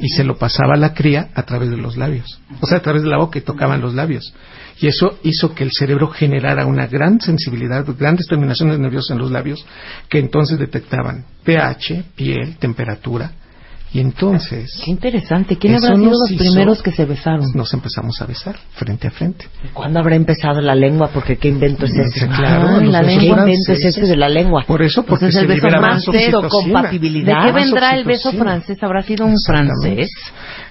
y 0.00 0.08
se 0.08 0.24
lo 0.24 0.36
pasaba 0.36 0.74
a 0.74 0.78
la 0.78 0.92
cría 0.92 1.30
a 1.34 1.42
través 1.44 1.70
de 1.70 1.76
los 1.76 1.96
labios, 1.96 2.40
o 2.60 2.66
sea, 2.66 2.78
a 2.78 2.82
través 2.82 3.02
de 3.02 3.08
la 3.08 3.18
boca 3.18 3.38
y 3.38 3.42
tocaban 3.42 3.80
los 3.80 3.94
labios. 3.94 4.34
Y 4.80 4.86
eso 4.86 5.18
hizo 5.22 5.54
que 5.54 5.64
el 5.64 5.72
cerebro 5.72 6.08
generara 6.08 6.66
una 6.66 6.86
gran 6.86 7.20
sensibilidad, 7.20 7.84
grandes 7.98 8.26
terminaciones 8.26 8.78
nerviosas 8.78 9.12
en 9.12 9.18
los 9.18 9.30
labios, 9.30 9.64
que 10.08 10.18
entonces 10.18 10.58
detectaban 10.58 11.24
pH, 11.42 12.04
piel, 12.14 12.56
temperatura, 12.58 13.32
y 13.92 14.00
entonces 14.00 14.70
Qué 14.84 14.90
interesante. 14.90 15.56
¿Quién 15.56 15.74
habrá 15.76 15.96
sido 15.96 16.10
los 16.10 16.30
hizo- 16.30 16.38
primeros 16.44 16.82
que 16.82 16.92
se 16.92 17.04
besaron? 17.06 17.50
nos 17.54 17.72
empezamos 17.72 18.20
a 18.20 18.26
besar 18.26 18.56
frente 18.72 19.06
a 19.08 19.10
frente. 19.10 19.46
¿Cuándo 19.72 19.98
habrá 20.00 20.14
empezado 20.14 20.60
la 20.60 20.74
lengua? 20.74 21.08
Porque 21.12 21.36
qué 21.38 21.48
invento 21.48 21.86
es 21.86 21.92
ese. 21.94 22.26
Claro, 22.28 22.80
los 22.80 22.92
la 22.92 23.02
lengua. 23.02 23.36
¿Qué 23.44 23.52
invento 23.52 23.72
es 23.72 23.84
ese 23.84 24.02
de 24.06 24.16
la 24.16 24.28
lengua? 24.28 24.64
Por 24.66 24.82
eso, 24.82 25.02
porque 25.04 25.26
Pues 25.26 25.34
es 25.34 25.40
el 25.42 25.48
se 25.48 25.54
beso 25.54 25.66
más 25.68 26.04
francés 26.04 26.34
o 26.34 26.38
oxitocina. 26.38 26.48
compatibilidad. 26.72 27.40
¿De 27.44 27.46
qué 27.46 27.52
vendrá 27.52 27.94
el 27.96 28.04
beso 28.04 28.32
francés? 28.32 28.82
¿Habrá 28.82 29.02
sido 29.02 29.24
un 29.26 29.36
francés 29.46 30.08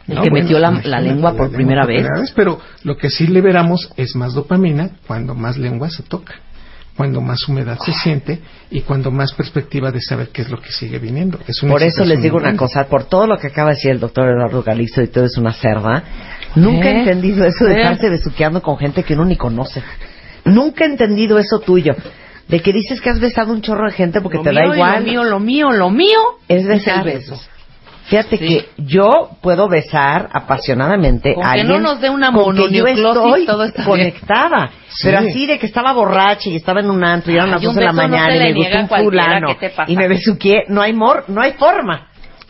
el 0.07 0.15
No, 0.15 0.21
que 0.21 0.29
bueno, 0.29 0.43
metió 0.45 0.59
la, 0.59 0.71
la 0.83 1.01
lengua 1.01 1.33
por 1.35 1.49
la 1.51 1.55
primera 1.57 1.81
por 1.83 1.91
vez? 1.93 2.31
Pero 2.35 2.59
lo 2.83 2.95
que 2.97 3.09
sí 3.09 3.27
liberamos 3.27 3.89
es 3.97 4.15
más 4.15 4.33
dopamina 4.33 4.91
cuando 5.07 5.33
más 5.35 5.57
lengua 5.57 5.89
se 5.89 6.03
toca, 6.03 6.35
cuando 6.97 7.21
más 7.21 7.47
humedad 7.47 7.77
se 7.85 7.93
siente 7.93 8.39
y 8.71 8.81
cuando 8.81 9.11
más 9.11 9.31
perspectiva 9.33 9.91
de 9.91 10.01
saber 10.01 10.29
qué 10.29 10.41
es 10.41 10.49
lo 10.49 10.59
que 10.59 10.71
sigue 10.71 10.97
viniendo. 10.97 11.39
Es 11.47 11.61
una 11.63 11.73
Por 11.73 11.83
eso 11.83 12.03
les 12.03 12.21
digo 12.21 12.37
una 12.37 12.57
cosa, 12.57 12.85
por 12.87 13.03
todo 13.05 13.27
lo 13.27 13.37
que 13.37 13.47
acaba 13.47 13.69
de 13.69 13.75
decir 13.75 13.91
el 13.91 13.99
doctor 13.99 14.27
Eduardo 14.27 14.63
Galizo 14.63 15.01
y 15.03 15.07
todo 15.07 15.25
es 15.25 15.37
una 15.37 15.53
cerda, 15.53 16.03
nunca 16.55 16.89
he 16.89 16.93
¿Eh? 16.95 16.99
entendido 17.01 17.45
eso 17.45 17.65
de 17.65 17.75
¿Eh? 17.75 17.77
estarse 17.77 18.09
besuqueando 18.09 18.61
con 18.63 18.77
gente 18.77 19.03
que 19.03 19.13
uno 19.13 19.25
ni 19.25 19.37
conoce. 19.37 19.83
Nunca 20.43 20.85
he 20.85 20.87
entendido 20.87 21.37
eso 21.37 21.59
tuyo. 21.59 21.95
De 22.47 22.61
que 22.61 22.71
dices 22.73 23.01
que 23.01 23.09
has 23.09 23.19
besado 23.19 23.51
un 23.51 23.61
chorro 23.61 23.85
de 23.87 23.91
gente 23.93 24.21
porque 24.21 24.37
Lo 24.37 24.43
te 24.43 24.51
mío 24.51 24.59
da 24.69 24.73
igual. 24.75 25.03
Lo 25.03 25.05
mío, 25.05 25.23
lo 25.23 25.39
mío, 25.39 25.71
lo 25.71 25.89
mío 25.91 26.19
es 26.47 26.61
el 26.63 26.67
besar. 26.67 27.03
beso. 27.03 27.39
Fíjate 28.07 28.37
Sí. 28.37 28.47
que 28.47 28.69
yo 28.77 29.31
puedo 29.41 29.67
besar 29.67 30.29
apasionadamente 30.31 31.33
Con 31.33 31.45
a 31.45 31.53
que 31.53 31.59
alguien 31.61 31.81
no 31.83 31.89
nos 31.93 32.01
dé 32.01 32.09
una 32.09 32.31
con 32.31 32.55
que 32.55 32.71
yo 32.71 32.85
estoy 32.87 33.45
todo 33.45 33.63
está 33.63 33.83
conectada. 33.83 34.71
Sí. 34.87 35.03
Pero 35.03 35.19
así 35.19 35.45
de 35.45 35.59
que 35.59 35.65
estaba 35.65 35.91
borracha 35.91 36.49
y 36.49 36.55
estaba 36.55 36.79
en 36.79 36.89
un 36.89 37.03
antro 37.03 37.31
y 37.33 37.35
eran 37.35 37.51
las 37.51 37.61
Ay, 37.61 37.67
un 37.67 37.75
12 37.75 37.79
de 37.79 37.85
la 37.85 37.91
no 37.91 37.97
mañana 38.09 38.35
y 38.35 38.39
me 38.39 38.53
gustó 38.53 38.77
un 38.79 38.87
fulano 38.87 39.47
y 39.87 39.95
me 39.97 40.07
besuqué, 40.07 40.63
no 40.69 40.81
hay 40.81 40.93
mor, 40.93 41.25
no 41.27 41.41
hay 41.41 41.51
forma. 41.53 42.07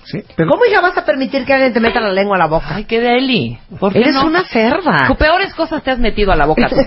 Sí, 0.09 0.19
pero 0.37 0.49
¿Cómo 0.51 0.63
ya 0.71 0.79
vas 0.79 0.97
a 0.97 1.03
permitir 1.03 1.43
que 1.45 1.53
alguien 1.53 1.73
te 1.73 1.79
meta 1.81 1.99
la 1.99 2.13
lengua 2.13 2.37
a 2.37 2.39
la 2.39 2.47
boca? 2.47 2.67
Ay, 2.75 2.85
qué 2.85 3.01
deli. 3.01 3.57
¿Por 3.79 3.91
qué 3.91 3.99
Eres 3.99 4.13
no? 4.15 4.25
una 4.25 4.45
cerda. 4.45 5.13
Peores 5.17 5.53
cosas 5.53 5.83
te 5.83 5.91
has 5.91 5.99
metido 5.99 6.31
a 6.31 6.35
la 6.35 6.45
boca. 6.45 6.69
tú. 6.69 6.75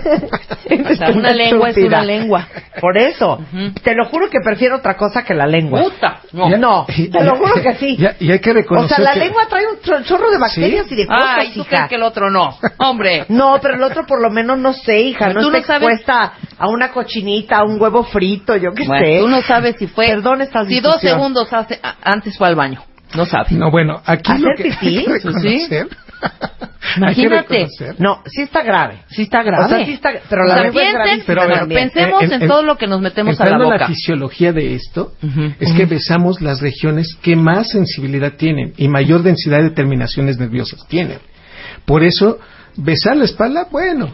O 0.71 0.95
sea, 0.95 1.09
una 1.09 1.31
lengua 1.31 1.69
es 1.69 1.77
una 1.77 2.01
lengua. 2.03 2.47
Por 2.79 2.97
eso, 2.97 3.39
te 3.83 3.93
lo 3.93 4.05
juro 4.05 4.29
que 4.29 4.39
prefiero 4.43 4.77
otra 4.77 4.95
cosa 4.95 5.23
que 5.23 5.33
la 5.33 5.45
lengua. 5.45 5.81
Puta. 5.81 6.21
No. 6.31 6.49
No, 6.57 6.85
te 6.87 7.23
lo 7.23 7.35
juro 7.35 7.61
que 7.61 7.75
sí. 7.75 7.97
Ya- 7.97 8.15
y 8.19 8.31
hay 8.31 8.39
que 8.39 8.51
O 8.51 8.53
reconocer 8.53 8.95
sea, 8.97 9.03
la 9.05 9.13
que- 9.13 9.19
lengua 9.19 9.43
trae 9.49 9.65
un 9.67 9.79
chor- 9.81 10.03
chorro 10.05 10.31
de 10.31 10.37
bacterias 10.37 10.89
y 10.91 10.95
de 10.95 11.05
cosas, 11.07 11.27
Ay, 11.37 11.51
¿tú 11.53 11.59
hija. 11.61 11.69
crees 11.69 11.89
que 11.89 11.95
el 11.95 12.03
otro 12.03 12.29
no? 12.31 12.57
Hombre. 12.79 13.25
No, 13.29 13.59
pero 13.61 13.75
el 13.75 13.83
otro 13.83 14.05
por 14.05 14.21
lo 14.21 14.29
menos 14.29 14.57
no 14.57 14.73
sé, 14.73 14.99
hija, 15.01 15.25
Pero 15.27 15.41
no 15.41 15.49
tú 15.49 15.55
está 15.55 15.73
no 15.73 15.79
sabes- 15.79 15.99
expuesta 15.99 16.33
a 16.57 16.67
una 16.69 16.91
cochinita, 16.91 17.57
a 17.57 17.63
un 17.65 17.79
huevo 17.81 18.03
frito, 18.03 18.55
yo 18.55 18.71
qué 18.73 18.85
Bueno, 18.87 19.05
sé. 19.05 19.19
tú 19.19 19.27
no 19.27 19.41
sabes 19.41 19.75
si 19.77 19.87
fue. 19.87 20.07
Perdón 20.07 20.41
esta 20.41 20.65
Si 20.65 20.79
dos 20.79 20.99
segundos 21.01 21.51
hace- 21.51 21.79
antes 22.03 22.37
fue 22.37 22.47
al 22.47 22.55
baño. 22.55 22.81
No 23.15 23.25
sabes. 23.25 23.51
No, 23.51 23.69
bueno, 23.71 24.01
aquí 24.05 24.31
¿Hacer 24.31 24.41
lo 24.45 24.55
que 24.55 24.63
pipí? 24.63 24.87
hay 24.87 24.95
que 24.95 25.01
sí. 25.01 25.07
reconocer. 25.11 25.49
Imagínate. 25.51 25.95
hay 27.05 27.15
que 27.15 27.29
reconocer 27.29 27.95
No, 27.99 28.21
sí 28.25 28.41
está 28.41 28.63
grave. 28.63 28.99
Sí 29.09 29.23
está 29.23 29.43
grave. 29.43 29.65
O 29.65 29.69
sea, 29.69 29.85
sí 29.85 29.91
está, 29.93 30.11
pero 30.29 30.43
la 30.45 30.53
O 30.53 30.71
sea, 30.71 31.03
es 31.13 31.23
Pero 31.25 31.41
a 31.41 31.45
ver, 31.47 31.59
también. 31.59 31.89
pensemos 31.89 32.23
En- 32.23 32.33
en, 32.33 32.41
en- 32.43 32.47
todo 32.47 32.63
lo 32.63 32.77
que 32.77 32.87
nos 32.87 33.01
metemos 33.01 33.39
a 33.41 33.45
la 33.49 33.57
boca. 33.57 33.77
la 33.77 33.87
fisiología 33.87 34.53
de 34.53 34.75
esto, 34.75 35.13
Ujú. 35.23 35.53
es 35.59 35.73
que 35.73 35.85
besamos 35.85 36.41
las 36.41 36.61
regiones 36.61 37.15
que 37.21 37.35
más 37.35 37.69
sensibilidad 37.71 38.33
tienen 38.33 38.73
y 38.77 38.87
mayor 38.87 39.23
densidad 39.23 39.61
de 39.61 39.71
terminaciones 39.71 40.37
nerviosas 40.37 40.85
tienen. 40.87 41.19
Por 41.85 42.03
eso, 42.03 42.39
besar 42.77 43.17
la 43.17 43.25
espalda, 43.25 43.67
bueno, 43.71 44.11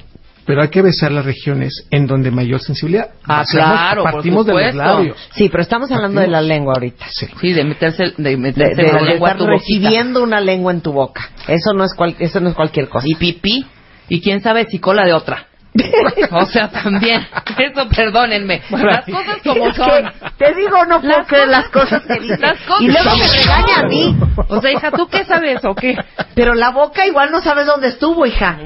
pero 0.48 0.62
hay 0.64 0.70
que 0.70 0.82
besar 0.82 1.12
las 1.12 1.26
regiones 1.26 1.86
en 1.92 2.08
donde 2.08 2.32
mayor 2.32 2.60
sensibilidad. 2.62 3.10
Ah, 3.28 3.42
Besamos- 3.42 3.52
claro, 3.78 4.04
por 4.04 4.12
partimos 4.14 4.46
de 4.46 4.54
los 4.54 4.62
supuesto. 4.64 4.84
labios. 4.84 5.30
Sí, 5.36 5.50
pero 5.50 5.62
estamos 5.62 5.92
hablando 5.92 6.22
de 6.22 6.28
la 6.28 6.42
lengua 6.42 6.74
ahorita. 6.76 7.06
Sí. 7.12 7.28
Sí, 7.40 7.54
de 7.54 7.64
meterse, 7.66 8.14
de 8.18 8.38
meterse 8.38 8.82
de- 8.82 8.92
la 8.94 9.00
de 9.00 9.06
lengua 9.06 9.30
a 9.30 9.32
estar 9.34 9.46
tu 9.46 9.52
boquita. 9.52 9.60
recibiendo 9.60 10.24
una 10.24 10.40
lengua 10.42 10.72
en 10.72 10.82
tu 10.82 10.94
boca. 10.94 11.30
Eso 11.48 11.74
no 11.76 11.84
es 11.84 11.94
cual- 11.94 12.16
eso 12.18 12.40
no 12.40 12.50
es 12.50 12.56
cualquier 12.56 12.90
cosa. 12.90 13.06
Y 13.08 13.14
pipí. 13.16 13.66
Y 14.10 14.22
quién 14.22 14.42
sabe 14.42 14.66
si 14.66 14.80
cola 14.80 15.06
de 15.06 15.14
otra. 15.14 15.48
o 16.32 16.46
sea, 16.46 16.70
también. 16.70 17.28
Eso, 17.60 17.88
perdónenme. 17.90 18.62
Las 18.72 19.06
cosas 19.06 19.38
como 19.44 19.72
son. 19.74 20.12
te 20.38 20.56
digo, 20.56 20.86
no 20.86 21.02
puedo 21.02 21.18
Las 21.20 21.28
creer 21.28 21.46
cosas- 21.48 21.62
las 21.64 21.70
cosas 21.70 22.02
que 22.08 22.20
dices. 22.22 22.40
Las 22.40 22.58
cosas 22.62 22.82
y 22.82 22.88
luego 22.88 23.10
me 23.18 23.28
regaña 23.28 23.80
a 23.82 23.88
mí. 23.88 24.18
O 24.48 24.62
sea, 24.62 24.72
hija, 24.72 24.92
¿tú 24.92 25.08
qué 25.08 25.24
sabes 25.26 25.64
o 25.66 25.76
qué? 25.76 25.96
Pero 26.34 26.56
la 26.56 26.72
boca 26.72 27.06
igual 27.06 27.32
no 27.32 27.42
sabes 27.42 27.68
dónde 27.68 27.90
estuvo, 27.90 28.26
hija. 28.26 28.58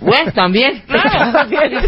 Bueno, 0.00 0.32
también. 0.34 0.82
Claro, 0.86 1.32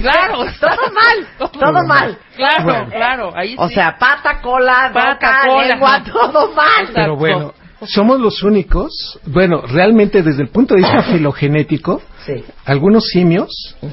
claro. 0.00 0.38
Todo 0.60 0.92
mal, 0.92 1.52
todo 1.52 1.86
mal. 1.86 2.18
Claro, 2.36 2.64
Bueno. 2.64 2.90
claro. 2.90 3.32
Ahí 3.36 3.54
O 3.58 3.68
sí. 3.68 3.74
sea, 3.74 3.96
pata, 3.98 4.40
cola, 4.40 4.90
Pata, 4.92 5.14
boca, 5.14 5.40
cola. 5.46 5.66
lengua, 5.68 6.02
todo 6.04 6.52
mal. 6.54 6.88
Pero 6.92 7.16
bueno, 7.16 7.54
somos 7.86 8.20
los 8.20 8.42
únicos, 8.42 9.18
bueno, 9.26 9.62
realmente 9.62 10.22
desde 10.22 10.42
el 10.42 10.48
punto 10.48 10.74
de 10.74 10.80
vista 10.82 11.02
filogenético, 11.12 12.02
Sí, 12.26 12.44
algunos 12.66 13.06
simios, 13.06 13.48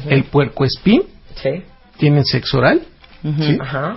el 0.09 0.25
puercoespín, 0.25 1.03
sí. 1.35 1.63
tienen 1.97 2.25
sexo 2.25 2.57
oral, 2.57 2.81
¿sí? 3.23 3.57
Ajá. 3.61 3.95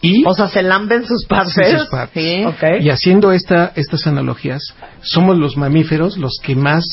Y, 0.00 0.22
O 0.26 0.34
sea, 0.34 0.48
se 0.48 0.62
lamben 0.62 1.06
sus 1.06 1.24
partes. 1.26 1.54
Sí, 1.54 1.76
sus 1.78 1.86
partes. 1.88 2.22
Sí. 2.22 2.44
Ok. 2.44 2.80
y 2.82 2.90
haciendo 2.90 3.32
esta, 3.32 3.72
estas 3.74 4.06
analogías, 4.06 4.62
somos 5.02 5.36
los 5.38 5.56
mamíferos 5.56 6.16
los 6.18 6.38
que 6.42 6.54
más 6.54 6.84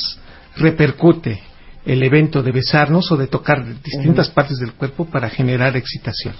repercute 0.55 1.41
el 1.85 2.03
evento 2.03 2.43
de 2.43 2.51
besarnos 2.51 3.11
o 3.11 3.17
de 3.17 3.27
tocar 3.27 3.65
distintas 3.81 4.29
partes 4.29 4.59
del 4.59 4.73
cuerpo 4.73 5.05
para 5.05 5.29
generar 5.29 5.75
excitación. 5.75 6.35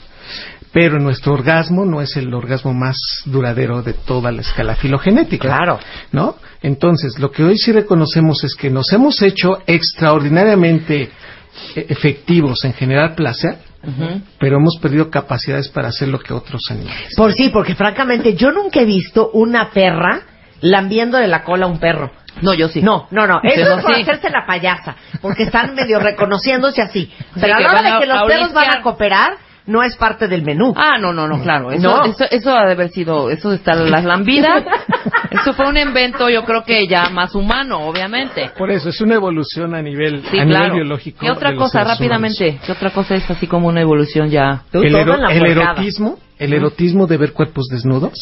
Pero 0.71 0.99
nuestro 0.99 1.33
orgasmo 1.33 1.85
no 1.85 2.01
es 2.01 2.15
el 2.15 2.33
orgasmo 2.33 2.73
más 2.73 2.97
duradero 3.25 3.81
de 3.81 3.93
toda 3.93 4.31
la 4.31 4.41
escala 4.41 4.75
filogenética. 4.75 5.47
Claro. 5.47 5.79
¿No? 6.11 6.35
Entonces, 6.61 7.19
lo 7.19 7.31
que 7.31 7.43
hoy 7.43 7.57
sí 7.57 7.71
reconocemos 7.71 8.43
es 8.43 8.55
que 8.55 8.69
nos 8.69 8.91
hemos 8.93 9.21
hecho 9.21 9.59
extraordinariamente 9.65 11.09
efectivos 11.75 12.63
en 12.63 12.73
generar 12.73 13.15
placer, 13.15 13.57
pero 14.39 14.57
hemos 14.57 14.77
perdido 14.79 15.09
capacidades 15.09 15.67
para 15.69 15.89
hacer 15.89 16.07
lo 16.07 16.19
que 16.19 16.33
otros 16.33 16.61
animales. 16.69 17.15
Por 17.17 17.33
sí, 17.33 17.49
porque 17.49 17.75
francamente 17.75 18.35
yo 18.35 18.51
nunca 18.51 18.81
he 18.81 18.85
visto 18.85 19.31
una 19.33 19.71
perra 19.71 20.21
lambiendo 20.61 21.17
de 21.17 21.27
la 21.27 21.43
cola 21.43 21.65
a 21.65 21.69
un 21.69 21.79
perro. 21.79 22.11
No, 22.41 22.53
yo 22.53 22.67
sí. 22.69 22.81
No, 22.81 23.07
no, 23.11 23.27
no. 23.27 23.39
Eso 23.43 23.75
es 23.77 23.83
por 23.83 23.95
sí. 23.95 24.01
hacerse 24.01 24.29
la 24.29 24.45
payasa. 24.45 24.95
Porque 25.21 25.43
están 25.43 25.75
medio 25.75 25.99
reconociéndose 25.99 26.81
así. 26.81 27.11
Pero 27.35 27.45
Sí, 27.47 27.51
a 27.51 27.57
que 27.57 27.63
la 27.63 27.69
hora 27.69 27.81
de 27.93 27.99
que 27.99 28.05
los 28.07 28.21
a 28.21 28.25
perros 28.25 28.53
van 28.53 28.77
a 28.77 28.81
cooperar, 28.81 29.33
no 29.67 29.83
es 29.83 29.95
parte 29.95 30.27
del 30.27 30.41
menú. 30.41 30.73
Ah, 30.75 30.97
no, 30.99 31.13
no, 31.13 31.27
no, 31.27 31.39
claro. 31.43 31.71
Eso, 31.71 31.87
No. 31.87 32.03
eso, 32.05 32.25
eso 32.31 32.55
ha 32.57 32.65
de 32.65 32.71
haber 32.73 32.89
sido, 32.89 33.29
eso 33.29 33.53
estar 33.53 33.77
las 33.77 34.03
lambidas. 34.03 34.63
eso 35.29 35.53
fue 35.53 35.67
un 35.69 35.77
invento, 35.77 36.29
yo 36.29 36.43
creo 36.43 36.63
que 36.63 36.87
ya 36.87 37.09
más 37.11 37.35
humano, 37.35 37.79
obviamente. 37.81 38.49
Por 38.57 38.71
eso, 38.71 38.89
es 38.89 38.99
una 39.01 39.15
evolución 39.15 39.75
a 39.75 39.81
nivel, 39.83 40.23
Sí, 40.31 40.39
a 40.39 40.45
nivel 40.45 40.57
claro. 40.61 40.73
biológico. 40.75 41.19
¿Qué 41.21 41.29
otra 41.31 41.55
cosa, 41.55 41.83
rápidamente? 41.83 42.59
¿Qué 42.65 42.71
otra 42.71 42.89
cosa 42.89 43.13
es 43.13 43.29
así 43.29 43.45
como 43.45 43.67
una 43.67 43.81
evolución 43.81 44.29
ya? 44.29 44.63
El, 44.73 44.95
ero- 44.95 45.15
erotismo, 45.29 46.17
el 46.39 46.53
erotismo 46.53 47.05
de 47.05 47.17
ver 47.17 47.31
cuerpos 47.33 47.67
desnudos, 47.71 48.17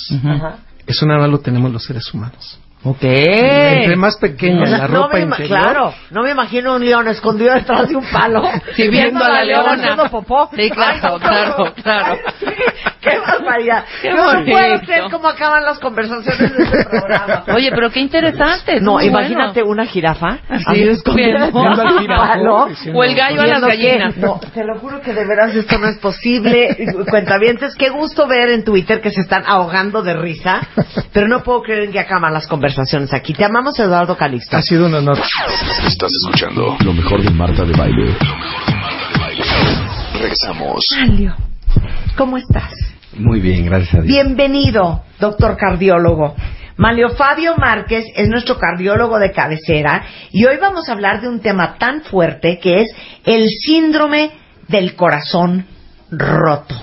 eso 0.86 1.05
nada 1.05 1.22
más 1.22 1.30
lo 1.30 1.39
tenemos 1.39 1.72
los 1.72 1.84
seres 1.86 2.13
humanos. 2.13 2.59
Ok. 2.82 3.03
Entre 3.03 3.95
más 3.97 4.15
pequeña 4.17 4.63
O 4.63 4.65
sea, 4.65 4.77
la 4.77 4.88
no 4.88 5.03
ropa 5.03 5.19
ima- 5.19 5.32
interior, 5.38 5.47
Claro, 5.59 5.93
no 6.11 6.23
me 6.23 6.32
imagino 6.32 6.75
un 6.75 6.86
león 6.86 7.07
escondido 7.09 7.53
detrás 7.53 7.89
de 7.89 7.95
un 7.97 8.05
palo. 8.09 8.41
Sí, 8.75 8.88
viendo 8.88 9.23
a 9.23 9.30
la 9.30 9.43
leona. 9.43 9.73
haciendo 9.73 10.09
popó. 10.09 10.49
Sí, 10.55 10.69
claro, 10.69 10.97
Ay, 11.03 11.11
no, 11.11 11.19
claro, 11.19 11.73
claro. 11.84 12.17
¡Qué 13.02 13.18
barbaridad! 13.18 13.86
Qué 14.02 14.12
no, 14.14 14.24
bonito. 14.26 14.52
puedo 14.52 14.80
creer 14.82 15.04
cómo 15.10 15.28
acaban 15.30 15.64
las 15.64 15.80
conversaciones 15.80 16.54
de 16.58 16.64
este 16.64 16.86
programa. 16.86 17.43
Oye, 17.56 17.70
pero 17.72 17.89
qué 17.89 18.02
interesante. 18.02 18.82
No, 18.82 18.93
muy 18.93 19.06
imagínate 19.06 19.64
una 19.64 19.86
jirafa 19.86 20.39
Así 20.50 20.84
es, 20.84 21.02
de 21.04 21.12
jirafón, 21.24 21.78
O 22.93 23.04
el 23.04 23.16
gallo 23.16 23.41
a 23.41 23.47
las 23.47 23.62
que- 23.62 23.68
gallinas. 23.68 24.18
No, 24.18 24.39
te 24.54 24.64
lo 24.66 24.78
juro 24.80 25.00
que 25.02 25.14
de 25.14 25.26
veras 25.26 25.56
esto 25.56 25.78
no 25.78 25.88
es 25.88 25.97
posible. 26.00 26.76
Cuentavientes, 27.10 27.76
qué 27.76 27.89
gusto 27.89 28.28
ver 28.28 28.50
en 28.50 28.64
Twitter 28.66 29.00
que 29.02 29.12
se 29.12 29.22
están 29.22 29.43
ahogando 29.47 30.02
de 30.04 30.14
risa, 30.16 30.60
pero 31.14 31.28
no 31.28 31.41
puedo 31.43 31.62
creer 31.62 31.84
en 31.84 31.91
que 31.93 32.00
acaban 32.00 32.34
las 32.34 32.47
conversaciones 32.47 33.14
aquí. 33.14 33.34
Te 33.34 33.45
amamos, 33.45 33.80
Eduardo 33.80 34.18
Calixto. 34.18 34.58
Ha 34.58 34.62
sido 34.62 34.88
un 34.88 34.93
honor. 34.95 35.18
Estás 35.88 36.12
escuchando 36.22 36.76
lo 36.84 36.93
mejor 36.93 37.22
de 37.22 37.30
Marta 37.30 37.64
de 37.64 37.74
Baile. 37.78 38.14
Regresamos. 40.14 40.84
Manlio, 41.00 41.36
¿cómo 42.18 42.38
estás? 42.38 42.74
Muy 43.20 43.39
bien, 43.41 43.65
gracias 43.65 43.93
a 43.95 44.01
Dios. 44.01 44.07
Bienvenido, 44.07 45.03
doctor 45.20 45.57
cardiólogo. 45.57 46.36
Manlio 46.78 47.09
Fabio 47.09 47.55
Márquez 47.57 48.05
es 48.15 48.30
nuestro 48.30 48.57
cardiólogo 48.57 49.20
de 49.20 49.32
cabecera 49.34 50.03
y 50.32 50.45
hoy 50.45 50.55
vamos 50.61 50.88
a 50.88 50.93
hablar 50.93 51.20
de 51.22 51.28
un 51.28 51.41
tema 51.41 51.76
tan 51.78 52.01
fuerte 52.03 52.57
que 52.59 52.82
es 52.84 52.95
el 53.26 53.49
síndrome 53.49 54.32
del 54.70 54.95
corazón 54.95 55.65
roto. 56.09 56.76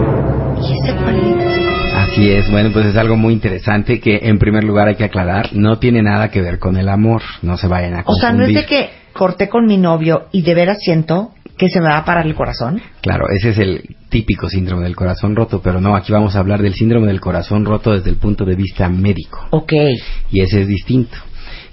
¿Y 0.62 0.72
ese 0.78 0.94
cuál 0.96 1.16
es? 1.16 1.94
Así 1.94 2.30
es, 2.30 2.50
bueno, 2.50 2.70
pues 2.72 2.86
es 2.86 2.96
algo 2.96 3.16
muy 3.16 3.32
interesante 3.32 3.98
que 4.00 4.18
en 4.22 4.38
primer 4.38 4.64
lugar 4.64 4.88
hay 4.88 4.96
que 4.96 5.04
aclarar, 5.04 5.50
no 5.54 5.78
tiene 5.78 6.02
nada 6.02 6.30
que 6.30 6.42
ver 6.42 6.58
con 6.58 6.76
el 6.76 6.88
amor, 6.90 7.22
no 7.42 7.56
se 7.56 7.66
vayan 7.66 7.94
a 7.94 8.02
O 8.06 8.14
sea, 8.14 8.30
confundir. 8.30 8.54
no 8.54 8.60
es 8.60 8.66
de 8.66 8.68
que 8.68 8.90
corté 9.14 9.48
con 9.48 9.66
mi 9.66 9.78
novio 9.78 10.26
y 10.32 10.42
de 10.42 10.54
veras 10.54 10.78
siento 10.80 11.30
que 11.56 11.68
se 11.68 11.80
me 11.80 11.88
va 11.88 11.98
a 11.98 12.04
parar 12.04 12.26
el 12.26 12.34
corazón. 12.34 12.80
Claro, 13.00 13.26
ese 13.30 13.50
es 13.50 13.58
el 13.58 13.96
típico 14.08 14.48
síndrome 14.48 14.84
del 14.84 14.96
corazón 14.96 15.34
roto, 15.34 15.60
pero 15.62 15.80
no, 15.80 15.96
aquí 15.96 16.12
vamos 16.12 16.36
a 16.36 16.40
hablar 16.40 16.62
del 16.62 16.74
síndrome 16.74 17.06
del 17.06 17.20
corazón 17.20 17.64
roto 17.64 17.92
desde 17.92 18.10
el 18.10 18.16
punto 18.16 18.44
de 18.44 18.54
vista 18.54 18.88
médico. 18.88 19.46
Ok. 19.50 19.72
Y 20.30 20.40
ese 20.40 20.62
es 20.62 20.68
distinto. 20.68 21.16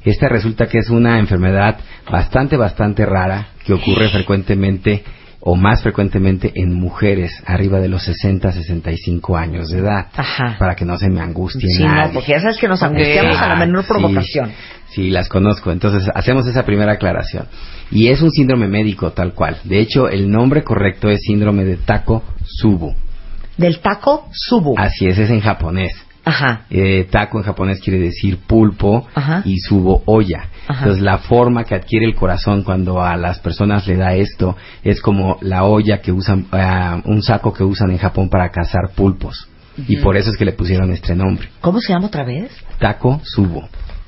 Esta 0.04 0.28
resulta 0.28 0.68
que 0.68 0.80
es 0.80 0.90
una 0.90 1.20
enfermedad 1.20 1.78
bastante, 2.10 2.58
bastante 2.58 3.06
rara 3.06 3.48
que 3.66 3.74
ocurre 3.74 4.10
frecuentemente 4.10 5.04
o 5.46 5.56
más 5.56 5.82
frecuentemente 5.84 6.54
en 6.56 6.74
mujeres 6.74 7.44
arriba 7.46 7.80
de 7.82 7.90
los 7.90 8.04
60, 8.04 8.52
65 8.54 9.36
años 9.36 9.70
de 9.70 9.80
edad. 9.80 10.08
Ajá. 10.16 10.56
Para 10.58 10.74
que 10.76 10.86
no 10.86 10.98
se 10.98 11.10
me 11.10 11.20
angustien 11.20 11.70
Sí, 11.70 11.84
no, 11.84 12.12
porque 12.14 12.32
ya 12.32 12.40
sabes 12.40 12.58
que 12.58 12.70
nos 12.70 12.82
angustiamos 12.82 13.38
a 13.38 13.50
la 13.50 13.56
menor 13.58 13.84
Sí, 13.84 13.90
provocación. 13.90 14.52
Sí, 14.90 15.10
las 15.10 15.28
conozco. 15.28 15.72
Entonces, 15.72 16.10
hacemos 16.16 16.48
esa 16.48 16.64
primera 16.66 16.94
aclaración. 16.94 17.48
Y 17.92 18.08
es 18.08 18.22
un 18.22 18.32
síndrome 18.32 18.70
médico 18.70 19.12
tal 19.12 19.34
cual. 19.34 19.58
De 19.66 19.80
hecho, 19.80 20.08
el 20.08 20.32
nombre 20.32 20.64
correcto 20.64 21.10
es 21.10 21.22
síndrome 21.24 21.66
de 21.66 21.76
Tako-Subu. 21.76 22.96
Del 23.58 23.80
taco 23.80 24.30
subu. 24.32 24.76
Así 24.78 25.08
es, 25.08 25.18
es 25.18 25.30
en 25.30 25.42
japonés. 25.42 25.92
Ajá. 26.26 26.62
Eh, 26.70 27.06
taco 27.12 27.38
en 27.38 27.44
japonés 27.44 27.82
quiere 27.82 28.00
decir 28.00 28.38
pulpo 28.48 29.06
Ajá. 29.14 29.42
y 29.46 29.60
subo 29.60 30.04
olla. 30.06 30.48
Ajá. 30.68 30.80
Entonces 30.84 31.04
la 31.04 31.18
forma 31.20 31.64
que 31.66 31.76
adquiere 31.76 32.06
el 32.06 32.16
corazón 32.16 32.64
cuando 32.64 33.02
a 33.02 33.16
las 33.18 33.40
personas 33.40 33.86
le 33.88 33.98
da 33.98 34.14
esto 34.16 34.56
es 34.84 35.02
como 35.02 35.38
la 35.42 35.64
olla 35.66 36.02
que 36.02 36.12
usan, 36.12 36.48
ah, 36.52 37.02
un 37.06 37.22
saco 37.22 37.54
que 37.54 37.64
usan 37.64 37.92
en 37.92 37.98
Japón 37.98 38.30
para 38.30 38.50
cazar 38.50 38.92
pulpos. 38.96 39.48
Y 39.88 39.98
por 39.98 40.16
eso 40.18 40.30
es 40.30 40.38
que 40.38 40.46
le 40.46 40.54
pusieron 40.54 40.92
este 40.92 41.16
nombre. 41.16 41.50
¿Cómo 41.60 41.80
se 41.80 41.92
llama 41.94 42.06
otra 42.08 42.24
vez? 42.24 42.52
Taco 42.80 43.20
subo. 43.24 43.68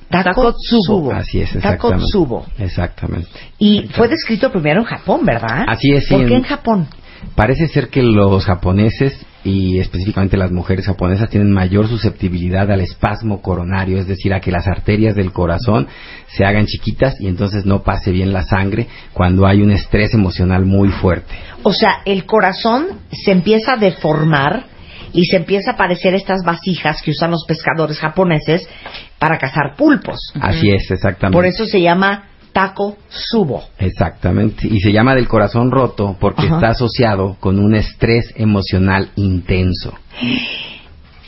Takotsubo. 0.10 1.12
Así 1.12 1.42
es, 1.42 1.56
exactamente. 1.56 1.88
Takotsubo. 2.06 2.46
Exactamente. 2.60 3.28
Y 3.58 3.88
fue 3.90 4.08
descrito 4.08 4.52
primero 4.52 4.82
en 4.82 4.86
Japón, 4.86 5.26
¿verdad? 5.26 5.66
Así 5.68 5.92
es, 5.92 6.06
sí, 6.06 6.14
¿Por 6.14 6.26
qué 6.28 6.34
en- 6.34 6.40
en 6.40 6.44
Japón? 6.44 6.88
Parece 7.36 7.68
ser 7.68 7.90
que 7.90 8.04
los 8.04 8.46
japoneses 8.46 9.26
y 9.46 9.78
específicamente 9.80 10.38
las 10.38 10.52
mujeres 10.52 10.88
japonesas 10.88 11.30
tienen 11.30 11.52
mayor 11.52 11.88
susceptibilidad 11.88 12.70
al 12.72 12.82
espasmo 12.82 13.44
coronario, 13.44 14.00
es 14.00 14.08
decir, 14.08 14.34
a 14.34 14.40
que 14.40 14.52
las 14.52 14.68
arterias 14.68 15.16
del 15.16 15.32
corazón 15.32 15.88
se 16.28 16.44
hagan 16.44 16.66
chiquitas 16.66 17.22
y 17.22 17.28
entonces 17.28 17.64
no 17.64 17.84
pase 17.84 18.12
bien 18.12 18.34
la 18.34 18.42
sangre 18.42 18.88
cuando 19.14 19.46
hay 19.46 19.62
un 19.62 19.70
estrés 19.70 20.16
emocional 20.16 20.66
muy 20.66 20.90
fuerte. 20.90 21.36
O 21.62 21.74
sea, 21.74 22.02
el 22.06 22.26
corazón 22.26 22.88
se 23.12 23.32
empieza 23.32 23.74
a 23.74 23.78
deformar 23.78 24.66
y 25.14 25.26
se 25.26 25.38
empieza 25.38 25.74
a 25.74 25.78
parecer 25.78 26.16
estas 26.16 26.44
vasijas 26.44 27.04
que 27.04 27.12
usan 27.12 27.30
los 27.30 27.46
pescadores 27.48 28.00
japoneses 28.00 28.68
para 29.20 29.38
cazar 29.38 29.76
pulpos. 29.78 30.18
Así 30.42 30.72
es, 30.72 30.90
exactamente. 30.90 31.38
Por 31.38 31.46
eso 31.46 31.66
se 31.66 31.82
llama 31.82 32.30
taco 32.56 32.96
subo. 33.10 33.66
Exactamente. 33.80 34.66
Y 34.66 34.80
se 34.80 34.94
llama 34.94 35.14
del 35.14 35.28
corazón 35.28 35.72
roto 35.72 36.16
porque 36.22 36.44
Ajá. 36.44 36.56
está 36.56 36.68
asociado 36.70 37.36
con 37.42 37.60
un 37.60 37.76
estrés 37.76 38.32
emocional 38.38 39.12
intenso. 39.18 39.94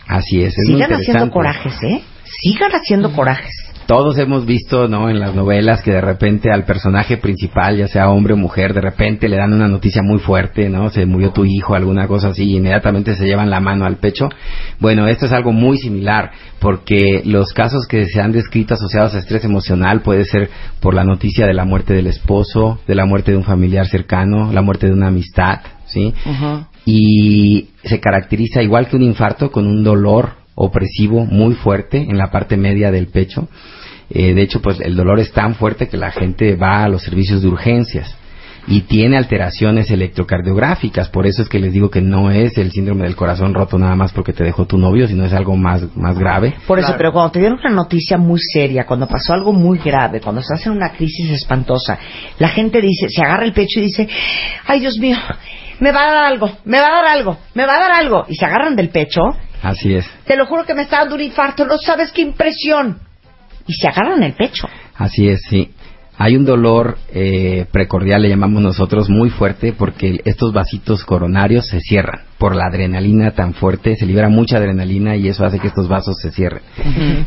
Así 0.08 0.42
es. 0.42 0.58
es 0.58 0.68
Sigan 0.68 0.94
haciendo 0.94 1.30
corajes, 1.30 1.84
¿eh? 1.84 2.02
Sigan 2.24 2.72
haciendo 2.72 3.12
corajes. 3.12 3.54
Todos 3.88 4.18
hemos 4.18 4.46
visto, 4.46 4.90
¿no? 4.90 5.10
En 5.10 5.18
las 5.18 5.34
novelas 5.34 5.82
que 5.82 5.92
de 5.92 6.02
repente 6.02 6.52
al 6.52 6.66
personaje 6.66 7.16
principal, 7.16 7.78
ya 7.78 7.88
sea 7.88 8.10
hombre 8.10 8.34
o 8.34 8.38
mujer, 8.38 8.74
de 8.74 8.82
repente 8.82 9.30
le 9.30 9.38
dan 9.38 9.54
una 9.54 9.70
noticia 9.70 10.02
muy 10.04 10.20
fuerte, 10.20 10.68
¿no? 10.68 10.90
Se 10.90 11.06
murió 11.06 11.32
tu 11.32 11.46
hijo, 11.46 11.74
alguna 11.74 12.06
cosa 12.06 12.28
así, 12.28 12.44
y 12.44 12.58
inmediatamente 12.58 13.16
se 13.16 13.26
llevan 13.26 13.50
la 13.50 13.62
mano 13.62 13.86
al 13.86 13.96
pecho. 13.96 14.28
Bueno, 14.82 15.08
esto 15.08 15.28
es 15.28 15.32
algo 15.32 15.54
muy 15.54 15.78
similar, 15.78 16.32
porque 16.60 17.22
los 17.24 17.54
casos 17.54 17.88
que 17.88 18.08
se 18.08 18.20
han 18.20 18.34
descrito 18.34 18.74
asociados 18.74 19.16
a 19.16 19.20
estrés 19.20 19.46
emocional 19.46 20.02
puede 20.02 20.26
ser 20.26 20.50
por 20.82 20.94
la 20.94 21.06
noticia 21.06 21.48
de 21.48 21.54
la 21.54 21.64
muerte 21.64 21.94
del 21.94 22.08
esposo, 22.08 22.82
de 22.88 22.96
la 22.96 23.06
muerte 23.06 23.32
de 23.32 23.38
un 23.38 23.46
familiar 23.46 23.88
cercano, 23.88 24.52
la 24.52 24.62
muerte 24.62 24.88
de 24.88 24.94
una 24.94 25.08
amistad, 25.08 25.62
¿sí? 25.86 26.14
y 26.86 27.70
se 27.84 28.02
caracteriza 28.02 28.62
igual 28.62 28.88
que 28.88 28.98
un 28.98 29.04
infarto 29.04 29.52
con 29.52 29.66
un 29.66 29.84
dolor 29.84 30.37
opresivo 30.60 31.24
muy 31.24 31.54
fuerte 31.54 32.00
en 32.00 32.18
la 32.18 32.32
parte 32.32 32.58
media 32.58 32.92
del 32.92 33.08
pecho. 33.08 33.48
Eh, 34.10 34.34
de 34.34 34.42
hecho, 34.42 34.62
pues 34.62 34.80
el 34.80 34.96
dolor 34.96 35.20
es 35.20 35.32
tan 35.32 35.56
fuerte 35.56 35.88
que 35.88 35.98
la 35.98 36.12
gente 36.12 36.56
va 36.56 36.84
a 36.84 36.90
los 36.90 37.04
servicios 37.04 37.42
de 37.44 37.48
urgencias 37.48 38.18
y 38.66 38.82
tiene 38.82 39.18
alteraciones 39.18 39.92
electrocardiográficas. 39.92 41.10
Por 41.10 41.28
eso 41.28 41.44
es 41.44 41.50
que 41.50 41.60
les 41.60 41.74
digo 41.74 41.92
que 41.92 42.02
no 42.02 42.32
es 42.32 42.58
el 42.58 42.72
síndrome 42.72 43.04
del 43.04 43.16
corazón 43.16 43.54
roto 43.54 43.78
nada 43.78 43.96
más 43.96 44.12
porque 44.12 44.34
te 44.34 44.44
dejó 44.44 44.66
tu 44.66 44.80
novio, 44.80 45.08
sino 45.08 45.26
es 45.26 45.34
algo 45.34 45.56
más, 45.56 45.96
más 45.96 46.18
grave. 46.18 46.56
Por 46.66 46.80
eso, 46.80 46.96
pero 46.98 47.14
cuando 47.14 47.32
te 47.32 47.40
dieron 47.40 47.60
una 47.60 47.70
noticia 47.70 48.18
muy 48.18 48.40
seria, 48.40 48.86
cuando 48.86 49.08
pasó 49.08 49.34
algo 49.34 49.54
muy 49.54 49.78
grave, 49.78 50.22
cuando 50.22 50.42
estás 50.42 50.66
en 50.66 50.72
una 50.72 50.90
crisis 50.90 51.30
espantosa, 51.30 52.00
la 52.40 52.50
gente 52.50 52.82
dice, 52.82 53.08
se 53.10 53.22
agarra 53.22 53.46
el 53.46 53.54
pecho 53.54 53.80
y 53.80 53.84
dice, 53.84 54.10
ay 54.66 54.80
Dios 54.80 54.98
mío, 54.98 55.18
me 55.80 55.92
va 55.92 56.02
a 56.02 56.14
dar 56.14 56.26
algo, 56.26 56.50
me 56.66 56.80
va 56.80 56.88
a 56.88 56.92
dar 56.92 57.06
algo, 57.06 57.38
me 57.54 57.66
va 57.66 57.76
a 57.76 57.80
dar 57.80 57.92
algo. 57.92 58.26
Y 58.28 58.36
se 58.36 58.46
agarran 58.46 58.76
del 58.76 58.90
pecho, 58.90 59.22
Así 59.62 59.94
es. 59.94 60.06
te 60.26 60.36
lo 60.36 60.46
juro 60.46 60.66
que 60.66 60.74
me 60.74 60.84
está 60.84 61.00
dando 61.00 61.16
un 61.16 61.22
infarto, 61.22 61.66
no 61.66 61.78
sabes 61.78 62.12
qué 62.12 62.22
impresión. 62.22 63.00
Y 63.66 63.74
se 63.74 63.88
agarran 63.88 64.24
el 64.24 64.34
pecho. 64.34 64.68
Así 64.96 65.28
es, 65.28 65.42
sí. 65.50 65.72
Hay 66.18 66.36
un 66.36 66.46
dolor 66.46 66.98
eh, 67.14 67.66
precordial, 67.72 68.22
le 68.22 68.30
llamamos 68.30 68.62
nosotros, 68.62 69.10
muy 69.10 69.30
fuerte 69.30 69.74
porque 69.74 70.22
estos 70.26 70.54
vasitos 70.54 71.04
coronarios 71.04 71.68
se 71.68 71.80
cierran 71.80 72.27
por 72.38 72.56
la 72.56 72.68
adrenalina 72.68 73.32
tan 73.32 73.54
fuerte, 73.54 73.96
se 73.96 74.06
libera 74.06 74.30
mucha 74.30 74.58
adrenalina 74.58 75.16
y 75.16 75.28
eso 75.28 75.44
hace 75.44 75.60
que 75.60 75.68
estos 75.68 75.88
vasos 75.88 76.18
se 76.22 76.32
cierren. 76.32 76.62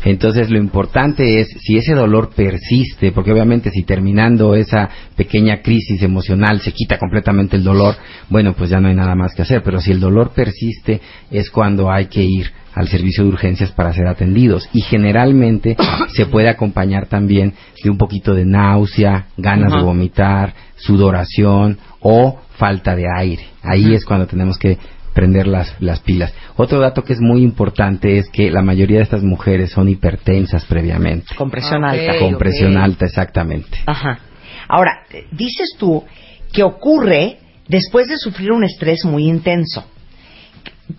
Entonces 0.05 0.51
lo 0.51 0.59
importante 0.59 1.41
es, 1.41 1.49
si 1.61 1.77
ese 1.77 1.95
dolor 1.95 2.31
persiste, 2.35 3.11
porque 3.13 3.33
obviamente 3.33 3.71
si 3.71 3.83
terminando 3.83 4.55
esa 4.55 4.89
pequeña 5.17 5.63
crisis 5.63 6.03
emocional 6.03 6.61
se 6.61 6.73
quita 6.73 6.99
completamente 6.99 7.57
el 7.57 7.65
dolor, 7.65 7.97
bueno, 8.29 8.55
pues 8.55 8.71
ya 8.71 8.81
no 8.81 8.89
hay 8.89 8.95
nada 8.95 9.15
más 9.15 9.35
que 9.35 9.43
hacer, 9.43 9.63
pero 9.65 9.81
si 9.81 9.91
el 9.91 10.01
dolor 10.01 10.31
persiste 10.31 11.01
es 11.31 11.51
cuando 11.51 11.91
hay 11.91 12.07
que 12.07 12.23
ir 12.23 12.53
al 12.75 12.89
servicio 12.89 13.25
de 13.25 13.31
urgencias 13.31 13.73
para 13.73 13.93
ser 13.93 14.07
atendidos 14.07 14.69
y 14.73 14.81
generalmente 14.83 15.77
se 16.15 16.27
puede 16.27 16.49
acompañar 16.49 17.07
también 17.07 17.55
de 17.83 17.91
un 17.91 17.99
poquito 17.99 18.35
de 18.35 18.45
náusea, 18.45 19.27
ganas 19.37 19.73
de 19.73 19.83
vomitar, 19.83 20.55
sudoración 20.77 21.79
o 22.01 22.39
falta 22.57 22.95
de 22.95 23.07
aire. 23.19 23.43
Ahí 23.63 23.95
es 23.95 24.05
cuando 24.05 24.27
tenemos 24.27 24.59
que 24.59 24.79
prender 25.15 25.47
las, 25.47 25.75
las 25.81 26.01
pilas. 26.01 26.33
Otro 26.57 26.81
dato 26.81 27.03
que 27.03 27.13
es 27.13 27.21
muy 27.21 27.43
importante 27.43 28.19
es 28.19 28.29
que 28.31 28.51
la 28.51 28.63
mayoría 28.63 28.99
de 28.99 29.05
estas 29.05 29.23
mujeres 29.23 29.71
son 29.71 29.89
hipertensas 29.89 30.65
previamente. 30.65 31.35
Con 31.35 31.51
presión 31.51 31.85
alta. 31.85 32.19
Con 32.19 32.39
presión 32.39 32.77
alta, 32.77 33.07
exactamente. 33.07 33.79
Ajá. 33.87 34.21
Ahora, 34.69 35.05
dices 35.33 35.75
tú 35.79 36.05
que 36.53 36.63
ocurre 36.63 37.39
después 37.69 38.09
de 38.09 38.17
sufrir 38.17 38.53
un 38.53 38.65
estrés 38.65 39.05
muy 39.05 39.29
intenso. 39.29 39.85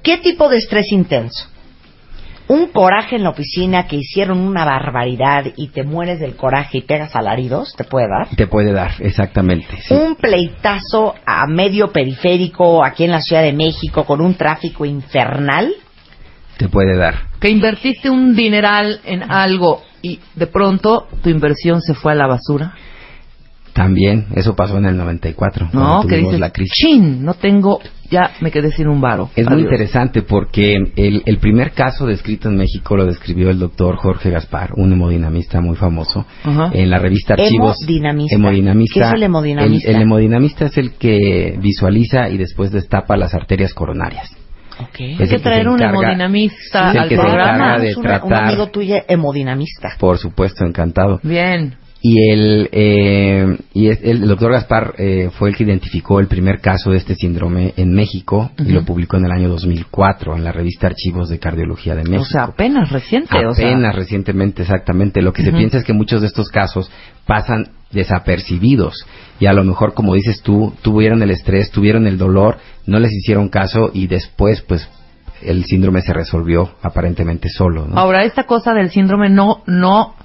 ¿Qué 0.04 0.18
tipo 0.18 0.50
de 0.50 0.58
estrés 0.58 0.92
intenso? 0.92 1.48
Un 2.52 2.68
coraje 2.68 3.16
en 3.16 3.24
la 3.24 3.30
oficina 3.30 3.88
que 3.88 3.96
hicieron 3.96 4.40
una 4.40 4.66
barbaridad 4.66 5.46
y 5.56 5.70
te 5.70 5.84
mueres 5.84 6.20
del 6.20 6.36
coraje 6.36 6.80
y 6.80 6.82
pegas 6.82 7.16
alaridos, 7.16 7.74
¿te 7.78 7.86
puede 7.86 8.08
dar? 8.10 8.28
Te 8.36 8.46
puede 8.46 8.74
dar, 8.74 8.92
exactamente. 9.00 9.78
sí. 9.82 9.94
Un 9.94 10.18
pleitazo 10.18 11.16
a 11.26 11.48
medio 11.48 11.94
periférico 11.94 12.84
aquí 12.84 13.06
en 13.06 13.12
la 13.12 13.22
Ciudad 13.22 13.44
de 13.44 13.54
México 13.54 14.04
con 14.04 14.20
un 14.20 14.36
tráfico 14.36 14.84
infernal. 14.84 15.72
Te 16.58 16.68
puede 16.68 16.98
dar. 16.98 17.30
Que 17.40 17.50
invertiste 17.50 18.10
un 18.10 18.36
dineral 18.36 19.00
en 19.06 19.32
algo 19.32 19.84
y 20.02 20.20
de 20.36 20.48
pronto 20.48 21.08
tu 21.24 21.30
inversión 21.30 21.82
se 21.82 21.94
fue 21.94 22.12
a 22.12 22.16
la 22.16 22.28
basura. 22.28 22.76
También, 23.72 24.28
eso 24.36 24.58
pasó 24.58 24.78
en 24.78 24.88
el 24.88 24.98
94. 24.98 25.70
No, 25.72 26.06
que 26.06 26.18
dices, 26.18 26.38
la 26.38 26.50
crisis. 26.50 26.74
chin, 26.74 27.24
no 27.24 27.34
tengo 27.34 27.80
ya 28.12 28.32
me 28.42 28.52
quedé 28.52 28.72
sin 28.72 28.88
un 28.88 29.00
varo. 29.02 29.30
Es 29.36 29.50
muy 29.50 29.62
interesante 29.62 30.22
porque 30.22 30.76
el, 30.96 31.24
el 31.26 31.38
primer 31.38 31.72
caso 31.72 32.06
descrito 32.06 32.50
en 32.50 32.58
México 32.58 32.96
lo 32.98 33.06
describió 33.06 33.50
el 33.50 33.58
doctor 33.58 33.96
Jorge 33.96 34.30
Gaspar, 34.30 34.74
un 34.76 34.92
hemodinamista 34.94 35.62
muy 35.62 35.76
famoso, 35.78 36.26
en 36.74 36.90
la 36.90 37.00
revista 37.00 37.34
Archivos. 37.36 37.78
Hemodinamista. 37.82 38.36
Hemodinamista. 38.36 39.00
¿Qué 39.00 39.06
es 39.08 39.14
el 39.14 39.24
hemodinamista? 39.24 39.90
El, 39.90 39.96
el 39.96 40.02
hemodinamista 40.04 40.66
es 40.66 40.78
el 40.78 40.92
que 40.94 41.58
visualiza 41.62 42.30
y 42.30 42.38
después 42.38 42.72
destapa 42.72 43.16
las 43.18 43.34
arterias 43.34 43.74
coronarias. 43.74 44.30
Okay. 44.90 45.14
Es 45.14 45.22
Hay 45.22 45.28
que 45.30 45.40
traer 45.40 45.64
se 45.64 45.70
un 45.70 45.76
encarga- 45.80 45.90
hemodinamista 46.02 46.90
al 46.92 47.08
que 47.10 47.16
programa. 47.16 47.78
de 47.78 47.90
Es 47.92 47.98
un, 47.98 48.04
tratar- 48.04 48.46
amigo 48.46 48.68
tuyo 48.68 48.96
hemodinamista. 49.08 49.96
Por 50.00 50.18
supuesto, 50.18 50.66
encantado. 50.66 51.20
Bien. 51.24 51.76
Y 52.04 52.32
el, 52.32 52.70
eh, 52.72 53.58
y 53.76 53.88
el 53.90 54.28
doctor 54.28 54.52
Gaspar 54.52 54.96
eh, 54.98 55.30
fue 55.38 55.50
el 55.50 55.56
que 55.56 55.66
identificó 55.66 56.20
el 56.20 56.28
primer 56.28 56.60
caso 56.60 56.90
de 56.90 56.98
este 56.98 57.14
síndrome 57.14 57.76
en 57.78 57.94
México 57.94 58.52
y 58.58 58.72
lo 58.72 58.84
publicó 58.84 59.18
en 59.18 59.26
el 59.26 59.32
año 59.32 59.50
2004 59.50 60.36
en 60.36 60.44
la 60.44 60.52
revista 60.52 60.88
Archivos 60.88 61.30
de 61.30 61.38
Cardiología 61.38 61.94
de 61.94 62.04
México. 62.04 62.24
O 62.24 62.26
sea, 62.26 62.44
apenas 62.46 62.90
reciente. 62.90 63.46
o 63.46 63.54
sea. 63.54 63.68
Apenas 63.68 63.96
recientemente, 63.96 64.64
exactamente. 64.64 65.22
Lo 65.22 65.32
que 65.32 65.44
se 65.44 65.52
piensa 65.52 65.78
es 65.78 65.84
que 65.84 65.94
muchos 65.94 66.22
de 66.22 66.28
estos 66.28 66.50
casos 66.50 66.90
pasan 67.28 67.70
desapercibidos 67.92 69.06
y 69.40 69.46
a 69.46 69.54
lo 69.54 69.64
mejor, 69.64 69.94
como 69.94 70.16
dices 70.16 70.42
tú, 70.42 70.74
tuvieron 70.82 71.22
el 71.22 71.30
estrés, 71.30 71.70
tuvieron 71.70 72.08
el 72.08 72.18
dolor, 72.18 72.58
no 72.88 73.00
les 73.00 73.12
hicieron 73.12 73.50
caso 73.50 73.92
y 73.94 74.08
después, 74.08 74.62
pues, 74.62 74.90
el 75.44 75.66
síndrome 75.66 76.02
se 76.02 76.14
resolvió 76.14 76.72
aparentemente 76.82 77.50
solo. 77.50 77.88
¿no? 77.88 77.98
Ahora, 77.98 78.24
esta 78.24 78.44
cosa 78.44 78.74
del 78.74 78.90
síndrome 78.90 79.30
no, 79.30 79.64
no 79.68 80.16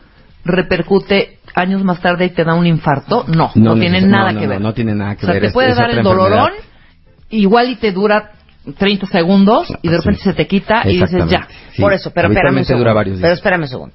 repercute 0.44 1.35
años 1.56 1.82
más 1.82 2.00
tarde 2.00 2.26
y 2.26 2.30
te 2.30 2.44
da 2.44 2.54
un 2.54 2.66
infarto. 2.66 3.24
No, 3.26 3.50
no, 3.56 3.74
tiene 3.74 4.00
neces- 4.00 4.06
nada 4.08 4.32
no, 4.32 4.38
que 4.38 4.44
no, 4.46 4.50
ver. 4.50 4.60
No, 4.60 4.74
tiene 4.74 4.94
nada 4.94 5.16
que 5.16 5.24
o 5.24 5.28
sea, 5.28 5.34
ver. 5.40 5.48
te 5.48 5.50
puede 5.52 5.70
es 5.70 5.76
dar 5.76 5.90
el 5.90 6.02
dolorón, 6.04 6.52
igual 7.30 7.70
y 7.70 7.76
te 7.76 7.90
dura 7.92 8.30
30 8.78 9.06
segundos 9.06 9.66
y 9.82 9.88
de 9.88 9.96
repente 9.96 10.20
Sí. 10.22 10.30
se 10.30 10.34
te 10.34 10.46
quita 10.46 10.82
y 10.84 10.98
dices 11.00 11.26
ya. 11.28 11.48
Sí. 11.72 11.82
Por 11.82 11.92
eso, 11.92 12.12
pero 12.14 12.28
espérame 12.28 12.58
un 12.58 12.64
segundo. 12.64 12.94
Pero 13.20 13.32
espérame 13.34 13.62
un 13.62 13.68
segundo. 13.68 13.94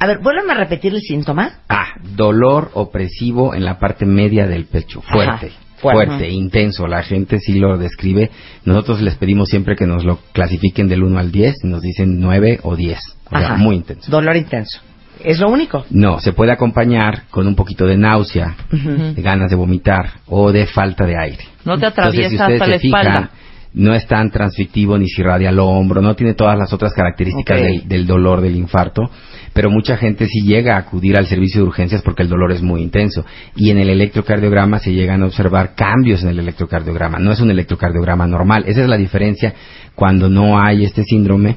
A 0.00 0.06
ver, 0.06 0.18
vuélveme 0.18 0.52
a 0.52 0.56
repetir 0.56 0.94
el 0.94 1.00
síntoma. 1.00 1.60
Ah, 1.68 1.86
dolor 2.14 2.70
opresivo 2.74 3.54
en 3.54 3.64
la 3.64 3.78
parte 3.80 4.06
media 4.06 4.46
del 4.46 4.66
pecho, 4.66 5.00
fuerte. 5.02 5.46
Ajá, 5.46 5.56
fuerte. 5.78 6.28
Intenso, 6.28 6.86
la 6.86 7.02
gente 7.02 7.38
sí 7.40 7.58
lo 7.58 7.76
describe. 7.78 8.30
Nosotros 8.64 9.00
les 9.00 9.16
pedimos 9.16 9.48
siempre 9.48 9.74
que 9.74 9.86
nos 9.86 10.04
lo 10.04 10.18
clasifiquen 10.32 10.88
del 10.88 11.02
1 11.02 11.18
al 11.18 11.32
10 11.32 11.56
y 11.64 11.66
nos 11.66 11.80
dicen 11.82 12.20
9 12.20 12.60
o 12.62 12.76
10. 12.76 13.00
O 13.26 13.30
sea, 13.30 13.38
Ajá. 13.38 13.56
muy 13.56 13.74
intenso. 13.76 14.10
Dolor 14.10 14.36
intenso. 14.36 14.80
Es 15.24 15.38
lo 15.40 15.48
único. 15.50 15.84
No, 15.90 16.20
se 16.20 16.32
puede 16.32 16.52
acompañar 16.52 17.22
con 17.30 17.46
un 17.46 17.54
poquito 17.54 17.86
de 17.86 17.96
náusea, 17.96 18.56
de 18.70 19.22
ganas 19.22 19.50
de 19.50 19.56
vomitar 19.56 20.10
o 20.26 20.52
de 20.52 20.66
falta 20.66 21.04
de 21.06 21.16
aire. 21.18 21.44
No 21.64 21.78
te 21.78 21.86
Entonces, 21.86 21.98
atraviesa 22.26 22.28
si 22.28 22.36
ustedes 22.36 22.60
hasta 22.60 22.66
la 22.66 22.72
se 22.74 22.78
fijan, 22.80 23.06
espalda. 23.06 23.30
no 23.74 23.94
es 23.94 24.06
tan 24.06 24.30
transmitivo 24.30 24.96
ni 24.98 25.06
si 25.08 25.20
irradia 25.20 25.48
al 25.50 25.58
hombro, 25.58 26.00
no 26.00 26.14
tiene 26.14 26.34
todas 26.34 26.56
las 26.58 26.72
otras 26.72 26.92
características 26.94 27.60
del, 27.60 27.88
del 27.88 28.06
dolor 28.06 28.40
del 28.40 28.56
infarto, 28.56 29.10
pero 29.52 29.70
mucha 29.70 29.96
gente 29.96 30.26
sí 30.26 30.42
llega 30.42 30.76
a 30.76 30.78
acudir 30.78 31.16
al 31.18 31.26
servicio 31.26 31.60
de 31.62 31.66
urgencias 31.66 32.02
porque 32.02 32.22
el 32.22 32.28
dolor 32.28 32.52
es 32.52 32.62
muy 32.62 32.80
intenso. 32.80 33.24
Y 33.56 33.70
en 33.70 33.78
el 33.78 33.90
electrocardiograma 33.90 34.78
se 34.78 34.92
llegan 34.92 35.22
a 35.22 35.26
observar 35.26 35.74
cambios 35.74 36.22
en 36.22 36.28
el 36.28 36.38
electrocardiograma. 36.38 37.18
No 37.18 37.32
es 37.32 37.40
un 37.40 37.50
electrocardiograma 37.50 38.26
normal. 38.26 38.64
Esa 38.68 38.82
es 38.82 38.88
la 38.88 38.96
diferencia 38.96 39.54
cuando 39.96 40.28
no 40.28 40.60
hay 40.62 40.84
este 40.84 41.02
síndrome. 41.02 41.56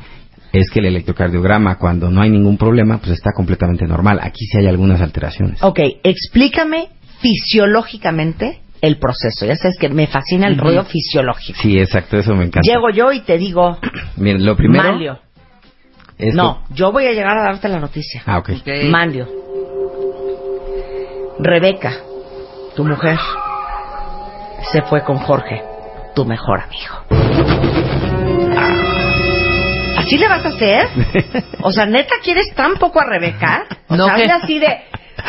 Es 0.53 0.69
que 0.69 0.80
el 0.80 0.88
electrocardiograma, 0.88 1.78
cuando 1.78 2.10
no 2.10 2.22
hay 2.22 2.30
ningún 2.30 2.57
problema, 2.57 2.98
pues 2.98 3.11
está 3.11 3.32
completamente 3.34 3.86
normal. 3.86 4.19
Aquí 4.22 4.45
sí 4.45 4.57
hay 4.57 4.68
algunas 4.68 5.02
alteraciones. 5.02 5.64
Ok, 5.64 5.80
explícame 6.03 6.90
fisiológicamente 7.22 8.60
el 8.82 8.98
proceso. 8.98 9.45
Ya 9.45 9.56
sabes 9.56 9.78
que 9.80 9.90
me 9.90 10.07
fascina 10.07 10.48
el 10.48 10.56
Ujú. 10.56 10.64
rollo 10.65 10.84
fisiológico. 10.84 11.60
Sí, 11.61 11.80
exacto, 11.80 12.18
eso 12.18 12.36
me 12.36 12.45
encanta. 12.45 12.69
Llego 12.69 12.90
yo 12.90 13.11
y 13.11 13.22
te 13.22 13.38
digo, 13.38 13.78
Miren, 14.18 14.45
lo 14.45 14.56
primero... 14.57 14.84
Manlio. 14.91 15.19
es 16.18 16.34
No, 16.36 16.64
yo 16.73 16.91
voy 16.91 17.06
a 17.06 17.11
llegar 17.14 17.38
a 17.38 17.44
darte 17.44 17.69
la 17.69 17.80
noticia. 17.80 18.23
Ah, 18.26 18.40
ok. 18.40 18.49
Manlio. 18.90 19.28
Rebeca, 21.40 21.94
tu 22.76 22.84
mujer, 22.84 23.18
se 24.72 24.82
fue 24.84 25.03
con 25.03 25.18
Jorge, 25.18 25.61
tu 26.14 26.26
mejor 26.26 26.60
amigo. 26.60 27.81
¿Así 30.11 30.17
le 30.17 30.27
vas 30.27 30.45
a 30.45 30.49
hacer? 30.49 30.88
O 31.63 31.71
sea, 31.71 31.85
¿neta 31.85 32.15
quieres 32.23 32.53
tan 32.55 32.73
poco 32.75 32.99
a 32.99 33.05
Rebeca? 33.05 33.65
O 33.88 33.95
No, 33.95 34.05
sea, 34.07 34.15
que- 34.15 34.31
así 34.31 34.59
de... 34.59 34.67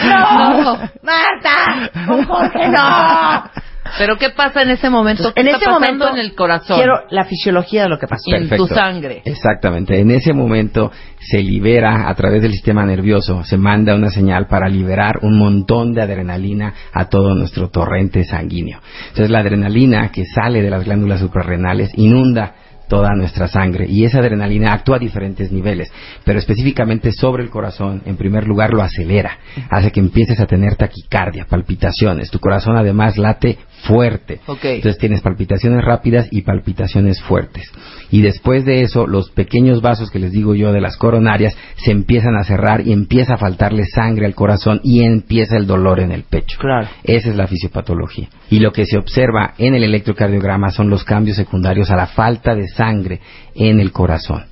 ¡No! 0.09 0.79
¡Marta! 1.03 1.91
¡Con 2.07 2.25
Jorge 2.25 2.69
no! 2.69 3.51
Pero 3.99 4.17
¿qué 4.17 4.31
pasa 4.31 4.63
en 4.63 4.71
ese 4.71 4.89
momento? 4.89 5.35
¿Qué 5.35 5.43
En 5.43 5.49
está 5.49 5.59
ese 5.59 5.67
pasando 5.67 6.05
momento 6.07 6.09
en 6.09 6.19
el 6.25 6.35
corazón? 6.35 6.77
quiero 6.79 6.95
la 7.11 7.25
fisiología 7.25 7.83
de 7.83 7.89
lo 7.91 7.99
que 7.99 8.07
pasó. 8.07 8.25
En 8.35 8.49
tu 8.49 8.67
sangre. 8.67 9.21
Exactamente. 9.27 10.01
En 10.01 10.11
ese 10.11 10.33
momento 10.33 10.91
se 11.21 11.43
libera 11.43 12.09
a 12.09 12.15
través 12.15 12.41
del 12.43 12.53
sistema 12.53 12.87
nervioso, 12.87 13.45
se 13.45 13.59
manda 13.59 13.95
una 13.95 14.09
señal 14.09 14.47
para 14.47 14.69
liberar 14.69 15.19
un 15.23 15.37
montón 15.39 15.93
de 15.93 16.01
adrenalina 16.03 16.73
a 16.95 17.11
todo 17.11 17.35
nuestro 17.35 17.69
torrente 17.69 18.25
sanguíneo. 18.25 18.81
Entonces 19.09 19.31
la 19.31 19.41
adrenalina 19.41 20.11
que 20.11 20.25
sale 20.25 20.63
de 20.63 20.71
las 20.71 20.85
glándulas 20.85 21.21
suprarrenales 21.21 21.91
inunda 21.97 22.55
toda 22.93 23.15
nuestra 23.15 23.49
sangre. 23.49 23.87
Y 23.89 24.05
esa 24.05 24.19
adrenalina 24.19 24.75
actúa 24.75 24.97
a 24.97 24.99
diferentes 24.99 25.51
niveles, 25.51 25.91
pero 26.27 26.39
específicamente 26.39 27.11
sobre 27.11 27.43
el 27.43 27.49
corazón, 27.49 28.03
en 28.05 28.19
primer 28.19 28.47
lugar 28.47 28.75
lo 28.75 28.83
acelera, 28.83 29.39
hace 29.71 29.91
que 29.91 30.01
empieces 30.01 30.39
a 30.41 30.47
tener 30.47 30.77
taquicardia, 30.77 31.47
palpitaciones, 31.49 32.31
tu 32.31 32.39
corazón 32.39 32.77
además 32.77 33.17
late 33.17 33.57
fuerte. 33.83 34.41
Entonces 34.47 34.99
tienes 34.99 35.23
palpitaciones 35.23 35.85
rápidas 35.85 36.29
y 36.31 36.43
palpitaciones 36.43 37.21
fuertes. 37.23 37.71
Y 38.11 38.23
después 38.23 38.65
de 38.65 38.83
eso, 38.83 39.07
los 39.07 39.31
pequeños 39.31 39.81
vasos 39.83 40.11
que 40.11 40.19
les 40.19 40.33
digo 40.33 40.55
yo 40.55 40.73
de 40.73 40.81
las 40.81 40.97
coronarias 40.97 41.57
se 41.77 41.91
empiezan 41.91 42.37
a 42.37 42.45
cerrar 42.45 42.87
y 42.87 42.93
empieza 42.93 43.35
a 43.35 43.39
faltarle 43.39 43.85
sangre 43.85 44.27
al 44.27 44.35
corazón 44.35 44.81
y 44.85 45.03
empieza 45.03 45.57
el 45.57 45.67
dolor 45.67 46.01
en 46.01 46.13
el 46.13 46.25
pecho. 46.25 46.59
Claro. 46.59 46.89
Esa 47.03 47.31
es 47.31 47.37
la 47.37 47.47
fisiopatología. 47.47 48.29
Y 48.51 48.61
lo 48.61 48.73
que 48.73 48.87
se 48.87 48.99
observa 48.99 49.55
en 49.59 49.75
el 49.75 49.85
electrocardiograma 49.85 50.71
son 50.71 50.89
los 50.89 51.05
cambios 51.05 51.37
secundarios 51.37 51.91
a 51.91 51.97
la 51.97 52.07
falta 52.07 52.55
de 52.55 52.69
sangre 52.69 53.21
en 53.55 53.81
el 53.81 53.93
corazón. 53.93 54.45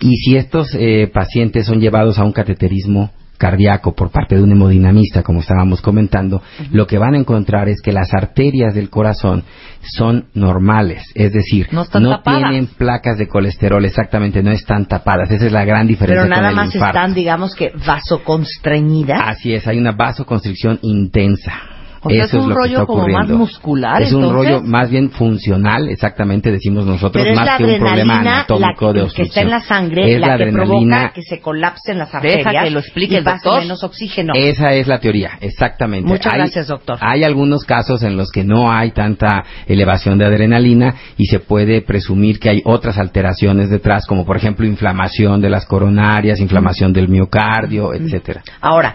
Y 0.00 0.16
si 0.16 0.36
estos 0.36 0.74
eh, 0.78 1.10
pacientes 1.12 1.66
son 1.66 1.80
llevados 1.80 2.18
a 2.18 2.24
un 2.24 2.32
cateterismo 2.32 3.10
cardíaco 3.36 3.94
por 3.94 4.10
parte 4.10 4.36
de 4.36 4.42
un 4.42 4.52
hemodinamista, 4.52 5.22
como 5.22 5.40
estábamos 5.40 5.80
comentando, 5.80 6.42
lo 6.70 6.86
que 6.86 6.98
van 6.98 7.14
a 7.14 7.18
encontrar 7.18 7.68
es 7.68 7.80
que 7.82 7.92
las 7.92 8.14
arterias 8.14 8.74
del 8.74 8.90
corazón 8.90 9.44
son 9.82 10.26
normales, 10.34 11.02
es 11.14 11.32
decir, 11.32 11.68
No 11.72 11.82
están 11.82 12.04
tienen 12.22 12.66
placas 12.66 13.18
de 13.18 13.28
colesterol, 13.28 13.84
exactamente, 13.84 14.42
no 14.42 14.50
están 14.50 14.86
tapadas. 14.86 15.30
Esa 15.30 15.46
es 15.46 15.52
la 15.52 15.64
gran 15.64 15.86
diferencia 15.86 16.22
Pero 16.22 16.34
nada 16.34 16.50
con 16.50 16.50
el 16.50 16.66
más 16.66 16.74
infarto. 16.74 16.98
están, 16.98 17.14
digamos 17.14 17.54
que, 17.54 17.72
vasoconstreñidas. 17.86 19.20
Así 19.24 19.52
es, 19.54 19.66
hay 19.66 19.78
una 19.78 19.92
vasoconstricción 19.92 20.78
intensa. 20.82 21.73
O 22.06 22.10
sea, 22.10 22.24
Eso 22.24 22.36
es 22.38 22.42
un 22.44 22.50
lo 22.50 22.54
que 22.56 22.60
rollo 22.60 22.72
está 22.74 22.86
como 22.86 22.98
más 23.02 23.08
ocurriendo. 23.08 23.38
muscular, 23.38 24.02
Es 24.02 24.12
un 24.12 24.30
rollo 24.32 24.60
más 24.62 24.90
bien 24.90 25.10
funcional, 25.10 25.88
exactamente 25.88 26.50
decimos 26.52 26.84
nosotros, 26.84 27.24
Pero 27.24 27.34
más 27.34 27.56
que 27.56 27.64
un 27.64 27.78
problema 27.78 28.14
la 28.22 28.30
anatómico 28.38 28.86
de 28.88 28.92
que, 28.92 28.98
que 28.98 29.04
obstrucción. 29.04 29.26
está 29.26 29.40
en 29.40 29.50
la 29.50 29.60
sangre 29.62 30.14
es 30.14 30.20
la, 30.20 30.26
la 30.28 30.36
que 30.36 30.42
adrenalina, 30.44 30.96
provoca 30.96 31.12
que 31.14 31.22
se 31.22 31.40
colapsen 31.40 31.98
las 31.98 32.08
Deja 32.12 32.18
arterias 32.18 32.64
que 32.64 32.70
lo 32.70 32.80
explique 32.80 33.14
y 33.14 33.16
el 33.16 33.24
doctor. 33.24 33.62
menos 33.62 33.82
oxígeno. 33.84 34.32
Esa 34.36 34.74
es 34.74 34.86
la 34.86 34.98
teoría, 35.00 35.30
exactamente. 35.40 36.08
Muchas 36.08 36.32
Hay- 36.32 36.38
gracias, 36.40 36.68
doctor. 36.68 36.98
Hay 37.00 37.24
algunos 37.24 37.64
casos 37.64 38.02
en 38.02 38.16
los 38.16 38.30
que 38.30 38.44
no 38.44 38.70
hay 38.70 38.90
tanta 38.90 39.42
elevación 39.66 40.18
de 40.18 40.26
adrenalina 40.26 40.94
y 41.16 41.26
se 41.26 41.40
puede 41.40 41.80
presumir 41.82 42.38
que 42.38 42.50
hay 42.50 42.62
otras 42.64 42.98
alteraciones 42.98 43.70
detrás, 43.70 44.06
como 44.06 44.26
por 44.26 44.36
ejemplo 44.36 44.66
inflamación 44.66 45.40
de 45.40 45.48
las 45.50 45.64
coronarias, 45.64 46.38
inflamación 46.40 46.92
del 46.92 47.08
miocardio, 47.08 47.94
etcétera. 47.94 48.42
Ahora, 48.60 48.94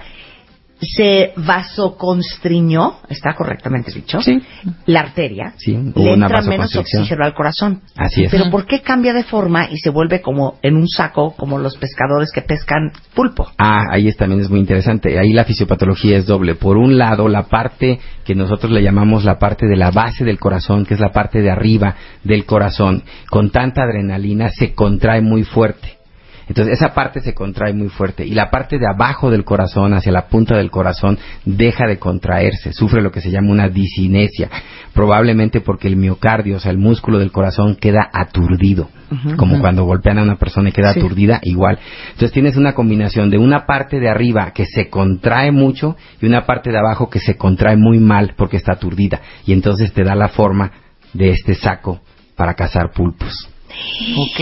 se 0.81 1.33
vasoconstriñó, 1.35 2.99
¿está 3.09 3.35
correctamente 3.35 3.91
dicho? 3.91 4.21
Sí. 4.21 4.41
La 4.85 5.01
arteria. 5.01 5.53
Sí, 5.57 5.77
le 5.95 6.13
entra 6.13 6.41
menos 6.41 6.75
oxígeno 6.75 7.25
al 7.25 7.33
corazón. 7.33 7.81
Así 7.97 8.23
es. 8.23 8.31
Pero 8.31 8.49
¿por 8.49 8.65
qué 8.65 8.81
cambia 8.81 9.13
de 9.13 9.23
forma 9.23 9.69
y 9.69 9.77
se 9.77 9.89
vuelve 9.89 10.21
como 10.21 10.57
en 10.61 10.75
un 10.75 10.87
saco, 10.87 11.35
como 11.35 11.57
los 11.57 11.77
pescadores 11.77 12.31
que 12.33 12.41
pescan 12.41 12.91
pulpo? 13.13 13.51
Ah, 13.57 13.83
ahí 13.91 14.07
es, 14.07 14.15
también 14.15 14.41
es 14.41 14.49
muy 14.49 14.59
interesante. 14.59 15.19
Ahí 15.19 15.33
la 15.33 15.43
fisiopatología 15.43 16.17
es 16.17 16.25
doble. 16.25 16.55
Por 16.55 16.77
un 16.77 16.97
lado, 16.97 17.27
la 17.27 17.43
parte 17.43 17.99
que 18.23 18.35
nosotros 18.35 18.71
le 18.71 18.81
llamamos 18.81 19.25
la 19.25 19.37
parte 19.37 19.65
de 19.67 19.75
la 19.75 19.91
base 19.91 20.23
del 20.23 20.39
corazón, 20.39 20.85
que 20.85 20.93
es 20.93 20.99
la 20.99 21.11
parte 21.11 21.41
de 21.41 21.51
arriba 21.51 21.95
del 22.23 22.45
corazón, 22.45 23.03
con 23.29 23.49
tanta 23.49 23.83
adrenalina 23.83 24.49
se 24.49 24.73
contrae 24.73 25.21
muy 25.21 25.43
fuerte. 25.43 25.98
Entonces 26.49 26.73
esa 26.73 26.93
parte 26.93 27.21
se 27.21 27.33
contrae 27.33 27.73
muy 27.73 27.89
fuerte. 27.89 28.25
Y 28.25 28.31
la 28.33 28.49
parte 28.49 28.79
de 28.79 28.87
abajo 28.87 29.29
del 29.29 29.45
corazón, 29.45 29.93
hacia 29.93 30.11
la 30.11 30.27
punta 30.27 30.57
del 30.57 30.71
corazón, 30.71 31.17
deja 31.45 31.85
de 31.87 31.99
contraerse, 31.99 32.73
sufre 32.73 33.01
lo 33.01 33.11
que 33.11 33.21
se 33.21 33.29
llama 33.31 33.51
una 33.51 33.69
disinesia, 33.69 34.49
probablemente 34.93 35.61
porque 35.61 35.87
el 35.87 35.95
miocardio, 35.95 36.57
o 36.57 36.59
sea, 36.59 36.71
el 36.71 36.79
músculo 36.79 37.19
del 37.19 37.31
corazón 37.31 37.75
queda 37.75 38.09
aturdido, 38.11 38.89
como 39.37 39.59
cuando 39.59 39.85
golpean 39.85 40.17
a 40.19 40.23
una 40.23 40.37
persona 40.37 40.69
y 40.69 40.71
queda 40.71 40.93
Sí. 40.93 40.99
aturdida, 40.99 41.39
igual. 41.43 41.79
Entonces 42.07 42.31
tienes 42.31 42.57
una 42.57 42.73
combinación 42.73 43.29
de 43.29 43.37
una 43.37 43.65
parte 43.65 43.99
de 43.99 44.09
arriba 44.09 44.51
que 44.51 44.65
se 44.65 44.89
contrae 44.89 45.51
mucho 45.51 45.95
y 46.19 46.25
una 46.25 46.45
parte 46.45 46.71
de 46.71 46.79
abajo 46.79 47.09
que 47.09 47.19
se 47.19 47.37
contrae 47.37 47.77
muy 47.77 47.99
mal 47.99 48.33
porque 48.35 48.57
está 48.57 48.73
aturdida. 48.73 49.21
Y 49.45 49.53
entonces 49.53 49.93
te 49.93 50.03
da 50.03 50.15
la 50.15 50.29
forma 50.29 50.71
de 51.13 51.29
este 51.29 51.53
saco 51.53 52.01
para 52.35 52.55
cazar 52.55 52.91
pulpos. 52.91 53.49
Ok. 54.17 54.39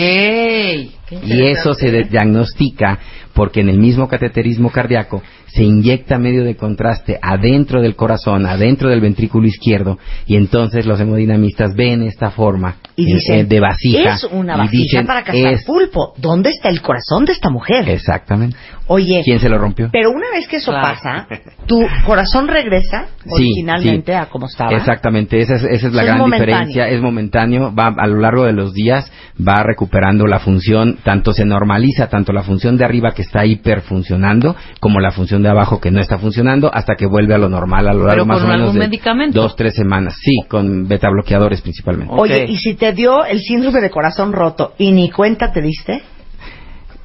Y 1.24 1.44
eso 1.44 1.74
se 1.74 2.04
diagnostica 2.04 3.00
porque 3.34 3.62
en 3.62 3.70
el 3.70 3.78
mismo 3.78 4.08
cateterismo 4.08 4.72
cardíaco 4.72 5.22
se 5.48 5.64
inyecta 5.64 6.18
medio 6.18 6.44
de 6.44 6.56
contraste 6.56 7.20
adentro 7.22 7.82
del 7.82 7.96
corazón, 7.96 8.46
adentro 8.46 8.90
del 8.90 9.00
ventrículo 9.00 9.48
izquierdo, 9.48 10.00
y 10.26 10.36
entonces 10.36 10.86
los 10.86 11.00
hemodinamistas 11.00 11.76
ven 11.76 12.02
esta 12.02 12.32
forma 12.32 12.78
Y 13.00 13.04
eh, 13.12 13.16
dicen, 13.16 13.36
eh, 13.42 13.44
de 13.46 13.60
vasija. 13.60 14.16
es 14.16 14.24
una 14.26 14.56
y 14.56 14.58
vasija 14.58 14.82
dicen, 14.84 15.06
para 15.08 15.24
cazar 15.24 15.54
"Es-". 15.54 15.64
pulpo. 15.66 16.14
¿Dónde 16.18 16.50
está 16.50 16.70
el 16.70 16.82
corazón 16.82 17.26
de 17.26 17.32
esta 17.34 17.50
mujer? 17.52 17.88
Exactamente. 17.88 18.58
Oye, 18.90 19.22
¿Quién 19.24 19.40
se 19.40 19.50
lo 19.50 19.58
rompió? 19.58 19.90
pero 19.92 20.10
una 20.12 20.32
vez 20.32 20.48
que 20.48 20.56
eso 20.58 20.72
Claro. 20.72 20.88
pasa, 20.88 21.28
tu 21.68 21.86
corazón 22.06 22.48
regresa 22.48 23.08
originalmente 23.30 24.14
sí. 24.14 24.18
a 24.18 24.28
como 24.28 24.48
estaba. 24.48 24.72
Exactamente, 24.72 25.40
esa 25.42 25.56
es, 25.56 25.64
esa 25.64 25.88
es 25.88 25.94
la 25.94 26.04
gran 26.06 26.24
diferencia. 26.24 26.88
Es 26.88 27.02
momentáneo, 27.02 27.76
va 27.76 27.88
a 27.98 28.08
lo 28.08 28.20
largo 28.22 28.46
de 28.46 28.54
los 28.54 28.74
días, 28.74 29.12
va 29.46 29.62
recuperando 29.62 30.26
la 30.26 30.40
función, 30.40 31.00
tanto 31.04 31.34
se 31.34 31.44
normaliza, 31.46 32.08
tanto 32.08 32.32
la 32.32 32.44
función 32.44 32.78
de 32.78 32.86
arriba 32.86 33.12
que 33.12 33.22
está 33.24 33.46
hiperfuncionando, 33.46 34.56
como 34.80 35.00
la 35.00 35.12
función 35.12 35.44
de 35.44 35.50
abajo 35.50 35.80
que 35.80 35.92
no 35.92 36.00
está 36.00 36.18
funcionando, 36.18 36.72
hasta 36.74 36.96
que 36.96 37.06
vuelve 37.06 37.34
a 37.34 37.38
lo 37.38 37.50
normal 37.50 37.88
a 37.90 37.94
lo 37.94 38.06
largo 38.08 38.12
Pero 38.12 38.26
más 38.26 38.38
con 38.40 38.46
o 38.50 38.54
menos 38.54 38.68
algún 38.70 38.80
de 38.80 38.88
medicamento. 38.88 39.42
dos, 39.42 39.56
tres 39.56 39.76
semanas. 39.76 40.16
Sí, 40.22 40.32
con 40.48 40.88
beta 40.88 41.10
bloqueadores 41.10 41.62
principalmente. 41.62 42.14
Oye, 42.16 42.46
¿y 42.48 42.58
si 42.58 42.76
te 42.76 42.87
dio 42.94 43.26
el 43.26 43.40
síndrome 43.42 43.82
de 43.82 43.90
corazón 43.90 44.34
roto 44.34 44.74
y 44.78 44.92
ni 44.92 45.10
cuenta 45.10 45.52
te 45.52 45.62
diste? 45.62 46.02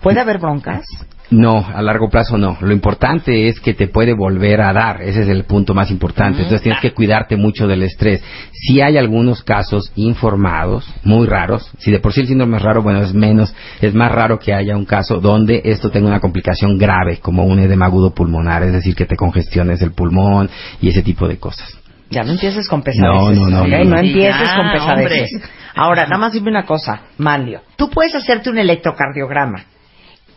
¿Puede 0.00 0.20
haber 0.20 0.38
broncas? 0.38 0.84
No, 1.30 1.66
a 1.74 1.80
largo 1.80 2.10
plazo 2.10 2.36
no. 2.36 2.58
Lo 2.60 2.72
importante 2.72 3.48
es 3.48 3.58
que 3.58 3.72
te 3.72 3.88
puede 3.88 4.12
volver 4.12 4.60
a 4.60 4.72
dar. 4.74 5.00
Ese 5.00 5.22
es 5.22 5.28
el 5.28 5.44
punto 5.44 5.72
más 5.72 5.90
importante. 5.90 6.38
Entonces 6.42 6.60
tienes 6.60 6.80
que 6.82 6.92
cuidarte 6.92 7.36
mucho 7.36 7.66
del 7.66 7.82
estrés. 7.84 8.22
Si 8.52 8.82
hay 8.82 8.98
algunos 8.98 9.42
casos 9.42 9.92
informados, 9.96 10.86
muy 11.04 11.26
raros. 11.26 11.70
Si 11.78 11.90
de 11.90 12.00
por 12.00 12.12
sí 12.12 12.20
el 12.20 12.26
síndrome 12.26 12.58
es 12.58 12.62
raro, 12.62 12.82
bueno, 12.82 13.00
es 13.00 13.14
menos, 13.14 13.54
es 13.80 13.94
más 13.94 14.12
raro 14.12 14.38
que 14.38 14.52
haya 14.52 14.76
un 14.76 14.84
caso 14.84 15.20
donde 15.20 15.62
esto 15.64 15.88
tenga 15.90 16.08
una 16.08 16.20
complicación 16.20 16.76
grave, 16.76 17.16
como 17.18 17.44
un 17.46 17.60
edema 17.60 17.86
agudo 17.86 18.12
pulmonar, 18.12 18.62
es 18.64 18.72
decir, 18.74 18.94
que 18.94 19.06
te 19.06 19.16
congestiones 19.16 19.80
el 19.80 19.92
pulmón 19.92 20.50
y 20.82 20.88
ese 20.90 21.02
tipo 21.02 21.26
de 21.28 21.38
cosas. 21.38 21.78
Ya 22.10 22.24
no 22.24 22.32
empieces 22.32 22.68
con 22.68 22.82
pesadeces. 22.82 23.38
No, 23.38 23.48
no, 23.48 23.48
no, 23.48 23.62
¿ok? 23.62 23.68
no, 23.68 23.84
no. 23.84 23.98
empieces 23.98 24.48
Ya, 24.50 24.56
con 24.56 24.70
pesadeces. 24.70 25.32
hombre. 25.32 25.48
Ahora, 25.74 26.04
nada 26.04 26.18
más 26.18 26.32
dime 26.32 26.50
una 26.50 26.66
cosa, 26.66 27.02
Manlio. 27.18 27.62
Tú 27.76 27.88
puedes 27.90 28.14
hacerte 28.14 28.50
un 28.50 28.58
electrocardiograma 28.58 29.64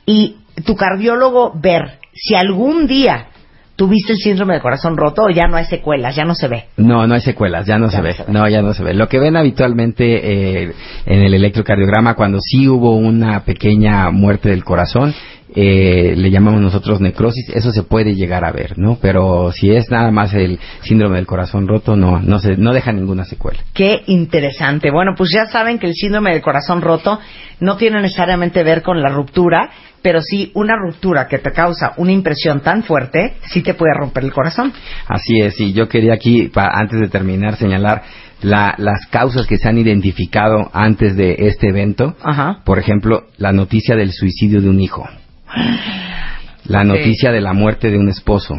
y 0.05 0.37
tu 0.65 0.75
cardiólogo 0.75 1.53
ver 1.59 1.99
si 2.13 2.35
algún 2.35 2.87
día 2.87 3.27
tuviste 3.75 4.13
el 4.13 4.19
síndrome 4.19 4.53
de 4.53 4.61
corazón 4.61 4.95
roto 4.95 5.23
o 5.23 5.29
ya 5.29 5.47
no 5.47 5.57
hay 5.57 5.65
secuelas, 5.65 6.15
ya 6.15 6.23
no 6.23 6.33
se 6.33 6.47
ve. 6.47 6.65
No, 6.77 7.05
no 7.07 7.13
hay 7.13 7.21
secuelas, 7.21 7.65
ya 7.65 7.77
no 7.77 7.89
se 7.89 8.01
ve. 8.01 8.15
No, 8.27 8.47
ya 8.47 8.61
no 8.61 8.73
se 8.73 8.83
ve. 8.83 8.93
Lo 8.93 9.09
que 9.09 9.19
ven 9.19 9.35
habitualmente 9.35 10.63
eh, 10.63 10.73
en 11.05 11.21
el 11.21 11.33
electrocardiograma, 11.33 12.15
cuando 12.15 12.39
sí 12.39 12.67
hubo 12.69 12.95
una 12.95 13.41
pequeña 13.41 14.09
muerte 14.11 14.49
del 14.49 14.63
corazón, 14.63 15.13
eh, 15.55 16.13
le 16.17 16.29
llamamos 16.31 16.61
nosotros 16.61 16.99
necrosis, 17.01 17.49
eso 17.49 17.71
se 17.71 17.83
puede 17.83 18.13
llegar 18.15 18.43
a 18.45 18.51
ver, 18.51 18.77
¿no? 18.77 18.97
Pero 19.01 19.51
si 19.51 19.71
es 19.71 19.89
nada 19.89 20.11
más 20.11 20.33
el 20.33 20.59
síndrome 20.81 21.15
del 21.15 21.25
corazón 21.25 21.67
roto, 21.67 21.95
no, 21.95 22.19
no 22.19 22.39
se, 22.39 22.57
no 22.57 22.73
deja 22.73 22.91
ninguna 22.91 23.23
secuela. 23.25 23.59
Qué 23.73 24.01
interesante. 24.07 24.91
Bueno, 24.91 25.13
pues 25.17 25.31
ya 25.33 25.45
saben 25.47 25.79
que 25.79 25.87
el 25.87 25.93
síndrome 25.93 26.31
del 26.31 26.41
corazón 26.41 26.81
roto 26.81 27.19
no 27.59 27.77
tiene 27.77 28.01
necesariamente 28.01 28.63
ver 28.63 28.81
con 28.81 29.01
la 29.01 29.09
ruptura, 29.09 29.69
pero 30.01 30.21
sí 30.21 30.51
una 30.55 30.75
ruptura 30.75 31.27
que 31.27 31.39
te 31.39 31.51
causa 31.51 31.93
una 31.97 32.11
impresión 32.11 32.59
tan 32.59 32.83
fuerte, 32.83 33.35
sí 33.49 33.61
te 33.63 33.73
puede 33.73 33.93
romper 33.97 34.23
el 34.25 34.33
corazón. 34.33 34.73
Así 35.07 35.39
es, 35.39 35.59
y 35.59 35.73
yo 35.73 35.87
quería 35.87 36.13
aquí, 36.13 36.49
pa- 36.49 36.69
antes 36.73 36.99
de 36.99 37.07
terminar, 37.07 37.55
señalar 37.55 38.03
la- 38.41 38.75
las 38.77 39.07
causas 39.09 39.47
que 39.47 39.57
se 39.57 39.67
han 39.69 39.77
identificado 39.77 40.69
antes 40.73 41.15
de 41.15 41.35
este 41.47 41.69
evento. 41.69 42.13
Ajá. 42.21 42.59
Por 42.65 42.77
ejemplo, 42.77 43.23
la 43.37 43.51
noticia 43.53 43.95
del 43.95 44.11
suicidio 44.11 44.61
de 44.61 44.69
un 44.69 44.79
hijo, 44.81 45.07
la 46.65 46.83
noticia 46.83 47.31
de 47.31 47.41
la 47.41 47.53
muerte 47.53 47.89
de 47.91 47.97
un 47.97 48.09
esposo, 48.09 48.55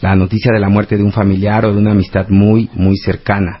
la 0.00 0.14
noticia 0.14 0.52
de 0.52 0.60
la 0.60 0.68
muerte 0.68 0.96
de 0.96 1.02
un 1.02 1.12
familiar 1.12 1.64
o 1.64 1.72
de 1.72 1.78
una 1.78 1.92
amistad 1.92 2.28
muy, 2.28 2.68
muy 2.74 2.96
cercana. 2.96 3.60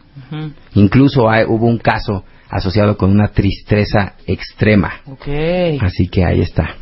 Incluso 0.74 1.28
hay- 1.30 1.44
hubo 1.46 1.66
un 1.66 1.78
caso 1.78 2.24
asociado 2.50 2.96
con 2.96 3.10
una 3.10 3.28
tristeza 3.28 4.14
extrema. 4.26 5.00
Ok. 5.06 5.26
Así 5.80 6.08
que 6.08 6.24
ahí 6.24 6.40
está. 6.40 6.76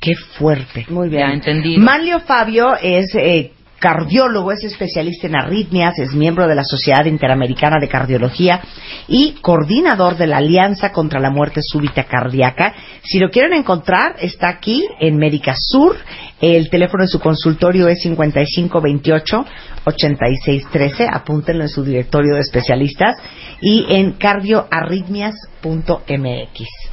Qué 0.00 0.14
fuerte. 0.16 0.84
Muy 0.90 1.08
bien. 1.08 1.26
Ya 1.28 1.32
entendí. 1.32 1.78
Manlio 1.78 2.20
Fabio 2.20 2.76
es 2.80 3.14
eh, 3.14 3.52
cardiólogo, 3.84 4.50
es 4.50 4.64
especialista 4.64 5.26
en 5.26 5.36
arritmias, 5.36 5.98
es 5.98 6.14
miembro 6.14 6.48
de 6.48 6.54
la 6.54 6.64
Sociedad 6.64 7.04
Interamericana 7.04 7.76
de 7.78 7.86
Cardiología 7.86 8.62
y 9.08 9.32
coordinador 9.42 10.16
de 10.16 10.26
la 10.26 10.38
Alianza 10.38 10.90
contra 10.90 11.20
la 11.20 11.28
Muerte 11.28 11.60
Súbita 11.62 12.04
Cardíaca. 12.04 12.72
Si 13.02 13.18
lo 13.18 13.28
quieren 13.28 13.52
encontrar, 13.52 14.16
está 14.20 14.48
aquí 14.48 14.86
en 15.00 15.18
Médica 15.18 15.54
Sur. 15.54 15.98
El 16.40 16.70
teléfono 16.70 17.04
de 17.04 17.08
su 17.08 17.20
consultorio 17.20 17.86
es 17.88 18.02
5528-8613. 18.06 21.06
Apúntenlo 21.12 21.64
en 21.64 21.68
su 21.68 21.84
directorio 21.84 22.36
de 22.36 22.40
especialistas 22.40 23.18
y 23.60 23.84
en 23.90 24.12
cardioarritmias.mx. 24.12 26.83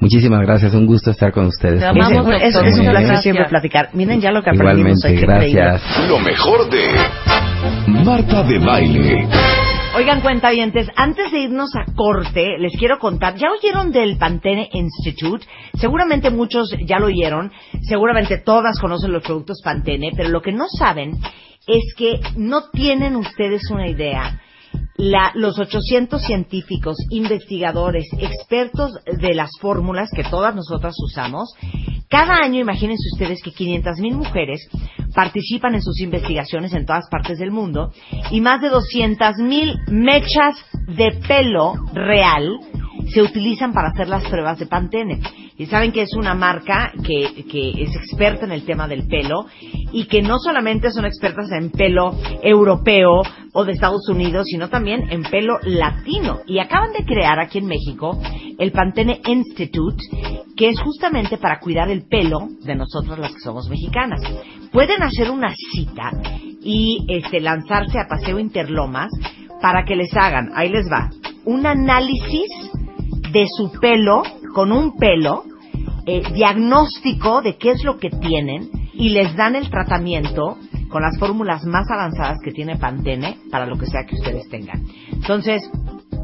Muchísimas 0.00 0.40
gracias, 0.42 0.74
un 0.74 0.86
gusto 0.86 1.10
estar 1.10 1.32
con 1.32 1.46
ustedes. 1.46 1.80
Te 1.80 1.84
Es, 1.86 1.90
amamos, 1.90 2.28
es- 2.34 2.42
es 2.42 2.54
doctor. 2.54 2.72
un 2.72 2.78
placer 2.80 2.92
gracias. 2.94 3.22
siempre 3.22 3.44
platicar. 3.46 3.88
Miren 3.94 4.20
ya 4.20 4.30
lo 4.32 4.42
que 4.42 4.50
aprendimos 4.50 4.98
Igualmente, 5.04 5.24
increíble. 5.32 5.60
gracias. 5.62 6.08
Lo 6.08 6.18
mejor 6.18 6.68
de 6.70 6.84
Marta 7.86 8.42
de 8.42 8.58
Baile. 8.58 9.28
Oigan, 9.96 10.20
cuentavientes, 10.20 10.88
antes 10.96 11.30
de 11.30 11.38
irnos 11.42 11.70
a 11.76 11.84
corte, 11.94 12.58
les 12.58 12.72
quiero 12.76 12.98
contar, 12.98 13.36
¿ya 13.36 13.46
oyeron 13.52 13.92
del 13.92 14.18
Pantene 14.18 14.68
Institute? 14.72 15.46
Seguramente 15.74 16.30
muchos 16.30 16.74
ya 16.84 16.98
lo 16.98 17.06
oyeron, 17.06 17.52
seguramente 17.82 18.38
todas 18.38 18.80
conocen 18.80 19.12
los 19.12 19.22
productos 19.22 19.60
Pantene, 19.64 20.10
pero 20.16 20.30
lo 20.30 20.42
que 20.42 20.50
no 20.52 20.64
saben 20.78 21.12
es 21.68 21.94
que 21.96 22.18
no 22.36 22.70
tienen 22.72 23.14
ustedes 23.14 23.70
una 23.70 23.88
idea. 23.88 24.40
La- 24.96 25.32
los 25.34 25.58
800 25.58 26.22
científicos, 26.22 26.96
investigadores, 27.10 28.04
expertos 28.18 28.92
de 29.04 29.34
las 29.34 29.50
fórmulas 29.60 30.08
que 30.14 30.22
todas 30.24 30.54
nosotras 30.54 30.94
usamos, 31.02 31.52
cada 32.08 32.36
año 32.36 32.60
imagínense 32.60 33.02
ustedes 33.12 33.40
que 33.42 33.50
500 33.50 33.98
mil 33.98 34.14
mujeres 34.14 34.68
participan 35.14 35.74
en 35.74 35.82
sus 35.82 36.00
investigaciones 36.00 36.72
en 36.74 36.86
todas 36.86 37.08
partes 37.10 37.38
del 37.38 37.50
mundo 37.50 37.92
y 38.30 38.40
más 38.40 38.60
de 38.60 38.68
200 38.68 39.36
mil 39.38 39.74
mechas 39.88 40.54
de 40.86 41.10
pelo 41.26 41.74
real 41.92 42.58
se 43.12 43.22
utilizan 43.22 43.72
para 43.72 43.88
hacer 43.88 44.08
las 44.08 44.24
pruebas 44.24 44.58
de 44.58 44.66
Pantene. 44.66 45.20
Y 45.56 45.66
saben 45.66 45.92
que 45.92 46.02
es 46.02 46.14
una 46.14 46.34
marca 46.34 46.92
que, 47.04 47.44
que 47.50 47.82
es 47.82 47.94
experta 47.94 48.44
en 48.44 48.52
el 48.52 48.64
tema 48.64 48.88
del 48.88 49.06
pelo 49.06 49.46
y 49.92 50.06
que 50.06 50.22
no 50.22 50.38
solamente 50.38 50.90
son 50.90 51.04
expertas 51.04 51.50
en 51.52 51.70
pelo 51.70 52.16
europeo 52.42 53.22
o 53.52 53.64
de 53.64 53.72
Estados 53.72 54.08
Unidos, 54.08 54.46
sino 54.48 54.68
también 54.68 55.04
en 55.10 55.22
pelo 55.22 55.58
latino. 55.62 56.40
Y 56.46 56.58
acaban 56.58 56.92
de 56.92 57.04
crear 57.04 57.38
aquí 57.38 57.58
en 57.58 57.66
México 57.66 58.20
el 58.58 58.72
Pantene 58.72 59.20
Institute, 59.26 60.02
que 60.56 60.70
es 60.70 60.80
justamente 60.80 61.38
para 61.38 61.60
cuidar 61.60 61.90
el 61.90 62.06
pelo 62.08 62.48
de 62.62 62.74
nosotros 62.74 63.18
las 63.18 63.32
que 63.32 63.40
somos 63.40 63.68
mexicanas. 63.68 64.20
Pueden 64.72 65.02
hacer 65.02 65.30
una 65.30 65.54
cita 65.54 66.10
y 66.60 67.04
este, 67.08 67.40
lanzarse 67.40 67.98
a 67.98 68.08
Paseo 68.08 68.38
Interlomas 68.38 69.10
para 69.60 69.84
que 69.84 69.96
les 69.96 70.14
hagan, 70.16 70.50
ahí 70.54 70.68
les 70.68 70.86
va, 70.90 71.08
un 71.44 71.64
análisis 71.64 72.48
de 73.34 73.46
su 73.48 73.70
pelo, 73.80 74.22
con 74.54 74.72
un 74.72 74.96
pelo, 74.96 75.44
eh, 76.06 76.22
diagnóstico 76.32 77.42
de 77.42 77.56
qué 77.56 77.72
es 77.72 77.82
lo 77.82 77.98
que 77.98 78.08
tienen 78.08 78.70
y 78.94 79.08
les 79.08 79.34
dan 79.34 79.56
el 79.56 79.68
tratamiento 79.68 80.56
con 80.88 81.02
las 81.02 81.18
fórmulas 81.18 81.64
más 81.64 81.84
avanzadas 81.90 82.38
que 82.44 82.52
tiene 82.52 82.76
Pantene 82.76 83.38
para 83.50 83.66
lo 83.66 83.76
que 83.76 83.86
sea 83.86 84.04
que 84.06 84.14
ustedes 84.14 84.48
tengan. 84.48 84.84
Entonces, 85.10 85.68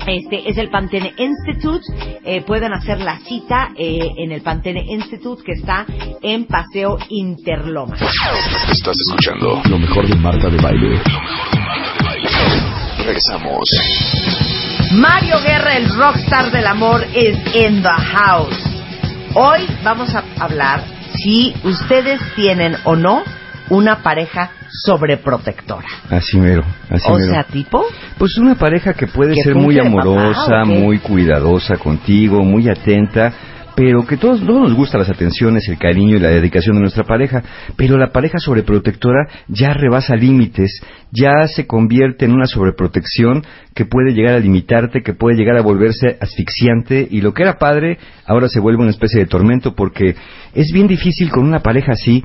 este 0.07 0.49
es 0.49 0.57
el 0.57 0.71
Pantene 0.71 1.13
Institute. 1.17 1.85
Eh, 2.25 2.43
pueden 2.43 2.73
hacer 2.73 3.01
la 3.01 3.19
cita 3.19 3.71
eh, 3.77 4.13
en 4.17 4.31
el 4.31 4.43
Pantene 4.43 4.85
Institute 4.87 5.43
que 5.43 5.53
está 5.53 5.85
en 6.23 6.45
Paseo 6.45 6.97
Interlomas. 7.09 8.01
Estás 8.71 8.97
escuchando 8.97 9.61
lo 9.69 9.79
mejor 9.79 10.07
de 10.07 10.15
Marta 10.15 10.49
de 10.49 10.63
Baile. 10.63 10.91
Lo 10.91 10.97
mejor 10.97 11.51
de 11.51 11.61
Marta 11.61 11.93
de 11.99 12.05
Baile. 12.05 13.05
Regresamos. 13.05 14.50
Mario 14.91 15.37
Guerra, 15.41 15.77
el 15.77 15.89
rockstar 15.97 16.51
del 16.51 16.67
amor, 16.67 17.05
es 17.15 17.37
in 17.55 17.83
the 17.83 17.89
house. 17.89 18.59
Hoy 19.35 19.61
vamos 19.85 20.13
a 20.15 20.25
hablar 20.39 20.83
si 21.15 21.55
ustedes 21.63 22.21
tienen 22.35 22.75
o 22.85 22.97
no 22.97 23.23
una 23.69 24.03
pareja 24.03 24.51
sobreprotectora. 24.85 25.87
Así 26.11 26.39
mero, 26.39 26.65
así 26.91 27.07
O 27.09 27.15
mero. 27.19 27.33
sea, 27.33 27.45
tipo, 27.45 27.85
Pues 28.19 28.37
una 28.39 28.57
pareja 28.57 28.95
que 28.95 29.07
puede 29.07 29.35
¿Que 29.35 29.43
ser 29.43 29.55
muy 29.55 29.77
papá, 29.77 29.87
amorosa, 29.89 30.65
muy 30.65 30.99
cuidadosa 30.99 31.77
contigo, 31.77 32.43
muy 32.43 32.69
atenta, 32.69 33.33
pero 33.75 34.07
que 34.07 34.17
todos, 34.17 34.41
todos 34.45 34.61
nos 34.61 34.75
gustan 34.75 35.01
las 35.01 35.11
atenciones, 35.11 35.69
el 35.69 35.79
cariño 35.79 36.17
y 36.17 36.21
la 36.21 36.29
dedicación 36.29 36.77
de 36.77 36.83
nuestra 36.83 37.05
pareja, 37.05 37.43
pero 37.77 37.97
la 37.97 38.13
pareja 38.13 38.39
sobreprotectora 38.39 39.29
ya 39.49 39.73
rebasa 39.73 40.17
límites, 40.17 40.81
ya 41.11 41.47
se 41.47 41.67
convierte 41.67 42.25
en 42.25 42.33
una 42.33 42.47
sobreprotección 42.47 43.45
que 43.75 43.85
puede 43.85 44.13
llegar 44.13 44.35
a 44.35 44.41
limitarte, 44.41 45.03
que 45.03 45.15
puede 45.15 45.37
llegar 45.37 45.57
a 45.57 45.63
volverse 45.63 46.17
asfixiante 46.21 47.07
y 47.11 47.21
lo 47.21 47.33
que 47.33 47.43
era 47.43 47.59
padre 47.59 47.99
ahora 48.27 48.49
se 48.49 48.61
vuelve 48.61 48.83
una 48.83 48.91
especie 48.91 49.21
de 49.21 49.27
tormento 49.27 49.75
porque 49.75 50.15
es 50.55 50.73
bien 50.73 50.87
difícil 50.87 51.31
con 51.31 51.45
una 51.45 51.61
pareja 51.61 51.93
así 51.93 52.25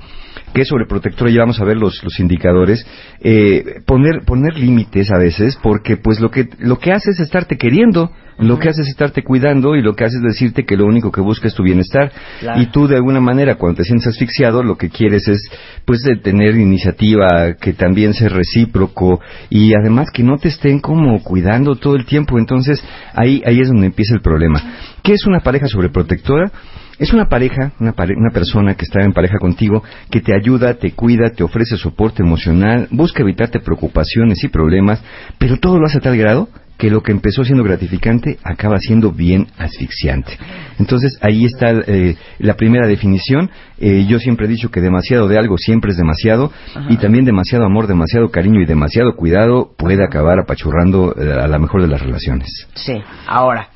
que 0.53 0.61
es 0.61 0.67
sobreprotectora, 0.67 1.31
ya 1.31 1.41
vamos 1.41 1.59
a 1.59 1.65
ver 1.65 1.77
los, 1.77 2.03
los 2.03 2.19
indicadores, 2.19 2.85
eh, 3.22 3.81
poner, 3.85 4.22
poner 4.26 4.57
límites 4.57 5.11
a 5.11 5.17
veces, 5.17 5.57
porque 5.61 5.97
pues 5.97 6.19
lo 6.19 6.31
que, 6.31 6.47
lo 6.59 6.80
que 6.80 6.91
hace 6.91 7.11
es 7.11 7.19
estarte 7.19 7.57
queriendo, 7.57 8.11
lo 8.38 8.59
que 8.59 8.69
hace 8.69 8.81
es 8.81 8.89
estarte 8.89 9.23
cuidando 9.23 9.76
y 9.76 9.81
lo 9.81 9.95
que 9.95 10.03
hace 10.03 10.17
es 10.17 10.23
decirte 10.23 10.65
que 10.65 10.76
lo 10.76 10.85
único 10.85 11.11
que 11.11 11.22
busca 11.22 11.47
es 11.47 11.55
tu 11.55 11.63
bienestar. 11.63 12.11
Claro. 12.39 12.61
Y 12.61 12.65
tú 12.67 12.88
de 12.88 12.97
alguna 12.97 13.22
manera 13.22 13.55
cuando 13.55 13.77
te 13.77 13.84
sientes 13.85 14.07
asfixiado 14.07 14.61
lo 14.61 14.77
que 14.77 14.89
quieres 14.89 15.27
es 15.27 15.49
pues 15.85 16.01
de 16.01 16.17
tener 16.17 16.55
iniciativa, 16.55 17.53
que 17.53 17.73
también 17.73 18.13
sea 18.13 18.30
recíproco 18.30 19.22
y 19.49 19.73
además 19.73 20.09
que 20.11 20.23
no 20.23 20.38
te 20.38 20.49
estén 20.49 20.80
como 20.80 21.23
cuidando 21.23 21.76
todo 21.76 21.95
el 21.95 22.05
tiempo. 22.05 22.38
Entonces 22.38 22.84
ahí, 23.13 23.41
ahí 23.45 23.61
es 23.61 23.69
donde 23.69 23.88
empieza 23.88 24.13
el 24.13 24.22
problema. 24.22 24.61
¿Qué 25.01 25.13
es 25.13 25.26
una 25.26 25.39
pareja 25.39 25.67
sobreprotectora? 25.67 26.51
Es 26.99 27.13
una 27.13 27.26
pareja, 27.27 27.73
una, 27.80 27.91
pare- 27.93 28.15
una 28.15 28.31
persona 28.31 28.76
que 28.76 28.84
está 28.85 29.03
en 29.03 29.11
pareja 29.13 29.38
contigo, 29.39 29.84
que 30.09 30.22
te 30.22 30.34
ayuda, 30.35 30.76
te 30.76 30.91
cuida, 30.91 31.30
te 31.31 31.43
ofrece 31.43 31.77
soporte 31.77 32.23
emocional, 32.23 32.88
busca 32.91 33.22
evitarte 33.22 33.59
preocupaciones 33.59 34.43
y 34.43 34.47
problemas, 34.47 35.03
pero 35.38 35.57
todo 35.57 35.77
lo 35.77 35.85
hace 35.88 35.97
a 35.97 36.01
tal 36.01 36.17
grado 36.17 36.47
que 36.77 36.89
lo 36.89 37.01
que 37.01 37.13
empezó 37.13 37.45
siendo 37.45 37.63
gratificante 37.63 38.38
acaba 38.43 38.77
siendo 38.80 39.11
bien 39.13 39.47
asfixiante. 39.57 40.38
Entonces 40.77 41.17
ahí 41.22 41.45
está 41.45 41.72
eh, 41.88 42.17
la 42.39 42.55
primera 42.55 42.85
definición. 42.85 43.49
Eh, 43.80 44.05
yo 44.09 44.19
siempre 44.19 44.45
he 44.45 44.49
dicho 44.49 44.69
que 44.72 44.81
demasiado 44.81 45.30
de 45.30 45.38
algo 45.38 45.57
siempre 45.57 45.91
es 45.91 45.97
demasiado 45.97 46.51
Ajá. 46.76 46.85
y 46.89 46.97
también 46.97 47.23
demasiado 47.23 47.63
amor, 47.65 47.88
demasiado 47.88 48.30
cariño 48.30 48.59
y 48.61 48.65
demasiado 48.65 49.15
cuidado 49.15 49.72
puede 49.77 50.03
acabar 50.03 50.38
apachurrando 50.39 51.15
eh, 51.17 51.31
a 51.41 51.47
la 51.47 51.59
mejor 51.59 51.81
de 51.81 51.88
las 51.88 52.01
relaciones. 52.01 52.67
Sí, 52.73 53.01
ahora, 53.26 53.69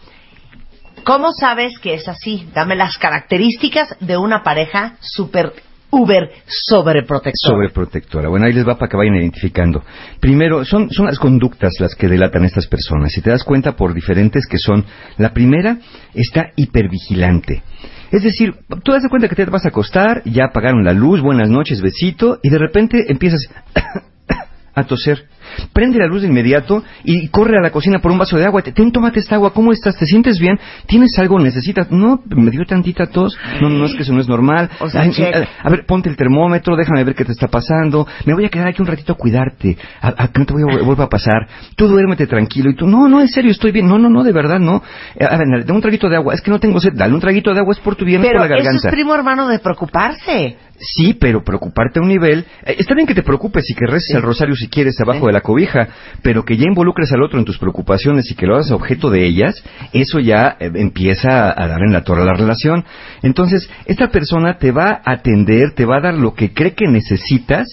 ¿cómo 1.09 1.31
sabes 1.31 1.79
que 1.79 1.95
es 1.95 2.07
así? 2.07 2.47
Dame 2.53 2.75
las 2.75 2.99
características 2.99 3.95
de 3.99 4.15
una 4.15 4.43
pareja 4.43 4.95
super 4.99 5.53
uber 5.89 6.29
sobreprotectora. 6.45 7.55
Sobreprotectora. 7.55 8.29
Bueno, 8.29 8.45
ahí 8.45 8.53
les 8.53 8.67
va 8.67 8.77
para 8.77 8.89
que 8.89 8.95
vayan 8.95 9.15
identificando. 9.15 9.83
Primero, 10.19 10.63
son, 10.65 10.91
son 10.91 11.07
las 11.07 11.17
conductas 11.17 11.73
las 11.79 11.95
que 11.95 12.07
delatan 12.07 12.43
a 12.43 12.45
estas 12.45 12.67
personas. 12.67 13.11
Si 13.11 13.21
te 13.21 13.31
das 13.31 13.43
cuenta 13.43 13.75
por 13.75 13.95
diferentes 13.95 14.45
que 14.45 14.59
son, 14.59 14.85
la 15.17 15.33
primera 15.33 15.79
está 16.13 16.51
hipervigilante. 16.55 17.63
Es 18.11 18.21
decir, 18.21 18.53
tú 18.83 18.91
das 18.91 19.01
cuenta 19.09 19.27
que 19.27 19.35
te 19.35 19.45
vas 19.45 19.65
a 19.65 19.69
acostar, 19.69 20.21
ya 20.25 20.45
apagaron 20.45 20.83
la 20.83 20.93
luz, 20.93 21.21
buenas 21.21 21.49
noches, 21.49 21.81
besito, 21.81 22.37
y 22.43 22.49
de 22.49 22.59
repente 22.59 23.05
empiezas 23.07 23.49
a 24.75 24.83
toser. 24.83 25.27
Prende 25.73 25.99
la 25.99 26.07
luz 26.07 26.21
de 26.21 26.27
inmediato 26.27 26.83
y 27.03 27.27
corre 27.29 27.57
a 27.57 27.61
la 27.61 27.71
cocina 27.71 27.99
por 27.99 28.11
un 28.11 28.17
vaso 28.17 28.37
de 28.37 28.45
agua. 28.45 28.61
Te- 28.61 28.71
Ten, 28.71 28.91
tómate 28.91 29.19
esta 29.19 29.35
agua. 29.35 29.53
¿Cómo 29.53 29.71
estás? 29.71 29.95
¿Te 29.97 30.05
sientes 30.05 30.39
bien? 30.39 30.59
¿Tienes 30.87 31.17
algo? 31.19 31.39
¿Necesitas? 31.39 31.91
No, 31.91 32.21
me 32.27 32.51
dio 32.51 32.65
tantita 32.65 33.07
tos. 33.07 33.37
No, 33.61 33.69
no, 33.69 33.85
es 33.85 33.93
que 33.95 34.03
eso 34.03 34.13
no 34.13 34.21
es 34.21 34.27
normal. 34.27 34.69
O 34.79 34.89
sea, 34.89 35.01
Ay, 35.01 35.11
a, 35.33 35.67
a 35.67 35.69
ver, 35.69 35.85
ponte 35.85 36.09
el 36.09 36.15
termómetro, 36.15 36.75
déjame 36.75 37.03
ver 37.03 37.15
qué 37.15 37.25
te 37.25 37.31
está 37.31 37.47
pasando. 37.47 38.07
Me 38.25 38.33
voy 38.33 38.45
a 38.45 38.49
quedar 38.49 38.67
aquí 38.67 38.81
un 38.81 38.87
ratito 38.87 39.13
a 39.13 39.15
cuidarte. 39.15 39.77
A, 40.01 40.29
no 40.37 40.45
te 40.45 40.53
voy 40.53 40.63
a, 40.63 40.83
vuelva 40.83 41.05
a 41.05 41.09
pasar. 41.09 41.47
Tú 41.75 41.87
duérmete 41.87 42.27
tranquilo. 42.27 42.69
Y 42.71 42.75
tú, 42.75 42.87
no, 42.87 43.07
no, 43.07 43.21
en 43.21 43.27
serio, 43.27 43.51
estoy 43.51 43.71
bien. 43.71 43.87
No, 43.87 43.97
no, 43.97 44.09
no, 44.09 44.23
de 44.23 44.31
verdad, 44.31 44.59
no. 44.59 44.81
Eh, 45.15 45.25
A 45.25 45.37
ver, 45.37 45.47
dame 45.65 45.73
un 45.77 45.81
traguito 45.81 46.09
de 46.09 46.15
agua. 46.15 46.33
Es 46.33 46.41
que 46.41 46.51
no 46.51 46.59
tengo 46.59 46.79
sed. 46.79 46.93
Dale 46.95 47.13
un 47.13 47.19
traguito 47.19 47.53
de 47.53 47.59
agua. 47.59 47.73
Es 47.73 47.79
por 47.79 47.95
tu 47.95 48.05
bien, 48.05 48.21
por 48.21 48.31
la 48.35 48.45
eso 48.45 48.49
garganta. 48.55 48.87
es 48.89 48.93
primo 48.93 49.13
hermano 49.15 49.47
de 49.47 49.59
preocuparse. 49.59 50.57
Sí, 50.81 51.13
pero 51.13 51.43
preocuparte 51.43 51.99
a 51.99 52.01
un 52.01 52.07
nivel... 52.07 52.45
eh, 52.65 52.75
está 52.77 52.95
bien 52.95 53.05
que 53.05 53.13
te 53.13 53.21
preocupes 53.21 53.65
y 53.69 53.73
que 53.75 53.85
reces 53.85 54.15
el 54.15 54.21
rosario 54.21 54.55
si 54.55 54.69
quieres 54.69 54.97
abajo 55.01 55.27
de 55.27 55.33
la 55.33 55.38
cobija, 55.41 55.87
pero 56.21 56.43
que 56.43 56.57
ya 56.57 56.65
involucres 56.65 57.11
al 57.11 57.23
otro 57.23 57.39
en 57.39 57.45
tus 57.45 57.57
preocupaciones 57.57 58.29
y 58.31 58.35
que 58.35 58.45
lo 58.45 58.55
hagas 58.55 58.71
objeto 58.71 59.09
de 59.09 59.25
ellas, 59.25 59.63
eso 59.93 60.19
ya 60.19 60.57
eh, 60.59 60.71
empieza 60.75 61.49
a 61.49 61.67
dar 61.67 61.81
en 61.81 61.93
la 61.93 62.03
torre 62.03 62.21
a 62.21 62.25
la 62.25 62.33
relación. 62.33 62.85
Entonces, 63.21 63.69
esta 63.85 64.09
persona 64.09 64.57
te 64.57 64.71
va 64.71 65.01
a 65.03 65.13
atender, 65.13 65.71
te 65.71 65.85
va 65.85 65.97
a 65.97 66.01
dar 66.01 66.13
lo 66.13 66.33
que 66.33 66.53
cree 66.53 66.73
que 66.73 66.87
necesitas, 66.87 67.67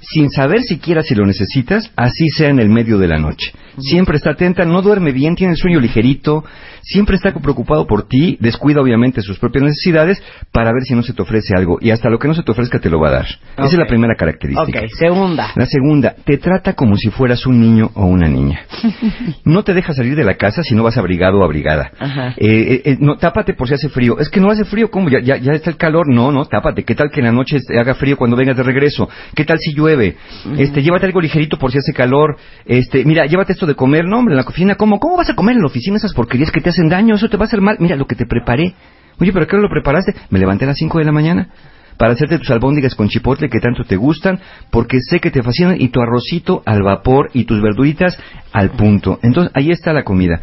sin 0.00 0.30
saber 0.30 0.62
siquiera 0.62 1.02
si 1.02 1.14
lo 1.14 1.26
necesitas, 1.26 1.90
así 1.96 2.28
sea 2.30 2.48
en 2.48 2.58
el 2.58 2.68
medio 2.68 2.98
de 2.98 3.08
la 3.08 3.18
noche. 3.18 3.52
Siempre 3.78 4.16
está 4.16 4.30
atenta, 4.30 4.64
no 4.64 4.82
duerme 4.82 5.12
bien, 5.12 5.36
tiene 5.36 5.52
el 5.52 5.58
sueño 5.58 5.80
ligerito, 5.80 6.44
siempre 6.82 7.16
está 7.16 7.32
preocupado 7.32 7.86
por 7.86 8.08
ti, 8.08 8.36
descuida 8.40 8.80
obviamente 8.80 9.22
sus 9.22 9.38
propias 9.38 9.64
necesidades 9.64 10.22
para 10.52 10.72
ver 10.72 10.82
si 10.82 10.94
no 10.94 11.02
se 11.02 11.12
te 11.12 11.22
ofrece 11.22 11.54
algo 11.54 11.78
y 11.80 11.90
hasta 11.90 12.10
lo 12.10 12.18
que 12.18 12.28
no 12.28 12.34
se 12.34 12.42
te 12.42 12.50
ofrezca 12.50 12.78
te 12.78 12.90
lo 12.90 13.00
va 13.00 13.08
a 13.08 13.12
dar. 13.12 13.26
Esa 13.56 13.66
es 13.66 13.78
la 13.78 13.86
primera 13.86 14.14
característica. 14.16 14.80
Ok, 14.80 14.88
segunda. 14.98 15.52
La 15.54 15.66
segunda, 15.66 16.14
te 16.24 16.38
trata 16.38 16.74
como 16.74 16.96
si 16.96 17.10
fueras 17.10 17.46
un 17.46 17.60
niño 17.60 17.90
o 17.94 18.06
una 18.06 18.28
niña. 18.28 18.60
No 19.44 19.64
te 19.64 19.74
deja 19.74 19.92
salir 19.94 20.14
de 20.16 20.24
la 20.24 20.34
casa 20.34 20.62
si 20.62 20.74
no 20.74 20.82
vas 20.84 20.96
abrigado 20.96 21.40
o 21.40 21.44
abrigada. 21.44 21.90
Ajá. 21.98 22.34
Eh, 22.36 22.46
eh, 22.46 22.82
eh, 22.84 22.96
no, 23.00 23.16
tápate 23.16 23.54
por 23.54 23.66
si 23.66 23.74
hace 23.74 23.88
frío. 23.88 24.18
Es 24.18 24.28
que 24.28 24.40
no 24.40 24.50
hace 24.50 24.64
frío, 24.64 24.90
¿cómo? 24.90 25.08
Ya, 25.08 25.20
ya, 25.20 25.36
ya 25.38 25.52
está 25.52 25.70
el 25.70 25.76
calor. 25.76 26.08
No, 26.08 26.30
no, 26.30 26.44
tápate. 26.44 26.84
¿Qué 26.84 26.94
tal 26.94 27.10
que 27.10 27.20
en 27.20 27.26
la 27.26 27.32
noche 27.32 27.58
te 27.66 27.78
haga 27.78 27.94
frío 27.94 28.16
cuando 28.16 28.36
vengas 28.36 28.56
de 28.56 28.62
regreso? 28.62 29.08
¿Qué 29.34 29.44
tal 29.44 29.58
si 29.58 29.74
llueve? 29.74 29.89
Este, 30.58 30.82
llévate 30.82 31.06
algo 31.06 31.20
ligerito 31.20 31.58
por 31.58 31.72
si 31.72 31.78
hace 31.78 31.92
calor. 31.92 32.36
Este, 32.64 33.04
mira, 33.04 33.26
llévate 33.26 33.52
esto 33.52 33.66
de 33.66 33.74
comer. 33.74 34.04
No, 34.04 34.18
hombre, 34.18 34.34
en 34.34 34.38
la 34.38 34.44
cocina, 34.44 34.74
¿cómo? 34.74 34.98
¿Cómo 34.98 35.16
vas 35.16 35.30
a 35.30 35.34
comer 35.34 35.56
en 35.56 35.62
la 35.62 35.68
oficina 35.68 35.96
esas 35.96 36.14
porquerías 36.14 36.50
que 36.50 36.60
te 36.60 36.70
hacen 36.70 36.88
daño? 36.88 37.14
Eso 37.14 37.28
te 37.28 37.36
va 37.36 37.44
a 37.44 37.46
hacer 37.46 37.60
mal. 37.60 37.76
Mira 37.80 37.96
lo 37.96 38.06
que 38.06 38.14
te 38.14 38.26
preparé. 38.26 38.74
Oye, 39.20 39.32
¿pero 39.32 39.46
qué 39.46 39.56
lo 39.56 39.68
preparaste? 39.68 40.14
Me 40.30 40.38
levanté 40.38 40.64
a 40.64 40.68
las 40.68 40.78
5 40.78 40.98
de 40.98 41.04
la 41.04 41.12
mañana 41.12 41.48
para 42.00 42.14
hacerte 42.14 42.38
tus 42.38 42.50
albóndigas 42.50 42.94
con 42.94 43.10
chipotle 43.10 43.50
que 43.50 43.60
tanto 43.60 43.84
te 43.84 43.94
gustan, 43.96 44.40
porque 44.70 45.00
sé 45.02 45.20
que 45.20 45.30
te 45.30 45.42
fascinan, 45.42 45.78
y 45.78 45.90
tu 45.90 46.00
arrocito 46.00 46.62
al 46.64 46.82
vapor 46.82 47.28
y 47.34 47.44
tus 47.44 47.60
verduritas 47.60 48.18
al 48.52 48.70
punto. 48.70 49.18
Entonces, 49.22 49.52
ahí 49.54 49.70
está 49.70 49.92
la 49.92 50.04
comida. 50.04 50.40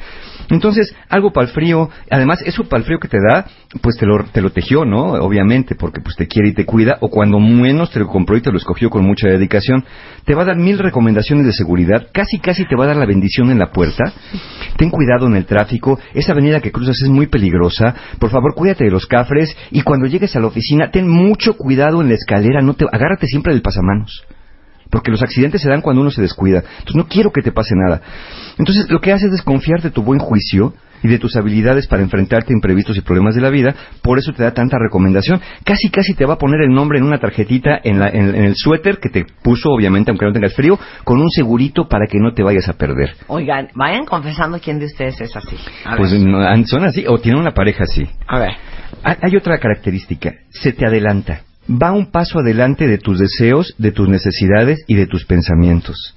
Entonces, 0.50 0.96
algo 1.10 1.32
para 1.32 1.48
el 1.48 1.54
frío, 1.54 1.90
además, 2.10 2.42
eso 2.46 2.64
para 2.64 2.80
el 2.80 2.86
frío 2.86 3.00
que 3.00 3.10
te 3.10 3.18
da, 3.18 3.46
pues 3.82 3.98
te 3.98 4.06
lo, 4.06 4.24
te 4.26 4.42
lo 4.42 4.52
tejió, 4.52 4.86
¿no? 4.86 5.14
Obviamente, 5.14 5.76
porque 5.76 6.00
pues 6.02 6.16
te 6.16 6.28
quiere 6.28 6.50
y 6.50 6.54
te 6.54 6.66
cuida, 6.66 6.98
o 7.02 7.10
cuando 7.10 7.40
menos 7.40 7.92
te 7.92 8.00
lo 8.00 8.08
compró 8.08 8.38
y 8.38 8.42
te 8.42 8.52
lo 8.52 8.58
escogió 8.58 8.90
con 8.90 9.06
mucha 9.06 9.28
dedicación. 9.28 9.84
Te 10.24 10.36
va 10.36 10.44
a 10.44 10.46
dar 10.46 10.56
mil 10.56 10.80
recomendaciones 10.80 11.46
de 11.46 11.52
seguridad, 11.52 12.08
casi 12.14 12.40
casi 12.40 12.66
te 12.66 12.76
va 12.78 12.86
a 12.86 12.88
dar 12.88 12.96
la 12.96 13.06
bendición 13.06 13.52
en 13.52 13.60
la 13.60 13.72
puerta. 13.72 14.06
Ten 14.78 14.90
cuidado 14.90 15.28
en 15.28 15.36
el 15.36 15.46
tráfico, 15.46 16.00
esa 16.14 16.32
avenida 16.32 16.62
que 16.62 16.72
cruzas 16.72 17.02
es 17.02 17.10
muy 17.10 17.28
peligrosa, 17.28 17.94
por 18.20 18.30
favor 18.30 18.54
cuídate 18.56 18.86
de 18.86 18.92
los 18.92 19.06
cafres, 19.06 19.56
y 19.72 19.82
cuando 19.82 20.08
llegues 20.08 20.36
a 20.36 20.40
la 20.40 20.48
oficina, 20.48 20.92
ten 20.92 21.10
mucho 21.10 21.56
cuidado 21.56 22.02
en 22.02 22.10
la 22.10 22.16
escalera, 22.16 22.62
no 22.62 22.74
te, 22.74 22.86
agárrate 22.90 23.28
siempre 23.28 23.54
del 23.54 23.62
pasamanos 23.62 24.26
porque 24.90 25.12
los 25.12 25.22
accidentes 25.22 25.62
se 25.62 25.70
dan 25.70 25.82
cuando 25.82 26.02
uno 26.02 26.12
se 26.12 26.22
descuida. 26.22 26.60
Entonces 26.80 26.96
no 26.96 27.08
quiero 27.08 27.32
que 27.32 27.42
te 27.42 27.52
pase 27.52 27.76
nada. 27.76 28.02
Entonces 28.58 28.90
lo 28.90 29.00
que 29.02 29.12
hace 29.12 29.26
es 29.28 29.32
desconfiar 29.32 29.82
de 29.82 29.92
tu 29.92 30.02
buen 30.04 30.20
juicio 30.20 30.74
y 31.04 31.08
de 31.10 31.20
tus 31.20 31.36
habilidades 31.36 31.86
para 31.86 32.02
enfrentarte 32.02 32.52
a 32.52 32.56
imprevistos 32.56 32.98
y 32.98 33.02
problemas 33.02 33.36
de 33.36 33.42
la 33.42 33.52
vida, 33.52 33.76
por 34.02 34.18
eso 34.18 34.34
te 34.34 34.42
da 34.42 34.52
tanta 34.56 34.78
recomendación. 34.80 35.40
Casi, 35.64 35.90
casi 35.90 36.16
te 36.16 36.26
va 36.26 36.34
a 36.34 36.38
poner 36.40 36.62
el 36.62 36.72
nombre 36.74 36.98
en 36.98 37.06
una 37.06 37.20
tarjetita 37.20 37.80
en, 37.84 38.00
la- 38.00 38.10
en- 38.10 38.34
en 38.34 38.44
el 38.46 38.56
suéter 38.56 38.98
que 38.98 39.10
te 39.10 39.24
puso, 39.44 39.70
obviamente, 39.70 40.10
aunque 40.10 40.26
no 40.26 40.32
tengas 40.34 40.56
frío, 40.56 40.80
con 41.04 41.22
un 41.22 41.30
segurito 41.30 41.88
para 41.88 42.08
que 42.08 42.18
no 42.18 42.34
te 42.34 42.42
vayas 42.42 42.68
a 42.68 42.74
perder. 42.74 43.12
Oigan, 43.28 43.68
vayan 43.76 44.06
confesando 44.06 44.60
quién 44.60 44.80
de 44.80 44.86
ustedes 44.86 45.22
es 45.22 45.36
así. 45.36 45.56
A 45.86 45.98
Pues 45.98 46.14
no, 46.14 46.40
son 46.66 46.86
así, 46.86 47.06
o 47.08 47.20
tienen 47.20 47.42
una 47.42 47.52
pareja 47.52 47.84
así. 47.84 48.04
A 48.28 48.40
ver. 48.40 48.54
Hay 49.04 49.36
otra 49.36 49.60
característica, 49.60 50.34
se 50.50 50.74
te 50.74 50.88
adelanta. 50.88 51.42
Va 51.70 51.92
un 51.92 52.12
paso 52.12 52.40
adelante 52.40 52.88
de 52.88 52.98
tus 52.98 53.20
deseos, 53.20 53.76
de 53.78 53.92
tus 53.92 54.08
necesidades 54.08 54.84
y 54.88 54.96
de 54.96 55.06
tus 55.06 55.26
pensamientos. 55.26 56.16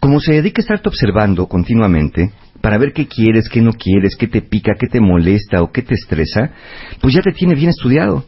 Como 0.00 0.20
se 0.20 0.32
dedica 0.32 0.60
a 0.60 0.64
estarte 0.64 0.88
observando 0.88 1.46
continuamente 1.46 2.32
para 2.62 2.78
ver 2.78 2.92
qué 2.92 3.06
quieres, 3.06 3.48
qué 3.48 3.60
no 3.60 3.72
quieres, 3.72 4.16
qué 4.16 4.28
te 4.28 4.40
pica, 4.40 4.72
qué 4.78 4.86
te 4.86 5.00
molesta 5.00 5.62
o 5.62 5.70
qué 5.70 5.82
te 5.82 5.94
estresa, 5.94 6.52
pues 7.00 7.14
ya 7.14 7.20
te 7.20 7.32
tiene 7.32 7.54
bien 7.54 7.70
estudiado. 7.70 8.24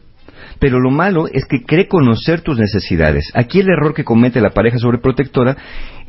Pero 0.59 0.79
lo 0.79 0.91
malo 0.91 1.27
es 1.27 1.45
que 1.45 1.63
cree 1.63 1.87
conocer 1.87 2.41
tus 2.41 2.59
necesidades. 2.59 3.31
Aquí 3.33 3.59
el 3.59 3.69
error 3.69 3.95
que 3.95 4.03
comete 4.03 4.39
la 4.39 4.51
pareja 4.51 4.77
sobreprotectora 4.77 5.57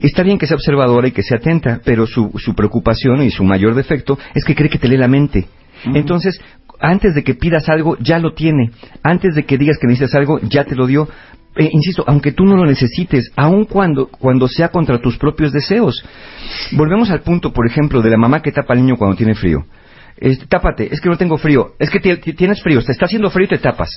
está 0.00 0.22
bien 0.22 0.36
que 0.36 0.46
sea 0.46 0.56
observadora 0.56 1.08
y 1.08 1.12
que 1.12 1.22
sea 1.22 1.38
atenta, 1.38 1.80
pero 1.82 2.06
su, 2.06 2.30
su 2.36 2.54
preocupación 2.54 3.22
y 3.22 3.30
su 3.30 3.44
mayor 3.44 3.74
defecto 3.74 4.18
es 4.34 4.44
que 4.44 4.54
cree 4.54 4.68
que 4.68 4.78
te 4.78 4.88
lee 4.88 4.98
la 4.98 5.08
mente. 5.08 5.46
Entonces, 5.84 6.40
antes 6.80 7.14
de 7.14 7.22
que 7.22 7.34
pidas 7.34 7.68
algo, 7.68 7.96
ya 8.00 8.18
lo 8.18 8.34
tiene. 8.34 8.70
Antes 9.02 9.34
de 9.34 9.44
que 9.44 9.58
digas 9.58 9.78
que 9.80 9.86
necesitas 9.86 10.14
algo, 10.14 10.40
ya 10.40 10.64
te 10.64 10.74
lo 10.74 10.86
dio. 10.86 11.08
Eh, 11.54 11.68
insisto, 11.70 12.02
aunque 12.06 12.32
tú 12.32 12.44
no 12.44 12.56
lo 12.56 12.64
necesites, 12.64 13.30
aun 13.36 13.66
cuando, 13.66 14.06
cuando 14.08 14.48
sea 14.48 14.68
contra 14.68 14.98
tus 15.00 15.18
propios 15.18 15.52
deseos. 15.52 16.02
Volvemos 16.72 17.10
al 17.10 17.20
punto, 17.20 17.52
por 17.52 17.66
ejemplo, 17.66 18.00
de 18.00 18.10
la 18.10 18.16
mamá 18.16 18.40
que 18.40 18.52
tapa 18.52 18.72
al 18.74 18.80
niño 18.80 18.96
cuando 18.96 19.16
tiene 19.16 19.34
frío. 19.34 19.64
Este, 20.16 20.46
tápate, 20.46 20.88
es 20.92 21.00
que 21.00 21.08
no 21.08 21.16
tengo 21.18 21.36
frío, 21.36 21.72
es 21.78 21.90
que 21.90 21.98
ti- 21.98 22.16
ti- 22.16 22.32
tienes 22.34 22.62
frío, 22.62 22.82
te 22.82 22.92
está 22.92 23.06
haciendo 23.06 23.28
frío 23.30 23.46
y 23.46 23.48
te 23.48 23.58
tapas. 23.58 23.90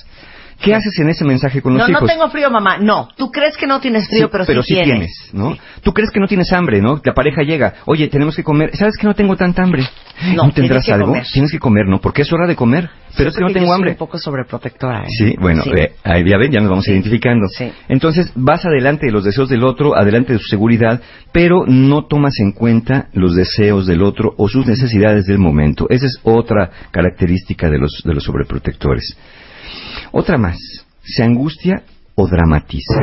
¿Qué 0.60 0.74
haces 0.74 0.98
en 0.98 1.08
ese 1.08 1.24
mensaje 1.24 1.60
con 1.60 1.74
los 1.74 1.82
no, 1.82 1.88
hijos? 1.90 2.02
no 2.02 2.08
tengo 2.08 2.30
frío, 2.30 2.50
mamá. 2.50 2.78
No, 2.78 3.08
tú 3.16 3.30
crees 3.30 3.56
que 3.56 3.66
no 3.66 3.80
tienes 3.80 4.08
frío, 4.08 4.26
Sí, 4.26 4.44
pero, 4.46 4.62
sí, 4.62 4.74
tienes. 4.74 5.30
¿no? 5.32 5.56
Tú 5.82 5.92
crees 5.92 6.10
que 6.10 6.18
no 6.18 6.26
tienes 6.26 6.52
hambre, 6.52 6.80
¿no? 6.80 7.00
La 7.04 7.14
pareja 7.14 7.42
llega, 7.42 7.74
oye, 7.84 8.08
tenemos 8.08 8.34
que 8.34 8.42
comer. 8.42 8.74
¿Sabes 8.74 8.96
que 8.96 9.06
no 9.06 9.14
tengo 9.14 9.36
tanta 9.36 9.62
hambre? 9.62 9.86
No, 10.34 10.50
tendrás 10.50 10.84
tienes 10.84 10.88
algo? 10.88 11.06
comer. 11.08 11.24
Tienes 11.30 11.52
que 11.52 11.58
comer, 11.58 11.86
¿no? 11.86 12.00
Porque 12.00 12.22
es 12.22 12.32
hora 12.32 12.46
de 12.46 12.56
comer. 12.56 12.88
Pero 13.16 13.30
es 13.30 13.36
que 13.36 13.42
no 13.42 13.48
tengo 13.48 13.60
yo 13.60 13.66
soy 13.66 13.74
hambre. 13.74 13.90
un 13.92 13.96
poco 13.96 14.18
sobreprotectora. 14.18 15.04
¿eh? 15.04 15.08
Sí, 15.08 15.34
bueno, 15.38 15.62
eh, 15.74 15.94
ahí 16.04 16.24
ya 16.28 16.36
ven, 16.36 16.50
ya 16.50 16.60
nos 16.60 16.70
vamos 16.70 16.88
identificando. 16.88 17.46
Sí. 17.48 17.70
Entonces, 17.88 18.32
vas 18.34 18.64
adelante 18.64 19.06
de 19.06 19.12
los 19.12 19.24
deseos 19.24 19.48
del 19.48 19.64
otro, 19.64 19.96
adelante 19.96 20.32
de 20.32 20.38
su 20.38 20.46
seguridad, 20.46 21.00
pero 21.32 21.64
no 21.66 22.06
tomas 22.06 22.38
en 22.40 22.52
cuenta 22.52 23.08
los 23.12 23.34
deseos 23.34 23.86
del 23.86 24.02
otro 24.02 24.34
o 24.36 24.48
sus 24.48 24.66
necesidades 24.66 25.26
del 25.26 25.38
momento. 25.38 25.86
Esa 25.88 26.06
es 26.06 26.18
otra 26.24 26.70
característica 26.90 27.70
de 27.70 27.78
los, 27.78 28.02
de 28.04 28.14
los 28.14 28.24
sobreprotectores. 28.24 29.16
Otra 30.12 30.38
más, 30.38 30.58
se 31.02 31.22
angustia 31.22 31.82
o 32.14 32.26
dramatiza. 32.26 33.00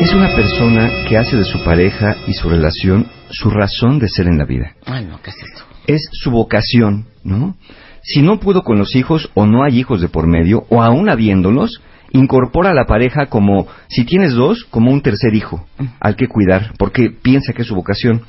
Es 0.00 0.14
una 0.14 0.34
persona 0.34 0.90
que 1.08 1.18
hace 1.18 1.36
de 1.36 1.44
su 1.44 1.62
pareja 1.64 2.16
y 2.26 2.32
su 2.32 2.48
relación 2.48 3.06
su 3.30 3.50
razón 3.50 3.98
de 3.98 4.08
ser 4.08 4.26
en 4.26 4.38
la 4.38 4.46
vida 4.46 4.74
Ay, 4.86 5.04
no, 5.04 5.20
¿qué 5.20 5.30
es 5.30 5.36
esto? 5.36 5.64
es 5.88 6.08
su 6.12 6.30
vocación, 6.30 7.06
¿no? 7.24 7.56
Si 8.02 8.22
no 8.22 8.38
pudo 8.38 8.62
con 8.62 8.78
los 8.78 8.94
hijos 8.94 9.30
o 9.34 9.46
no 9.46 9.64
hay 9.64 9.78
hijos 9.78 10.00
de 10.00 10.08
por 10.08 10.26
medio, 10.26 10.64
o 10.68 10.82
aún 10.82 11.08
habiéndolos, 11.10 11.80
incorpora 12.12 12.70
a 12.70 12.74
la 12.74 12.84
pareja 12.86 13.26
como, 13.26 13.66
si 13.88 14.04
tienes 14.04 14.34
dos, 14.34 14.64
como 14.64 14.92
un 14.92 15.00
tercer 15.00 15.34
hijo 15.34 15.66
al 16.00 16.14
que 16.14 16.28
cuidar, 16.28 16.72
porque 16.78 17.10
piensa 17.10 17.52
que 17.52 17.62
es 17.62 17.68
su 17.68 17.74
vocación. 17.74 18.22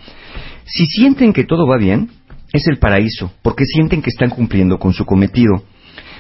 Si 0.66 0.86
sienten 0.86 1.34
que 1.34 1.44
todo 1.44 1.68
va 1.68 1.78
bien, 1.78 2.10
es 2.52 2.66
el 2.68 2.78
paraíso, 2.78 3.32
porque 3.42 3.66
sienten 3.66 4.02
que 4.02 4.10
están 4.10 4.30
cumpliendo 4.30 4.80
con 4.80 4.94
su 4.94 5.06
cometido. 5.06 5.64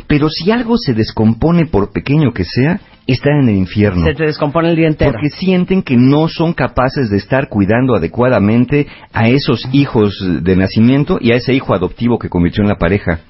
Pero 0.07 0.29
si 0.29 0.51
algo 0.51 0.77
se 0.77 0.93
descompone 0.93 1.65
por 1.65 1.91
pequeño 1.91 2.33
que 2.33 2.43
sea, 2.43 2.79
están 3.07 3.41
en 3.41 3.49
el 3.49 3.55
infierno. 3.55 4.05
Se 4.05 4.13
te 4.13 4.25
descompone 4.25 4.69
el 4.69 4.75
día 4.75 4.87
entero. 4.87 5.13
Porque 5.13 5.29
sienten 5.29 5.81
que 5.81 5.97
no 5.97 6.27
son 6.27 6.53
capaces 6.53 7.09
de 7.09 7.17
estar 7.17 7.49
cuidando 7.49 7.95
adecuadamente 7.95 8.87
a 9.13 9.29
esos 9.29 9.67
hijos 9.71 10.23
de 10.41 10.55
nacimiento 10.55 11.17
y 11.19 11.31
a 11.31 11.35
ese 11.35 11.53
hijo 11.53 11.73
adoptivo 11.73 12.19
que 12.19 12.29
convirtió 12.29 12.63
en 12.63 12.69
la 12.69 12.77
pareja. 12.77 13.21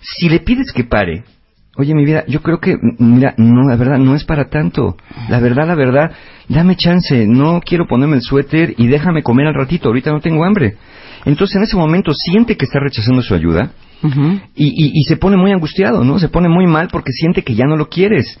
Si 0.00 0.28
le 0.28 0.40
pides 0.40 0.70
que 0.72 0.84
pare, 0.84 1.24
oye 1.76 1.94
mi 1.94 2.04
vida, 2.04 2.24
yo 2.28 2.40
creo 2.40 2.60
que, 2.60 2.76
mira, 2.98 3.34
no, 3.36 3.68
la 3.68 3.76
verdad, 3.76 3.98
no 3.98 4.14
es 4.14 4.24
para 4.24 4.48
tanto. 4.48 4.96
La 5.28 5.40
verdad, 5.40 5.66
la 5.66 5.74
verdad, 5.74 6.12
dame 6.48 6.76
chance, 6.76 7.26
no 7.26 7.60
quiero 7.60 7.86
ponerme 7.86 8.16
el 8.16 8.22
suéter 8.22 8.74
y 8.76 8.86
déjame 8.86 9.22
comer 9.22 9.46
al 9.46 9.54
ratito, 9.54 9.88
ahorita 9.88 10.10
no 10.10 10.20
tengo 10.20 10.44
hambre. 10.44 10.76
Entonces 11.24 11.56
en 11.56 11.62
ese 11.62 11.76
momento 11.76 12.12
siente 12.12 12.56
que 12.56 12.66
está 12.66 12.78
rechazando 12.80 13.22
su 13.22 13.34
ayuda 13.34 13.72
y, 14.54 14.66
y- 14.66 14.90
y 14.94 15.02
se 15.04 15.16
pone 15.16 15.36
muy 15.36 15.52
angustiado, 15.52 16.04
¿no? 16.04 16.18
Se 16.18 16.28
pone 16.28 16.48
muy 16.48 16.66
mal 16.66 16.88
porque 16.92 17.12
siente 17.12 17.42
que 17.42 17.54
ya 17.54 17.64
no 17.66 17.76
lo 17.76 17.88
quieres. 17.88 18.38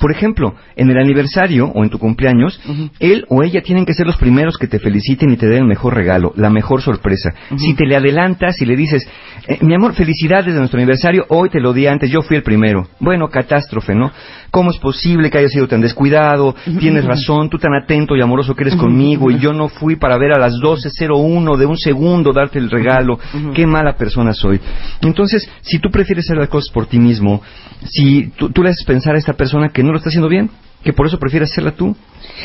Por 0.00 0.12
ejemplo, 0.12 0.54
en 0.76 0.90
el 0.90 0.98
aniversario 0.98 1.66
o 1.66 1.82
en 1.82 1.90
tu 1.90 1.98
cumpleaños, 1.98 2.60
él 3.00 3.24
o 3.28 3.42
ella 3.42 3.62
tienen 3.62 3.86
que 3.86 3.94
ser 3.94 4.06
los 4.06 4.16
primeros 4.16 4.58
que 4.58 4.66
te 4.66 4.78
feliciten 4.78 5.30
y 5.30 5.36
te 5.36 5.46
den 5.46 5.62
el 5.62 5.68
mejor 5.68 5.94
regalo, 5.94 6.32
la 6.36 6.50
mejor 6.50 6.82
sorpresa. 6.82 7.34
Si 7.56 7.74
te 7.74 7.86
le 7.86 7.96
adelantas 7.96 8.60
y 8.60 8.66
le 8.66 8.76
dices, 8.76 9.08
eh, 9.48 9.58
mi 9.62 9.74
amor, 9.74 9.94
felicidades 9.94 10.52
de 10.52 10.58
nuestro 10.58 10.78
aniversario, 10.78 11.24
hoy 11.28 11.50
te 11.50 11.60
lo 11.60 11.72
di 11.72 11.86
antes, 11.86 12.10
yo 12.10 12.22
fui 12.22 12.36
el 12.36 12.42
primero. 12.42 12.88
Bueno, 13.00 13.28
catástrofe, 13.28 13.94
¿no? 13.94 14.12
¿Cómo 14.50 14.70
es 14.70 14.78
posible 14.78 15.30
que 15.30 15.38
haya 15.38 15.48
sido 15.48 15.68
tan 15.68 15.80
descuidado? 15.80 16.54
Tienes 16.78 17.04
razón, 17.04 17.50
tú 17.50 17.58
tan 17.58 17.74
atento 17.74 18.16
y 18.16 18.22
amoroso 18.22 18.54
que 18.54 18.64
eres 18.64 18.76
conmigo 18.76 19.30
y 19.30 19.38
yo 19.38 19.52
no 19.52 19.68
fui 19.68 19.96
para 19.96 20.16
ver 20.16 20.32
a 20.32 20.38
las 20.38 20.54
12.01 20.54 21.56
de 21.56 21.66
un 21.66 21.76
segundo 21.76 22.32
darte 22.32 22.58
el 22.58 22.70
regalo. 22.70 23.18
Qué 23.54 23.66
mala 23.66 23.96
persona 23.96 24.32
soy. 24.32 24.60
Entonces, 25.02 25.48
si 25.62 25.78
tú 25.78 25.90
prefieres 25.90 26.24
hacer 26.26 26.38
las 26.38 26.48
cosas 26.48 26.72
por 26.72 26.86
ti 26.86 26.98
mismo, 26.98 27.42
si 27.84 28.28
tú, 28.36 28.50
tú 28.50 28.62
le 28.62 28.70
haces 28.70 28.84
pensar 28.84 29.14
a 29.14 29.18
esta 29.18 29.34
persona 29.34 29.68
que 29.68 29.82
no 29.86 29.92
lo 29.92 29.98
está 29.98 30.10
haciendo 30.10 30.28
bien, 30.28 30.50
que 30.82 30.92
por 30.92 31.06
eso 31.06 31.18
prefieres 31.18 31.50
hacerla 31.50 31.72
tú. 31.72 31.96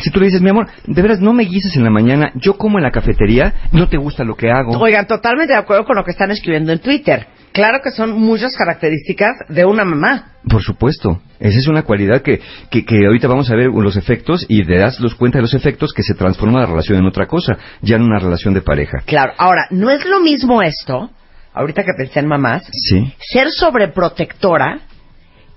Si 0.02 0.10
tú 0.10 0.20
le 0.20 0.28
dices, 0.28 0.42
mi 0.42 0.50
amor, 0.50 0.68
de 0.88 1.02
veras 1.02 1.20
no 1.20 1.34
me 1.34 1.44
guises 1.44 1.76
en 1.76 1.84
la 1.84 1.90
mañana, 1.90 2.32
yo 2.36 2.58
como 2.58 2.78
en 2.78 2.84
la 2.84 2.92
cafetería, 2.92 3.54
no 3.72 3.88
te 3.88 3.98
gusta 3.98 4.24
lo 4.24 4.36
que 4.36 4.50
hago. 4.50 4.78
Oigan, 4.80 5.06
totalmente 5.06 5.54
de 5.54 5.60
acuerdo 5.60 5.86
con 5.86 5.96
lo 5.96 6.04
que 6.04 6.12
están 6.12 6.32
escribiendo 6.32 6.72
en 6.72 6.80
Twitter. 6.80 7.28
Claro 7.52 7.80
que 7.84 7.92
son 7.92 8.14
muchas 8.14 8.56
características 8.56 9.32
de 9.50 9.66
una 9.66 9.84
mamá. 9.84 10.34
Por 10.50 10.64
supuesto, 10.64 11.22
esa 11.40 11.58
es 11.58 11.68
una 11.68 11.84
cualidad 11.84 12.22
que, 12.22 12.40
que, 12.70 12.86
que 12.86 13.06
ahorita 13.06 13.28
vamos 13.28 13.52
a 13.52 13.56
ver 13.56 13.68
los 13.68 13.98
efectos 13.98 14.46
y 14.48 14.64
te 14.64 14.78
das 14.78 15.00
los 15.02 15.16
cuenta 15.16 15.38
de 15.38 15.44
los 15.44 15.54
efectos 15.54 15.92
que 15.94 16.02
se 16.02 16.14
transforma 16.14 16.62
la 16.62 16.66
relación 16.66 16.98
en 16.98 17.06
otra 17.06 17.28
cosa, 17.28 17.58
ya 17.82 17.98
en 17.98 18.04
una 18.04 18.20
relación 18.20 18.54
de 18.54 18.62
pareja. 18.62 19.00
Claro, 19.06 19.34
ahora, 19.38 19.68
no 19.70 19.92
es 19.92 20.06
lo 20.06 20.22
mismo 20.22 20.62
esto, 20.62 21.12
ahorita 21.54 21.84
que 21.84 21.92
pensé 21.98 22.22
en 22.22 22.28
mamás, 22.28 22.64
Sí, 22.72 23.14
ser 23.20 23.52
sobreprotectora 23.52 24.80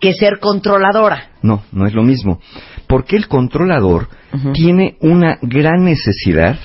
que 0.05 0.13
ser 0.13 0.39
controladora. 0.39 1.31
no, 1.43 1.63
no 1.73 1.87
es 1.87 1.95
lo 1.95 2.03
mismo. 2.03 2.41
Porque 2.87 3.17
el 3.17 3.29
controlador 3.29 4.09
tiene 4.53 4.97
una 5.01 5.39
gran 5.41 5.85
necesidad 5.85 6.59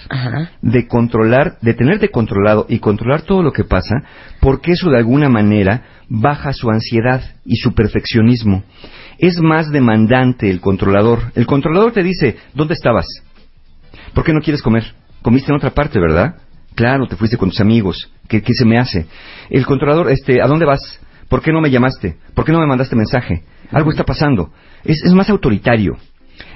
de 0.61 0.87
controlar, 0.87 1.57
de 1.61 1.73
tenerte 1.73 2.09
controlado 2.09 2.65
y 2.67 2.79
controlar 2.79 3.21
todo 3.21 3.41
lo 3.41 3.51
que 3.51 3.63
pasa, 3.63 4.03
porque 4.41 4.73
eso 4.73 4.89
de 4.89 4.97
alguna 4.97 5.29
manera 5.29 5.83
baja 6.09 6.51
su 6.51 6.69
ansiedad 6.69 7.21
y 7.45 7.55
su 7.57 7.73
perfeccionismo. 7.73 8.63
Es 9.17 9.39
más 9.39 9.71
demandante 9.71 10.49
el 10.49 10.59
controlador. 10.59 11.31
El 11.35 11.45
controlador 11.45 11.93
te 11.93 12.03
dice, 12.03 12.37
¿dónde 12.53 12.73
estabas? 12.73 13.05
¿Por 14.13 14.23
qué 14.23 14.33
no 14.33 14.41
quieres 14.41 14.61
comer? 14.61 14.83
Comiste 15.21 15.51
en 15.51 15.57
otra 15.57 15.69
parte, 15.71 15.99
¿verdad? 15.99 16.35
Claro, 16.75 17.07
te 17.07 17.15
fuiste 17.15 17.37
con 17.37 17.49
tus 17.49 17.61
amigos. 17.61 18.11
¿Qué, 18.27 18.41
qué 18.41 18.53
se 18.53 18.65
me 18.65 18.77
hace? 18.77 19.05
El 19.49 19.65
controlador, 19.65 20.09
este, 20.11 20.41
¿a 20.41 20.47
dónde 20.47 20.65
vas? 20.65 20.99
¿Por 21.29 21.43
qué 21.43 21.53
no 21.53 21.61
me 21.61 21.69
llamaste? 21.69 22.17
¿Por 22.33 22.43
qué 22.43 22.51
no 22.51 22.59
me 22.59 22.65
mandaste 22.65 22.95
mensaje? 22.95 23.43
Algo 23.71 23.91
está 23.91 24.03
pasando. 24.03 24.51
Es, 24.83 25.13
más 25.13 25.29
autoritario. 25.29 25.95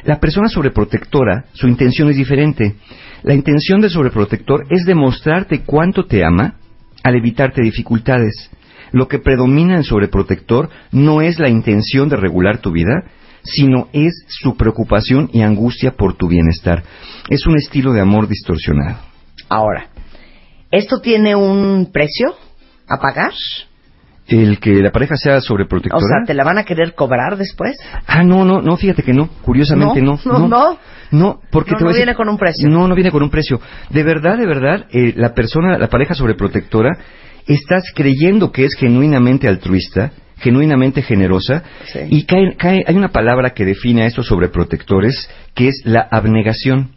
La 0.04 0.20
persona 0.20 0.50
sobreprotectora, 0.50 1.46
su 1.54 1.68
intención 1.68 2.10
es 2.10 2.18
diferente. 2.18 2.76
La 3.22 3.36
intención 3.36 3.82
del 3.82 3.92
sobreprotector 3.92 4.66
es 4.70 4.86
demostrarte 4.86 5.62
cuánto 5.62 6.06
te 6.06 6.26
ama 6.26 6.56
al 7.04 7.16
evitarte 7.16 7.62
dificultades. 7.62 8.50
Lo 8.92 9.08
que 9.08 9.20
predomina 9.20 9.76
en 9.76 9.84
sobreprotector 9.84 10.70
no 10.92 11.22
es 11.22 11.40
la 11.40 11.50
intención 11.50 12.10
de 12.10 12.18
regular 12.18 12.58
tu 12.58 12.72
vida, 12.72 13.04
sino 13.44 13.90
es 13.94 14.14
su 14.28 14.56
preocupación 14.56 15.30
y 15.34 15.42
angustia 15.42 15.92
por 15.92 16.16
tu 16.16 16.28
bienestar. 16.28 16.84
Es 17.30 17.46
un 17.46 17.58
estilo 17.58 17.94
de 17.94 18.02
amor 18.02 18.28
distorsionado. 18.28 18.98
Ahora, 19.50 19.90
¿esto 20.72 21.00
tiene 21.00 21.36
un 21.36 21.92
precio 21.92 22.36
a 22.88 22.98
pagar? 22.98 23.34
El 24.28 24.60
que 24.60 24.72
la 24.82 24.92
pareja 24.92 25.16
sea 25.18 25.38
O 25.38 25.42
sobreprotectora. 25.42 26.00
sea, 26.06 26.26
¿te 26.26 26.34
la 26.34 26.44
van 26.46 26.58
a 26.58 26.64
querer 26.64 26.96
cobrar 26.96 27.36
después? 27.38 27.76
Ah, 28.08 28.24
no, 28.24 28.46
no, 28.46 28.62
no, 28.62 28.78
fíjate 28.78 29.04
que 29.04 29.14
no. 29.14 29.28
Curiosamente 29.42 30.02
no. 30.02 30.18
No, 30.26 30.40
no, 30.40 30.48
no. 30.48 30.78
No, 31.12 31.40
porque 31.52 31.72
No, 31.72 31.78
te 31.78 31.84
voy 31.84 31.90
no 31.90 31.90
a 31.90 31.94
decir- 31.94 32.06
viene 32.06 32.16
con 32.16 32.30
un 32.30 32.38
precio. 32.38 32.70
No, 32.70 32.88
no 32.88 32.96
viene 32.96 33.12
con 33.12 33.22
un 33.22 33.30
precio. 33.30 33.60
De 33.90 34.04
verdad, 34.04 34.38
de 34.38 34.48
verdad, 34.48 34.86
eh, 34.92 35.14
la 35.16 35.34
persona, 35.34 35.78
la 35.78 35.88
pareja 35.90 36.16
sobreprotectora, 36.16 36.98
estás 37.46 37.84
creyendo 37.94 38.52
que 38.52 38.64
es 38.66 38.74
genuinamente 38.80 39.48
altruista, 39.48 40.12
genuinamente 40.38 41.02
generosa, 41.02 41.64
Sí. 41.86 42.00
y 42.10 42.24
cae, 42.24 42.56
cae, 42.56 42.84
hay 42.88 42.96
una 42.96 43.10
palabra 43.10 43.52
que 43.52 43.66
define 43.66 44.04
a 44.04 44.06
estos 44.08 44.26
sobreprotectores, 44.28 45.30
que 45.54 45.68
es 45.68 45.82
la 45.86 46.08
abnegación. 46.10 46.92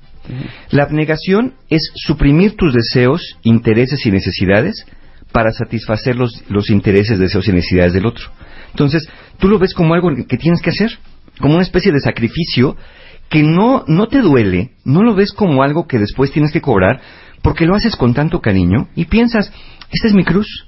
La 0.71 0.85
abnegación 0.85 1.55
es 1.69 1.91
suprimir 1.95 2.57
tus 2.57 2.73
deseos, 2.73 3.37
intereses 3.43 4.05
y 4.07 4.11
necesidades 4.11 4.87
para 5.33 5.53
satisfacer 5.53 6.17
los, 6.17 6.43
los 6.49 6.71
intereses, 6.71 7.19
deseos 7.19 7.49
y 7.49 7.53
necesidades 7.53 7.93
del 7.93 8.07
otro. 8.07 8.31
Entonces, 8.71 9.09
tú 9.39 9.49
lo 9.49 9.59
ves 9.59 9.75
como 9.75 9.95
algo 9.95 10.11
que 10.29 10.37
tienes 10.37 10.61
que 10.63 10.71
hacer, 10.71 10.91
como 11.41 11.55
una 11.55 11.63
especie 11.63 11.93
de 11.93 12.01
sacrificio 12.01 12.77
que 13.29 13.43
no, 13.43 13.85
no 13.87 14.07
te 14.07 14.21
duele, 14.21 14.73
no 14.85 15.03
lo 15.03 15.15
ves 15.15 15.33
como 15.33 15.63
algo 15.63 15.87
que 15.87 15.99
después 15.99 16.31
tienes 16.31 16.53
que 16.53 16.61
cobrar, 16.61 17.01
porque 17.43 17.67
lo 17.67 17.75
haces 17.75 17.97
con 17.97 18.15
tanto 18.15 18.41
cariño 18.41 18.89
y 18.95 19.07
piensas, 19.07 19.53
esta 19.91 20.09
es 20.09 20.15
mi 20.15 20.25
cruz, 20.25 20.67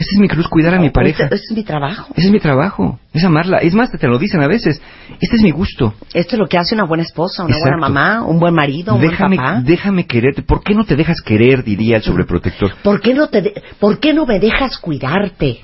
esta 0.00 0.12
es 0.14 0.18
mi 0.18 0.28
cruz, 0.28 0.48
cuidar 0.48 0.74
a 0.74 0.80
mi 0.80 0.90
pareja. 0.90 1.24
Este 1.24 1.36
es 1.36 1.52
mi 1.52 1.62
trabajo. 1.62 2.12
Ese 2.16 2.26
es 2.26 2.32
mi 2.32 2.40
trabajo, 2.40 2.98
es 3.12 3.22
amarla. 3.22 3.58
Es 3.58 3.74
más, 3.74 3.90
te 3.92 4.06
lo 4.08 4.18
dicen 4.18 4.42
a 4.42 4.48
veces, 4.48 4.80
este 5.20 5.36
es 5.36 5.42
mi 5.42 5.50
gusto. 5.50 5.94
Esto 6.14 6.34
es 6.36 6.38
lo 6.40 6.46
que 6.48 6.58
hace 6.58 6.74
una 6.74 6.84
buena 6.84 7.02
esposa, 7.04 7.44
una 7.44 7.58
buena 7.58 7.76
mamá, 7.76 8.22
un 8.24 8.40
buen 8.40 8.54
marido, 8.54 8.94
un 8.94 9.00
Déjame, 9.00 9.36
buen 9.36 9.46
papá. 9.48 9.62
déjame 9.62 10.06
quererte. 10.06 10.42
¿Por 10.42 10.62
qué 10.64 10.74
no 10.74 10.84
te 10.84 10.96
dejas 10.96 11.20
querer? 11.20 11.62
Diría 11.62 11.98
el 11.98 12.02
sobreprotector. 12.02 12.72
¿Por 12.82 13.00
qué 13.00 13.14
no 13.14 13.28
te 13.28 13.42
de- 13.42 13.62
¿Por 13.78 14.00
qué 14.00 14.12
no 14.14 14.24
me 14.26 14.40
dejas 14.40 14.78
cuidarte? 14.78 15.60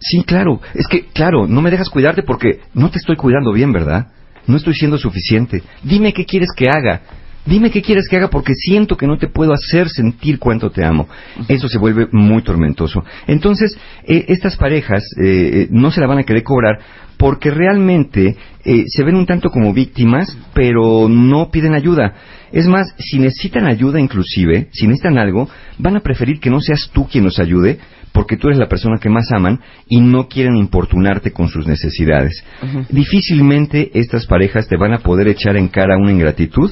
Sí, 0.00 0.24
claro. 0.24 0.60
Es 0.74 0.86
que, 0.88 1.06
claro, 1.06 1.46
no 1.46 1.60
me 1.62 1.70
dejas 1.70 1.88
cuidarte 1.88 2.22
porque 2.22 2.60
no 2.74 2.90
te 2.90 2.98
estoy 2.98 3.16
cuidando 3.16 3.52
bien, 3.52 3.72
¿verdad? 3.72 4.08
No 4.46 4.56
estoy 4.56 4.74
siendo 4.74 4.98
suficiente. 4.98 5.62
Dime 5.82 6.12
qué 6.12 6.24
quieres 6.24 6.48
que 6.56 6.68
haga. 6.68 7.00
Dime 7.46 7.70
qué 7.70 7.82
quieres 7.82 8.08
que 8.08 8.16
haga 8.16 8.28
porque 8.28 8.54
siento 8.54 8.96
que 8.96 9.06
no 9.06 9.18
te 9.18 9.28
puedo 9.28 9.52
hacer 9.52 9.88
sentir 9.88 10.38
cuánto 10.38 10.70
te 10.70 10.84
amo. 10.84 11.08
Eso 11.48 11.68
se 11.68 11.78
vuelve 11.78 12.08
muy 12.10 12.42
tormentoso. 12.42 13.04
Entonces, 13.26 13.76
eh, 14.04 14.24
estas 14.28 14.56
parejas 14.56 15.04
eh, 15.22 15.24
eh, 15.24 15.68
no 15.70 15.90
se 15.90 16.00
la 16.00 16.06
van 16.06 16.18
a 16.18 16.24
querer 16.24 16.42
cobrar 16.42 16.78
porque 17.16 17.50
realmente 17.50 18.36
eh, 18.64 18.84
se 18.86 19.04
ven 19.04 19.16
un 19.16 19.26
tanto 19.26 19.50
como 19.50 19.72
víctimas, 19.72 20.36
pero 20.52 21.08
no 21.08 21.50
piden 21.50 21.74
ayuda. 21.74 22.14
Es 22.52 22.66
más, 22.66 22.94
si 22.98 23.18
necesitan 23.18 23.66
ayuda 23.66 24.00
inclusive, 24.00 24.68
si 24.72 24.86
necesitan 24.86 25.18
algo, 25.18 25.48
van 25.78 25.96
a 25.96 26.00
preferir 26.00 26.40
que 26.40 26.50
no 26.50 26.60
seas 26.60 26.90
tú 26.92 27.06
quien 27.06 27.24
los 27.24 27.38
ayude 27.38 27.78
porque 28.12 28.36
tú 28.36 28.46
eres 28.46 28.60
la 28.60 28.68
persona 28.68 28.98
que 29.00 29.10
más 29.10 29.32
aman 29.32 29.60
y 29.88 30.00
no 30.00 30.28
quieren 30.28 30.56
importunarte 30.56 31.32
con 31.32 31.48
sus 31.48 31.66
necesidades. 31.66 32.44
Difícilmente 32.88 33.90
estas 33.92 34.26
parejas 34.26 34.68
te 34.68 34.76
van 34.76 34.92
a 34.92 34.98
poder 34.98 35.26
echar 35.26 35.56
en 35.56 35.66
cara 35.66 35.96
una 35.96 36.12
ingratitud, 36.12 36.70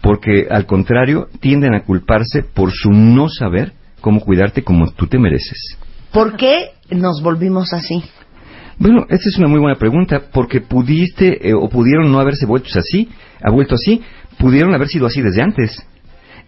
porque 0.00 0.46
al 0.50 0.66
contrario 0.66 1.28
tienden 1.40 1.74
a 1.74 1.84
culparse 1.84 2.42
por 2.42 2.72
su 2.72 2.90
no 2.90 3.28
saber 3.28 3.72
cómo 4.00 4.20
cuidarte 4.20 4.62
como 4.62 4.90
tú 4.92 5.06
te 5.06 5.18
mereces. 5.18 5.76
¿Por 6.12 6.36
qué 6.36 6.70
nos 6.90 7.22
volvimos 7.22 7.72
así? 7.72 8.02
Bueno, 8.78 9.04
esta 9.10 9.28
es 9.28 9.36
una 9.38 9.48
muy 9.48 9.60
buena 9.60 9.78
pregunta, 9.78 10.22
porque 10.32 10.62
pudiste 10.62 11.48
eh, 11.48 11.54
o 11.54 11.68
pudieron 11.68 12.10
no 12.10 12.18
haberse 12.18 12.46
vuelto 12.46 12.70
así, 12.78 13.10
ha 13.42 13.50
vuelto 13.50 13.74
así, 13.74 14.00
pudieron 14.38 14.74
haber 14.74 14.88
sido 14.88 15.06
así 15.06 15.20
desde 15.20 15.42
antes. 15.42 15.86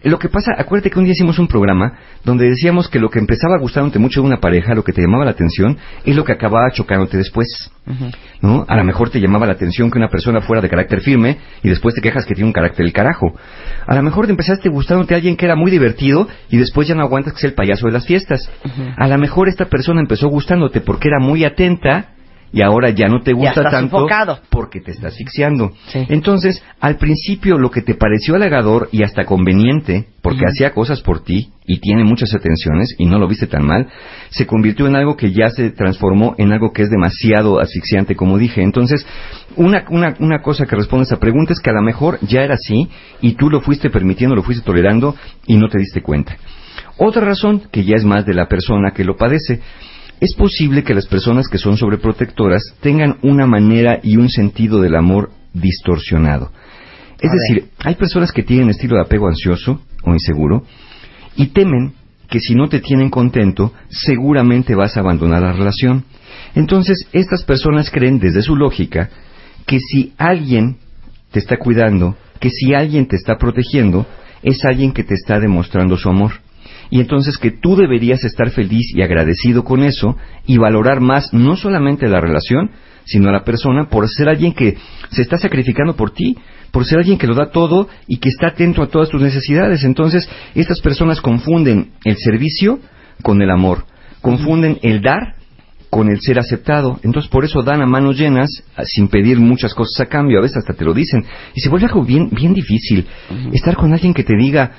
Lo 0.03 0.19
que 0.19 0.27
pasa, 0.27 0.51
acuérdate 0.57 0.89
que 0.89 0.99
un 0.99 1.05
día 1.05 1.13
hicimos 1.13 1.39
un 1.39 1.47
programa 1.47 1.93
donde 2.25 2.49
decíamos 2.49 2.89
que 2.89 2.99
lo 2.99 3.09
que 3.09 3.19
empezaba 3.19 3.57
gustándote 3.57 3.99
mucho 3.99 4.21
de 4.21 4.27
una 4.27 4.41
pareja, 4.41 4.75
lo 4.75 4.83
que 4.83 4.91
te 4.91 5.01
llamaba 5.01 5.23
la 5.23 5.31
atención, 5.31 5.77
es 6.03 6.15
lo 6.15 6.25
que 6.25 6.33
acababa 6.33 6.71
chocándote 6.71 7.17
después. 7.17 7.71
¿no? 8.41 8.65
A 8.67 8.75
lo 8.75 8.83
mejor 8.83 9.09
te 9.09 9.21
llamaba 9.21 9.45
la 9.45 9.53
atención 9.53 9.89
que 9.89 9.97
una 9.97 10.09
persona 10.09 10.41
fuera 10.41 10.61
de 10.61 10.69
carácter 10.69 11.01
firme 11.01 11.37
y 11.63 11.69
después 11.69 11.95
te 11.95 12.01
quejas 12.01 12.25
que 12.25 12.33
tiene 12.33 12.47
un 12.47 12.53
carácter 12.53 12.85
del 12.85 12.93
carajo. 12.93 13.33
A 13.87 13.95
lo 13.95 14.03
mejor 14.03 14.25
te 14.25 14.31
empezaste 14.31 14.67
gustándote 14.67 15.13
a 15.13 15.17
alguien 15.17 15.37
que 15.37 15.45
era 15.45 15.55
muy 15.55 15.71
divertido 15.71 16.27
y 16.49 16.57
después 16.57 16.87
ya 16.87 16.95
no 16.95 17.03
aguantas 17.03 17.33
que 17.33 17.39
sea 17.39 17.49
el 17.49 17.55
payaso 17.55 17.85
de 17.85 17.93
las 17.93 18.05
fiestas. 18.05 18.49
A 18.97 19.07
lo 19.07 19.17
mejor 19.17 19.47
esta 19.47 19.65
persona 19.65 20.01
empezó 20.01 20.27
gustándote 20.27 20.81
porque 20.81 21.07
era 21.07 21.19
muy 21.19 21.45
atenta 21.45 22.09
y 22.53 22.61
ahora 22.61 22.91
ya 22.91 23.07
no 23.07 23.21
te 23.21 23.33
gusta 23.33 23.63
tanto 23.63 24.05
porque 24.49 24.79
te 24.79 24.91
está 24.91 25.07
asfixiando. 25.07 25.71
Entonces, 25.93 26.63
al 26.79 26.97
principio 26.97 27.57
lo 27.57 27.71
que 27.71 27.81
te 27.81 27.95
pareció 27.95 28.35
halagador 28.35 28.89
y 28.91 29.01
hasta 29.01 29.25
conveniente, 29.25 30.05
porque 30.21 30.45
hacía 30.45 30.71
cosas 30.71 31.01
por 31.01 31.23
ti 31.23 31.49
y 31.65 31.79
tiene 31.79 32.03
muchas 32.03 32.31
atenciones 32.35 32.95
y 32.99 33.07
no 33.07 33.17
lo 33.17 33.27
viste 33.27 33.47
tan 33.47 33.65
mal, 33.65 33.87
se 34.29 34.45
convirtió 34.45 34.85
en 34.85 34.95
algo 34.95 35.17
que 35.17 35.31
ya 35.31 35.49
se 35.49 35.71
transformó 35.71 36.35
en 36.37 36.53
algo 36.53 36.71
que 36.71 36.83
es 36.83 36.91
demasiado 36.91 37.59
asfixiante, 37.59 38.15
como 38.15 38.37
dije. 38.37 38.61
Entonces, 38.61 39.03
una, 39.55 39.85
una, 39.89 40.15
una 40.19 40.41
cosa 40.43 40.67
que 40.67 40.75
responde 40.75 41.03
a 41.03 41.09
esa 41.09 41.19
pregunta 41.19 41.53
es 41.53 41.59
que 41.59 41.71
a 41.71 41.73
lo 41.73 41.81
mejor 41.81 42.19
ya 42.21 42.43
era 42.43 42.53
así 42.53 42.87
y 43.19 43.33
tú 43.33 43.49
lo 43.49 43.61
fuiste 43.61 43.89
permitiendo, 43.89 44.35
lo 44.35 44.43
fuiste 44.43 44.63
tolerando 44.63 45.15
y 45.47 45.57
no 45.57 45.69
te 45.69 45.79
diste 45.79 46.03
cuenta. 46.03 46.37
Otra 46.97 47.25
razón, 47.25 47.63
que 47.71 47.83
ya 47.83 47.95
es 47.95 48.05
más 48.05 48.25
de 48.27 48.35
la 48.35 48.47
persona 48.47 48.91
que 48.91 49.03
lo 49.03 49.17
padece, 49.17 49.59
es 50.23 50.35
posible 50.35 50.85
que 50.85 50.93
las 50.93 51.05
personas 51.05 51.49
que 51.49 51.57
son 51.57 51.75
sobreprotectoras 51.75 52.75
tengan 52.79 53.17
una 53.23 53.45
manera 53.45 53.99
y 54.01 54.15
un 54.15 54.29
sentido 54.29 54.79
del 54.79 54.95
amor 54.95 55.31
distorsionado. 55.53 56.49
Es 57.19 57.29
A 57.29 57.33
decir, 57.33 57.71
hay 57.79 57.95
personas 57.95 58.31
que 58.31 58.41
tienen 58.41 58.69
estilo 58.69 58.95
de 58.95 59.01
apego 59.01 59.27
ansioso 59.27 59.81
o 60.01 60.13
inseguro 60.13 60.63
y 61.35 61.47
temen 61.47 61.91
que 62.29 62.39
si 62.39 62.55
no 62.55 62.69
te 62.69 62.79
tienen 62.79 63.09
contento, 63.09 63.73
seguramente 63.89 64.75
vas 64.75 64.95
a 64.95 65.01
abandonar 65.01 65.41
la 65.41 65.51
relación. 65.51 66.05
Entonces, 66.55 67.05
estas 67.11 67.43
personas 67.43 67.91
creen 67.91 68.17
desde 68.19 68.43
su 68.43 68.55
lógica 68.55 69.09
que 69.65 69.79
si 69.79 70.13
alguien 70.17 70.77
te 71.31 71.39
está 71.39 71.57
cuidando, 71.57 72.15
que 72.39 72.49
si 72.49 72.73
alguien 72.73 73.07
te 73.07 73.17
está 73.17 73.37
protegiendo, 73.37 74.07
es 74.41 74.63
alguien 74.63 74.93
que 74.93 75.03
te 75.03 75.15
está 75.15 75.41
demostrando 75.41 75.97
su 75.97 76.07
amor. 76.07 76.42
Y 76.93 76.99
entonces 76.99 77.39
que 77.39 77.49
tú 77.49 77.75
deberías 77.75 78.23
estar 78.23 78.51
feliz 78.51 78.93
y 78.93 79.01
agradecido 79.01 79.63
con 79.63 79.81
eso 79.81 80.15
y 80.45 80.59
valorar 80.59 81.01
más 81.01 81.33
no 81.33 81.55
solamente 81.55 82.07
la 82.07 82.21
relación, 82.21 82.69
sino 83.03 83.29
a 83.29 83.31
la 83.31 83.43
persona 83.43 83.89
por 83.89 84.07
ser 84.07 84.29
alguien 84.29 84.53
que 84.53 84.77
se 85.09 85.23
está 85.23 85.39
sacrificando 85.39 85.95
por 85.95 86.11
ti, 86.11 86.37
por 86.69 86.85
ser 86.85 86.99
alguien 86.99 87.17
que 87.17 87.25
lo 87.25 87.33
da 87.33 87.49
todo 87.49 87.89
y 88.07 88.17
que 88.17 88.29
está 88.29 88.49
atento 88.49 88.83
a 88.83 88.89
todas 88.89 89.09
tus 89.09 89.23
necesidades. 89.23 89.83
Entonces, 89.83 90.29
estas 90.53 90.81
personas 90.81 91.19
confunden 91.19 91.93
el 92.05 92.15
servicio 92.17 92.77
con 93.23 93.41
el 93.41 93.49
amor, 93.49 93.85
confunden 94.21 94.77
el 94.83 95.01
dar 95.01 95.33
con 95.89 96.11
el 96.11 96.21
ser 96.21 96.37
aceptado. 96.37 96.99
Entonces, 97.01 97.27
por 97.31 97.43
eso 97.43 97.63
dan 97.63 97.81
a 97.81 97.87
manos 97.87 98.19
llenas, 98.19 98.51
sin 98.83 99.07
pedir 99.07 99.39
muchas 99.39 99.73
cosas 99.73 99.99
a 99.99 100.09
cambio, 100.09 100.37
a 100.37 100.43
veces 100.43 100.57
hasta 100.57 100.75
te 100.75 100.85
lo 100.85 100.93
dicen. 100.93 101.25
Y 101.55 101.61
se 101.61 101.69
vuelve 101.69 101.87
algo 101.87 102.03
bien, 102.03 102.29
bien 102.29 102.53
difícil 102.53 103.07
estar 103.51 103.75
con 103.75 103.93
alguien 103.93 104.13
que 104.13 104.23
te 104.23 104.37
diga, 104.37 104.73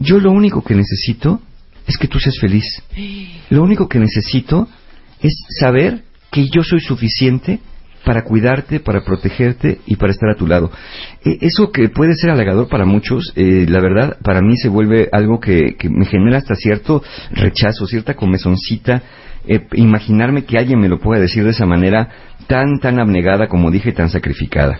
yo 0.00 0.18
lo 0.18 0.32
único 0.32 0.64
que 0.64 0.74
necesito 0.74 1.40
es 1.86 1.96
que 1.96 2.08
tú 2.08 2.18
seas 2.18 2.38
feliz. 2.38 2.64
Lo 3.50 3.62
único 3.62 3.88
que 3.88 3.98
necesito 3.98 4.68
es 5.20 5.32
saber 5.58 6.02
que 6.30 6.48
yo 6.48 6.62
soy 6.62 6.80
suficiente 6.80 7.60
para 8.04 8.24
cuidarte, 8.24 8.80
para 8.80 9.04
protegerte 9.04 9.80
y 9.86 9.96
para 9.96 10.12
estar 10.12 10.30
a 10.30 10.36
tu 10.36 10.46
lado. 10.46 10.70
Eh, 11.24 11.38
eso 11.42 11.70
que 11.70 11.88
puede 11.88 12.14
ser 12.14 12.30
halagador 12.30 12.68
para 12.68 12.86
muchos, 12.86 13.32
eh, 13.36 13.66
la 13.68 13.80
verdad, 13.80 14.18
para 14.22 14.40
mí 14.40 14.56
se 14.56 14.68
vuelve 14.68 15.08
algo 15.12 15.38
que, 15.38 15.76
que 15.78 15.90
me 15.90 16.06
genera 16.06 16.38
hasta 16.38 16.54
cierto 16.54 17.02
rechazo, 17.32 17.86
cierta 17.86 18.14
comezoncita, 18.14 19.02
eh, 19.46 19.66
imaginarme 19.74 20.44
que 20.44 20.58
alguien 20.58 20.80
me 20.80 20.88
lo 20.88 20.98
pueda 20.98 21.20
decir 21.20 21.44
de 21.44 21.50
esa 21.50 21.66
manera 21.66 22.08
tan, 22.46 22.78
tan 22.80 22.98
abnegada, 22.98 23.48
como 23.48 23.70
dije, 23.70 23.92
tan 23.92 24.08
sacrificada. 24.08 24.78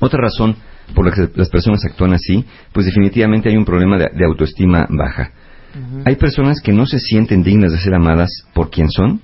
Otra 0.00 0.20
razón 0.20 0.56
por 0.94 1.04
la 1.04 1.12
que 1.12 1.28
las 1.34 1.48
personas 1.48 1.84
actúan 1.84 2.12
así, 2.12 2.44
pues 2.72 2.86
definitivamente 2.86 3.48
hay 3.48 3.56
un 3.56 3.64
problema 3.64 3.98
de, 3.98 4.10
de 4.14 4.24
autoestima 4.24 4.86
baja. 4.88 5.32
Hay 6.06 6.16
personas 6.16 6.60
que 6.62 6.72
no 6.72 6.86
se 6.86 6.98
sienten 6.98 7.42
dignas 7.42 7.70
de 7.70 7.78
ser 7.78 7.94
amadas 7.94 8.30
por 8.54 8.70
quien 8.70 8.90
son, 8.90 9.20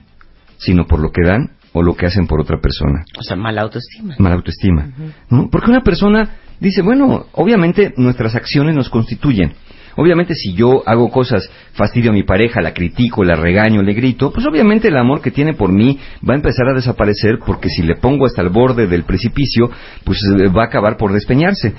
sino 0.59 0.87
por 0.87 1.01
lo 1.01 1.11
que 1.11 1.23
dan 1.27 1.53
o 1.73 1.83
lo 1.83 1.95
que 1.97 2.07
hacen 2.07 2.27
por 2.27 2.41
otra 2.41 2.61
persona. 2.61 3.05
O 3.19 3.23
sea, 3.23 3.37
mala 3.37 3.63
autoestima. 3.63 4.15
Mala 4.19 4.35
autoestima. 4.35 4.91
¿no? 5.31 5.49
Porque 5.51 5.71
una 5.71 5.83
persona 5.83 6.31
dice, 6.61 6.83
bueno, 6.83 7.27
obviamente 7.33 7.95
nuestras 7.97 8.35
acciones 8.35 8.75
nos 8.75 8.91
constituyen. 8.91 9.55
Obviamente 9.97 10.35
si 10.35 10.55
yo 10.55 10.83
hago 10.87 11.11
cosas, 11.11 11.49
fastidio 11.75 12.11
a 12.11 12.15
mi 12.15 12.23
pareja, 12.23 12.61
la 12.61 12.73
critico, 12.73 13.25
la 13.25 13.35
regaño, 13.37 13.83
le 13.83 13.93
grito, 13.93 14.33
pues 14.33 14.47
obviamente 14.47 14.89
el 14.89 14.97
amor 14.97 15.21
que 15.21 15.31
tiene 15.31 15.55
por 15.55 15.71
mí 15.73 15.99
va 16.29 16.35
a 16.35 16.37
empezar 16.37 16.67
a 16.69 16.75
desaparecer 16.75 17.39
porque 17.45 17.69
si 17.69 17.83
le 17.83 17.97
pongo 17.97 18.27
hasta 18.27 18.43
el 18.43 18.49
borde 18.49 18.87
del 18.87 19.05
precipicio, 19.05 19.71
pues 20.05 20.19
va 20.57 20.63
a 20.63 20.67
acabar 20.67 20.97
por 20.97 21.13
despeñarse. 21.13 21.75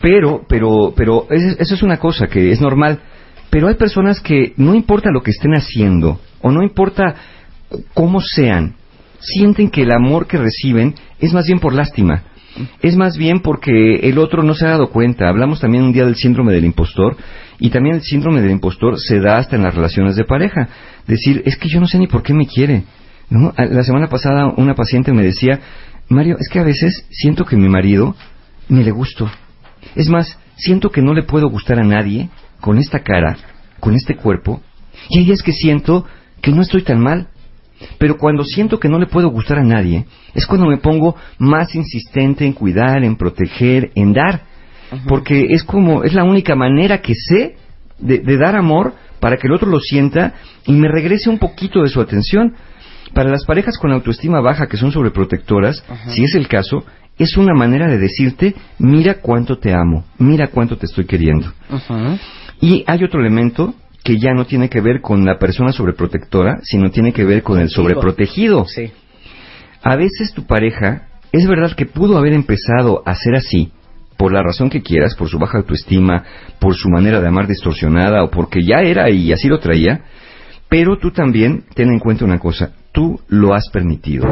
Pero, 0.00 0.42
pero, 0.48 0.92
pero 0.96 1.26
es- 1.30 1.56
eso 1.60 1.74
es 1.74 1.82
una 1.82 1.98
cosa 1.98 2.26
que 2.26 2.50
es 2.50 2.60
normal. 2.60 2.98
Pero 3.50 3.68
hay 3.68 3.74
personas 3.74 4.20
que 4.20 4.54
no 4.56 4.74
importa 4.74 5.10
lo 5.12 5.22
que 5.22 5.30
estén 5.30 5.54
haciendo 5.54 6.18
o 6.40 6.50
no 6.50 6.62
importa 6.62 7.14
cómo 7.94 8.20
sean, 8.20 8.74
sienten 9.20 9.70
que 9.70 9.82
el 9.82 9.92
amor 9.92 10.26
que 10.26 10.38
reciben 10.38 10.94
es 11.20 11.32
más 11.32 11.46
bien 11.46 11.60
por 11.60 11.74
lástima. 11.74 12.24
Es 12.82 12.96
más 12.96 13.16
bien 13.16 13.40
porque 13.40 13.96
el 14.02 14.18
otro 14.18 14.42
no 14.42 14.54
se 14.54 14.66
ha 14.66 14.70
dado 14.70 14.90
cuenta. 14.90 15.28
Hablamos 15.28 15.60
también 15.60 15.84
un 15.84 15.92
día 15.92 16.04
del 16.04 16.16
síndrome 16.16 16.52
del 16.52 16.64
impostor 16.64 17.16
y 17.62 17.70
también 17.70 17.94
el 17.96 18.02
síndrome 18.02 18.40
del 18.40 18.50
impostor 18.50 18.98
se 18.98 19.20
da 19.20 19.38
hasta 19.38 19.56
en 19.56 19.62
las 19.62 19.74
relaciones 19.74 20.16
de 20.16 20.24
pareja. 20.24 20.68
Decir, 21.06 21.42
es 21.46 21.56
que 21.56 21.68
yo 21.68 21.80
no 21.80 21.86
sé 21.86 21.98
ni 21.98 22.06
por 22.08 22.22
qué 22.22 22.34
me 22.34 22.46
quiere. 22.46 22.84
¿no? 23.30 23.52
A- 23.56 23.64
La 23.66 23.82
semana 23.84 24.08
pasada 24.08 24.52
una 24.56 24.74
paciente 24.74 25.12
me 25.12 25.22
decía, 25.22 25.60
Mario, 26.08 26.36
es 26.40 26.48
que 26.48 26.58
a 26.58 26.64
veces 26.64 27.06
siento 27.10 27.44
que 27.44 27.56
mi 27.56 27.68
marido 27.68 28.14
ni 28.68 28.82
le 28.84 28.90
gusto. 28.90 29.30
Es 29.94 30.08
más, 30.08 30.38
siento 30.56 30.90
que 30.90 31.02
no 31.02 31.14
le 31.14 31.22
puedo 31.22 31.48
gustar 31.48 31.78
a 31.78 31.84
nadie 31.84 32.28
con 32.60 32.78
esta 32.78 32.98
cara, 33.00 33.36
con 33.80 33.94
este 33.94 34.14
cuerpo, 34.16 34.60
y 35.08 35.18
ahí 35.20 35.30
es 35.32 35.42
que 35.42 35.52
siento 35.52 36.04
que 36.40 36.50
no 36.52 36.62
estoy 36.62 36.82
tan 36.82 37.00
mal. 37.00 37.28
Pero 37.98 38.16
cuando 38.16 38.44
siento 38.44 38.78
que 38.78 38.88
no 38.88 38.98
le 38.98 39.06
puedo 39.06 39.28
gustar 39.30 39.58
a 39.58 39.64
nadie, 39.64 40.06
es 40.34 40.46
cuando 40.46 40.66
me 40.66 40.76
pongo 40.78 41.16
más 41.38 41.74
insistente 41.74 42.44
en 42.46 42.52
cuidar, 42.52 43.02
en 43.02 43.16
proteger, 43.16 43.90
en 43.96 44.12
dar. 44.12 44.42
Porque 45.08 45.46
es 45.50 45.64
como, 45.64 46.04
es 46.04 46.14
la 46.14 46.24
única 46.24 46.54
manera 46.54 47.00
que 47.00 47.14
sé 47.14 47.56
de, 47.98 48.18
de 48.18 48.36
dar 48.36 48.56
amor 48.56 48.94
para 49.20 49.36
que 49.36 49.46
el 49.46 49.52
otro 49.52 49.68
lo 49.68 49.80
sienta 49.80 50.34
y 50.66 50.72
me 50.72 50.88
regrese 50.88 51.30
un 51.30 51.38
poquito 51.38 51.82
de 51.82 51.88
su 51.88 52.00
atención. 52.00 52.54
Para 53.14 53.30
las 53.30 53.44
parejas 53.44 53.78
con 53.78 53.92
autoestima 53.92 54.40
baja 54.40 54.66
que 54.66 54.76
son 54.76 54.90
sobreprotectoras, 54.90 55.84
si 56.08 56.24
es 56.24 56.34
el 56.34 56.48
caso, 56.48 56.84
es 57.18 57.36
una 57.36 57.54
manera 57.54 57.86
de 57.88 57.98
decirte, 57.98 58.54
mira 58.78 59.20
cuánto 59.20 59.58
te 59.58 59.72
amo, 59.72 60.04
mira 60.18 60.48
cuánto 60.48 60.76
te 60.76 60.86
estoy 60.86 61.04
queriendo. 61.04 61.52
Y 62.60 62.84
hay 62.86 63.04
otro 63.04 63.20
elemento 63.20 63.74
que 64.02 64.18
ya 64.18 64.32
no 64.32 64.46
tiene 64.46 64.68
que 64.68 64.80
ver 64.80 65.00
con 65.00 65.24
la 65.24 65.38
persona 65.38 65.72
sobreprotectora, 65.72 66.58
sino 66.62 66.90
tiene 66.90 67.12
que 67.12 67.24
ver 67.24 67.42
con 67.42 67.60
el 67.60 67.68
sobreprotegido. 67.68 68.64
A 69.82 69.96
veces 69.96 70.32
tu 70.34 70.46
pareja, 70.46 71.08
es 71.32 71.46
verdad 71.46 71.72
que 71.76 71.86
pudo 71.86 72.16
haber 72.18 72.32
empezado 72.32 73.02
a 73.04 73.14
ser 73.14 73.36
así, 73.36 73.72
por 74.16 74.32
la 74.32 74.42
razón 74.42 74.70
que 74.70 74.82
quieras, 74.82 75.14
por 75.16 75.28
su 75.28 75.38
baja 75.38 75.58
autoestima, 75.58 76.24
por 76.60 76.74
su 76.74 76.88
manera 76.88 77.20
de 77.20 77.28
amar 77.28 77.46
distorsionada 77.46 78.22
o 78.24 78.30
porque 78.30 78.60
ya 78.64 78.82
era 78.82 79.10
y 79.10 79.32
así 79.32 79.48
lo 79.48 79.58
traía, 79.58 80.02
pero 80.68 80.98
tú 80.98 81.10
también 81.10 81.64
ten 81.74 81.88
en 81.88 81.98
cuenta 81.98 82.24
una 82.24 82.38
cosa, 82.38 82.72
tú 82.92 83.20
lo 83.28 83.54
has 83.54 83.68
permitido. 83.70 84.26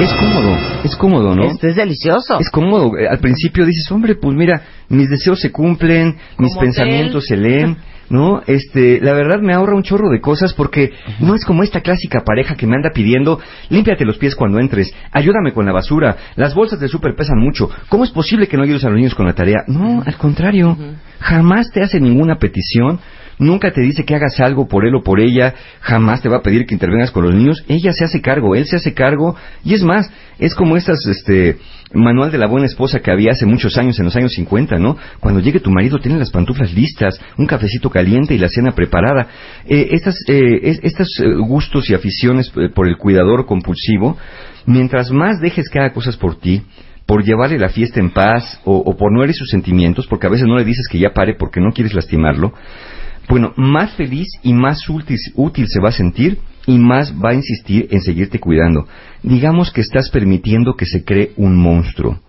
Es 0.00 0.12
cómodo, 0.12 0.56
es 0.84 0.96
cómodo, 0.96 1.34
¿no? 1.34 1.44
Esto 1.44 1.68
es 1.68 1.76
delicioso. 1.76 2.38
Es 2.38 2.50
cómodo. 2.50 2.98
Eh, 2.98 3.08
Al 3.08 3.18
principio 3.18 3.64
dices, 3.64 3.90
hombre, 3.90 4.14
pues 4.14 4.36
mira, 4.36 4.62
mis 4.90 5.08
deseos 5.08 5.40
se 5.40 5.50
cumplen, 5.50 6.16
mis 6.38 6.54
pensamientos 6.56 7.26
se 7.26 7.36
leen. 7.36 7.76
¿no? 8.10 8.42
Este, 8.46 9.00
la 9.00 9.12
verdad 9.12 9.40
me 9.40 9.54
ahorra 9.54 9.74
un 9.74 9.82
chorro 9.82 10.10
de 10.10 10.20
cosas 10.20 10.54
porque 10.54 10.92
no 11.20 11.34
es 11.34 11.44
como 11.44 11.62
esta 11.62 11.80
clásica 11.80 12.20
pareja 12.24 12.54
que 12.54 12.66
me 12.66 12.76
anda 12.76 12.90
pidiendo, 12.94 13.40
límpiate 13.68 14.04
los 14.04 14.18
pies 14.18 14.34
cuando 14.34 14.58
entres, 14.58 14.94
ayúdame 15.12 15.52
con 15.52 15.66
la 15.66 15.72
basura, 15.72 16.16
las 16.36 16.54
bolsas 16.54 16.80
de 16.80 16.88
súper 16.88 17.14
pesan 17.14 17.38
mucho, 17.38 17.70
¿cómo 17.88 18.04
es 18.04 18.10
posible 18.10 18.46
que 18.48 18.56
no 18.56 18.62
ayudes 18.62 18.84
a 18.84 18.88
los 18.88 18.96
niños 18.96 19.14
con 19.14 19.26
la 19.26 19.34
tarea? 19.34 19.64
No, 19.66 20.02
al 20.04 20.16
contrario, 20.16 20.76
jamás 21.20 21.70
te 21.70 21.82
hace 21.82 22.00
ninguna 22.00 22.38
petición, 22.38 23.00
nunca 23.38 23.72
te 23.72 23.80
dice 23.80 24.04
que 24.04 24.14
hagas 24.14 24.40
algo 24.40 24.68
por 24.68 24.86
él 24.86 24.94
o 24.94 25.02
por 25.02 25.20
ella, 25.20 25.54
jamás 25.80 26.22
te 26.22 26.28
va 26.28 26.38
a 26.38 26.42
pedir 26.42 26.66
que 26.66 26.74
intervengas 26.74 27.10
con 27.10 27.24
los 27.24 27.34
niños, 27.34 27.64
ella 27.68 27.92
se 27.92 28.04
hace 28.04 28.20
cargo, 28.20 28.54
él 28.54 28.66
se 28.66 28.76
hace 28.76 28.94
cargo, 28.94 29.36
y 29.64 29.74
es 29.74 29.82
más, 29.82 30.10
es 30.38 30.54
como 30.54 30.76
estas, 30.76 31.04
este, 31.06 31.58
manual 31.96 32.30
de 32.30 32.38
la 32.38 32.46
buena 32.46 32.66
esposa 32.66 33.00
que 33.00 33.10
había 33.10 33.32
hace 33.32 33.46
muchos 33.46 33.76
años, 33.78 33.98
en 33.98 34.04
los 34.06 34.16
años 34.16 34.32
50, 34.32 34.78
¿no? 34.78 34.96
Cuando 35.20 35.40
llegue 35.40 35.60
tu 35.60 35.70
marido, 35.70 35.98
tiene 35.98 36.18
las 36.18 36.30
pantuflas 36.30 36.72
listas, 36.72 37.20
un 37.38 37.46
cafecito 37.46 37.90
caliente 37.90 38.34
y 38.34 38.38
la 38.38 38.48
cena 38.48 38.72
preparada. 38.72 39.26
Eh, 39.66 39.88
estas, 39.92 40.16
eh, 40.28 40.60
es- 40.62 40.80
estos 40.82 41.08
eh, 41.20 41.34
gustos 41.36 41.88
y 41.90 41.94
aficiones 41.94 42.50
eh, 42.56 42.68
por 42.74 42.86
el 42.88 42.96
cuidador 42.96 43.46
compulsivo, 43.46 44.16
mientras 44.66 45.10
más 45.10 45.40
dejes 45.40 45.68
que 45.68 45.78
haga 45.78 45.92
cosas 45.92 46.16
por 46.16 46.38
ti, 46.38 46.62
por 47.06 47.24
llevarle 47.24 47.58
la 47.58 47.68
fiesta 47.68 48.00
en 48.00 48.10
paz 48.10 48.60
o, 48.64 48.76
o 48.78 48.96
por 48.96 49.12
no 49.12 49.22
herir 49.22 49.34
sus 49.36 49.48
sentimientos, 49.50 50.06
porque 50.06 50.26
a 50.26 50.30
veces 50.30 50.46
no 50.46 50.56
le 50.56 50.64
dices 50.64 50.88
que 50.90 50.98
ya 50.98 51.10
pare 51.14 51.34
porque 51.34 51.60
no 51.60 51.70
quieres 51.72 51.94
lastimarlo, 51.94 52.52
bueno, 53.28 53.52
más 53.56 53.92
feliz 53.94 54.26
y 54.42 54.52
más 54.52 54.78
útil 54.88 55.66
se 55.68 55.80
va 55.80 55.88
a 55.88 55.92
sentir 55.92 56.38
y 56.66 56.78
más 56.78 57.14
va 57.14 57.30
a 57.30 57.34
insistir 57.34 57.88
en 57.90 58.00
seguirte 58.00 58.38
cuidando. 58.38 58.86
Digamos 59.22 59.70
que 59.70 59.80
estás 59.80 60.10
permitiendo 60.10 60.74
que 60.74 60.86
se 60.86 61.04
cree 61.04 61.32
un 61.36 61.56
monstruo. 61.56 62.20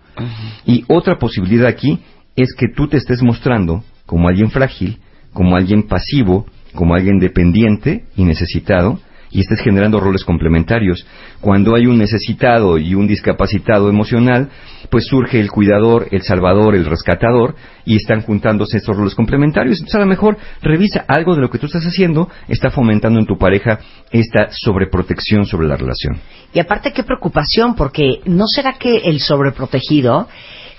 Y 0.66 0.84
otra 0.88 1.18
posibilidad 1.18 1.66
aquí 1.66 2.00
es 2.36 2.54
que 2.54 2.66
tú 2.68 2.88
te 2.88 2.96
estés 2.96 3.22
mostrando 3.22 3.84
como 4.06 4.28
alguien 4.28 4.50
frágil, 4.50 4.98
como 5.32 5.56
alguien 5.56 5.84
pasivo, 5.84 6.46
como 6.74 6.94
alguien 6.94 7.18
dependiente 7.18 8.04
y 8.16 8.24
necesitado, 8.24 9.00
y 9.30 9.40
estés 9.40 9.60
generando 9.60 10.00
roles 10.00 10.24
complementarios. 10.24 11.06
Cuando 11.40 11.74
hay 11.74 11.86
un 11.86 11.98
necesitado 11.98 12.78
y 12.78 12.94
un 12.94 13.06
discapacitado 13.06 13.88
emocional, 13.88 14.48
pues 14.90 15.06
surge 15.06 15.40
el 15.40 15.50
cuidador, 15.50 16.08
el 16.10 16.22
salvador, 16.22 16.74
el 16.74 16.86
rescatador, 16.86 17.54
y 17.84 17.96
están 17.96 18.22
juntándose 18.22 18.78
estos 18.78 18.96
roles 18.96 19.14
complementarios. 19.14 19.78
Entonces, 19.78 19.96
a 19.96 20.04
lo 20.04 20.06
mejor 20.06 20.38
revisa 20.62 21.04
algo 21.08 21.34
de 21.34 21.42
lo 21.42 21.50
que 21.50 21.58
tú 21.58 21.66
estás 21.66 21.84
haciendo, 21.84 22.28
está 22.48 22.70
fomentando 22.70 23.18
en 23.18 23.26
tu 23.26 23.38
pareja 23.38 23.80
esta 24.10 24.48
sobreprotección 24.50 25.44
sobre 25.44 25.68
la 25.68 25.76
relación. 25.76 26.20
Y 26.52 26.60
aparte, 26.60 26.92
qué 26.92 27.02
preocupación, 27.02 27.74
porque 27.74 28.20
¿no 28.24 28.46
será 28.46 28.74
que 28.74 28.96
el 29.04 29.20
sobreprotegido 29.20 30.28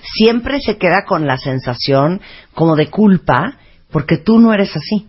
siempre 0.02 0.60
se 0.62 0.78
queda 0.78 1.04
con 1.06 1.28
la 1.28 1.38
sensación 1.38 2.22
como 2.54 2.76
de 2.76 2.88
culpa 2.88 3.58
porque 3.92 4.18
tú 4.18 4.40
no 4.40 4.54
eres 4.54 4.76
así? 4.76 5.08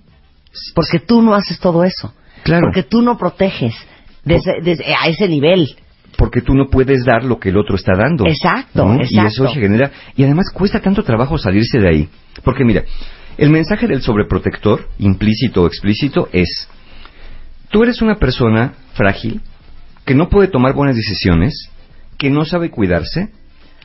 Porque 0.75 0.99
tú 0.99 1.23
no 1.23 1.35
haces 1.35 1.61
todo 1.61 1.85
eso. 1.85 2.12
Claro. 2.43 2.67
Porque 2.67 2.83
tú 2.83 3.03
no 3.03 3.17
proteges 3.19 3.75
desde, 4.25 4.61
desde- 4.62 4.85
a 4.95 5.09
ese 5.09 5.29
nivel. 5.29 5.77
porque 6.17 6.43
tú 6.43 6.55
no 6.55 6.67
puedes 6.69 7.05
dar 7.05 7.25
lo 7.25 7.39
que 7.39 7.49
el 7.51 7.57
otro 7.57 7.77
está 7.77 7.93
dando. 7.97 8.27
Exacto, 8.27 8.85
¿no? 8.85 8.97
Y 8.97 9.03
exacto. 9.05 9.29
eso 9.29 9.49
se 9.49 9.61
genera. 9.61 9.91
Y 10.17 10.25
además 10.25 10.47
cuesta 10.53 10.81
tanto 10.81 11.03
trabajo 11.03 11.39
salirse 11.39 11.79
de 11.79 11.89
ahí. 11.89 12.09
Porque 12.45 12.65
mira, 12.65 12.83
el 13.39 13.49
mensaje 13.51 13.87
del 13.87 14.03
sobreprotector, 14.03 14.87
implícito 14.99 15.62
o 15.62 15.67
explícito, 15.67 16.29
es: 16.33 16.69
tú 17.71 17.83
eres 17.83 18.03
una 18.03 18.17
persona 18.17 18.75
frágil, 18.95 19.41
que 20.05 20.15
no 20.15 20.29
puede 20.29 20.49
tomar 20.49 20.75
buenas 20.75 20.97
decisiones, 20.97 21.71
que 22.19 22.29
no 22.29 22.45
sabe 22.45 22.71
cuidarse, 22.71 23.29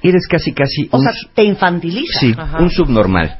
eres 0.02 0.28
casi 0.28 0.52
casi 0.52 0.90
O 0.92 0.98
un, 0.98 1.04
sea, 1.04 1.14
te 1.36 1.44
infantiliza. 1.44 2.20
sí, 2.20 2.36
un 2.60 2.70
subnormal. 2.70 3.38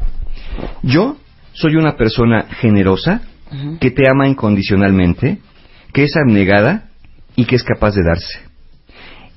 Yo 0.84 1.18
soy 1.54 1.76
una 1.76 1.98
persona 1.98 2.44
generosa, 2.62 3.22
que 3.80 3.92
te 3.92 4.10
ama 4.10 4.28
incondicionalmente, 4.28 5.40
que 5.94 6.04
es 6.04 6.16
abnegada 6.16 6.90
y 7.36 7.46
que 7.46 7.56
es 7.56 7.64
capaz 7.64 7.96
de 7.96 8.04
darse. 8.04 8.40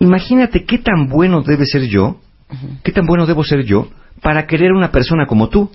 Imagínate 0.00 0.64
qué 0.64 0.78
tan 0.78 1.08
bueno 1.08 1.42
debe 1.42 1.66
ser 1.66 1.88
yo, 1.88 2.20
qué 2.84 2.92
tan 2.92 3.06
bueno 3.06 3.26
debo 3.26 3.42
ser 3.44 3.64
yo 3.64 3.88
para 4.22 4.46
querer 4.46 4.70
a 4.70 4.76
una 4.76 4.90
persona 4.92 5.26
como 5.26 5.48
tú. 5.48 5.70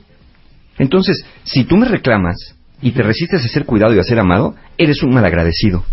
Entonces, 0.77 1.25
si 1.43 1.65
tú 1.65 1.77
me 1.77 1.87
reclamas 1.87 2.55
y 2.81 2.91
te 2.91 3.03
resistes 3.03 3.43
a 3.43 3.47
ser 3.47 3.65
cuidado 3.65 3.93
y 3.93 3.99
a 3.99 4.03
ser 4.03 4.19
amado, 4.19 4.55
eres 4.77 5.03
un 5.03 5.13
malagradecido. 5.13 5.83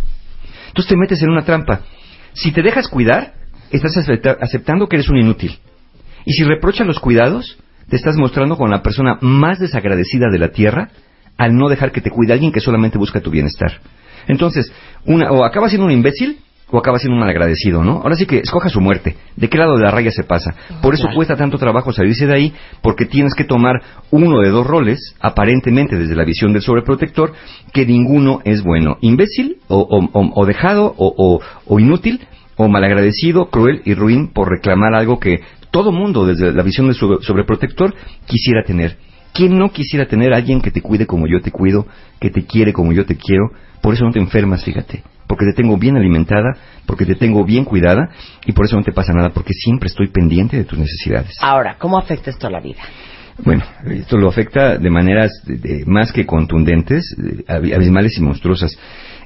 Entonces 0.69 0.89
te 0.89 0.97
metes 0.97 1.23
en 1.23 1.31
una 1.31 1.45
trampa. 1.45 1.81
Si 2.33 2.53
te 2.53 2.63
dejas 2.63 2.89
cuidar, 2.89 3.35
estás 3.71 3.97
acepta- 3.97 4.39
aceptando 4.41 4.89
que 4.89 4.97
eres 4.97 5.09
un 5.09 5.19
inútil. 5.19 5.59
Y 6.25 6.33
si 6.33 6.45
reprochas 6.45 6.87
los 6.87 7.01
cuidados, 7.01 7.59
te 7.89 7.97
estás 7.97 8.17
mostrando 8.17 8.57
con 8.57 8.71
la 8.71 8.83
persona 8.83 9.19
más 9.21 9.59
desagradecida 9.59 10.29
de 10.31 10.39
la 10.39 10.49
tierra 10.49 10.91
al 11.41 11.57
no 11.57 11.69
dejar 11.69 11.91
que 11.91 12.01
te 12.03 12.11
cuide 12.11 12.35
alguien 12.35 12.53
que 12.53 12.61
solamente 12.61 12.99
busca 12.99 13.21
tu 13.21 13.31
bienestar. 13.31 13.81
Entonces, 14.29 14.71
una, 15.07 15.31
o 15.33 15.45
acaba 15.45 15.69
siendo 15.69 15.87
un 15.87 15.93
imbécil 15.93 16.39
o 16.73 16.79
acaba 16.79 16.99
siendo 16.99 17.15
un 17.15 17.21
malagradecido, 17.21 17.83
¿no? 17.83 17.95
Ahora 18.03 18.15
sí 18.15 18.27
que 18.27 18.39
escoja 18.39 18.69
su 18.69 18.81
muerte. 18.81 19.17
¿De 19.37 19.49
qué 19.49 19.59
lado 19.59 19.77
de 19.77 19.83
la 19.85 19.91
raya 19.91 20.11
se 20.13 20.23
pasa? 20.23 20.55
Por 20.83 20.95
eso 20.95 21.09
cuesta 21.17 21.35
tanto 21.35 21.59
trabajo 21.59 21.93
salirse 21.93 22.27
de 22.27 22.35
ahí, 22.35 22.53
porque 22.83 23.07
tienes 23.07 23.35
que 23.35 23.43
tomar 23.45 23.83
uno 24.13 24.39
de 24.41 24.51
dos 24.51 24.65
roles, 24.67 25.17
aparentemente 25.19 25.97
desde 25.97 26.15
la 26.15 26.25
visión 26.25 26.53
del 26.53 26.63
sobreprotector, 26.63 27.33
que 27.73 27.87
ninguno 27.87 28.41
es 28.45 28.63
bueno. 28.63 28.99
Imbécil 29.01 29.57
o, 29.67 29.79
o- 29.79 30.11
o- 30.13 30.33
o 30.43 30.47
dejado 30.47 30.95
o, 30.97 31.13
o- 31.17 31.41
o 31.67 31.81
inútil 31.81 32.21
o 32.57 32.69
malagradecido, 32.69 33.47
cruel 33.51 33.83
y 33.85 33.95
ruin 33.95 34.29
por 34.29 34.49
reclamar 34.51 34.95
algo 34.95 35.19
que 35.19 35.41
todo 35.73 35.91
mundo 35.91 36.27
desde 36.27 36.53
la 36.53 36.63
visión 36.63 36.87
del 36.87 36.95
sobre- 36.95 37.23
sobreprotector 37.25 37.95
quisiera 38.27 38.63
tener. 38.65 38.97
¿Quién 39.41 39.59
no 39.59 39.71
quisiera 39.73 40.05
tener 40.05 40.35
a 40.35 40.37
alguien 40.37 40.61
que 40.61 40.71
te 40.71 40.83
cuide 40.83 41.07
como 41.07 41.27
yo 41.27 41.41
te 41.41 41.51
cuido, 41.51 41.87
que 42.21 42.29
te 42.29 42.45
quiere 42.45 42.75
como 42.75 42.93
yo 42.93 43.07
te 43.07 43.17
quiero? 43.17 43.51
Por 43.81 43.95
eso 43.95 44.05
no 44.05 44.13
te 44.13 44.19
enfermas, 44.19 44.63
fíjate. 44.63 45.03
Porque 45.27 45.47
te 45.47 45.55
tengo 45.55 45.79
bien 45.79 45.97
alimentada, 45.97 46.59
porque 46.85 47.07
te 47.07 47.15
tengo 47.15 47.43
bien 47.43 47.65
cuidada 47.65 48.11
y 48.45 48.53
por 48.53 48.67
eso 48.67 48.77
no 48.77 48.83
te 48.83 48.93
pasa 48.93 49.15
nada, 49.15 49.31
porque 49.31 49.55
siempre 49.55 49.87
estoy 49.87 50.09
pendiente 50.09 50.59
de 50.59 50.65
tus 50.65 50.79
necesidades. 50.79 51.39
Ahora, 51.41 51.77
¿cómo 51.79 51.97
afecta 51.97 52.29
esto 52.29 52.49
a 52.49 52.51
la 52.51 52.61
vida? 52.61 52.81
Bueno, 53.43 53.65
esto 53.87 54.19
lo 54.19 54.29
afecta 54.29 54.77
de 54.77 54.91
maneras 54.91 55.31
de- 55.47 55.57
de- 55.57 55.85
más 55.87 56.13
que 56.13 56.27
contundentes, 56.27 57.17
ab- 57.49 57.75
abismales 57.75 58.19
y 58.19 58.21
monstruosas. 58.21 58.77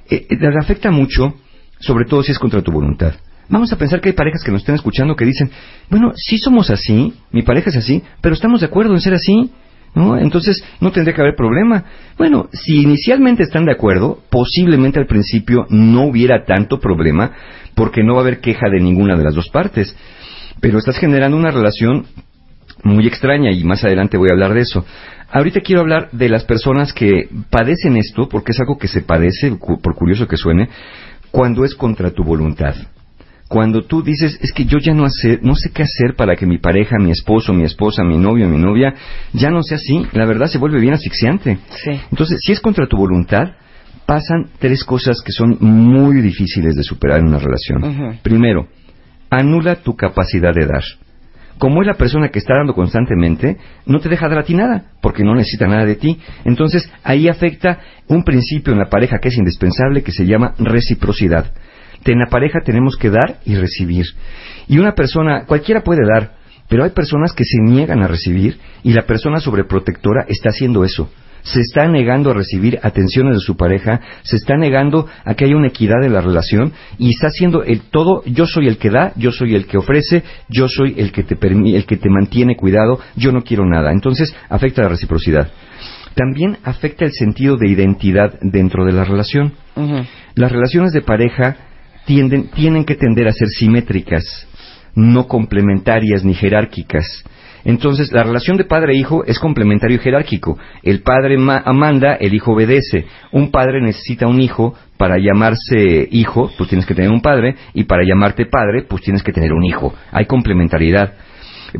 Eh, 0.09 0.28
eh, 0.31 0.36
le 0.39 0.59
afecta 0.61 0.93
mucho, 0.93 1.35
sobre 1.81 2.05
todo 2.05 2.23
si 2.23 2.31
es 2.31 2.39
contra 2.39 2.62
tu 2.62 2.70
voluntad. 2.70 3.15
Vamos 3.49 3.73
a 3.73 3.77
pensar 3.77 4.01
que 4.01 4.11
hay 4.11 4.15
parejas 4.15 4.45
que 4.45 4.53
nos 4.53 4.61
estén 4.61 4.77
escuchando 4.77 5.16
que 5.16 5.24
dicen, 5.24 5.51
bueno, 5.91 6.12
sí 6.15 6.39
somos 6.39 6.70
así, 6.70 7.12
mi 7.32 7.43
pareja 7.43 7.70
es 7.70 7.77
así, 7.78 8.01
pero 8.20 8.36
estamos 8.36 8.61
de 8.61 8.66
acuerdo 8.66 8.95
en 8.95 9.01
ser 9.01 9.15
así, 9.15 9.51
¿no? 9.94 10.18
Entonces 10.18 10.62
no 10.80 10.92
tendría 10.92 11.14
que 11.14 11.20
haber 11.20 11.36
problema. 11.36 11.84
Bueno, 12.18 12.48
si 12.52 12.82
inicialmente 12.82 13.42
están 13.42 13.64
de 13.64 13.72
acuerdo, 13.72 14.20
posiblemente 14.30 14.98
al 14.98 15.06
principio 15.06 15.66
no 15.70 16.04
hubiera 16.06 16.44
tanto 16.44 16.80
problema, 16.80 17.32
porque 17.74 18.02
no 18.02 18.14
va 18.14 18.20
a 18.20 18.22
haber 18.22 18.40
queja 18.40 18.68
de 18.70 18.80
ninguna 18.80 19.16
de 19.16 19.24
las 19.24 19.34
dos 19.34 19.48
partes. 19.50 19.96
Pero 20.60 20.78
estás 20.78 20.98
generando 20.98 21.36
una 21.36 21.50
relación 21.50 22.06
muy 22.82 23.06
extraña 23.06 23.50
y 23.50 23.64
más 23.64 23.84
adelante 23.84 24.16
voy 24.16 24.28
a 24.30 24.32
hablar 24.32 24.54
de 24.54 24.60
eso. 24.60 24.84
Ahorita 25.30 25.60
quiero 25.60 25.80
hablar 25.80 26.10
de 26.12 26.28
las 26.28 26.44
personas 26.44 26.92
que 26.92 27.28
padecen 27.50 27.96
esto, 27.96 28.28
porque 28.28 28.52
es 28.52 28.60
algo 28.60 28.78
que 28.78 28.88
se 28.88 29.02
padece, 29.02 29.56
por 29.56 29.94
curioso 29.94 30.28
que 30.28 30.36
suene, 30.36 30.68
cuando 31.30 31.64
es 31.64 31.74
contra 31.74 32.12
tu 32.12 32.22
voluntad. 32.22 32.74
Cuando 33.55 33.82
tú 33.82 34.02
dices, 34.02 34.36
es 34.43 34.51
que 34.51 34.64
yo 34.64 34.78
ya 34.78 34.94
no, 34.94 35.05
hacer, 35.05 35.39
no 35.44 35.55
sé 35.55 35.70
qué 35.72 35.85
hacer 35.85 36.16
para 36.16 36.35
que 36.35 36.44
mi 36.44 36.59
pareja, 36.59 36.97
mi 36.98 37.12
esposo, 37.12 37.52
mi 37.52 37.62
esposa, 37.62 38.02
mi 38.02 38.18
novio, 38.18 38.48
mi 38.48 38.59
novia, 38.59 38.93
ya 39.32 39.48
no 39.48 39.62
sea 39.62 39.76
así, 39.76 40.05
la 40.10 40.26
verdad 40.26 40.48
se 40.48 40.59
vuelve 40.59 40.81
bien 40.81 40.93
asfixiante. 40.93 41.59
Entonces, 42.10 42.40
si 42.44 42.51
es 42.51 42.59
contra 42.59 42.89
tu 42.89 42.97
voluntad, 42.97 43.52
pasan 44.06 44.48
tres 44.59 44.82
cosas 44.82 45.22
que 45.24 45.31
son 45.31 45.56
muy 45.60 46.20
difíciles 46.20 46.74
de 46.74 46.82
superar 46.82 47.20
en 47.20 47.28
una 47.28 47.39
relación. 47.39 48.18
Primero, 48.24 48.66
anula 49.31 49.76
tu 49.76 49.94
capacidad 49.94 50.52
de 50.52 50.66
dar. 50.66 50.82
Como 51.56 51.81
es 51.81 51.86
la 51.86 51.94
persona 51.94 52.31
que 52.31 52.40
está 52.40 52.55
dando 52.56 52.74
constantemente, 52.74 53.59
no 53.86 54.01
te 54.01 54.09
deja 54.09 54.28
dar 54.28 54.40
a 54.40 54.44
ti 54.44 54.55
nada, 54.55 54.86
porque 55.01 55.22
no 55.22 55.36
necesita 55.36 55.68
nada 55.68 55.85
de 55.85 55.94
ti. 55.94 56.18
Entonces, 56.44 56.90
ahí 57.05 57.28
afecta 57.28 57.78
un 58.09 58.24
principio 58.24 58.72
en 58.72 58.81
la 58.81 58.90
pareja 58.90 59.18
que 59.20 59.28
es 59.28 59.39
indispensable, 59.39 60.02
que 60.02 60.10
se 60.10 60.26
llama 60.26 60.55
reciprocidad. 60.59 61.52
En 62.04 62.18
la 62.18 62.26
pareja 62.26 62.60
tenemos 62.64 62.96
que 62.96 63.10
dar 63.10 63.40
y 63.44 63.54
recibir. 63.54 64.04
Y 64.68 64.78
una 64.78 64.94
persona, 64.94 65.44
cualquiera 65.46 65.82
puede 65.82 66.06
dar, 66.06 66.32
pero 66.68 66.84
hay 66.84 66.90
personas 66.90 67.32
que 67.32 67.44
se 67.44 67.60
niegan 67.60 68.02
a 68.02 68.08
recibir 68.08 68.58
y 68.82 68.92
la 68.92 69.02
persona 69.02 69.40
sobreprotectora 69.40 70.24
está 70.28 70.50
haciendo 70.50 70.84
eso. 70.84 71.10
Se 71.42 71.60
está 71.60 71.86
negando 71.86 72.30
a 72.30 72.34
recibir 72.34 72.78
atenciones 72.82 73.34
de 73.34 73.40
su 73.40 73.54
pareja, 73.54 74.00
se 74.22 74.36
está 74.36 74.56
negando 74.56 75.06
a 75.26 75.34
que 75.34 75.44
haya 75.44 75.56
una 75.56 75.68
equidad 75.68 76.02
en 76.02 76.14
la 76.14 76.22
relación 76.22 76.72
y 76.96 77.10
está 77.10 77.26
haciendo 77.26 77.62
el 77.62 77.82
todo, 77.82 78.22
yo 78.24 78.46
soy 78.46 78.66
el 78.66 78.78
que 78.78 78.88
da, 78.88 79.12
yo 79.16 79.30
soy 79.30 79.54
el 79.54 79.66
que 79.66 79.76
ofrece, 79.76 80.22
yo 80.48 80.68
soy 80.68 80.94
el 80.96 81.12
que 81.12 81.22
te 81.22 81.36
el 81.46 81.84
que 81.84 81.98
te 81.98 82.08
mantiene 82.08 82.56
cuidado, 82.56 82.98
yo 83.14 83.30
no 83.30 83.42
quiero 83.42 83.66
nada. 83.66 83.92
Entonces, 83.92 84.34
afecta 84.48 84.82
la 84.82 84.88
reciprocidad. 84.88 85.50
También 86.14 86.58
afecta 86.64 87.04
el 87.04 87.12
sentido 87.12 87.56
de 87.56 87.68
identidad 87.68 88.38
dentro 88.40 88.86
de 88.86 88.92
la 88.92 89.04
relación. 89.04 89.52
Las 90.34 90.50
relaciones 90.50 90.92
de 90.92 91.02
pareja 91.02 91.56
tienden, 92.06 92.51
tienen 92.51 92.85
que 92.85 92.94
tender 92.97 93.28
a 93.28 93.32
ser 93.32 93.48
simétricas, 93.48 94.47
no 94.94 95.26
complementarias 95.26 96.24
ni 96.24 96.35
jerárquicas. 96.35 97.24
Entonces, 97.66 98.12
la 98.12 98.22
relación 98.22 98.59
de 98.59 98.64
padre 98.64 98.94
e 98.94 99.05
es 99.26 99.39
complementario 99.39 99.97
y 99.97 100.01
jerárquico. 100.01 100.59
El 100.82 101.01
padre 101.01 101.39
ma- 101.39 101.62
manda, 101.72 102.14
el 102.14 102.35
hijo 102.35 102.52
obedece. 102.52 103.06
Un 103.32 103.51
padre 103.51 103.81
necesita 103.81 104.26
un 104.26 104.40
hijo 104.43 104.74
para 104.98 105.16
llamarse 105.16 106.06
hijo, 106.10 106.51
pues 106.59 106.68
tienes 106.68 106.85
que 106.86 106.94
tener 106.94 107.10
un 107.10 107.22
padre, 107.22 107.56
y 107.72 107.85
para 107.85 108.05
llamarte 108.05 108.44
padre, 108.47 108.82
pues 108.86 109.02
tienes 109.02 109.22
que 109.22 109.32
tener 109.32 109.55
un 109.55 109.64
hijo. 109.64 109.94
Hay 110.12 110.26
complementariedad. 110.26 111.14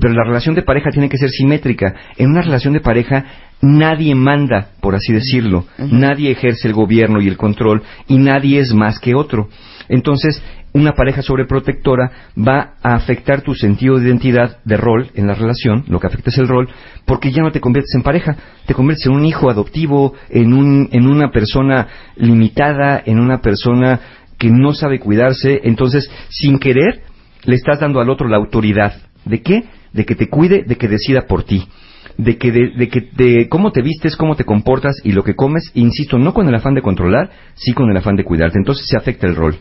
Pero 0.01 0.14
la 0.14 0.24
relación 0.24 0.55
de 0.55 0.62
pareja 0.62 0.90
tiene 0.90 1.09
que 1.10 1.18
ser 1.18 1.28
simétrica. 1.28 1.94
En 2.16 2.30
una 2.30 2.40
relación 2.40 2.72
de 2.72 2.80
pareja 2.80 3.24
nadie 3.60 4.14
manda, 4.14 4.68
por 4.81 4.94
así 4.94 5.12
decirlo. 5.12 5.64
Nadie 5.78 6.31
ejerce 6.31 6.68
el 6.68 6.74
gobierno 6.74 7.20
y 7.20 7.28
el 7.28 7.36
control 7.36 7.82
y 8.09 8.18
nadie 8.18 8.60
es 8.60 8.74
más 8.74 8.98
que 8.98 9.14
otro. 9.14 9.48
Entonces, 9.89 10.43
una 10.74 10.93
pareja 10.93 11.22
sobreprotectora 11.22 12.10
va 12.36 12.74
a 12.82 12.94
afectar 12.94 13.43
tu 13.43 13.55
sentido 13.55 13.97
de 13.97 14.06
identidad, 14.09 14.59
de 14.64 14.76
rol 14.76 15.10
en 15.14 15.28
la 15.28 15.35
relación, 15.35 15.85
lo 15.86 16.01
que 16.01 16.09
afecta 16.09 16.31
es 16.31 16.39
el 16.39 16.48
rol, 16.48 16.68
porque 17.06 17.31
ya 17.31 17.43
no 17.43 17.52
te 17.52 17.60
conviertes 17.60 17.94
en 17.94 18.02
pareja, 18.02 18.36
te 18.66 18.74
conviertes 18.74 19.06
en 19.06 19.12
un 19.12 19.24
hijo 19.24 19.48
adoptivo, 19.48 20.14
en, 20.31 20.52
un, 20.52 20.89
en 20.90 21.06
una 21.06 21.31
persona 21.31 21.86
limitada, 22.16 23.01
en 23.06 23.20
una 23.20 23.40
persona 23.40 24.01
que 24.36 24.51
no 24.51 24.74
sabe 24.74 24.98
cuidarse, 24.98 25.60
entonces, 25.62 26.10
sin 26.28 26.59
querer, 26.59 27.02
le 27.44 27.55
estás 27.55 27.78
dando 27.78 28.01
al 28.01 28.10
otro 28.10 28.28
la 28.28 28.36
autoridad. 28.36 28.94
¿De 29.24 29.43
qué? 29.43 29.64
De 29.93 30.05
que 30.05 30.16
te 30.16 30.28
cuide, 30.28 30.64
de 30.66 30.76
que 30.76 30.89
decida 30.89 31.26
por 31.28 31.44
ti. 31.44 31.68
De 32.16 32.38
que, 32.38 32.52
de, 32.52 32.70
de 32.76 32.88
que 32.88 33.08
de 33.12 33.48
cómo 33.48 33.72
te 33.72 33.82
vistes, 33.82 34.16
cómo 34.16 34.36
te 34.36 34.44
comportas 34.44 34.96
y 35.02 35.12
lo 35.12 35.24
que 35.24 35.34
comes, 35.34 35.70
insisto, 35.74 36.16
no 36.18 36.32
con 36.32 36.48
el 36.48 36.54
afán 36.54 36.74
de 36.74 36.82
controlar, 36.82 37.30
sí 37.54 37.72
con 37.72 37.90
el 37.90 37.96
afán 37.96 38.14
de 38.16 38.22
cuidarte. 38.24 38.58
Entonces 38.58 38.86
se 38.88 38.96
afecta 38.96 39.26
el 39.26 39.34
rol. 39.34 39.56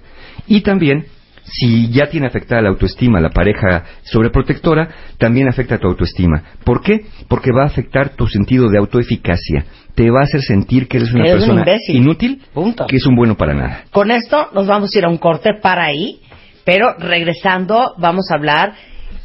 Y 0.47 0.61
también, 0.61 1.05
si 1.43 1.89
ya 1.89 2.07
tiene 2.09 2.27
afectada 2.27 2.61
la 2.61 2.69
autoestima 2.69 3.19
la 3.19 3.31
pareja 3.31 3.83
sobreprotectora, 4.03 4.87
también 5.17 5.47
afecta 5.47 5.77
tu 5.79 5.87
autoestima. 5.87 6.43
¿Por 6.63 6.81
qué? 6.81 7.05
Porque 7.27 7.51
va 7.51 7.63
a 7.63 7.67
afectar 7.67 8.09
tu 8.09 8.27
sentido 8.27 8.69
de 8.69 8.77
autoeficacia. 8.77 9.65
Te 9.95 10.09
va 10.09 10.21
a 10.21 10.23
hacer 10.23 10.41
sentir 10.41 10.87
que 10.87 10.97
eres 10.97 11.11
una 11.13 11.25
Eres 11.25 11.45
persona 11.45 11.65
inútil, 11.87 12.41
Punto. 12.53 12.85
que 12.87 12.97
es 12.97 13.05
un 13.05 13.15
bueno 13.15 13.35
para 13.35 13.53
nada. 13.53 13.83
Con 13.91 14.11
esto 14.11 14.49
nos 14.53 14.67
vamos 14.67 14.91
a 14.93 14.97
ir 14.99 15.05
a 15.05 15.09
un 15.09 15.17
corte 15.17 15.49
para 15.61 15.85
ahí, 15.85 16.19
pero 16.65 16.93
regresando 16.97 17.93
vamos 17.97 18.25
a 18.31 18.35
hablar 18.35 18.73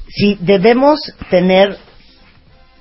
si 0.09 0.37
debemos 0.41 0.99
tener 1.31 1.77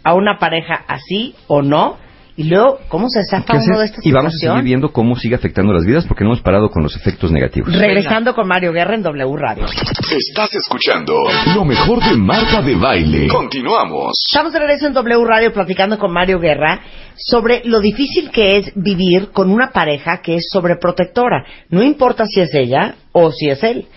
a 0.07 0.13
una 0.13 0.39
pareja 0.39 0.85
así 0.87 1.35
o 1.47 1.61
no, 1.61 1.97
y 2.37 2.43
luego 2.43 2.77
cómo 2.87 3.09
se 3.09 3.25
zafa 3.29 3.55
uno 3.57 3.79
de 3.79 3.85
esta 3.85 3.99
y 4.03 4.11
vamos 4.11 4.27
a 4.27 4.37
situación. 4.37 4.57
seguir 4.57 4.63
viendo 4.63 4.93
cómo 4.93 5.15
sigue 5.17 5.35
afectando 5.35 5.73
las 5.73 5.85
vidas 5.85 6.05
porque 6.05 6.23
no 6.23 6.29
hemos 6.29 6.41
parado 6.41 6.69
con 6.69 6.81
los 6.81 6.95
efectos 6.95 7.29
negativos. 7.31 7.75
Regresando 7.75 8.33
con 8.33 8.47
Mario 8.47 8.71
Guerra 8.71 8.95
en 8.95 9.01
W 9.01 9.35
Radio. 9.35 9.65
Estás 9.65 10.53
escuchando 10.55 11.15
lo 11.53 11.65
mejor 11.65 11.99
de 12.01 12.15
Marta 12.15 12.61
de 12.61 12.75
Baile. 12.75 13.27
Continuamos. 13.27 14.13
Estamos 14.25 14.53
de 14.53 14.59
regreso 14.59 14.87
en 14.87 14.93
W 14.93 15.25
Radio 15.25 15.51
platicando 15.51 15.97
con 15.97 16.13
Mario 16.13 16.39
Guerra 16.39 16.79
sobre 17.17 17.63
lo 17.65 17.81
difícil 17.81 18.29
que 18.29 18.59
es 18.59 18.71
vivir 18.75 19.31
con 19.33 19.49
una 19.51 19.71
pareja 19.71 20.21
que 20.21 20.35
es 20.35 20.47
sobreprotectora. 20.49 21.43
No 21.69 21.83
importa 21.83 22.25
si 22.27 22.39
es 22.39 22.53
ella 22.53 22.95
o 23.11 23.31
si 23.31 23.49
es 23.49 23.61
él. 23.63 23.87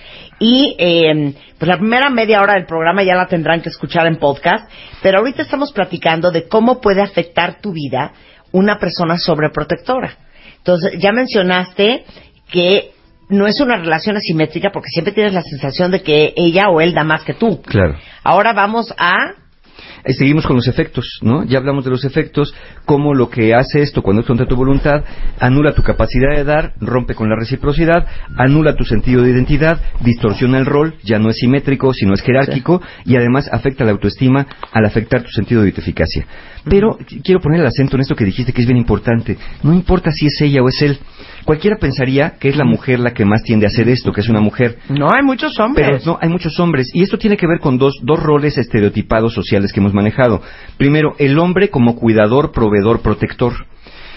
Y 0.40 0.74
eh, 0.78 1.34
pues 1.58 1.68
la 1.68 1.76
primera 1.76 2.08
media 2.08 2.40
hora 2.40 2.54
del 2.54 2.64
programa 2.64 3.02
ya 3.02 3.14
la 3.14 3.26
tendrán 3.26 3.60
que 3.60 3.68
escuchar 3.68 4.06
en 4.06 4.16
podcast, 4.16 4.68
pero 5.02 5.18
ahorita 5.18 5.42
estamos 5.42 5.70
platicando 5.72 6.30
de 6.30 6.48
cómo 6.48 6.80
puede 6.80 7.02
afectar 7.02 7.60
tu 7.60 7.72
vida 7.72 8.12
una 8.50 8.78
persona 8.78 9.18
sobreprotectora. 9.18 10.16
Entonces, 10.56 10.98
ya 10.98 11.12
mencionaste 11.12 12.04
que 12.50 12.92
no 13.28 13.46
es 13.46 13.60
una 13.60 13.76
relación 13.76 14.16
asimétrica 14.16 14.70
porque 14.72 14.88
siempre 14.88 15.12
tienes 15.12 15.34
la 15.34 15.42
sensación 15.42 15.90
de 15.90 16.02
que 16.02 16.32
ella 16.34 16.70
o 16.70 16.80
él 16.80 16.94
da 16.94 17.04
más 17.04 17.22
que 17.22 17.34
tú. 17.34 17.60
Claro. 17.62 17.96
Ahora 18.24 18.54
vamos 18.54 18.92
a 18.96 19.34
Eh, 20.04 20.12
Seguimos 20.12 20.46
con 20.46 20.56
los 20.56 20.68
efectos, 20.68 21.18
¿no? 21.22 21.44
Ya 21.44 21.58
hablamos 21.58 21.84
de 21.84 21.90
los 21.90 22.04
efectos, 22.04 22.54
cómo 22.84 23.14
lo 23.14 23.28
que 23.30 23.54
hace 23.54 23.82
esto 23.82 24.02
cuando 24.02 24.20
es 24.22 24.26
contra 24.26 24.46
tu 24.46 24.56
voluntad, 24.56 25.02
anula 25.38 25.72
tu 25.74 25.82
capacidad 25.82 26.34
de 26.36 26.44
dar, 26.44 26.74
rompe 26.80 27.14
con 27.14 27.28
la 27.28 27.36
reciprocidad, 27.36 28.06
anula 28.36 28.74
tu 28.76 28.84
sentido 28.84 29.22
de 29.22 29.30
identidad, 29.30 29.80
distorsiona 30.00 30.58
el 30.58 30.66
rol, 30.66 30.94
ya 31.02 31.18
no 31.18 31.30
es 31.30 31.36
simétrico, 31.38 31.92
sino 31.94 32.14
es 32.14 32.22
jerárquico, 32.22 32.80
y 33.04 33.16
además 33.16 33.48
afecta 33.52 33.84
la 33.84 33.92
autoestima 33.92 34.46
al 34.72 34.84
afectar 34.84 35.22
tu 35.22 35.30
sentido 35.30 35.62
de 35.62 35.68
autoeficacia. 35.68 36.26
Pero 36.68 36.90
qu- 36.98 37.22
quiero 37.24 37.40
poner 37.40 37.60
el 37.60 37.66
acento 37.66 37.96
en 37.96 38.02
esto 38.02 38.14
que 38.14 38.24
dijiste 38.24 38.52
que 38.52 38.60
es 38.60 38.66
bien 38.66 38.76
importante. 38.78 39.36
No 39.62 39.72
importa 39.72 40.10
si 40.12 40.26
es 40.26 40.40
ella 40.42 40.62
o 40.62 40.68
es 40.68 40.82
él. 40.82 40.98
Cualquiera 41.44 41.78
pensaría 41.78 42.34
que 42.38 42.50
es 42.50 42.56
la 42.56 42.64
mujer 42.64 43.00
la 43.00 43.12
que 43.14 43.24
más 43.24 43.42
tiende 43.42 43.64
a 43.66 43.68
hacer 43.68 43.88
esto, 43.88 44.12
que 44.12 44.20
es 44.20 44.28
una 44.28 44.40
mujer. 44.40 44.76
No, 44.90 45.08
hay 45.10 45.22
muchos 45.24 45.58
hombres. 45.58 45.86
Pero 45.86 45.98
no, 46.04 46.18
hay 46.20 46.28
muchos 46.28 46.60
hombres. 46.60 46.90
Y 46.92 47.02
esto 47.02 47.16
tiene 47.16 47.36
que 47.38 47.46
ver 47.46 47.60
con 47.60 47.78
dos, 47.78 47.94
dos 48.02 48.22
roles 48.22 48.58
estereotipados 48.58 49.32
sociales 49.32 49.72
que 49.72 49.79
hemos 49.80 49.94
manejado. 49.94 50.42
Primero, 50.76 51.14
el 51.18 51.38
hombre 51.38 51.68
como 51.68 51.96
cuidador, 51.96 52.52
proveedor, 52.52 53.00
protector. 53.00 53.52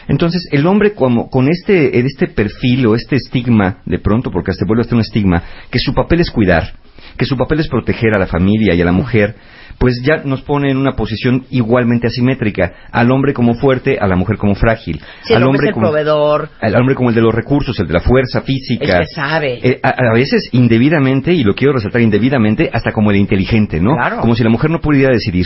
Entonces, 0.07 0.47
el 0.51 0.67
hombre 0.67 0.93
como, 0.93 1.29
con 1.29 1.47
este, 1.47 1.99
este 1.99 2.27
perfil 2.27 2.85
o 2.87 2.95
este 2.95 3.15
estigma, 3.15 3.81
de 3.85 3.99
pronto, 3.99 4.31
porque 4.31 4.53
se 4.53 4.65
vuelve 4.65 4.81
hasta 4.81 4.95
un 4.95 5.01
estigma, 5.01 5.43
que 5.71 5.79
su 5.79 5.93
papel 5.93 6.19
es 6.19 6.29
cuidar, 6.29 6.73
que 7.17 7.25
su 7.25 7.37
papel 7.37 7.61
es 7.61 7.67
proteger 7.67 8.15
a 8.15 8.19
la 8.19 8.27
familia 8.27 8.75
y 8.75 8.81
a 8.81 8.85
la 8.85 8.91
mujer, 8.91 9.35
pues 9.77 10.01
ya 10.03 10.23
nos 10.23 10.41
pone 10.41 10.71
en 10.71 10.77
una 10.77 10.93
posición 10.93 11.45
igualmente 11.49 12.07
asimétrica. 12.07 12.73
Al 12.91 13.11
hombre 13.11 13.33
como 13.33 13.55
fuerte, 13.55 13.97
a 13.99 14.07
la 14.07 14.15
mujer 14.15 14.37
como 14.37 14.55
frágil. 14.55 15.01
Al 15.33 15.43
hombre 15.43 15.63
es 15.63 15.67
el 15.69 15.73
como, 15.73 15.87
proveedor, 15.87 16.49
al 16.61 16.75
hombre 16.75 16.95
como 16.95 17.09
el 17.09 17.15
de 17.15 17.21
los 17.21 17.33
recursos, 17.33 17.79
el 17.79 17.87
de 17.87 17.93
la 17.93 17.99
fuerza 17.99 18.41
física. 18.41 18.99
el 18.99 19.07
que 19.07 19.13
sabe. 19.13 19.59
Eh, 19.61 19.79
a, 19.83 19.89
a 19.89 20.13
veces 20.13 20.49
indebidamente, 20.51 21.33
y 21.33 21.43
lo 21.43 21.53
quiero 21.53 21.73
resaltar 21.73 22.01
indebidamente, 22.01 22.69
hasta 22.71 22.91
como 22.91 23.11
el 23.11 23.17
inteligente, 23.17 23.79
¿no? 23.79 23.95
Claro. 23.95 24.19
Como 24.21 24.35
si 24.35 24.43
la 24.43 24.49
mujer 24.49 24.69
no 24.69 24.79
pudiera 24.79 25.11
decidir. 25.11 25.45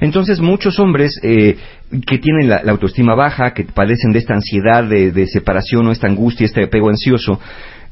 Entonces, 0.00 0.40
muchos 0.40 0.78
hombres 0.78 1.18
eh, 1.22 1.56
que 2.06 2.18
tienen 2.18 2.48
la, 2.48 2.62
la 2.62 2.72
autoestima 2.72 3.14
baja, 3.14 3.52
que 3.52 3.64
padecen 3.64 4.12
de 4.12 4.18
esta 4.20 4.34
ansiedad 4.34 4.84
de, 4.84 5.12
de 5.12 5.26
separación 5.26 5.86
o 5.86 5.92
esta 5.92 6.06
angustia, 6.06 6.46
este 6.46 6.64
apego 6.64 6.88
ansioso, 6.88 7.40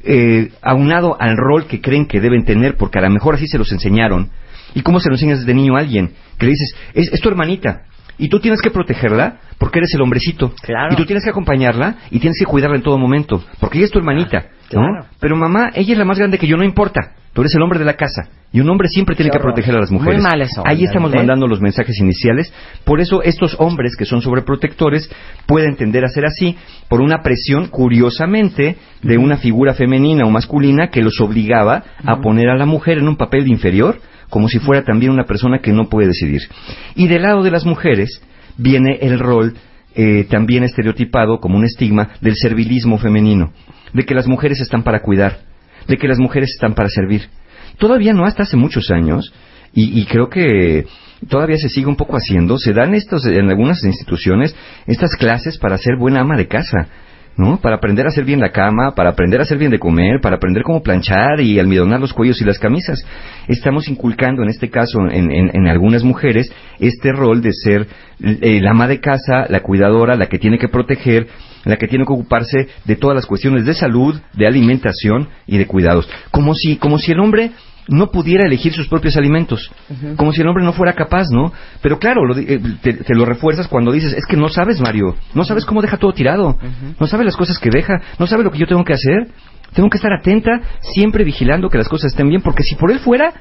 eh, 0.03 0.49
aunado 0.61 1.15
al 1.19 1.37
rol 1.37 1.65
que 1.65 1.81
creen 1.81 2.05
que 2.05 2.19
deben 2.19 2.43
tener, 2.45 2.75
porque 2.75 2.99
a 2.99 3.01
lo 3.01 3.09
mejor 3.09 3.35
así 3.35 3.47
se 3.47 3.57
los 3.57 3.71
enseñaron. 3.71 4.29
¿Y 4.73 4.81
cómo 4.81 4.99
se 4.99 5.09
lo 5.09 5.15
enseñas 5.15 5.39
desde 5.39 5.53
niño 5.53 5.75
a 5.75 5.79
alguien? 5.79 6.13
Que 6.37 6.45
le 6.45 6.51
dices, 6.51 6.75
es, 6.93 7.13
es 7.13 7.21
tu 7.21 7.29
hermanita, 7.29 7.83
y 8.17 8.29
tú 8.29 8.39
tienes 8.39 8.61
que 8.61 8.69
protegerla 8.69 9.37
porque 9.57 9.79
eres 9.79 9.93
el 9.93 10.01
hombrecito. 10.01 10.53
Claro. 10.61 10.93
Y 10.93 10.95
tú 10.95 11.05
tienes 11.05 11.23
que 11.23 11.31
acompañarla 11.31 11.95
y 12.11 12.19
tienes 12.19 12.37
que 12.37 12.45
cuidarla 12.45 12.77
en 12.77 12.83
todo 12.83 12.97
momento, 12.97 13.43
porque 13.59 13.77
ella 13.77 13.85
es 13.85 13.91
tu 13.91 13.99
hermanita, 13.99 14.47
¿no? 14.71 14.81
Claro. 14.81 15.05
Pero 15.19 15.35
mamá, 15.35 15.71
ella 15.73 15.93
es 15.93 15.97
la 15.97 16.05
más 16.05 16.17
grande 16.17 16.37
que 16.37 16.47
yo, 16.47 16.57
no 16.57 16.63
importa. 16.63 17.13
Tú 17.33 17.41
eres 17.41 17.55
el 17.55 17.63
hombre 17.63 17.79
de 17.79 17.85
la 17.85 17.95
casa. 17.95 18.29
Y 18.51 18.59
un 18.59 18.69
hombre 18.69 18.87
siempre 18.87 19.15
tiene 19.15 19.31
que 19.31 19.39
proteger 19.39 19.75
a 19.75 19.79
las 19.79 19.89
mujeres. 19.89 20.21
Muy 20.21 20.29
mal 20.29 20.39
eso, 20.39 20.61
Ahí 20.63 20.83
estamos 20.83 21.09
obviamente. 21.09 21.17
mandando 21.17 21.47
los 21.47 21.59
mensajes 21.59 21.97
iniciales. 21.99 22.53
Por 22.85 23.01
eso 23.01 23.23
estos 23.23 23.55
hombres 23.57 23.95
que 23.97 24.05
son 24.05 24.21
sobreprotectores 24.21 25.09
pueden 25.47 25.75
tender 25.75 26.05
a 26.05 26.09
ser 26.09 26.25
así 26.27 26.55
por 26.87 27.01
una 27.01 27.23
presión, 27.23 27.69
curiosamente, 27.69 28.75
de 29.01 29.17
una 29.17 29.37
figura 29.37 29.73
femenina 29.73 30.25
o 30.25 30.29
masculina 30.29 30.89
que 30.89 31.01
los 31.01 31.19
obligaba 31.19 31.83
a 32.05 32.21
poner 32.21 32.49
a 32.49 32.55
la 32.55 32.67
mujer 32.67 32.99
en 32.99 33.07
un 33.07 33.15
papel 33.15 33.45
de 33.45 33.49
inferior, 33.49 33.99
como 34.33 34.49
si 34.49 34.57
fuera 34.57 34.83
también 34.83 35.11
una 35.11 35.25
persona 35.25 35.59
que 35.59 35.71
no 35.71 35.89
puede 35.89 36.07
decidir. 36.07 36.41
Y 36.95 37.07
del 37.07 37.21
lado 37.21 37.43
de 37.43 37.51
las 37.51 37.67
mujeres 37.67 38.19
viene 38.57 38.97
el 38.99 39.19
rol 39.19 39.53
eh, 39.93 40.25
también 40.27 40.63
estereotipado 40.63 41.39
como 41.39 41.55
un 41.55 41.65
estigma 41.65 42.13
del 42.19 42.33
servilismo 42.35 42.97
femenino, 42.97 43.53
de 43.93 44.03
que 44.05 44.15
las 44.15 44.27
mujeres 44.27 44.59
están 44.59 44.81
para 44.81 45.03
cuidar, 45.03 45.41
de 45.87 45.97
que 45.97 46.07
las 46.07 46.17
mujeres 46.17 46.49
están 46.49 46.73
para 46.73 46.89
servir. 46.89 47.29
Todavía 47.77 48.11
no 48.11 48.25
hasta 48.25 48.41
hace 48.41 48.57
muchos 48.57 48.89
años, 48.89 49.31
y, 49.71 50.01
y 50.01 50.05
creo 50.05 50.29
que 50.29 50.87
todavía 51.29 51.57
se 51.57 51.69
sigue 51.69 51.85
un 51.85 51.95
poco 51.95 52.17
haciendo, 52.17 52.57
se 52.57 52.73
dan 52.73 52.95
estos 52.95 53.27
en 53.27 53.51
algunas 53.51 53.83
instituciones 53.83 54.55
estas 54.87 55.15
clases 55.15 55.59
para 55.59 55.77
ser 55.77 55.95
buena 55.95 56.21
ama 56.21 56.37
de 56.37 56.47
casa. 56.47 56.87
¿No? 57.37 57.57
Para 57.57 57.77
aprender 57.77 58.05
a 58.05 58.09
hacer 58.09 58.25
bien 58.25 58.39
la 58.39 58.51
cama, 58.51 58.93
para 58.95 59.09
aprender 59.09 59.39
a 59.39 59.43
hacer 59.43 59.57
bien 59.57 59.71
de 59.71 59.79
comer, 59.79 60.19
para 60.21 60.35
aprender 60.35 60.63
cómo 60.63 60.83
planchar 60.83 61.41
y 61.41 61.59
almidonar 61.59 61.99
los 61.99 62.13
cuellos 62.13 62.41
y 62.41 62.45
las 62.45 62.59
camisas. 62.59 63.03
Estamos 63.47 63.87
inculcando, 63.87 64.43
en 64.43 64.49
este 64.49 64.69
caso, 64.69 64.99
en, 65.09 65.67
algunas 65.67 66.03
mujeres, 66.03 66.51
este 66.79 67.11
rol 67.11 67.41
de 67.41 67.51
ser 67.53 67.87
eh, 68.21 68.59
la 68.61 68.71
ama 68.71 68.87
de 68.87 68.99
casa, 68.99 69.45
la 69.49 69.61
cuidadora, 69.61 70.15
la 70.15 70.27
que 70.27 70.39
tiene 70.39 70.57
que 70.57 70.67
proteger, 70.67 71.27
la 71.65 71.77
que 71.77 71.87
tiene 71.87 72.05
que 72.05 72.13
ocuparse 72.13 72.67
de 72.85 72.95
todas 72.95 73.15
las 73.15 73.25
cuestiones 73.25 73.65
de 73.65 73.73
salud, 73.73 74.19
de 74.33 74.47
alimentación 74.47 75.29
y 75.47 75.57
de 75.57 75.65
cuidados. 75.65 76.09
Como 76.31 76.53
si, 76.53 76.77
como 76.77 76.97
si 76.99 77.11
el 77.11 77.19
hombre 77.19 77.51
no 77.87 78.11
pudiera 78.11 78.45
elegir 78.45 78.73
sus 78.73 78.87
propios 78.87 79.17
alimentos, 79.17 79.71
como 80.15 80.31
si 80.31 80.41
el 80.41 80.47
hombre 80.47 80.63
no 80.63 80.73
fuera 80.73 80.93
capaz, 80.93 81.29
¿no? 81.31 81.51
Pero 81.81 81.99
claro, 81.99 82.25
lo 82.25 82.37
eh, 82.37 82.59
te, 82.81 82.93
te 82.93 83.15
lo 83.15 83.25
refuerzas 83.25 83.67
cuando 83.67 83.91
dices, 83.91 84.13
es 84.13 84.25
que 84.25 84.37
no 84.37 84.49
sabes, 84.49 84.79
Mario, 84.79 85.15
no 85.33 85.43
sabes 85.43 85.65
cómo 85.65 85.81
deja 85.81 85.97
todo 85.97 86.13
tirado, 86.13 86.57
no 86.99 87.07
sabes 87.07 87.25
las 87.25 87.35
cosas 87.35 87.59
que 87.59 87.69
deja, 87.69 88.01
no 88.19 88.27
sabes 88.27 88.45
lo 88.45 88.51
que 88.51 88.59
yo 88.59 88.67
tengo 88.67 88.83
que 88.83 88.93
hacer, 88.93 89.27
tengo 89.73 89.89
que 89.89 89.97
estar 89.97 90.13
atenta, 90.13 90.61
siempre 90.81 91.23
vigilando 91.23 91.69
que 91.69 91.77
las 91.77 91.89
cosas 91.89 92.11
estén 92.11 92.29
bien, 92.29 92.41
porque 92.41 92.63
si 92.63 92.75
por 92.75 92.91
él 92.91 92.99
fuera, 92.99 93.33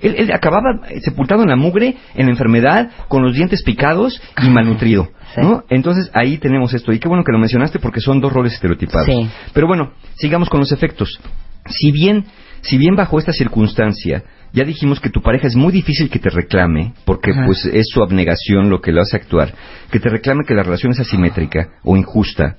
él, 0.00 0.14
él 0.16 0.32
acababa 0.32 0.80
eh, 0.88 1.00
sepultado 1.00 1.42
en 1.42 1.50
la 1.50 1.56
mugre, 1.56 1.96
en 2.14 2.26
la 2.26 2.32
enfermedad, 2.32 2.90
con 3.08 3.22
los 3.22 3.34
dientes 3.34 3.62
picados 3.62 4.20
y 4.42 4.48
malnutrido, 4.48 5.08
¿no? 5.36 5.64
Entonces 5.68 6.10
ahí 6.14 6.38
tenemos 6.38 6.72
esto, 6.72 6.92
y 6.92 6.98
qué 6.98 7.08
bueno 7.08 7.24
que 7.24 7.32
lo 7.32 7.38
mencionaste 7.38 7.78
porque 7.78 8.00
son 8.00 8.20
dos 8.20 8.32
roles 8.32 8.54
estereotipados. 8.54 9.06
Sí. 9.06 9.28
Pero 9.52 9.66
bueno, 9.66 9.92
sigamos 10.14 10.48
con 10.48 10.60
los 10.60 10.72
efectos. 10.72 11.20
Si 11.66 11.92
bien, 11.92 12.24
si 12.62 12.78
bien 12.78 12.96
bajo 12.96 13.18
esta 13.18 13.32
circunstancia 13.32 14.24
ya 14.52 14.64
dijimos 14.64 15.00
que 15.00 15.10
tu 15.10 15.22
pareja 15.22 15.46
es 15.46 15.54
muy 15.54 15.72
difícil 15.72 16.10
que 16.10 16.18
te 16.18 16.30
reclame, 16.30 16.92
porque 17.04 17.30
Ajá. 17.30 17.46
pues 17.46 17.64
es 17.66 17.86
su 17.88 18.02
abnegación 18.02 18.68
lo 18.68 18.80
que 18.80 18.92
lo 18.92 19.00
hace 19.00 19.16
actuar, 19.16 19.54
que 19.90 20.00
te 20.00 20.08
reclame 20.08 20.44
que 20.44 20.54
la 20.54 20.62
relación 20.62 20.92
es 20.92 21.00
asimétrica 21.00 21.68
o 21.84 21.96
injusta. 21.96 22.56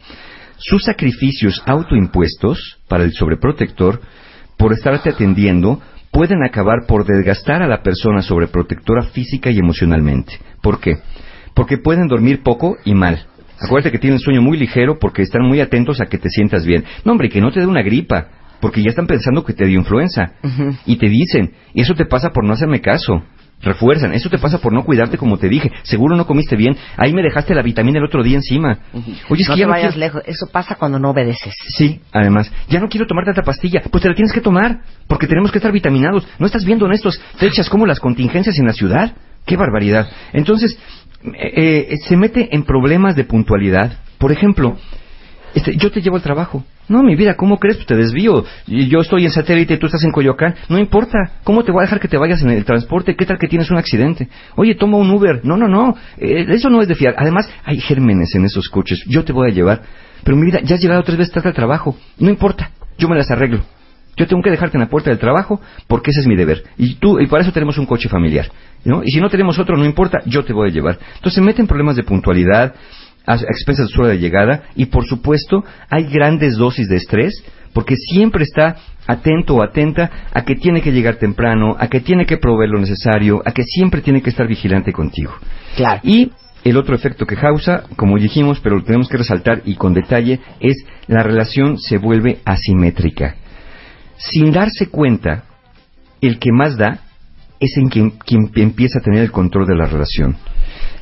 Sus 0.58 0.84
sacrificios 0.84 1.62
autoimpuestos 1.66 2.80
para 2.88 3.04
el 3.04 3.14
sobreprotector, 3.14 4.00
por 4.58 4.74
estarte 4.74 5.10
atendiendo, 5.10 5.82
pueden 6.12 6.44
acabar 6.44 6.86
por 6.88 7.06
desgastar 7.06 7.62
a 7.62 7.68
la 7.68 7.82
persona 7.82 8.22
sobreprotectora 8.22 9.04
física 9.04 9.50
y 9.50 9.58
emocionalmente. 9.58 10.40
¿Por 10.62 10.80
qué? 10.80 10.98
Porque 11.56 11.78
pueden 11.78 12.08
dormir 12.08 12.42
poco 12.44 12.78
y 12.86 12.94
mal. 12.94 13.26
Acuérdate 13.60 13.92
que 13.92 14.00
tienen 14.00 14.20
sueño 14.20 14.42
muy 14.42 14.58
ligero 14.58 14.98
porque 15.00 15.24
están 15.24 15.44
muy 15.44 15.60
atentos 15.60 16.00
a 16.00 16.06
que 16.06 16.18
te 16.18 16.30
sientas 16.30 16.66
bien. 16.66 16.84
No, 17.04 17.12
hombre, 17.12 17.30
que 17.30 17.42
no 17.42 17.52
te 17.52 17.60
dé 17.60 17.66
una 17.66 17.82
gripa, 17.82 18.28
porque 18.62 18.82
ya 18.84 18.90
están 18.90 19.08
pensando 19.08 19.44
que 19.44 19.54
te 19.54 19.66
dio 19.66 19.78
influenza. 19.80 20.34
Y 20.86 20.98
te 20.98 21.10
dicen, 21.10 21.54
y 21.74 21.82
eso 21.82 21.94
te 21.96 22.06
pasa 22.06 22.30
por 22.30 22.46
no 22.46 22.54
hacerme 22.54 22.80
caso. 22.82 23.24
Refuerzan, 23.64 24.14
eso 24.16 24.28
te 24.28 24.40
pasa 24.40 24.58
por 24.58 24.74
no 24.74 24.84
cuidarte 24.84 25.20
como 25.20 25.38
te 25.38 25.48
dije. 25.48 25.72
Seguro 25.84 26.16
no 26.16 26.26
comiste 26.26 26.56
bien. 26.56 26.76
Ahí 26.98 27.14
me 27.14 27.22
dejaste 27.22 27.54
la 27.54 27.62
vitamina 27.62 28.00
el 28.00 28.06
otro 28.06 28.24
día 28.24 28.38
encima. 28.38 28.80
Oye, 29.30 29.44
es 29.44 29.50
no 29.50 29.54
que 29.54 29.54
te 29.54 29.60
ya 29.60 29.66
no 29.68 29.72
vayas 29.72 29.94
quiero- 29.94 30.00
lejos. 30.00 30.24
Eso 30.26 30.48
pasa 30.52 30.76
cuando 30.76 30.98
no 30.98 31.12
obedeces. 31.12 31.54
Sí, 31.78 32.00
además, 32.12 32.52
ya 32.70 32.80
no 32.80 32.90
quiero 32.90 33.06
tomar 33.06 33.24
tanta 33.26 33.44
pastilla. 33.44 33.82
Pues 33.92 34.02
te 34.02 34.10
la 34.10 34.16
tienes 34.16 34.34
que 34.34 34.42
tomar, 34.42 34.80
porque 35.08 35.28
tenemos 35.28 35.52
que 35.52 35.60
estar 35.60 35.72
vitaminados. 35.72 36.28
¿No 36.40 36.48
estás 36.48 36.66
viendo 36.66 36.88
en 36.88 36.94
estas 36.94 37.20
fechas 37.38 37.70
como 37.70 37.86
las 37.86 38.00
contingencias 38.00 38.58
en 38.58 38.66
la 38.66 38.74
ciudad? 38.74 39.14
¡Qué 39.46 39.58
barbaridad! 39.58 40.10
Entonces, 40.34 40.80
eh, 41.24 41.88
eh, 41.92 41.98
se 42.08 42.18
mete 42.18 42.56
en 42.56 42.64
problemas 42.64 43.16
de 43.16 43.26
puntualidad. 43.26 43.94
Por 44.18 44.32
ejemplo, 44.32 44.76
este, 45.54 45.76
yo 45.78 45.92
te 45.92 46.02
llevo 46.02 46.16
al 46.16 46.24
trabajo. 46.24 46.64
No, 46.92 47.04
mi 47.04 47.16
vida, 47.16 47.36
¿cómo 47.36 47.58
crees? 47.58 47.78
Pues 47.78 47.88
te 47.88 47.96
desvío. 47.96 48.44
Yo 48.68 49.00
estoy 49.00 49.24
en 49.24 49.32
satélite 49.32 49.76
y 49.76 49.78
tú 49.78 49.86
estás 49.86 50.04
en 50.04 50.12
Coyoacán. 50.12 50.56
No 50.68 50.78
importa. 50.78 51.40
¿Cómo 51.46 51.64
te 51.64 51.72
voy 51.72 51.80
a 51.80 51.84
dejar 51.84 52.02
que 52.02 52.10
te 52.10 52.18
vayas 52.18 52.42
en 52.42 52.50
el 52.50 52.66
transporte? 52.66 53.16
¿Qué 53.16 53.26
tal 53.26 53.38
que 53.40 53.48
tienes 53.48 53.72
un 53.72 53.78
accidente? 53.78 54.28
Oye, 54.58 54.76
toma 54.76 54.98
un 54.98 55.10
Uber. 55.10 55.40
No, 55.46 55.56
no, 55.56 55.70
no. 55.70 55.96
Eh, 56.18 56.46
eso 56.50 56.70
no 56.70 56.82
es 56.82 56.90
de 56.90 56.96
fiar. 56.96 57.16
Además, 57.18 57.50
hay 57.64 57.80
gérmenes 57.80 58.36
en 58.36 58.44
esos 58.44 58.68
coches. 58.68 59.06
Yo 59.08 59.24
te 59.24 59.32
voy 59.32 59.50
a 59.50 59.54
llevar. 59.54 59.84
Pero 60.26 60.36
mi 60.36 60.48
vida, 60.48 60.60
ya 60.66 60.76
has 60.76 60.82
llegado 60.82 61.02
tres 61.04 61.18
veces 61.18 61.34
tarde 61.34 61.48
al 61.48 61.56
trabajo. 61.56 61.96
No 62.20 62.30
importa. 62.30 62.72
Yo 62.98 63.08
me 63.08 63.16
las 63.16 63.32
arreglo. 63.32 63.62
Yo 64.18 64.28
tengo 64.28 64.44
que 64.44 64.52
dejarte 64.52 64.76
en 64.76 64.82
la 64.82 64.90
puerta 64.90 65.12
del 65.12 65.20
trabajo 65.20 65.62
porque 65.88 66.12
ese 66.12 66.20
es 66.20 66.28
mi 66.28 66.36
deber. 66.36 66.64
Y 66.78 66.96
tú, 66.96 67.22
y 67.22 67.28
para 67.28 67.44
eso 67.44 67.54
tenemos 67.54 67.78
un 67.78 67.86
coche 67.86 68.10
familiar. 68.10 68.52
¿no? 68.84 69.02
Y 69.02 69.12
si 69.12 69.22
no 69.22 69.30
tenemos 69.30 69.58
otro, 69.60 69.78
no 69.78 69.86
importa, 69.86 70.20
yo 70.26 70.44
te 70.44 70.52
voy 70.52 70.70
a 70.70 70.74
llevar. 70.74 71.00
Entonces 71.16 71.36
se 71.36 71.42
meten 71.42 71.68
problemas 71.68 71.96
de 71.96 72.04
puntualidad, 72.04 72.76
a 73.40 73.46
expensas 73.46 73.88
de 73.88 73.94
su 73.94 74.02
hora 74.02 74.12
de 74.12 74.20
llegada, 74.20 74.64
y 74.76 74.86
por 74.86 75.06
supuesto 75.06 75.64
hay 75.90 76.06
grandes 76.06 76.58
dosis 76.58 76.88
de 76.88 76.98
estrés, 76.98 77.44
porque 77.74 77.96
siempre 77.96 78.44
está 78.44 78.76
atento 79.08 79.56
o 79.56 79.64
atenta 79.64 80.10
a 80.34 80.44
que 80.44 80.56
tiene 80.56 80.82
que 80.82 80.92
llegar 80.92 81.16
temprano, 81.16 81.76
a 81.80 81.88
que 81.88 82.02
tiene 82.02 82.26
que 82.26 82.38
proveer 82.38 82.70
lo 82.70 82.80
necesario, 82.80 83.42
a 83.46 83.52
que 83.52 83.64
siempre 83.64 84.02
tiene 84.02 84.22
que 84.22 84.30
estar 84.30 84.48
vigilante 84.48 84.92
contigo. 84.92 85.34
Claro. 85.76 86.02
Y 86.04 86.32
el 86.64 86.78
otro 86.78 86.96
efecto 86.96 87.26
que 87.26 87.36
causa, 87.36 87.84
como 87.96 88.18
dijimos, 88.18 88.60
pero 88.60 88.78
lo 88.78 88.84
tenemos 88.84 89.10
que 89.10 89.18
resaltar 89.18 89.62
y 89.66 89.76
con 89.76 89.94
detalle, 89.94 90.40
es 90.60 90.86
la 91.08 91.24
relación 91.24 91.78
se 91.78 91.98
vuelve 91.98 92.40
asimétrica. 92.46 93.36
Sin 94.18 94.52
darse 94.52 94.88
cuenta, 94.88 95.46
el 96.22 96.38
que 96.38 96.52
más 96.52 96.78
da 96.78 97.00
es 97.60 97.78
en 97.78 97.90
quien, 97.90 98.12
quien 98.12 98.52
empieza 98.56 99.00
a 99.00 99.02
tener 99.02 99.22
el 99.22 99.32
control 99.32 99.66
de 99.66 99.76
la 99.76 99.88
relación. 99.88 100.36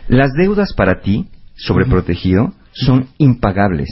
Las 0.08 0.32
deudas 0.34 0.74
para 0.74 1.02
ti, 1.02 1.28
sobreprotegido, 1.60 2.54
son 2.74 3.08
impagables. 3.18 3.90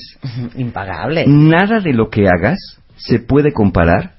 Impagable. 0.56 1.26
Nada 1.28 1.80
de 1.80 1.94
lo 1.94 2.10
que 2.10 2.28
hagas 2.28 2.60
se 2.96 3.20
puede 3.20 3.52
comparar 3.54 4.14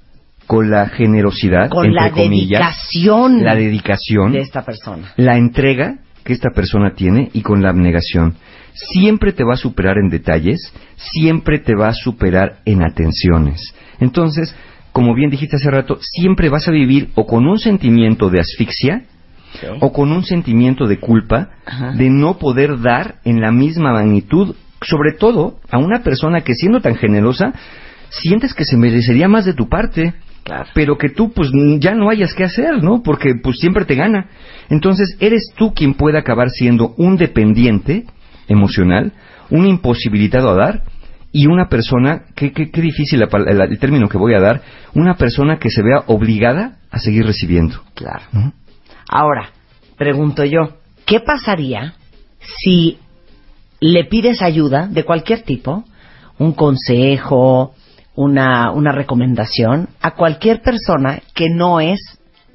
con 0.46 0.70
la 0.70 0.88
generosidad, 0.88 1.68
Con 1.68 1.86
entre 1.86 2.02
la 2.04 2.10
comillas, 2.10 2.60
dedicación 2.60 3.44
la 3.44 3.54
dedicación, 3.54 4.32
de 4.32 4.40
esta 4.40 4.64
persona. 4.64 5.12
la 5.16 5.36
entrega 5.36 5.98
que 6.24 6.32
esta 6.32 6.50
persona 6.50 6.94
tiene 6.94 7.30
y 7.32 7.42
con 7.42 7.62
la 7.62 7.70
abnegación. 7.70 8.34
Siempre 8.92 9.32
te 9.32 9.44
va 9.44 9.54
a 9.54 9.58
superar 9.58 9.96
en 9.98 10.08
detalles, 10.08 10.72
siempre 10.96 11.58
te 11.58 11.74
va 11.74 11.88
a 11.88 11.94
superar 11.94 12.58
en 12.64 12.82
atenciones. 12.82 13.74
Entonces, 14.00 14.54
como 14.92 15.14
bien 15.14 15.30
dijiste 15.30 15.56
hace 15.56 15.70
rato, 15.70 15.98
siempre 16.00 16.48
vas 16.48 16.68
a 16.68 16.72
vivir 16.72 17.10
o 17.14 17.26
con 17.26 17.46
un 17.46 17.58
sentimiento 17.58 18.30
de 18.30 18.40
asfixia 18.40 19.02
o 19.80 19.92
con 19.92 20.12
un 20.12 20.24
sentimiento 20.24 20.86
de 20.86 20.98
culpa 20.98 21.50
de 21.94 22.10
no 22.10 22.38
poder 22.38 22.80
dar 22.80 23.16
en 23.24 23.40
la 23.40 23.50
misma 23.50 23.92
magnitud, 23.92 24.54
sobre 24.82 25.12
todo 25.18 25.60
a 25.70 25.78
una 25.78 26.02
persona 26.02 26.42
que 26.42 26.54
siendo 26.54 26.80
tan 26.80 26.96
generosa, 26.96 27.52
sientes 28.10 28.54
que 28.54 28.64
se 28.64 28.76
merecería 28.76 29.28
más 29.28 29.44
de 29.44 29.54
tu 29.54 29.68
parte, 29.68 30.14
pero 30.74 30.96
que 30.96 31.10
tú 31.10 31.32
pues 31.32 31.50
ya 31.78 31.94
no 31.94 32.10
hayas 32.10 32.34
que 32.34 32.44
hacer, 32.44 32.82
¿no? 32.82 33.02
Porque 33.02 33.34
pues 33.42 33.58
siempre 33.58 33.84
te 33.84 33.94
gana. 33.94 34.28
Entonces 34.70 35.16
eres 35.20 35.52
tú 35.56 35.72
quien 35.74 35.94
puede 35.94 36.18
acabar 36.18 36.50
siendo 36.50 36.94
un 36.96 37.16
dependiente 37.16 38.04
emocional, 38.48 39.12
un 39.50 39.66
imposibilitado 39.66 40.50
a 40.50 40.54
dar 40.54 40.82
y 41.32 41.46
una 41.46 41.68
persona, 41.68 42.22
qué, 42.34 42.52
qué, 42.52 42.70
qué 42.70 42.80
difícil 42.80 43.20
la 43.20 43.28
el, 43.46 43.60
el 43.60 43.78
término 43.78 44.08
que 44.08 44.18
voy 44.18 44.34
a 44.34 44.40
dar, 44.40 44.62
una 44.94 45.14
persona 45.14 45.58
que 45.58 45.70
se 45.70 45.82
vea 45.82 46.04
obligada 46.06 46.78
a 46.90 46.98
seguir 46.98 47.26
recibiendo. 47.26 47.76
Claro. 47.94 48.22
Ahora, 49.08 49.50
pregunto 49.96 50.44
yo, 50.44 50.76
¿qué 51.06 51.20
pasaría 51.20 51.94
si 52.62 52.98
le 53.80 54.04
pides 54.04 54.42
ayuda 54.42 54.86
de 54.86 55.04
cualquier 55.04 55.42
tipo, 55.42 55.84
un 56.38 56.52
consejo, 56.52 57.74
una, 58.14 58.92
recomendación, 58.92 59.88
a 60.02 60.12
cualquier 60.12 60.60
persona 60.60 61.20
que 61.34 61.48
no 61.48 61.80
es 61.80 62.00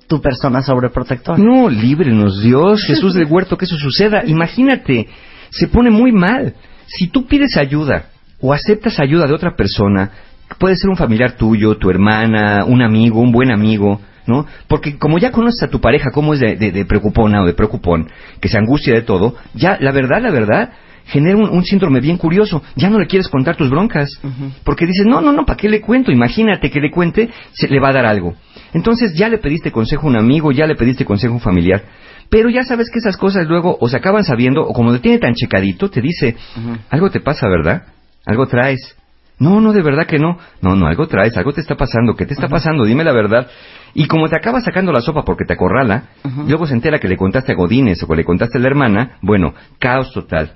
tu 0.08 0.22
persona 0.22 0.62
sobreprotectora? 0.62 1.38
No, 1.38 1.70
líbrenos 1.70 2.42
Dios, 2.42 2.84
Jesús 2.86 3.14
del 3.16 3.26
huerto, 3.26 3.58
que 3.58 3.66
eso 3.66 3.78
suceda. 3.78 4.24
Imagínate, 4.26 5.08
se 5.50 5.68
pone 5.68 5.90
muy 5.90 6.12
mal. 6.12 6.54
Si 6.86 7.08
tú 7.08 7.26
pides 7.26 7.58
ayuda 7.58 8.10
o 8.40 8.54
aceptas 8.54 9.00
ayuda 9.00 9.26
de 9.26 9.34
otra 9.34 9.56
persona, 9.56 10.12
puede 10.60 10.76
ser 10.76 10.90
un 10.90 10.98
familiar 10.98 11.36
tuyo, 11.36 11.78
tu 11.78 11.90
hermana, 11.90 12.66
un 12.66 12.82
amigo, 12.82 13.22
un 13.22 13.32
buen 13.32 13.52
amigo, 13.52 14.02
¿no? 14.28 14.46
Porque 14.68 14.98
como 14.98 15.18
ya 15.20 15.32
conoces 15.32 15.64
a 15.64 15.70
tu 15.70 15.80
pareja, 15.82 16.12
cómo 16.12 16.34
es 16.34 16.40
de, 16.40 16.56
de- 16.56 16.72
de 16.72 16.86
preocupona 16.86 17.42
o 17.42 17.46
de 17.46 17.54
preocupón, 17.54 18.10
que 18.40 18.50
se 18.50 18.58
angustia 18.58 18.94
de 18.94 19.02
todo, 19.02 19.36
ya 19.54 19.78
la 19.80 19.92
verdad, 19.92 20.22
la 20.22 20.32
verdad, 20.32 20.72
genera 21.06 21.36
un, 21.38 21.50
un 21.50 21.64
síndrome 21.66 22.00
bien 22.00 22.18
curioso. 22.18 22.64
Ya 22.76 22.90
no 22.90 22.98
le 23.00 23.08
quieres 23.08 23.28
contar 23.28 23.58
tus 23.58 23.70
broncas. 23.70 24.10
Porque 24.64 24.86
dices, 24.86 25.06
no, 25.06 25.20
no, 25.22 25.34
no, 25.34 25.46
¿para 25.46 25.58
qué 25.58 25.68
le 25.68 25.82
cuento? 25.82 26.12
Imagínate 26.12 26.72
que 26.72 26.80
le 26.80 26.90
cuente, 26.92 27.30
se 27.52 27.68
le 27.68 27.80
va 27.80 27.90
a 27.90 27.94
dar 27.94 28.06
algo. 28.06 28.36
Entonces 28.74 29.14
ya 29.14 29.28
le 29.30 29.38
pediste 29.38 29.72
consejo 29.72 30.08
a 30.08 30.10
un 30.12 30.16
amigo, 30.16 30.52
ya 30.52 30.66
le 30.66 30.76
pediste 30.76 31.04
consejo 31.06 31.34
a 31.34 31.36
un 31.36 31.42
familiar. 31.42 31.84
Pero 32.30 32.50
ya 32.50 32.64
sabes 32.64 32.90
que 32.90 33.00
esas 33.00 33.18
cosas 33.18 33.46
luego 33.48 33.78
o 33.80 33.88
se 33.90 33.98
acaban 33.98 34.24
sabiendo, 34.24 34.62
o 34.64 34.74
como 34.74 34.94
te 34.94 35.00
tiene 35.00 35.20
tan 35.20 35.34
checadito, 35.36 35.90
te 35.90 36.02
dice, 36.02 36.36
algo 36.90 37.12
te 37.12 37.20
pasa, 37.20 37.48
¿verdad? 37.50 37.84
Algo 38.26 38.48
traes. 38.48 38.96
No, 39.40 39.60
no, 39.60 39.74
de 39.74 39.82
verdad 39.82 40.06
que 40.06 40.20
no. 40.20 40.38
No, 40.62 40.76
no, 40.76 40.88
algo 40.88 41.08
traes, 41.08 41.36
algo 41.38 41.54
te 41.54 41.62
está 41.62 41.76
pasando. 41.76 42.16
¿Qué 42.16 42.26
te 42.26 42.34
está 42.34 42.48
pasando? 42.48 42.86
Dime 42.86 43.04
la 43.04 43.14
verdad. 43.14 43.48
Y 43.94 44.08
como 44.08 44.28
te 44.28 44.36
acaba 44.36 44.62
sacando 44.62 44.92
la 44.92 45.02
sopa 45.02 45.24
porque 45.24 45.46
te 45.46 45.54
acorrala, 45.54 46.10
luego 46.48 46.66
se 46.66 46.74
entera 46.74 47.00
que 47.00 47.08
le 47.08 47.18
contaste 47.18 47.52
a 47.52 47.56
Godínez 47.56 48.02
o 48.04 48.08
que 48.08 48.16
le 48.16 48.26
contaste 48.26 48.58
a 48.58 48.62
la 48.62 48.68
hermana, 48.68 49.18
bueno, 49.22 49.54
caos 49.80 50.12
total. 50.14 50.54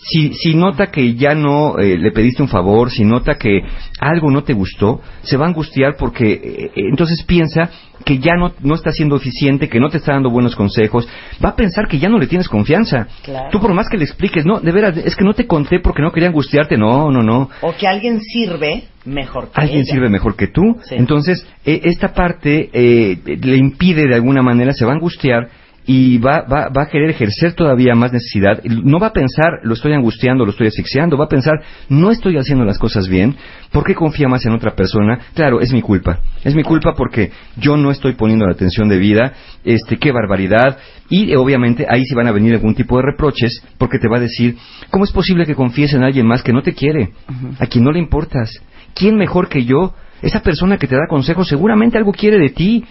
Si, 0.00 0.32
si 0.34 0.54
nota 0.54 0.86
que 0.86 1.14
ya 1.14 1.34
no 1.34 1.78
eh, 1.78 1.98
le 1.98 2.12
pediste 2.12 2.42
un 2.42 2.48
favor, 2.48 2.90
si 2.90 3.04
nota 3.04 3.34
que 3.36 3.62
algo 4.00 4.30
no 4.30 4.44
te 4.44 4.52
gustó, 4.52 5.00
se 5.22 5.36
va 5.36 5.44
a 5.44 5.48
angustiar 5.48 5.96
porque 5.98 6.32
eh, 6.32 6.40
eh, 6.42 6.70
entonces 6.90 7.22
piensa 7.24 7.68
que 8.04 8.18
ya 8.18 8.34
no, 8.38 8.52
no 8.62 8.76
está 8.76 8.92
siendo 8.92 9.16
eficiente, 9.16 9.68
que 9.68 9.80
no 9.80 9.90
te 9.90 9.98
está 9.98 10.12
dando 10.12 10.30
buenos 10.30 10.54
consejos, 10.54 11.06
va 11.44 11.50
a 11.50 11.56
pensar 11.56 11.88
que 11.88 11.98
ya 11.98 12.08
no 12.08 12.18
le 12.18 12.28
tienes 12.28 12.48
confianza. 12.48 13.08
Claro. 13.24 13.48
Tú 13.50 13.60
por 13.60 13.74
más 13.74 13.88
que 13.88 13.96
le 13.98 14.04
expliques, 14.04 14.46
no, 14.46 14.60
de 14.60 14.70
veras, 14.72 14.96
es 14.98 15.16
que 15.16 15.24
no 15.24 15.34
te 15.34 15.46
conté 15.46 15.80
porque 15.80 16.00
no 16.02 16.12
quería 16.12 16.28
angustiarte, 16.28 16.76
no, 16.78 17.10
no, 17.10 17.22
no. 17.22 17.50
O 17.60 17.74
que 17.76 17.88
alguien 17.88 18.20
sirve 18.20 18.84
mejor 19.04 19.50
que 19.50 19.60
Alguien 19.60 19.80
ella. 19.80 19.92
sirve 19.92 20.08
mejor 20.08 20.36
que 20.36 20.46
tú. 20.46 20.78
Sí. 20.84 20.94
Entonces, 20.96 21.44
eh, 21.66 21.80
esta 21.84 22.14
parte 22.14 22.70
eh, 22.72 23.18
le 23.24 23.56
impide 23.56 24.06
de 24.06 24.14
alguna 24.14 24.42
manera, 24.42 24.72
se 24.72 24.84
va 24.84 24.92
a 24.92 24.94
angustiar 24.94 25.48
y 25.90 26.18
va, 26.18 26.42
va, 26.42 26.68
va 26.68 26.82
a 26.82 26.88
querer 26.88 27.08
ejercer 27.08 27.54
todavía 27.54 27.94
más 27.94 28.12
necesidad. 28.12 28.62
No 28.62 28.98
va 28.98 29.06
a 29.06 29.12
pensar, 29.14 29.60
lo 29.62 29.72
estoy 29.72 29.94
angustiando, 29.94 30.44
lo 30.44 30.50
estoy 30.50 30.66
asfixiando, 30.66 31.16
va 31.16 31.24
a 31.24 31.28
pensar, 31.30 31.54
no 31.88 32.10
estoy 32.10 32.36
haciendo 32.36 32.66
las 32.66 32.78
cosas 32.78 33.08
bien, 33.08 33.34
¿por 33.72 33.84
qué 33.84 33.94
confía 33.94 34.28
más 34.28 34.44
en 34.44 34.52
otra 34.52 34.76
persona? 34.76 35.18
Claro, 35.32 35.62
es 35.62 35.72
mi 35.72 35.80
culpa. 35.80 36.20
Es 36.44 36.54
mi 36.54 36.62
culpa 36.62 36.92
porque 36.94 37.30
yo 37.56 37.78
no 37.78 37.90
estoy 37.90 38.12
poniendo 38.12 38.44
la 38.44 38.52
atención 38.52 38.90
debida, 38.90 39.32
este, 39.64 39.96
qué 39.96 40.12
barbaridad. 40.12 40.76
Y 41.08 41.34
obviamente 41.34 41.86
ahí 41.88 42.04
sí 42.04 42.14
van 42.14 42.26
a 42.26 42.32
venir 42.32 42.52
algún 42.52 42.74
tipo 42.74 42.98
de 42.98 43.04
reproches 43.04 43.64
porque 43.78 43.98
te 43.98 44.08
va 44.08 44.18
a 44.18 44.20
decir, 44.20 44.56
¿cómo 44.90 45.04
es 45.04 45.10
posible 45.10 45.46
que 45.46 45.54
confíes 45.54 45.94
en 45.94 46.02
alguien 46.02 46.26
más 46.26 46.42
que 46.42 46.52
no 46.52 46.60
te 46.60 46.74
quiere? 46.74 47.12
A 47.60 47.66
quien 47.66 47.82
no 47.82 47.92
le 47.92 47.98
importas. 47.98 48.50
¿Quién 48.94 49.16
mejor 49.16 49.48
que 49.48 49.64
yo? 49.64 49.94
Esa 50.20 50.42
persona 50.42 50.76
que 50.76 50.86
te 50.86 50.96
da 50.96 51.06
consejos 51.08 51.48
seguramente 51.48 51.96
algo 51.96 52.12
quiere 52.12 52.38
de 52.38 52.50
ti. 52.50 52.84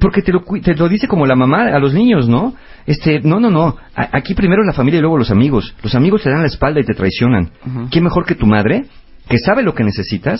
Porque 0.00 0.22
te 0.22 0.32
lo, 0.32 0.42
te 0.62 0.74
lo 0.74 0.88
dice 0.88 1.06
como 1.08 1.26
la 1.26 1.34
mamá 1.36 1.66
a 1.66 1.78
los 1.78 1.92
niños, 1.92 2.28
¿no? 2.28 2.54
Este, 2.86 3.20
no, 3.20 3.38
no, 3.40 3.50
no. 3.50 3.76
A- 3.94 4.08
aquí 4.12 4.34
primero 4.34 4.62
la 4.64 4.72
familia 4.72 4.98
y 4.98 5.00
luego 5.02 5.18
los 5.18 5.30
amigos. 5.30 5.74
Los 5.82 5.94
amigos 5.94 6.22
te 6.22 6.30
dan 6.30 6.40
la 6.40 6.46
espalda 6.48 6.80
y 6.80 6.84
te 6.84 6.94
traicionan. 6.94 7.50
¿Quién 7.90 8.04
mejor 8.04 8.24
que 8.24 8.34
tu 8.34 8.46
madre? 8.46 8.84
que 9.26 9.38
sabe 9.38 9.62
lo 9.62 9.74
que 9.74 9.82
necesitas 9.84 10.38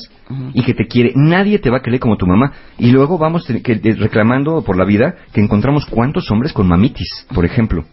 y 0.53 0.63
que 0.63 0.75
te 0.75 0.87
quiere. 0.87 1.13
Nadie 1.15 1.59
te 1.59 1.71
va 1.71 1.79
a 1.79 1.81
querer 1.81 2.01
como 2.01 2.19
tu 2.19 2.27
mamá. 2.27 2.53
Y 2.79 2.91
luego 2.91 3.17
vamos 3.17 3.47
te- 3.47 3.63
que- 3.63 3.77
de- 3.77 3.95
reclamando 3.95 4.63
por 4.63 4.77
la 4.77 4.85
vida 4.85 5.15
que 5.33 5.41
encontramos 5.41 5.87
cuántos 5.87 6.31
hombres 6.31 6.53
con 6.53 6.69
mamitis, 6.69 7.27
por 7.35 7.47
ejemplo. 7.47 7.85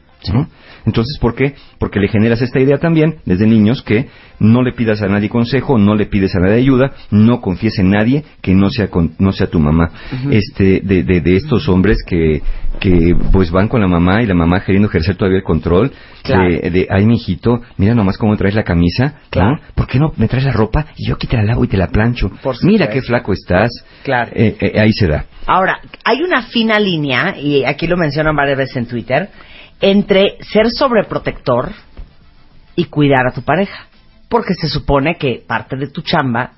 Entonces, 0.86 1.18
¿por 1.20 1.36
qué? 1.36 1.54
Porque 1.80 2.00
le 2.00 2.08
generas 2.08 2.42
esta 2.42 2.60
idea 2.60 2.78
también 2.80 3.18
desde 3.26 3.46
niños 3.46 3.84
que 3.84 4.08
no 4.40 4.64
le 4.64 4.74
pidas 4.74 5.02
a 5.04 5.08
nadie 5.08 5.30
consejo, 5.30 5.78
no 5.78 5.94
le 5.96 6.08
pides 6.08 6.36
a 6.36 6.40
nadie 6.40 6.56
ayuda, 6.56 6.92
no 7.12 7.40
confíes 7.42 7.78
en 7.80 7.92
nadie 7.92 8.24
que 8.42 8.56
no 8.56 8.70
sea 8.72 8.88
con- 8.88 9.14
no 9.20 9.32
sea 9.32 9.48
tu 9.48 9.60
mamá. 9.60 9.92
Este 10.32 10.82
de, 10.82 11.04
de, 11.04 11.22
de 11.22 11.36
estos 11.36 11.68
hombres 11.70 11.98
que 12.06 12.42
que 12.80 13.16
pues 13.32 13.52
van 13.52 13.68
con 13.68 13.80
la 13.82 13.88
mamá 13.88 14.24
y 14.24 14.26
la 14.26 14.34
mamá 14.34 14.64
queriendo 14.64 14.88
ejercer 14.90 15.16
todavía 15.16 15.38
el 15.40 15.44
control 15.44 15.92
Claro. 16.24 16.50
de, 16.50 16.70
de, 16.72 16.88
ay 16.90 17.06
mijito, 17.06 17.62
mira 17.78 17.94
nomás 17.94 18.18
cómo 18.18 18.36
traes 18.38 18.56
la 18.56 18.64
camisa, 18.64 19.16
¿no? 19.36 19.60
¿Por 19.76 19.86
qué 19.88 20.00
no 20.00 20.14
me 20.18 20.28
traes 20.28 20.46
la 20.46 20.52
ropa 20.52 20.88
y 20.98 21.08
yo 21.08 21.16
aquí 21.16 21.28
te 21.28 21.38
la 21.38 21.44
lavo 21.44 21.64
y 21.64 21.68
te 21.68 21.78
la 21.78 21.88
plancho? 21.90 22.32
Mira 22.64 22.90
qué 22.90 23.02
flaco 23.02 23.34
estás. 23.34 23.70
Claro. 24.04 24.32
Eh, 24.34 24.56
eh, 24.60 24.80
ahí 24.80 24.94
se 24.94 25.08
da. 25.08 25.26
Ahora, 25.46 25.80
hay 26.04 26.22
una 26.22 26.44
fina 26.44 26.80
línea, 26.80 27.36
y 27.40 27.64
aquí 27.66 27.88
lo 27.88 27.98
mencionan 27.98 28.36
varias 28.36 28.58
veces 28.58 28.78
en 28.78 28.86
Twitter, 28.88 29.30
entre 29.82 30.38
ser 30.42 30.70
sobreprotector 30.70 31.72
y 32.76 32.86
cuidar 32.86 33.28
a 33.28 33.34
tu 33.34 33.42
pareja. 33.42 33.88
Porque 34.30 34.54
se 34.54 34.68
supone 34.68 35.16
que 35.16 35.44
parte 35.46 35.76
de 35.76 35.88
tu 35.88 36.02
chamba 36.02 36.52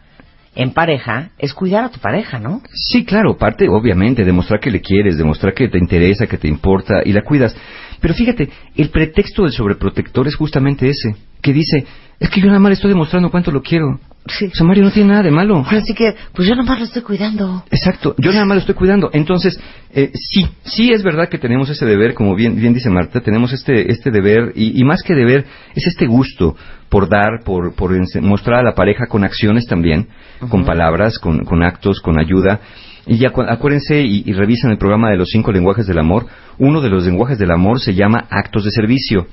en 0.56 0.72
pareja 0.72 1.30
es 1.40 1.54
cuidar 1.54 1.86
a 1.86 1.90
tu 1.90 2.00
pareja, 2.00 2.38
¿no? 2.38 2.62
Sí, 2.72 3.04
claro, 3.04 3.38
parte, 3.38 3.68
obviamente, 3.68 4.24
demostrar 4.24 4.60
que 4.60 4.70
le 4.70 4.82
quieres, 4.82 5.18
demostrar 5.18 5.54
que 5.54 5.68
te 5.68 5.80
interesa, 5.80 6.28
que 6.28 6.38
te 6.38 6.48
importa 6.48 7.02
y 7.04 7.12
la 7.12 7.24
cuidas. 7.24 7.56
Pero 8.04 8.16
fíjate, 8.16 8.50
el 8.76 8.90
pretexto 8.90 9.44
del 9.44 9.54
sobreprotector 9.54 10.28
es 10.28 10.36
justamente 10.36 10.90
ese, 10.90 11.16
que 11.42 11.54
dice, 11.54 11.86
es 12.20 12.30
que 12.30 12.42
yo 12.42 12.48
nada 12.48 12.60
más 12.60 12.72
le 12.72 12.74
estoy 12.74 12.90
demostrando 12.90 13.32
cuánto 13.32 13.50
lo 13.50 13.62
quiero. 13.62 13.98
Sí. 14.26 14.48
O 14.48 14.54
sea, 14.54 14.68
Mario 14.68 14.84
no 14.84 14.92
tiene 14.92 15.12
nada 15.12 15.24
de 15.24 15.32
malo. 15.32 15.66
Así 15.66 15.94
que, 15.94 16.14
pues 16.34 16.46
yo 16.46 16.54
nomás 16.54 16.80
lo 16.80 16.84
estoy 16.84 17.02
cuidando. 17.02 17.64
Exacto, 17.72 18.14
yo 18.18 18.34
nada 18.34 18.44
más 18.44 18.56
lo 18.56 18.60
estoy 18.60 18.76
cuidando. 18.76 19.10
Entonces, 19.14 19.58
eh, 19.94 20.12
sí, 20.16 20.46
sí 20.66 20.92
es 20.92 21.02
verdad 21.02 21.30
que 21.30 21.38
tenemos 21.38 21.70
ese 21.70 21.86
deber, 21.86 22.14
como 22.14 22.36
bien, 22.36 22.58
bien 22.58 22.74
dice 22.74 22.90
Marta, 22.90 23.22
tenemos 23.22 23.54
este, 23.54 23.90
este 23.90 24.12
deber, 24.12 24.52
y, 24.54 24.82
y 24.82 24.84
más 24.84 25.02
que 25.02 25.16
deber, 25.16 25.46
es 25.74 25.88
este 25.88 26.06
gusto 26.06 26.58
por 26.90 27.08
dar, 27.08 27.40
por, 27.46 27.74
por 27.74 27.94
mostrar 28.22 28.60
a 28.60 28.64
la 28.64 28.76
pareja 28.76 29.06
con 29.08 29.24
acciones 29.24 29.66
también, 29.66 30.10
con 30.50 30.66
palabras, 30.66 31.20
con, 31.20 31.46
con 31.46 31.64
actos, 31.64 32.02
con 32.02 32.20
ayuda. 32.20 32.60
Y 33.06 33.18
ya 33.18 33.32
cu- 33.32 33.42
acuérdense 33.42 34.02
y, 34.02 34.24
y 34.26 34.32
revisen 34.34 34.72
el 34.72 34.78
programa 34.78 35.10
de 35.10 35.18
los 35.18 35.30
cinco 35.30 35.52
lenguajes 35.52 35.86
del 35.88 36.00
amor. 36.00 36.26
Uno 36.58 36.80
de 36.80 36.90
los 36.90 37.04
lenguajes 37.06 37.38
del 37.38 37.52
amor 37.52 37.82
se 37.82 37.94
llama 37.94 38.26
actos 38.30 38.64
de 38.64 38.72
servicio, 38.72 39.28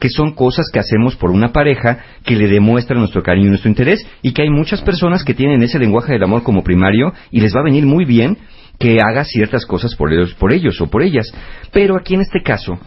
que 0.00 0.08
son 0.08 0.32
cosas 0.32 0.66
que 0.72 0.78
hacemos 0.78 1.16
por 1.16 1.30
una 1.30 1.52
pareja 1.52 1.98
que 2.24 2.36
le 2.36 2.48
demuestran 2.48 2.98
nuestro 3.00 3.22
cariño 3.22 3.46
y 3.48 3.50
nuestro 3.50 3.68
interés, 3.68 4.06
y 4.22 4.32
que 4.32 4.42
hay 4.42 4.48
muchas 4.50 4.80
personas 4.80 5.22
que 5.22 5.34
tienen 5.34 5.62
ese 5.62 5.78
lenguaje 5.78 6.12
del 6.12 6.22
amor 6.22 6.42
como 6.42 6.62
primario 6.64 7.12
y 7.30 7.40
les 7.40 7.54
va 7.54 7.60
a 7.60 7.64
venir 7.64 7.84
muy 7.84 8.04
bien 8.06 8.38
que 8.78 8.96
haga 9.06 9.24
ciertas 9.24 9.66
cosas 9.66 9.94
por 9.94 10.10
ellos, 10.12 10.32
por 10.34 10.52
ellos 10.54 10.80
o 10.80 10.86
por 10.88 11.02
ellas. 11.02 11.30
Pero 11.72 11.96
aquí 11.98 12.14
en 12.14 12.22
este 12.22 12.40
caso 12.42 12.78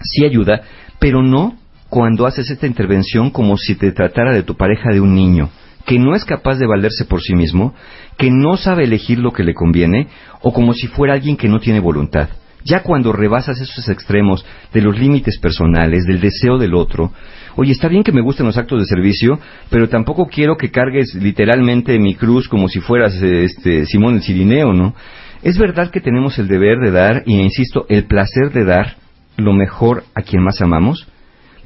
sí 0.00 0.24
ayuda, 0.24 0.62
pero 0.98 1.22
no 1.22 1.56
cuando 1.90 2.24
haces 2.26 2.48
esta 2.50 2.66
intervención 2.66 3.28
como 3.30 3.58
si 3.58 3.74
te 3.74 3.92
tratara 3.92 4.32
de 4.32 4.42
tu 4.44 4.56
pareja 4.56 4.90
de 4.90 5.00
un 5.00 5.14
niño 5.14 5.50
que 5.84 5.98
no 5.98 6.14
es 6.14 6.24
capaz 6.24 6.58
de 6.58 6.66
valerse 6.66 7.04
por 7.04 7.20
sí 7.20 7.34
mismo, 7.34 7.74
que 8.16 8.30
no 8.30 8.56
sabe 8.56 8.84
elegir 8.84 9.18
lo 9.18 9.32
que 9.32 9.44
le 9.44 9.54
conviene, 9.54 10.08
o 10.40 10.52
como 10.52 10.74
si 10.74 10.86
fuera 10.86 11.14
alguien 11.14 11.36
que 11.36 11.48
no 11.48 11.60
tiene 11.60 11.80
voluntad. 11.80 12.28
Ya 12.64 12.82
cuando 12.82 13.12
rebasas 13.12 13.60
esos 13.60 13.88
extremos 13.88 14.44
de 14.72 14.80
los 14.80 14.96
límites 14.96 15.38
personales, 15.38 16.04
del 16.06 16.20
deseo 16.20 16.58
del 16.58 16.74
otro, 16.74 17.12
oye, 17.56 17.72
está 17.72 17.88
bien 17.88 18.04
que 18.04 18.12
me 18.12 18.20
gusten 18.20 18.46
los 18.46 18.56
actos 18.56 18.80
de 18.80 18.86
servicio, 18.86 19.40
pero 19.68 19.88
tampoco 19.88 20.26
quiero 20.26 20.56
que 20.56 20.70
cargues 20.70 21.14
literalmente 21.14 21.98
mi 21.98 22.14
cruz 22.14 22.48
como 22.48 22.68
si 22.68 22.80
fueras 22.80 23.20
eh, 23.20 23.44
este 23.44 23.86
Simón 23.86 24.14
el 24.14 24.22
Cirineo, 24.22 24.72
¿no? 24.72 24.94
Es 25.42 25.58
verdad 25.58 25.90
que 25.90 26.00
tenemos 26.00 26.38
el 26.38 26.46
deber 26.46 26.78
de 26.78 26.92
dar, 26.92 27.24
y 27.26 27.34
insisto, 27.40 27.84
el 27.88 28.04
placer 28.04 28.52
de 28.52 28.64
dar 28.64 28.96
lo 29.36 29.52
mejor 29.52 30.04
a 30.14 30.22
quien 30.22 30.42
más 30.44 30.60
amamos, 30.60 31.08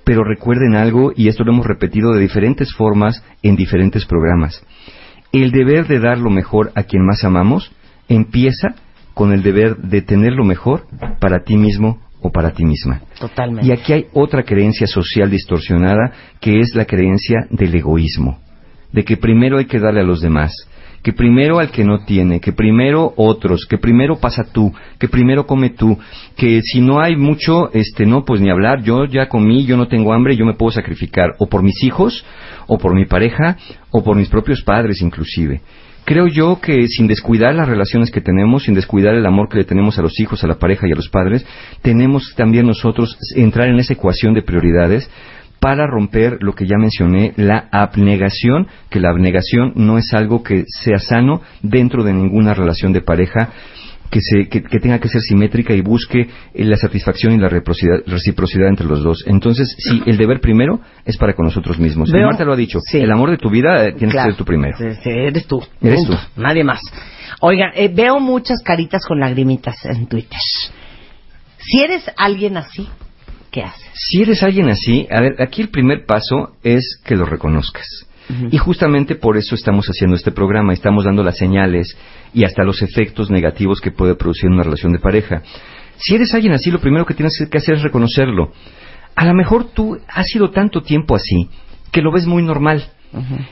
pero 0.07 0.23
recuerden 0.23 0.77
algo, 0.77 1.13
y 1.17 1.27
esto 1.27 1.43
lo 1.43 1.53
hemos 1.53 1.67
repetido 1.67 2.13
de 2.13 2.21
diferentes 2.21 2.73
formas 2.73 3.25
en 3.43 3.57
diferentes 3.57 4.07
programas. 4.07 4.65
El 5.33 5.51
deber 5.51 5.89
de 5.89 5.99
dar 5.99 6.17
lo 6.19 6.31
mejor 6.31 6.71
a 6.77 6.85
quien 6.85 7.05
más 7.05 7.25
amamos 7.25 7.73
empieza 8.09 8.77
con 9.15 9.33
el 9.33 9.43
deber 9.43 9.79
de 9.79 10.03
tener 10.03 10.35
lo 10.35 10.45
mejor 10.45 10.87
para 11.19 11.43
ti 11.43 11.57
mismo 11.57 11.99
o 12.21 12.31
para 12.31 12.53
ti 12.53 12.65
misma. 12.65 13.01
Totalmente. 13.19 13.67
Y 13.67 13.73
aquí 13.73 13.95
hay 13.95 14.07
otra 14.13 14.45
creencia 14.45 14.87
social 14.87 15.29
distorsionada 15.29 16.13
que 16.41 16.61
es 16.61 16.77
la 16.77 16.85
creencia 16.85 17.49
del 17.51 17.75
egoísmo, 17.75 18.39
de 18.93 19.05
que 19.05 19.17
primero 19.17 19.59
hay 19.59 19.65
que 19.65 19.81
darle 19.81 20.03
a 20.03 20.07
los 20.07 20.21
demás, 20.21 20.53
que 21.03 21.13
primero 21.13 21.59
al 21.59 21.71
que 21.71 21.85
no 21.85 22.05
tiene, 22.05 22.41
que 22.41 22.53
primero 22.53 23.13
otros, 23.17 23.67
que 23.69 23.79
primero 23.79 24.17
pasa 24.17 24.45
tú, 24.53 24.73
que 24.99 25.09
primero 25.09 25.47
come 25.47 25.71
tú, 25.71 25.99
que 26.37 26.61
si 26.63 26.81
no 26.81 27.01
hay 27.01 27.17
mucho, 27.17 27.71
este 27.73 28.07
no, 28.07 28.25
pues 28.25 28.41
ni 28.41 28.51
hablar, 28.51 28.83
yo 28.83 29.05
ya 29.05 29.29
comí, 29.29 29.65
yo 29.65 29.77
no 29.77 29.89
tengo 29.89 30.13
hambre, 30.13 30.37
yo 30.37 30.45
me 30.45 30.55
puedo 30.55 30.73
sacrificar 30.73 31.31
o 31.39 31.49
por 31.49 31.63
mis 31.63 31.83
hijos, 31.83 32.25
o 32.67 32.79
por 32.79 32.95
mi 32.95 33.07
pareja, 33.07 33.57
o 33.91 34.03
por 34.03 34.17
mis 34.17 34.29
propios 34.29 34.63
padres 34.63 35.01
inclusive. 35.01 35.61
Creo 36.07 36.29
yo 36.29 36.61
que 36.61 36.87
sin 36.87 37.09
descuidar 37.09 37.53
las 37.57 37.69
relaciones 37.69 38.13
que 38.13 38.21
tenemos, 38.21 38.63
sin 38.63 38.75
descuidar 38.75 39.15
el 39.17 39.27
amor 39.27 39.49
que 39.49 39.59
le 39.59 39.65
tenemos 39.65 39.99
a 39.99 40.03
los 40.03 40.21
hijos, 40.21 40.45
a 40.45 40.47
la 40.47 40.55
pareja 40.55 40.87
y 40.87 40.93
a 40.93 40.95
los 40.95 41.09
padres, 41.09 41.45
tenemos 41.83 42.33
también 42.37 42.65
nosotros 42.65 43.19
entrar 43.35 43.69
en 43.69 43.81
esa 43.81 43.95
ecuación 43.95 44.33
de 44.33 44.43
prioridades 44.43 45.11
para 45.67 45.89
romper 45.89 46.39
lo 46.43 46.53
que 46.53 46.65
ya 46.65 46.77
mencioné, 46.79 47.33
la 47.37 47.67
abnegación, 47.73 48.69
que 48.89 49.01
la 49.01 49.11
abnegación 49.11 49.73
no 49.75 49.99
es 49.99 50.15
algo 50.15 50.45
que 50.45 50.63
sea 50.69 51.01
sano 51.01 51.43
dentro 51.61 52.05
de 52.05 52.13
ninguna 52.13 52.55
relación 52.55 52.93
de 52.93 53.01
pareja, 53.01 53.51
que, 54.09 54.21
se, 54.21 54.49
que, 54.49 54.63
que 54.63 54.79
tenga 54.79 55.01
que 55.01 55.09
ser 55.09 55.21
simétrica 55.23 55.75
y 55.75 55.81
busque 55.81 56.21
eh, 56.21 56.65
la 56.65 56.77
satisfacción 56.77 57.33
y 57.33 57.39
la 57.39 57.49
reciprocidad, 57.49 57.97
reciprocidad 58.07 58.69
entre 58.69 58.87
los 58.87 59.03
dos. 59.03 59.25
Entonces, 59.27 59.75
sí, 59.77 60.01
el 60.07 60.17
deber 60.17 60.39
primero 60.39 60.79
es 61.05 61.17
para 61.17 61.33
con 61.35 61.47
nosotros 61.47 61.81
mismos. 61.81 62.11
Y 62.11 62.17
Marta 62.17 62.45
lo 62.45 62.53
ha 62.53 62.57
dicho, 62.57 62.79
el 62.93 63.11
amor 63.11 63.33
de 63.33 63.39
tu 63.39 63.51
vida 63.51 63.89
eh, 63.89 63.93
tiene 63.99 64.13
Claro. 64.13 64.29
que 64.29 64.35
ser 64.35 64.39
tu 64.39 64.45
primero. 64.45 64.79
Sí, 64.79 64.85
sí, 65.03 65.11
Eres 65.11 65.49
tú. 65.49 65.61
Eres 65.83 66.05
tú. 66.05 66.15
Nadie 66.37 66.63
más. 66.63 66.81
Oigan, 67.41 67.73
eh, 67.75 67.91
veo 67.93 68.21
muchas 68.21 68.63
caritas 68.65 69.05
con 69.05 69.19
lagrimitas 69.19 69.85
en 69.87 70.07
Twitter. 70.07 70.39
Si 71.59 71.83
eres 71.83 72.09
alguien 72.17 72.57
así, 72.57 72.89
Si 73.95 74.23
eres 74.23 74.43
alguien 74.43 74.69
así, 74.69 75.07
a 75.11 75.21
ver, 75.21 75.37
aquí 75.41 75.63
el 75.63 75.69
primer 75.69 76.05
paso 76.05 76.57
es 76.63 77.01
que 77.05 77.17
lo 77.17 77.25
reconozcas. 77.25 78.07
Y 78.51 78.59
justamente 78.59 79.15
por 79.15 79.37
eso 79.37 79.55
estamos 79.55 79.87
haciendo 79.87 80.17
este 80.17 80.33
programa, 80.33 80.73
estamos 80.73 81.05
dando 81.05 81.23
las 81.23 81.39
señales 81.39 81.97
y 82.35 82.45
hasta 82.45 82.65
los 82.65 82.83
efectos 82.83 83.31
negativos 83.31 83.81
que 83.81 83.93
puede 83.93 84.17
producir 84.17 84.51
una 84.51 84.65
relación 84.65 84.93
de 84.93 84.99
pareja. 84.99 85.43
Si 85.99 86.17
eres 86.17 86.35
alguien 86.35 86.53
así, 86.53 86.73
lo 86.73 86.81
primero 86.81 87.07
que 87.07 87.15
tienes 87.15 87.39
que 87.49 87.59
hacer 87.59 87.77
es 87.77 87.83
reconocerlo. 87.83 88.51
A 89.15 89.27
lo 89.27 89.33
mejor 89.33 89.71
tú 89.73 89.97
has 90.09 90.27
sido 90.27 90.51
tanto 90.51 90.83
tiempo 90.83 91.15
así 91.15 91.49
que 91.93 92.03
lo 92.03 92.13
ves 92.13 92.27
muy 92.27 92.43
normal. 92.43 92.91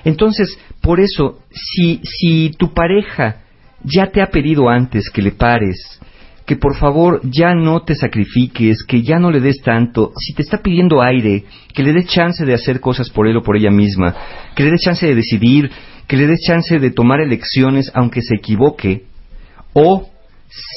Entonces, 0.05 0.59
por 0.83 1.01
eso, 1.01 1.39
si, 1.51 2.01
si 2.03 2.51
tu 2.51 2.75
pareja 2.75 3.43
ya 3.83 4.09
te 4.11 4.21
ha 4.21 4.27
pedido 4.27 4.69
antes 4.69 5.09
que 5.09 5.23
le 5.23 5.31
pares, 5.31 6.01
que 6.47 6.57
por 6.57 6.77
favor 6.77 7.21
ya 7.25 7.55
no 7.55 7.83
te 7.83 7.95
sacrifiques, 7.95 8.85
que 8.87 9.03
ya 9.03 9.19
no 9.19 9.31
le 9.31 9.41
des 9.41 9.63
tanto, 9.63 10.13
si 10.19 10.35
te 10.35 10.43
está 10.43 10.59
pidiendo 10.59 11.01
aire, 11.01 11.45
que 11.73 11.83
le 11.83 11.93
des 11.93 12.07
chance 12.07 12.45
de 12.45 12.55
hacer 12.55 12.81
cosas 12.81 13.09
por 13.11 13.27
él 13.27 13.37
o 13.37 13.43
por 13.43 13.57
ella 13.57 13.71
misma, 13.71 14.15
que 14.55 14.65
le 14.65 14.71
des 14.71 14.81
chance 14.85 15.07
de 15.07 15.15
decidir, 15.15 15.71
que 16.07 16.17
le 16.17 16.27
des 16.27 16.41
chance 16.47 16.79
de 16.79 16.91
tomar 16.91 17.21
elecciones 17.21 17.91
aunque 17.95 18.21
se 18.21 18.35
equivoque, 18.35 19.05
o 19.73 20.11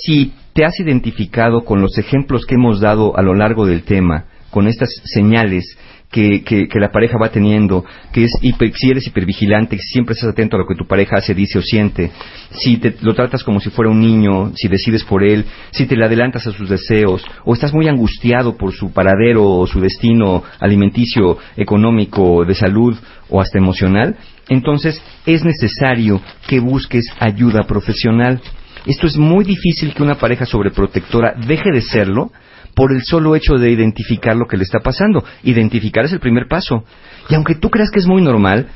si 0.03 0.33
te 0.53 0.63
has 0.65 0.79
identificado 0.79 1.65
con 1.65 1.81
los 1.81 1.97
ejemplos 1.97 2.45
que 2.45 2.55
hemos 2.55 2.79
dado 2.79 3.17
a 3.17 3.21
lo 3.21 3.33
largo 3.33 3.65
del 3.65 3.83
tema, 3.83 4.25
con 4.49 4.67
estas 4.67 4.89
señales 5.03 5.77
que, 6.11 6.41
que- 6.43 6.67
que 6.67 6.79
la 6.79 6.89
pareja 6.91 7.17
va 7.21 7.29
teniendo, 7.29 7.83
que 8.13 8.23
es 8.23 8.31
hiper- 8.41 8.73
si 8.75 8.89
eres 8.89 9.05
hipervigilante, 9.07 9.77
siempre 9.77 10.13
estás 10.13 10.29
atento 10.31 10.55
a 10.55 10.59
lo 10.59 10.65
que 10.65 10.75
tu 10.75 10.87
pareja 10.87 11.17
hace, 11.17 11.33
dice 11.33 11.59
o 11.59 11.61
siente, 11.61 12.11
si 12.51 12.77
te, 12.77 12.95
lo 13.01 13.13
tratas 13.13 13.43
como 13.43 13.59
si 13.59 13.69
fuera 13.69 13.91
un 13.91 13.99
niño, 13.99 14.51
si 14.55 14.67
decides 14.69 15.03
por 15.03 15.23
él, 15.23 15.45
si 15.71 15.85
te 15.85 15.95
le 15.97 16.05
adelantas 16.05 16.47
a 16.47 16.51
sus 16.53 16.69
deseos, 16.69 17.23
o 17.43 17.53
estás 17.53 17.73
muy 17.73 17.87
angustiado 17.89 18.55
por 18.57 18.71
su 18.73 18.91
paradero 18.93 19.43
o 19.45 19.67
su 19.67 19.81
destino 19.81 20.43
alimenticio, 20.59 21.37
económico, 21.57 22.45
de 22.45 22.55
salud 22.55 22.95
o 23.29 23.41
hasta 23.41 23.57
emocional, 23.57 24.15
entonces 24.49 25.01
es 25.25 25.43
necesario 25.43 26.21
que 26.47 26.59
busques 26.61 27.05
ayuda 27.19 27.63
profesional. 27.63 28.39
Esto 28.85 29.07
es 29.07 29.17
muy 29.17 29.43
difícil 29.43 29.93
que 29.93 30.03
una 30.03 30.15
pareja 30.15 30.45
sobreprotectora 30.45 31.33
deje 31.45 31.69
de 31.73 31.81
serlo 31.81 32.31
por 32.77 32.91
el 32.93 33.01
solo 33.03 33.35
hecho 33.35 33.55
de 33.55 33.71
identificar 33.71 34.35
lo 34.35 34.45
que 34.45 34.55
le 34.55 34.61
está 34.63 34.79
pasando. 34.81 35.23
Identificar 35.43 36.05
es 36.05 36.13
el 36.13 36.19
primer 36.19 36.47
paso. 36.47 36.83
Y 37.27 37.33
aunque 37.33 37.55
tú 37.55 37.71
creas 37.71 37.89
que 37.89 37.97
es 37.97 38.05
muy 38.05 38.21
normal, 38.21 38.67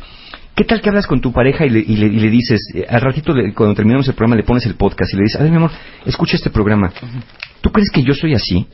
¿qué 0.55 0.63
tal 0.63 0.81
que 0.81 0.89
hablas 0.89 1.05
con 1.05 1.21
tu 1.21 1.31
pareja 1.31 1.67
y 1.67 1.69
le, 1.69 1.79
y 1.81 1.95
le- 1.97 2.07
y 2.07 2.19
le 2.19 2.29
dices, 2.31 2.59
eh, 2.73 2.85
al 2.89 3.01
ratito 3.01 3.31
cuando 3.55 3.75
terminamos 3.75 4.07
el 4.07 4.15
programa 4.15 4.35
le 4.37 4.43
pones 4.43 4.65
el 4.65 4.73
podcast 4.73 5.13
y 5.13 5.17
le 5.17 5.23
dices, 5.23 5.39
a 5.39 5.43
ver 5.43 5.51
mi 5.51 5.57
amor, 5.57 5.69
escucha 6.03 6.35
este 6.35 6.49
programa. 6.49 6.91
¿Tú 7.61 7.69
crees 7.71 7.91
que 7.91 8.01
yo 8.01 8.15
soy 8.15 8.33
así? 8.33 8.65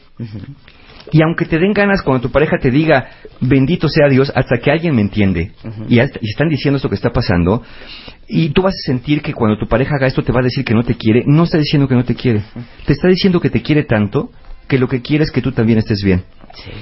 Y 1.12 1.22
aunque 1.22 1.46
te 1.46 1.58
den 1.60 1.74
ganas 1.74 2.02
cuando 2.02 2.22
tu 2.22 2.32
pareja 2.32 2.58
te 2.58 2.72
diga, 2.72 3.08
bendito 3.42 3.88
sea 3.90 4.08
Dios, 4.10 4.32
hasta 4.34 4.58
que 4.60 4.72
alguien 4.72 4.96
me 4.96 5.02
entiende, 5.02 5.52
y, 5.90 6.00
y 6.00 6.30
están 6.30 6.48
diciendo 6.50 6.78
esto 6.78 6.88
que 6.90 6.96
está 6.96 7.12
pasando, 7.12 7.64
y 8.30 8.50
tú 8.50 8.62
vas 8.62 8.74
a 8.76 8.86
sentir 8.86 9.22
que 9.22 9.34
cuando 9.34 9.58
tu 9.58 9.68
pareja 9.68 9.96
haga 9.96 10.08
esto 10.08 10.22
te 10.24 10.32
va 10.34 10.40
a 10.40 10.44
decir 10.44 10.64
que 10.66 10.74
no 10.74 10.84
te 10.84 10.96
quiere, 10.96 11.24
no 11.26 11.44
está 11.44 11.58
diciendo 11.58 11.88
que 11.88 11.96
no 11.96 12.04
te 12.06 12.16
quiere, 12.16 12.44
te 12.86 12.94
está 12.94 13.08
diciendo 13.10 13.40
que 13.42 13.50
te 13.50 13.62
quiere 13.62 13.84
tanto 13.84 14.32
que 14.68 14.78
lo 14.78 14.88
que 14.88 15.02
quiere 15.02 15.24
es 15.24 15.32
que 15.32 15.42
tú 15.42 15.52
también 15.52 15.80
estés 15.80 16.02
bien. 16.04 16.24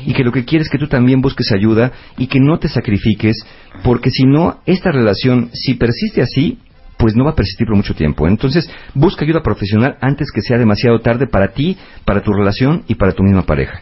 Y 0.05 0.13
que 0.13 0.23
lo 0.23 0.31
que 0.31 0.45
quiere 0.45 0.63
es 0.63 0.69
que 0.69 0.77
tú 0.77 0.87
también 0.87 1.21
busques 1.21 1.51
ayuda 1.51 1.91
y 2.17 2.27
que 2.27 2.39
no 2.39 2.59
te 2.59 2.69
sacrifiques, 2.69 3.35
porque 3.83 4.09
si 4.09 4.23
no, 4.23 4.59
esta 4.65 4.91
relación, 4.91 5.49
si 5.53 5.73
persiste 5.73 6.21
así, 6.21 6.59
pues 6.97 7.15
no 7.15 7.25
va 7.25 7.31
a 7.31 7.35
persistir 7.35 7.67
por 7.67 7.75
mucho 7.75 7.93
tiempo. 7.93 8.27
Entonces, 8.27 8.69
busca 8.93 9.25
ayuda 9.25 9.41
profesional 9.41 9.97
antes 10.01 10.31
que 10.33 10.41
sea 10.41 10.57
demasiado 10.57 10.99
tarde 10.99 11.27
para 11.27 11.49
ti, 11.49 11.77
para 12.05 12.21
tu 12.21 12.31
relación 12.31 12.83
y 12.87 12.95
para 12.95 13.11
tu 13.11 13.23
misma 13.23 13.43
pareja. 13.43 13.81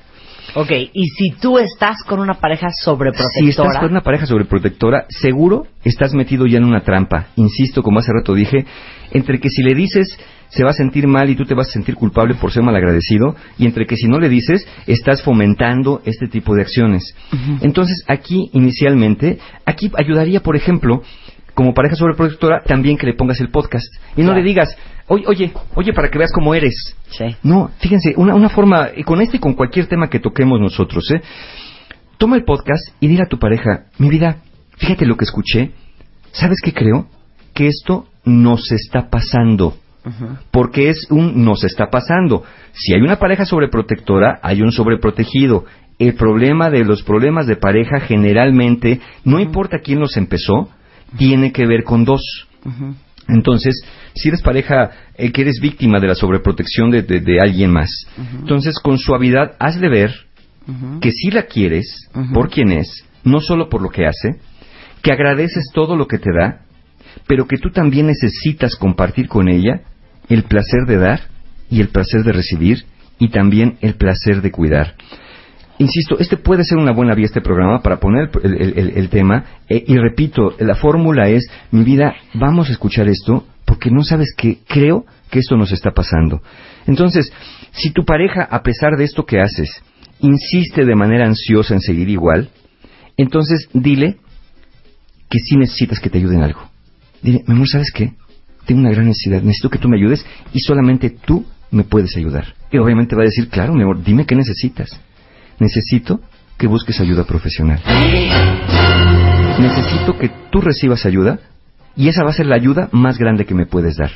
Ok, 0.56 0.72
y 0.94 1.08
si 1.08 1.32
tú 1.32 1.58
estás 1.58 2.04
con 2.04 2.20
una 2.20 2.36
pareja 2.36 2.68
sobreprotectora. 2.70 3.40
Si 3.40 3.50
estás 3.50 3.80
con 3.80 3.92
una 3.92 4.02
pareja 4.02 4.26
sobreprotectora, 4.26 5.06
seguro 5.10 5.66
estás 5.84 6.14
metido 6.14 6.46
ya 6.46 6.58
en 6.58 6.66
una 6.66 6.82
trampa. 6.82 7.28
Insisto, 7.38 7.82
como 7.82 8.00
hace 8.00 8.12
rato 8.14 8.36
dije, 8.36 8.66
entre 9.14 9.40
que 9.40 9.50
si 9.50 9.64
le 9.64 9.74
dices 9.74 10.18
se 10.50 10.64
va 10.64 10.70
a 10.70 10.74
sentir 10.74 11.08
mal 11.08 11.30
y 11.30 11.36
tú 11.36 11.46
te 11.46 11.56
vas 11.56 11.70
a 11.70 11.72
sentir 11.72 11.96
culpable 11.96 12.36
por 12.36 12.52
ser 12.52 12.62
malagradecido, 12.62 13.36
y 13.58 13.66
entre 13.66 13.88
que 13.88 13.96
si 13.96 14.08
no 14.08 14.20
le 14.20 14.30
dices 14.30 14.68
estás 14.86 15.24
fomentando 15.24 16.02
este 16.06 16.28
tipo 16.28 16.54
de 16.54 16.62
acciones. 16.62 17.16
Entonces, 17.62 18.04
aquí 18.08 18.50
inicialmente, 18.54 19.40
aquí 19.66 19.92
ayudaría, 19.98 20.42
por 20.42 20.56
ejemplo, 20.56 21.02
como 21.56 21.74
pareja 21.74 21.96
sobreprotectora, 21.96 22.64
también 22.64 22.98
que 22.98 23.08
le 23.08 23.14
pongas 23.14 23.40
el 23.40 23.50
podcast. 23.50 23.86
Y 24.16 24.22
no 24.22 24.34
le 24.34 24.44
digas, 24.44 24.76
oye, 25.08 25.24
oye, 25.28 25.54
oye, 25.76 25.94
para 25.94 26.10
que 26.10 26.18
veas 26.18 26.32
cómo 26.32 26.54
eres. 26.54 26.96
No, 27.44 27.72
fíjense, 27.80 28.14
una, 28.18 28.36
una 28.36 28.50
forma, 28.50 28.90
y 28.96 29.04
con 29.04 29.22
este 29.22 29.38
y 29.38 29.40
con 29.40 29.54
cualquier 29.54 29.88
tema 29.88 30.10
que 30.10 30.20
toquemos 30.20 30.60
nosotros, 30.60 31.10
¿eh? 31.12 31.22
Toma 32.18 32.36
el 32.36 32.44
podcast 32.44 32.90
y 33.00 33.08
dile 33.08 33.24
a 33.24 33.30
tu 33.30 33.38
pareja, 33.38 33.86
mi 33.98 34.10
vida, 34.10 34.38
fíjate 34.78 35.06
lo 35.06 35.18
que 35.18 35.26
escuché, 35.26 35.72
¿sabes 36.32 36.58
qué 36.64 36.72
creo? 36.72 37.08
Que 37.54 37.68
esto 37.68 38.08
nos 38.26 38.72
está 38.72 39.10
pasando. 39.10 39.76
Porque 40.52 40.90
es 40.90 41.08
un 41.10 41.44
nos 41.46 41.64
está 41.64 41.90
pasando. 41.90 42.44
Si 42.74 42.94
hay 42.94 43.02
una 43.02 43.18
pareja 43.20 43.46
sobreprotectora, 43.46 44.40
hay 44.44 44.62
un 44.62 44.72
sobreprotegido. 44.72 45.66
El 46.00 46.16
problema 46.16 46.70
de 46.70 46.84
los 46.84 47.04
problemas 47.04 47.48
de 47.48 47.56
pareja 47.56 48.00
generalmente, 48.02 49.00
no 49.24 49.40
importa 49.40 49.80
quién 49.80 50.00
los 50.00 50.18
empezó, 50.18 50.70
tiene 51.18 51.52
que 51.54 51.66
ver 51.66 51.84
con 51.84 52.04
dos. 52.04 52.22
Entonces, 53.30 53.82
si 54.16 54.28
eres 54.28 54.42
pareja 54.42 54.92
eh, 55.16 55.32
que 55.32 55.44
eres 55.44 55.60
víctima 55.62 56.00
de 56.02 56.08
la 56.08 56.16
sobreprotección 56.16 56.92
de, 56.92 57.04
de- 57.04 57.22
de 57.22 57.40
alguien 57.40 57.72
más, 57.72 57.90
entonces 58.42 58.78
con 58.80 58.98
suavidad 58.98 59.54
hazle 59.60 59.90
ver 59.90 60.12
que 61.00 61.12
sí 61.12 61.30
la 61.32 61.44
quieres 61.44 62.10
por 62.34 62.50
quien 62.50 62.72
es, 62.72 63.06
no 63.24 63.40
solo 63.40 63.70
por 63.70 63.82
lo 63.82 63.90
que 63.90 64.06
hace, 64.06 64.40
que 65.02 65.12
agradeces 65.14 65.70
todo 65.74 65.96
lo 65.96 66.08
que 66.08 66.18
te 66.18 66.32
da, 66.38 66.62
pero 67.28 67.48
que 67.48 67.58
tú 67.58 67.70
también 67.72 68.08
necesitas 68.08 68.76
compartir 68.76 69.28
con 69.28 69.50
ella 69.50 69.82
el 70.30 70.44
placer 70.44 70.86
de 70.88 70.98
dar 70.98 71.22
y 71.70 71.82
el 71.82 71.90
placer 71.90 72.24
de 72.24 72.32
recibir 72.32 72.86
y 73.20 73.30
también 73.30 73.78
el 73.82 73.96
placer 73.96 74.42
de 74.42 74.52
cuidar. 74.52 74.96
Insisto, 75.80 76.18
este 76.20 76.38
puede 76.38 76.64
ser 76.64 76.78
una 76.78 76.94
buena 76.94 77.16
vía 77.16 77.26
este 77.26 77.42
programa 77.42 77.82
para 77.82 78.00
poner 78.00 78.30
el, 78.44 79.10
tema 79.10 79.44
eh, 79.68 79.84
y 79.88 79.98
repito, 79.98 80.56
la 80.60 80.76
fórmula 80.76 81.30
es, 81.30 81.46
mi 81.72 81.84
vida, 81.84 82.14
vamos 82.36 82.70
a 82.70 82.72
escuchar 82.72 83.08
esto 83.08 83.46
porque 83.66 83.90
no 83.90 84.04
sabes 84.04 84.34
que 84.38 84.60
creo 84.68 85.06
que 85.32 85.40
esto 85.40 85.58
nos 85.58 85.72
está 85.72 85.92
pasando. 85.92 86.42
Entonces, 86.86 87.34
si 87.72 87.92
tu 87.92 88.06
pareja, 88.06 88.44
a 88.44 88.62
pesar 88.62 88.98
de 88.98 89.04
esto 89.04 89.26
que 89.26 89.42
haces, 89.42 89.82
insiste 90.20 90.86
de 90.86 90.96
manera 90.96 91.26
ansiosa 91.26 91.74
en 91.74 91.82
seguir 91.82 92.08
igual, 92.10 92.50
entonces 93.18 93.68
dile 93.74 94.18
que 95.30 95.40
sí 95.40 95.58
necesitas 95.58 96.00
que 96.00 96.10
te 96.10 96.20
ayuden 96.20 96.40
en 96.40 96.44
algo. 96.44 96.73
Dile, 97.24 97.44
mi 97.48 97.56
amor, 97.56 97.68
¿sabes 97.70 97.92
qué? 97.94 98.14
Tengo 98.66 98.82
una 98.82 98.92
gran 98.92 99.08
necesidad, 99.08 99.42
necesito 99.42 99.70
que 99.70 99.80
tú 99.80 99.88
me 99.88 99.98
ayudes 99.98 100.26
y 100.54 100.60
solamente 100.60 101.10
tú 101.10 101.46
me 101.72 101.84
puedes 101.84 102.16
ayudar. 102.18 102.54
Y 102.72 102.78
obviamente 102.78 103.16
va 103.16 103.24
a 103.24 103.26
decir, 103.26 103.50
claro, 103.50 103.74
mi 103.74 103.82
amor, 103.84 104.04
dime 104.04 104.26
qué 104.26 104.36
necesitas. 104.36 105.00
Necesito 105.60 106.20
que 106.58 106.68
busques 106.68 107.00
ayuda 107.00 107.24
profesional. 107.24 107.80
Necesito 109.60 110.18
que 110.18 110.30
tú 110.52 110.62
recibas 110.62 111.06
ayuda 111.06 111.40
y 111.96 112.10
esa 112.10 112.24
va 112.24 112.32
a 112.32 112.34
ser 112.34 112.46
la 112.46 112.56
ayuda 112.56 112.90
más 112.92 113.18
grande 113.18 113.46
que 113.46 113.56
me 113.56 113.66
puedes 113.66 113.96
dar. 113.96 114.12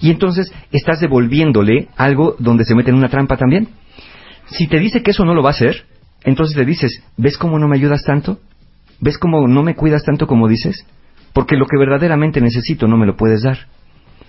Y 0.00 0.10
entonces 0.10 0.52
estás 0.72 1.00
devolviéndole 1.00 1.88
algo 1.96 2.36
donde 2.38 2.64
se 2.64 2.74
mete 2.74 2.90
en 2.90 2.96
una 2.96 3.08
trampa 3.08 3.36
también. 3.36 3.68
Si 4.46 4.66
te 4.66 4.78
dice 4.78 5.02
que 5.02 5.10
eso 5.10 5.24
no 5.24 5.34
lo 5.34 5.42
va 5.42 5.50
a 5.50 5.52
hacer, 5.52 5.84
entonces 6.24 6.56
le 6.56 6.64
dices, 6.64 7.02
¿ves 7.16 7.36
cómo 7.36 7.58
no 7.58 7.68
me 7.68 7.76
ayudas 7.76 8.02
tanto? 8.02 8.40
¿Ves 9.00 9.18
cómo 9.18 9.46
no 9.46 9.62
me 9.62 9.74
cuidas 9.74 10.04
tanto 10.04 10.26
como 10.26 10.48
dices? 10.48 10.86
Porque 11.36 11.54
lo 11.56 11.66
que 11.66 11.76
verdaderamente 11.76 12.40
necesito 12.40 12.86
no 12.88 12.96
me 12.96 13.04
lo 13.04 13.14
puedes 13.14 13.42
dar. 13.42 13.58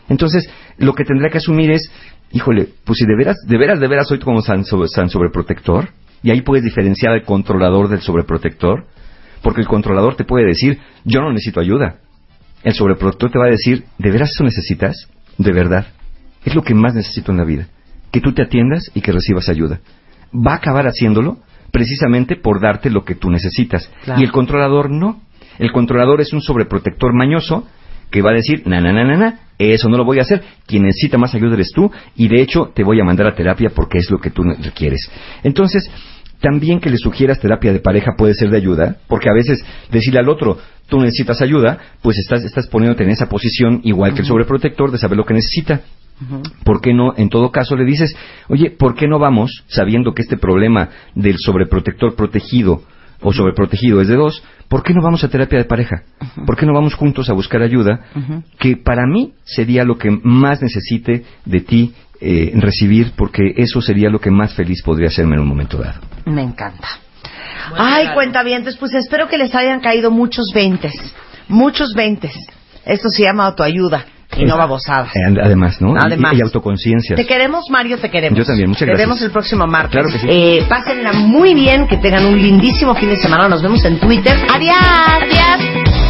Entonces, 0.09 0.49
lo 0.77 0.91
que 0.93 1.05
tendrá 1.05 1.29
que 1.29 1.37
asumir 1.37 1.71
es, 1.71 1.89
híjole, 2.33 2.67
pues 2.83 2.97
si 2.99 3.05
de 3.05 3.15
veras, 3.15 3.37
de 3.47 3.57
veras, 3.57 3.79
de 3.79 3.87
veras 3.87 4.09
soy 4.09 4.19
como 4.19 4.41
san, 4.41 4.65
sobre- 4.65 4.89
san 4.89 5.09
sobreprotector, 5.09 5.87
y 6.21 6.31
ahí 6.31 6.41
puedes 6.41 6.65
diferenciar 6.65 7.13
al 7.13 7.23
controlador 7.23 7.87
del 7.87 8.01
sobreprotector, 8.01 8.87
porque 9.41 9.61
el 9.61 9.67
controlador 9.67 10.15
te 10.17 10.25
puede 10.25 10.45
decir, 10.47 10.79
yo 11.05 11.21
no 11.21 11.31
necesito 11.31 11.61
ayuda. 11.61 11.99
El 12.63 12.73
sobreprotector 12.73 13.31
te 13.31 13.39
va 13.39 13.45
a 13.45 13.51
decir, 13.51 13.85
¿de 13.97 14.11
veras 14.11 14.31
eso 14.31 14.43
necesitas? 14.43 15.07
De 15.37 15.53
verdad. 15.53 15.87
Es 16.43 16.55
lo 16.55 16.61
que 16.63 16.73
más 16.75 16.93
necesito 16.93 17.31
en 17.31 17.37
la 17.37 17.45
vida. 17.45 17.67
Que 18.11 18.19
tú 18.19 18.33
te 18.33 18.41
atiendas 18.43 18.91
y 18.93 18.99
que 18.99 19.13
recibas 19.13 19.47
ayuda. 19.47 19.79
Va 20.33 20.53
a 20.53 20.57
acabar 20.57 20.87
haciéndolo 20.87 21.37
precisamente 21.71 22.35
por 22.35 22.59
darte 22.59 22.89
lo 22.89 23.05
que 23.05 23.15
tú 23.15 23.29
necesitas. 23.29 23.89
Claro. 24.03 24.19
Y 24.19 24.25
el 24.25 24.31
controlador 24.33 24.89
no. 24.89 25.21
El 25.59 25.71
controlador 25.71 26.21
es 26.21 26.33
un 26.33 26.41
sobreprotector 26.41 27.13
mañoso 27.13 27.67
que 28.09 28.21
va 28.21 28.31
a 28.31 28.35
decir, 28.35 28.63
na, 28.65 28.79
na, 28.79 28.93
na, 28.93 29.03
na, 29.03 29.17
na, 29.17 29.39
eso 29.57 29.89
no 29.89 29.97
lo 29.97 30.05
voy 30.05 30.19
a 30.19 30.21
hacer. 30.21 30.41
Quien 30.65 30.83
necesita 30.83 31.17
más 31.17 31.33
ayuda 31.35 31.55
eres 31.55 31.71
tú 31.73 31.91
y 32.15 32.27
de 32.27 32.41
hecho 32.41 32.71
te 32.73 32.83
voy 32.83 32.99
a 33.01 33.03
mandar 33.03 33.27
a 33.27 33.35
terapia 33.35 33.71
porque 33.75 33.97
es 33.97 34.09
lo 34.09 34.19
que 34.19 34.29
tú 34.29 34.43
requieres. 34.43 35.09
Entonces, 35.43 35.89
también 36.39 36.79
que 36.79 36.89
le 36.89 36.97
sugieras 36.97 37.39
terapia 37.39 37.73
de 37.73 37.79
pareja 37.79 38.11
puede 38.17 38.33
ser 38.35 38.49
de 38.49 38.57
ayuda, 38.57 38.97
porque 39.07 39.29
a 39.29 39.33
veces 39.33 39.63
decirle 39.91 40.19
al 40.19 40.29
otro, 40.29 40.57
tú 40.87 40.99
necesitas 40.99 41.41
ayuda, 41.41 41.79
pues 42.01 42.17
estás, 42.17 42.43
estás 42.43 42.67
poniéndote 42.67 43.03
en 43.03 43.09
esa 43.09 43.27
posición 43.27 43.81
igual 43.83 44.13
que 44.13 44.21
el 44.21 44.27
sobreprotector 44.27 44.91
de 44.91 44.97
saber 44.97 45.17
lo 45.17 45.25
que 45.25 45.33
necesita. 45.33 45.81
¿Por 46.63 46.81
qué 46.81 46.93
no, 46.93 47.13
en 47.15 47.29
todo 47.29 47.51
caso, 47.51 47.75
le 47.75 47.85
dices, 47.85 48.15
oye, 48.47 48.71
¿por 48.71 48.95
qué 48.95 49.07
no 49.07 49.19
vamos, 49.19 49.63
sabiendo 49.67 50.13
que 50.13 50.23
este 50.23 50.37
problema 50.37 50.89
del 51.13 51.37
sobreprotector 51.37 52.15
protegido 52.15 52.81
o 53.21 53.33
sobreprotegido 53.33 54.01
es 54.01 54.07
de 54.07 54.15
dos, 54.15 54.43
¿por 54.67 54.83
qué 54.83 54.93
no 54.93 55.01
vamos 55.01 55.23
a 55.23 55.29
terapia 55.29 55.59
de 55.59 55.65
pareja? 55.65 56.03
¿Por 56.45 56.55
qué 56.55 56.65
no 56.65 56.73
vamos 56.73 56.93
juntos 56.95 57.29
a 57.29 57.33
buscar 57.33 57.61
ayuda? 57.61 57.99
Que 58.59 58.77
para 58.77 59.05
mí 59.05 59.33
sería 59.43 59.83
lo 59.83 59.97
que 59.97 60.09
más 60.11 60.61
necesite 60.61 61.23
de 61.45 61.61
ti 61.61 61.93
eh, 62.19 62.51
recibir, 62.55 63.11
porque 63.15 63.53
eso 63.57 63.81
sería 63.81 64.09
lo 64.09 64.19
que 64.19 64.31
más 64.31 64.53
feliz 64.53 64.81
podría 64.83 65.07
hacerme 65.07 65.35
en 65.35 65.41
un 65.41 65.47
momento 65.47 65.77
dado. 65.77 65.99
Me 66.25 66.41
encanta. 66.41 66.87
Ay, 67.75 68.09
cuentavientes, 68.13 68.77
pues 68.77 68.93
espero 68.93 69.27
que 69.27 69.37
les 69.37 69.53
hayan 69.53 69.79
caído 69.79 70.11
muchos 70.11 70.51
veintes. 70.53 70.93
Muchos 71.47 71.93
veintes. 71.93 72.33
Esto 72.85 73.09
se 73.09 73.23
llama 73.23 73.45
autoayuda 73.45 74.05
y 74.35 74.45
no 74.45 74.57
babosadas. 74.57 75.15
Eh, 75.15 75.19
Además, 75.41 75.81
¿no? 75.81 75.93
Y- 75.95 75.99
Además. 75.99 76.33
Y, 76.35 76.41
autoconciencia. 76.41 77.15
Te 77.15 77.25
queremos, 77.25 77.69
Mario, 77.69 77.97
te 77.97 78.09
queremos. 78.09 78.37
Yo 78.37 78.45
también, 78.45 78.69
muchas 78.69 78.81
Te 78.81 78.85
gracias. 78.87 79.07
vemos 79.07 79.21
el 79.21 79.31
próximo 79.31 79.65
martes. 79.67 79.91
Claro 79.91 80.09
que 80.09 80.19
sí. 80.19 80.27
Eh, 80.29 80.65
pásenla 80.67 81.13
muy 81.13 81.53
bien, 81.53 81.87
que 81.87 81.97
tengan 81.97 82.25
un 82.25 82.37
lindísimo 82.41 82.93
fin 82.95 83.09
de 83.09 83.17
semana. 83.17 83.47
Nos 83.47 83.61
vemos 83.61 83.83
en 83.85 83.99
Twitter. 83.99 84.35
Adiós. 84.49 84.75
Adiós. 84.77 86.06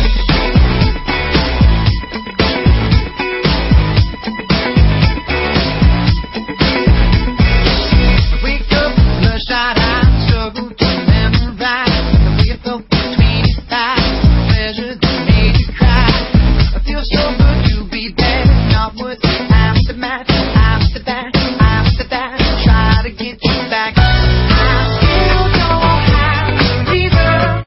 would 18.99 19.26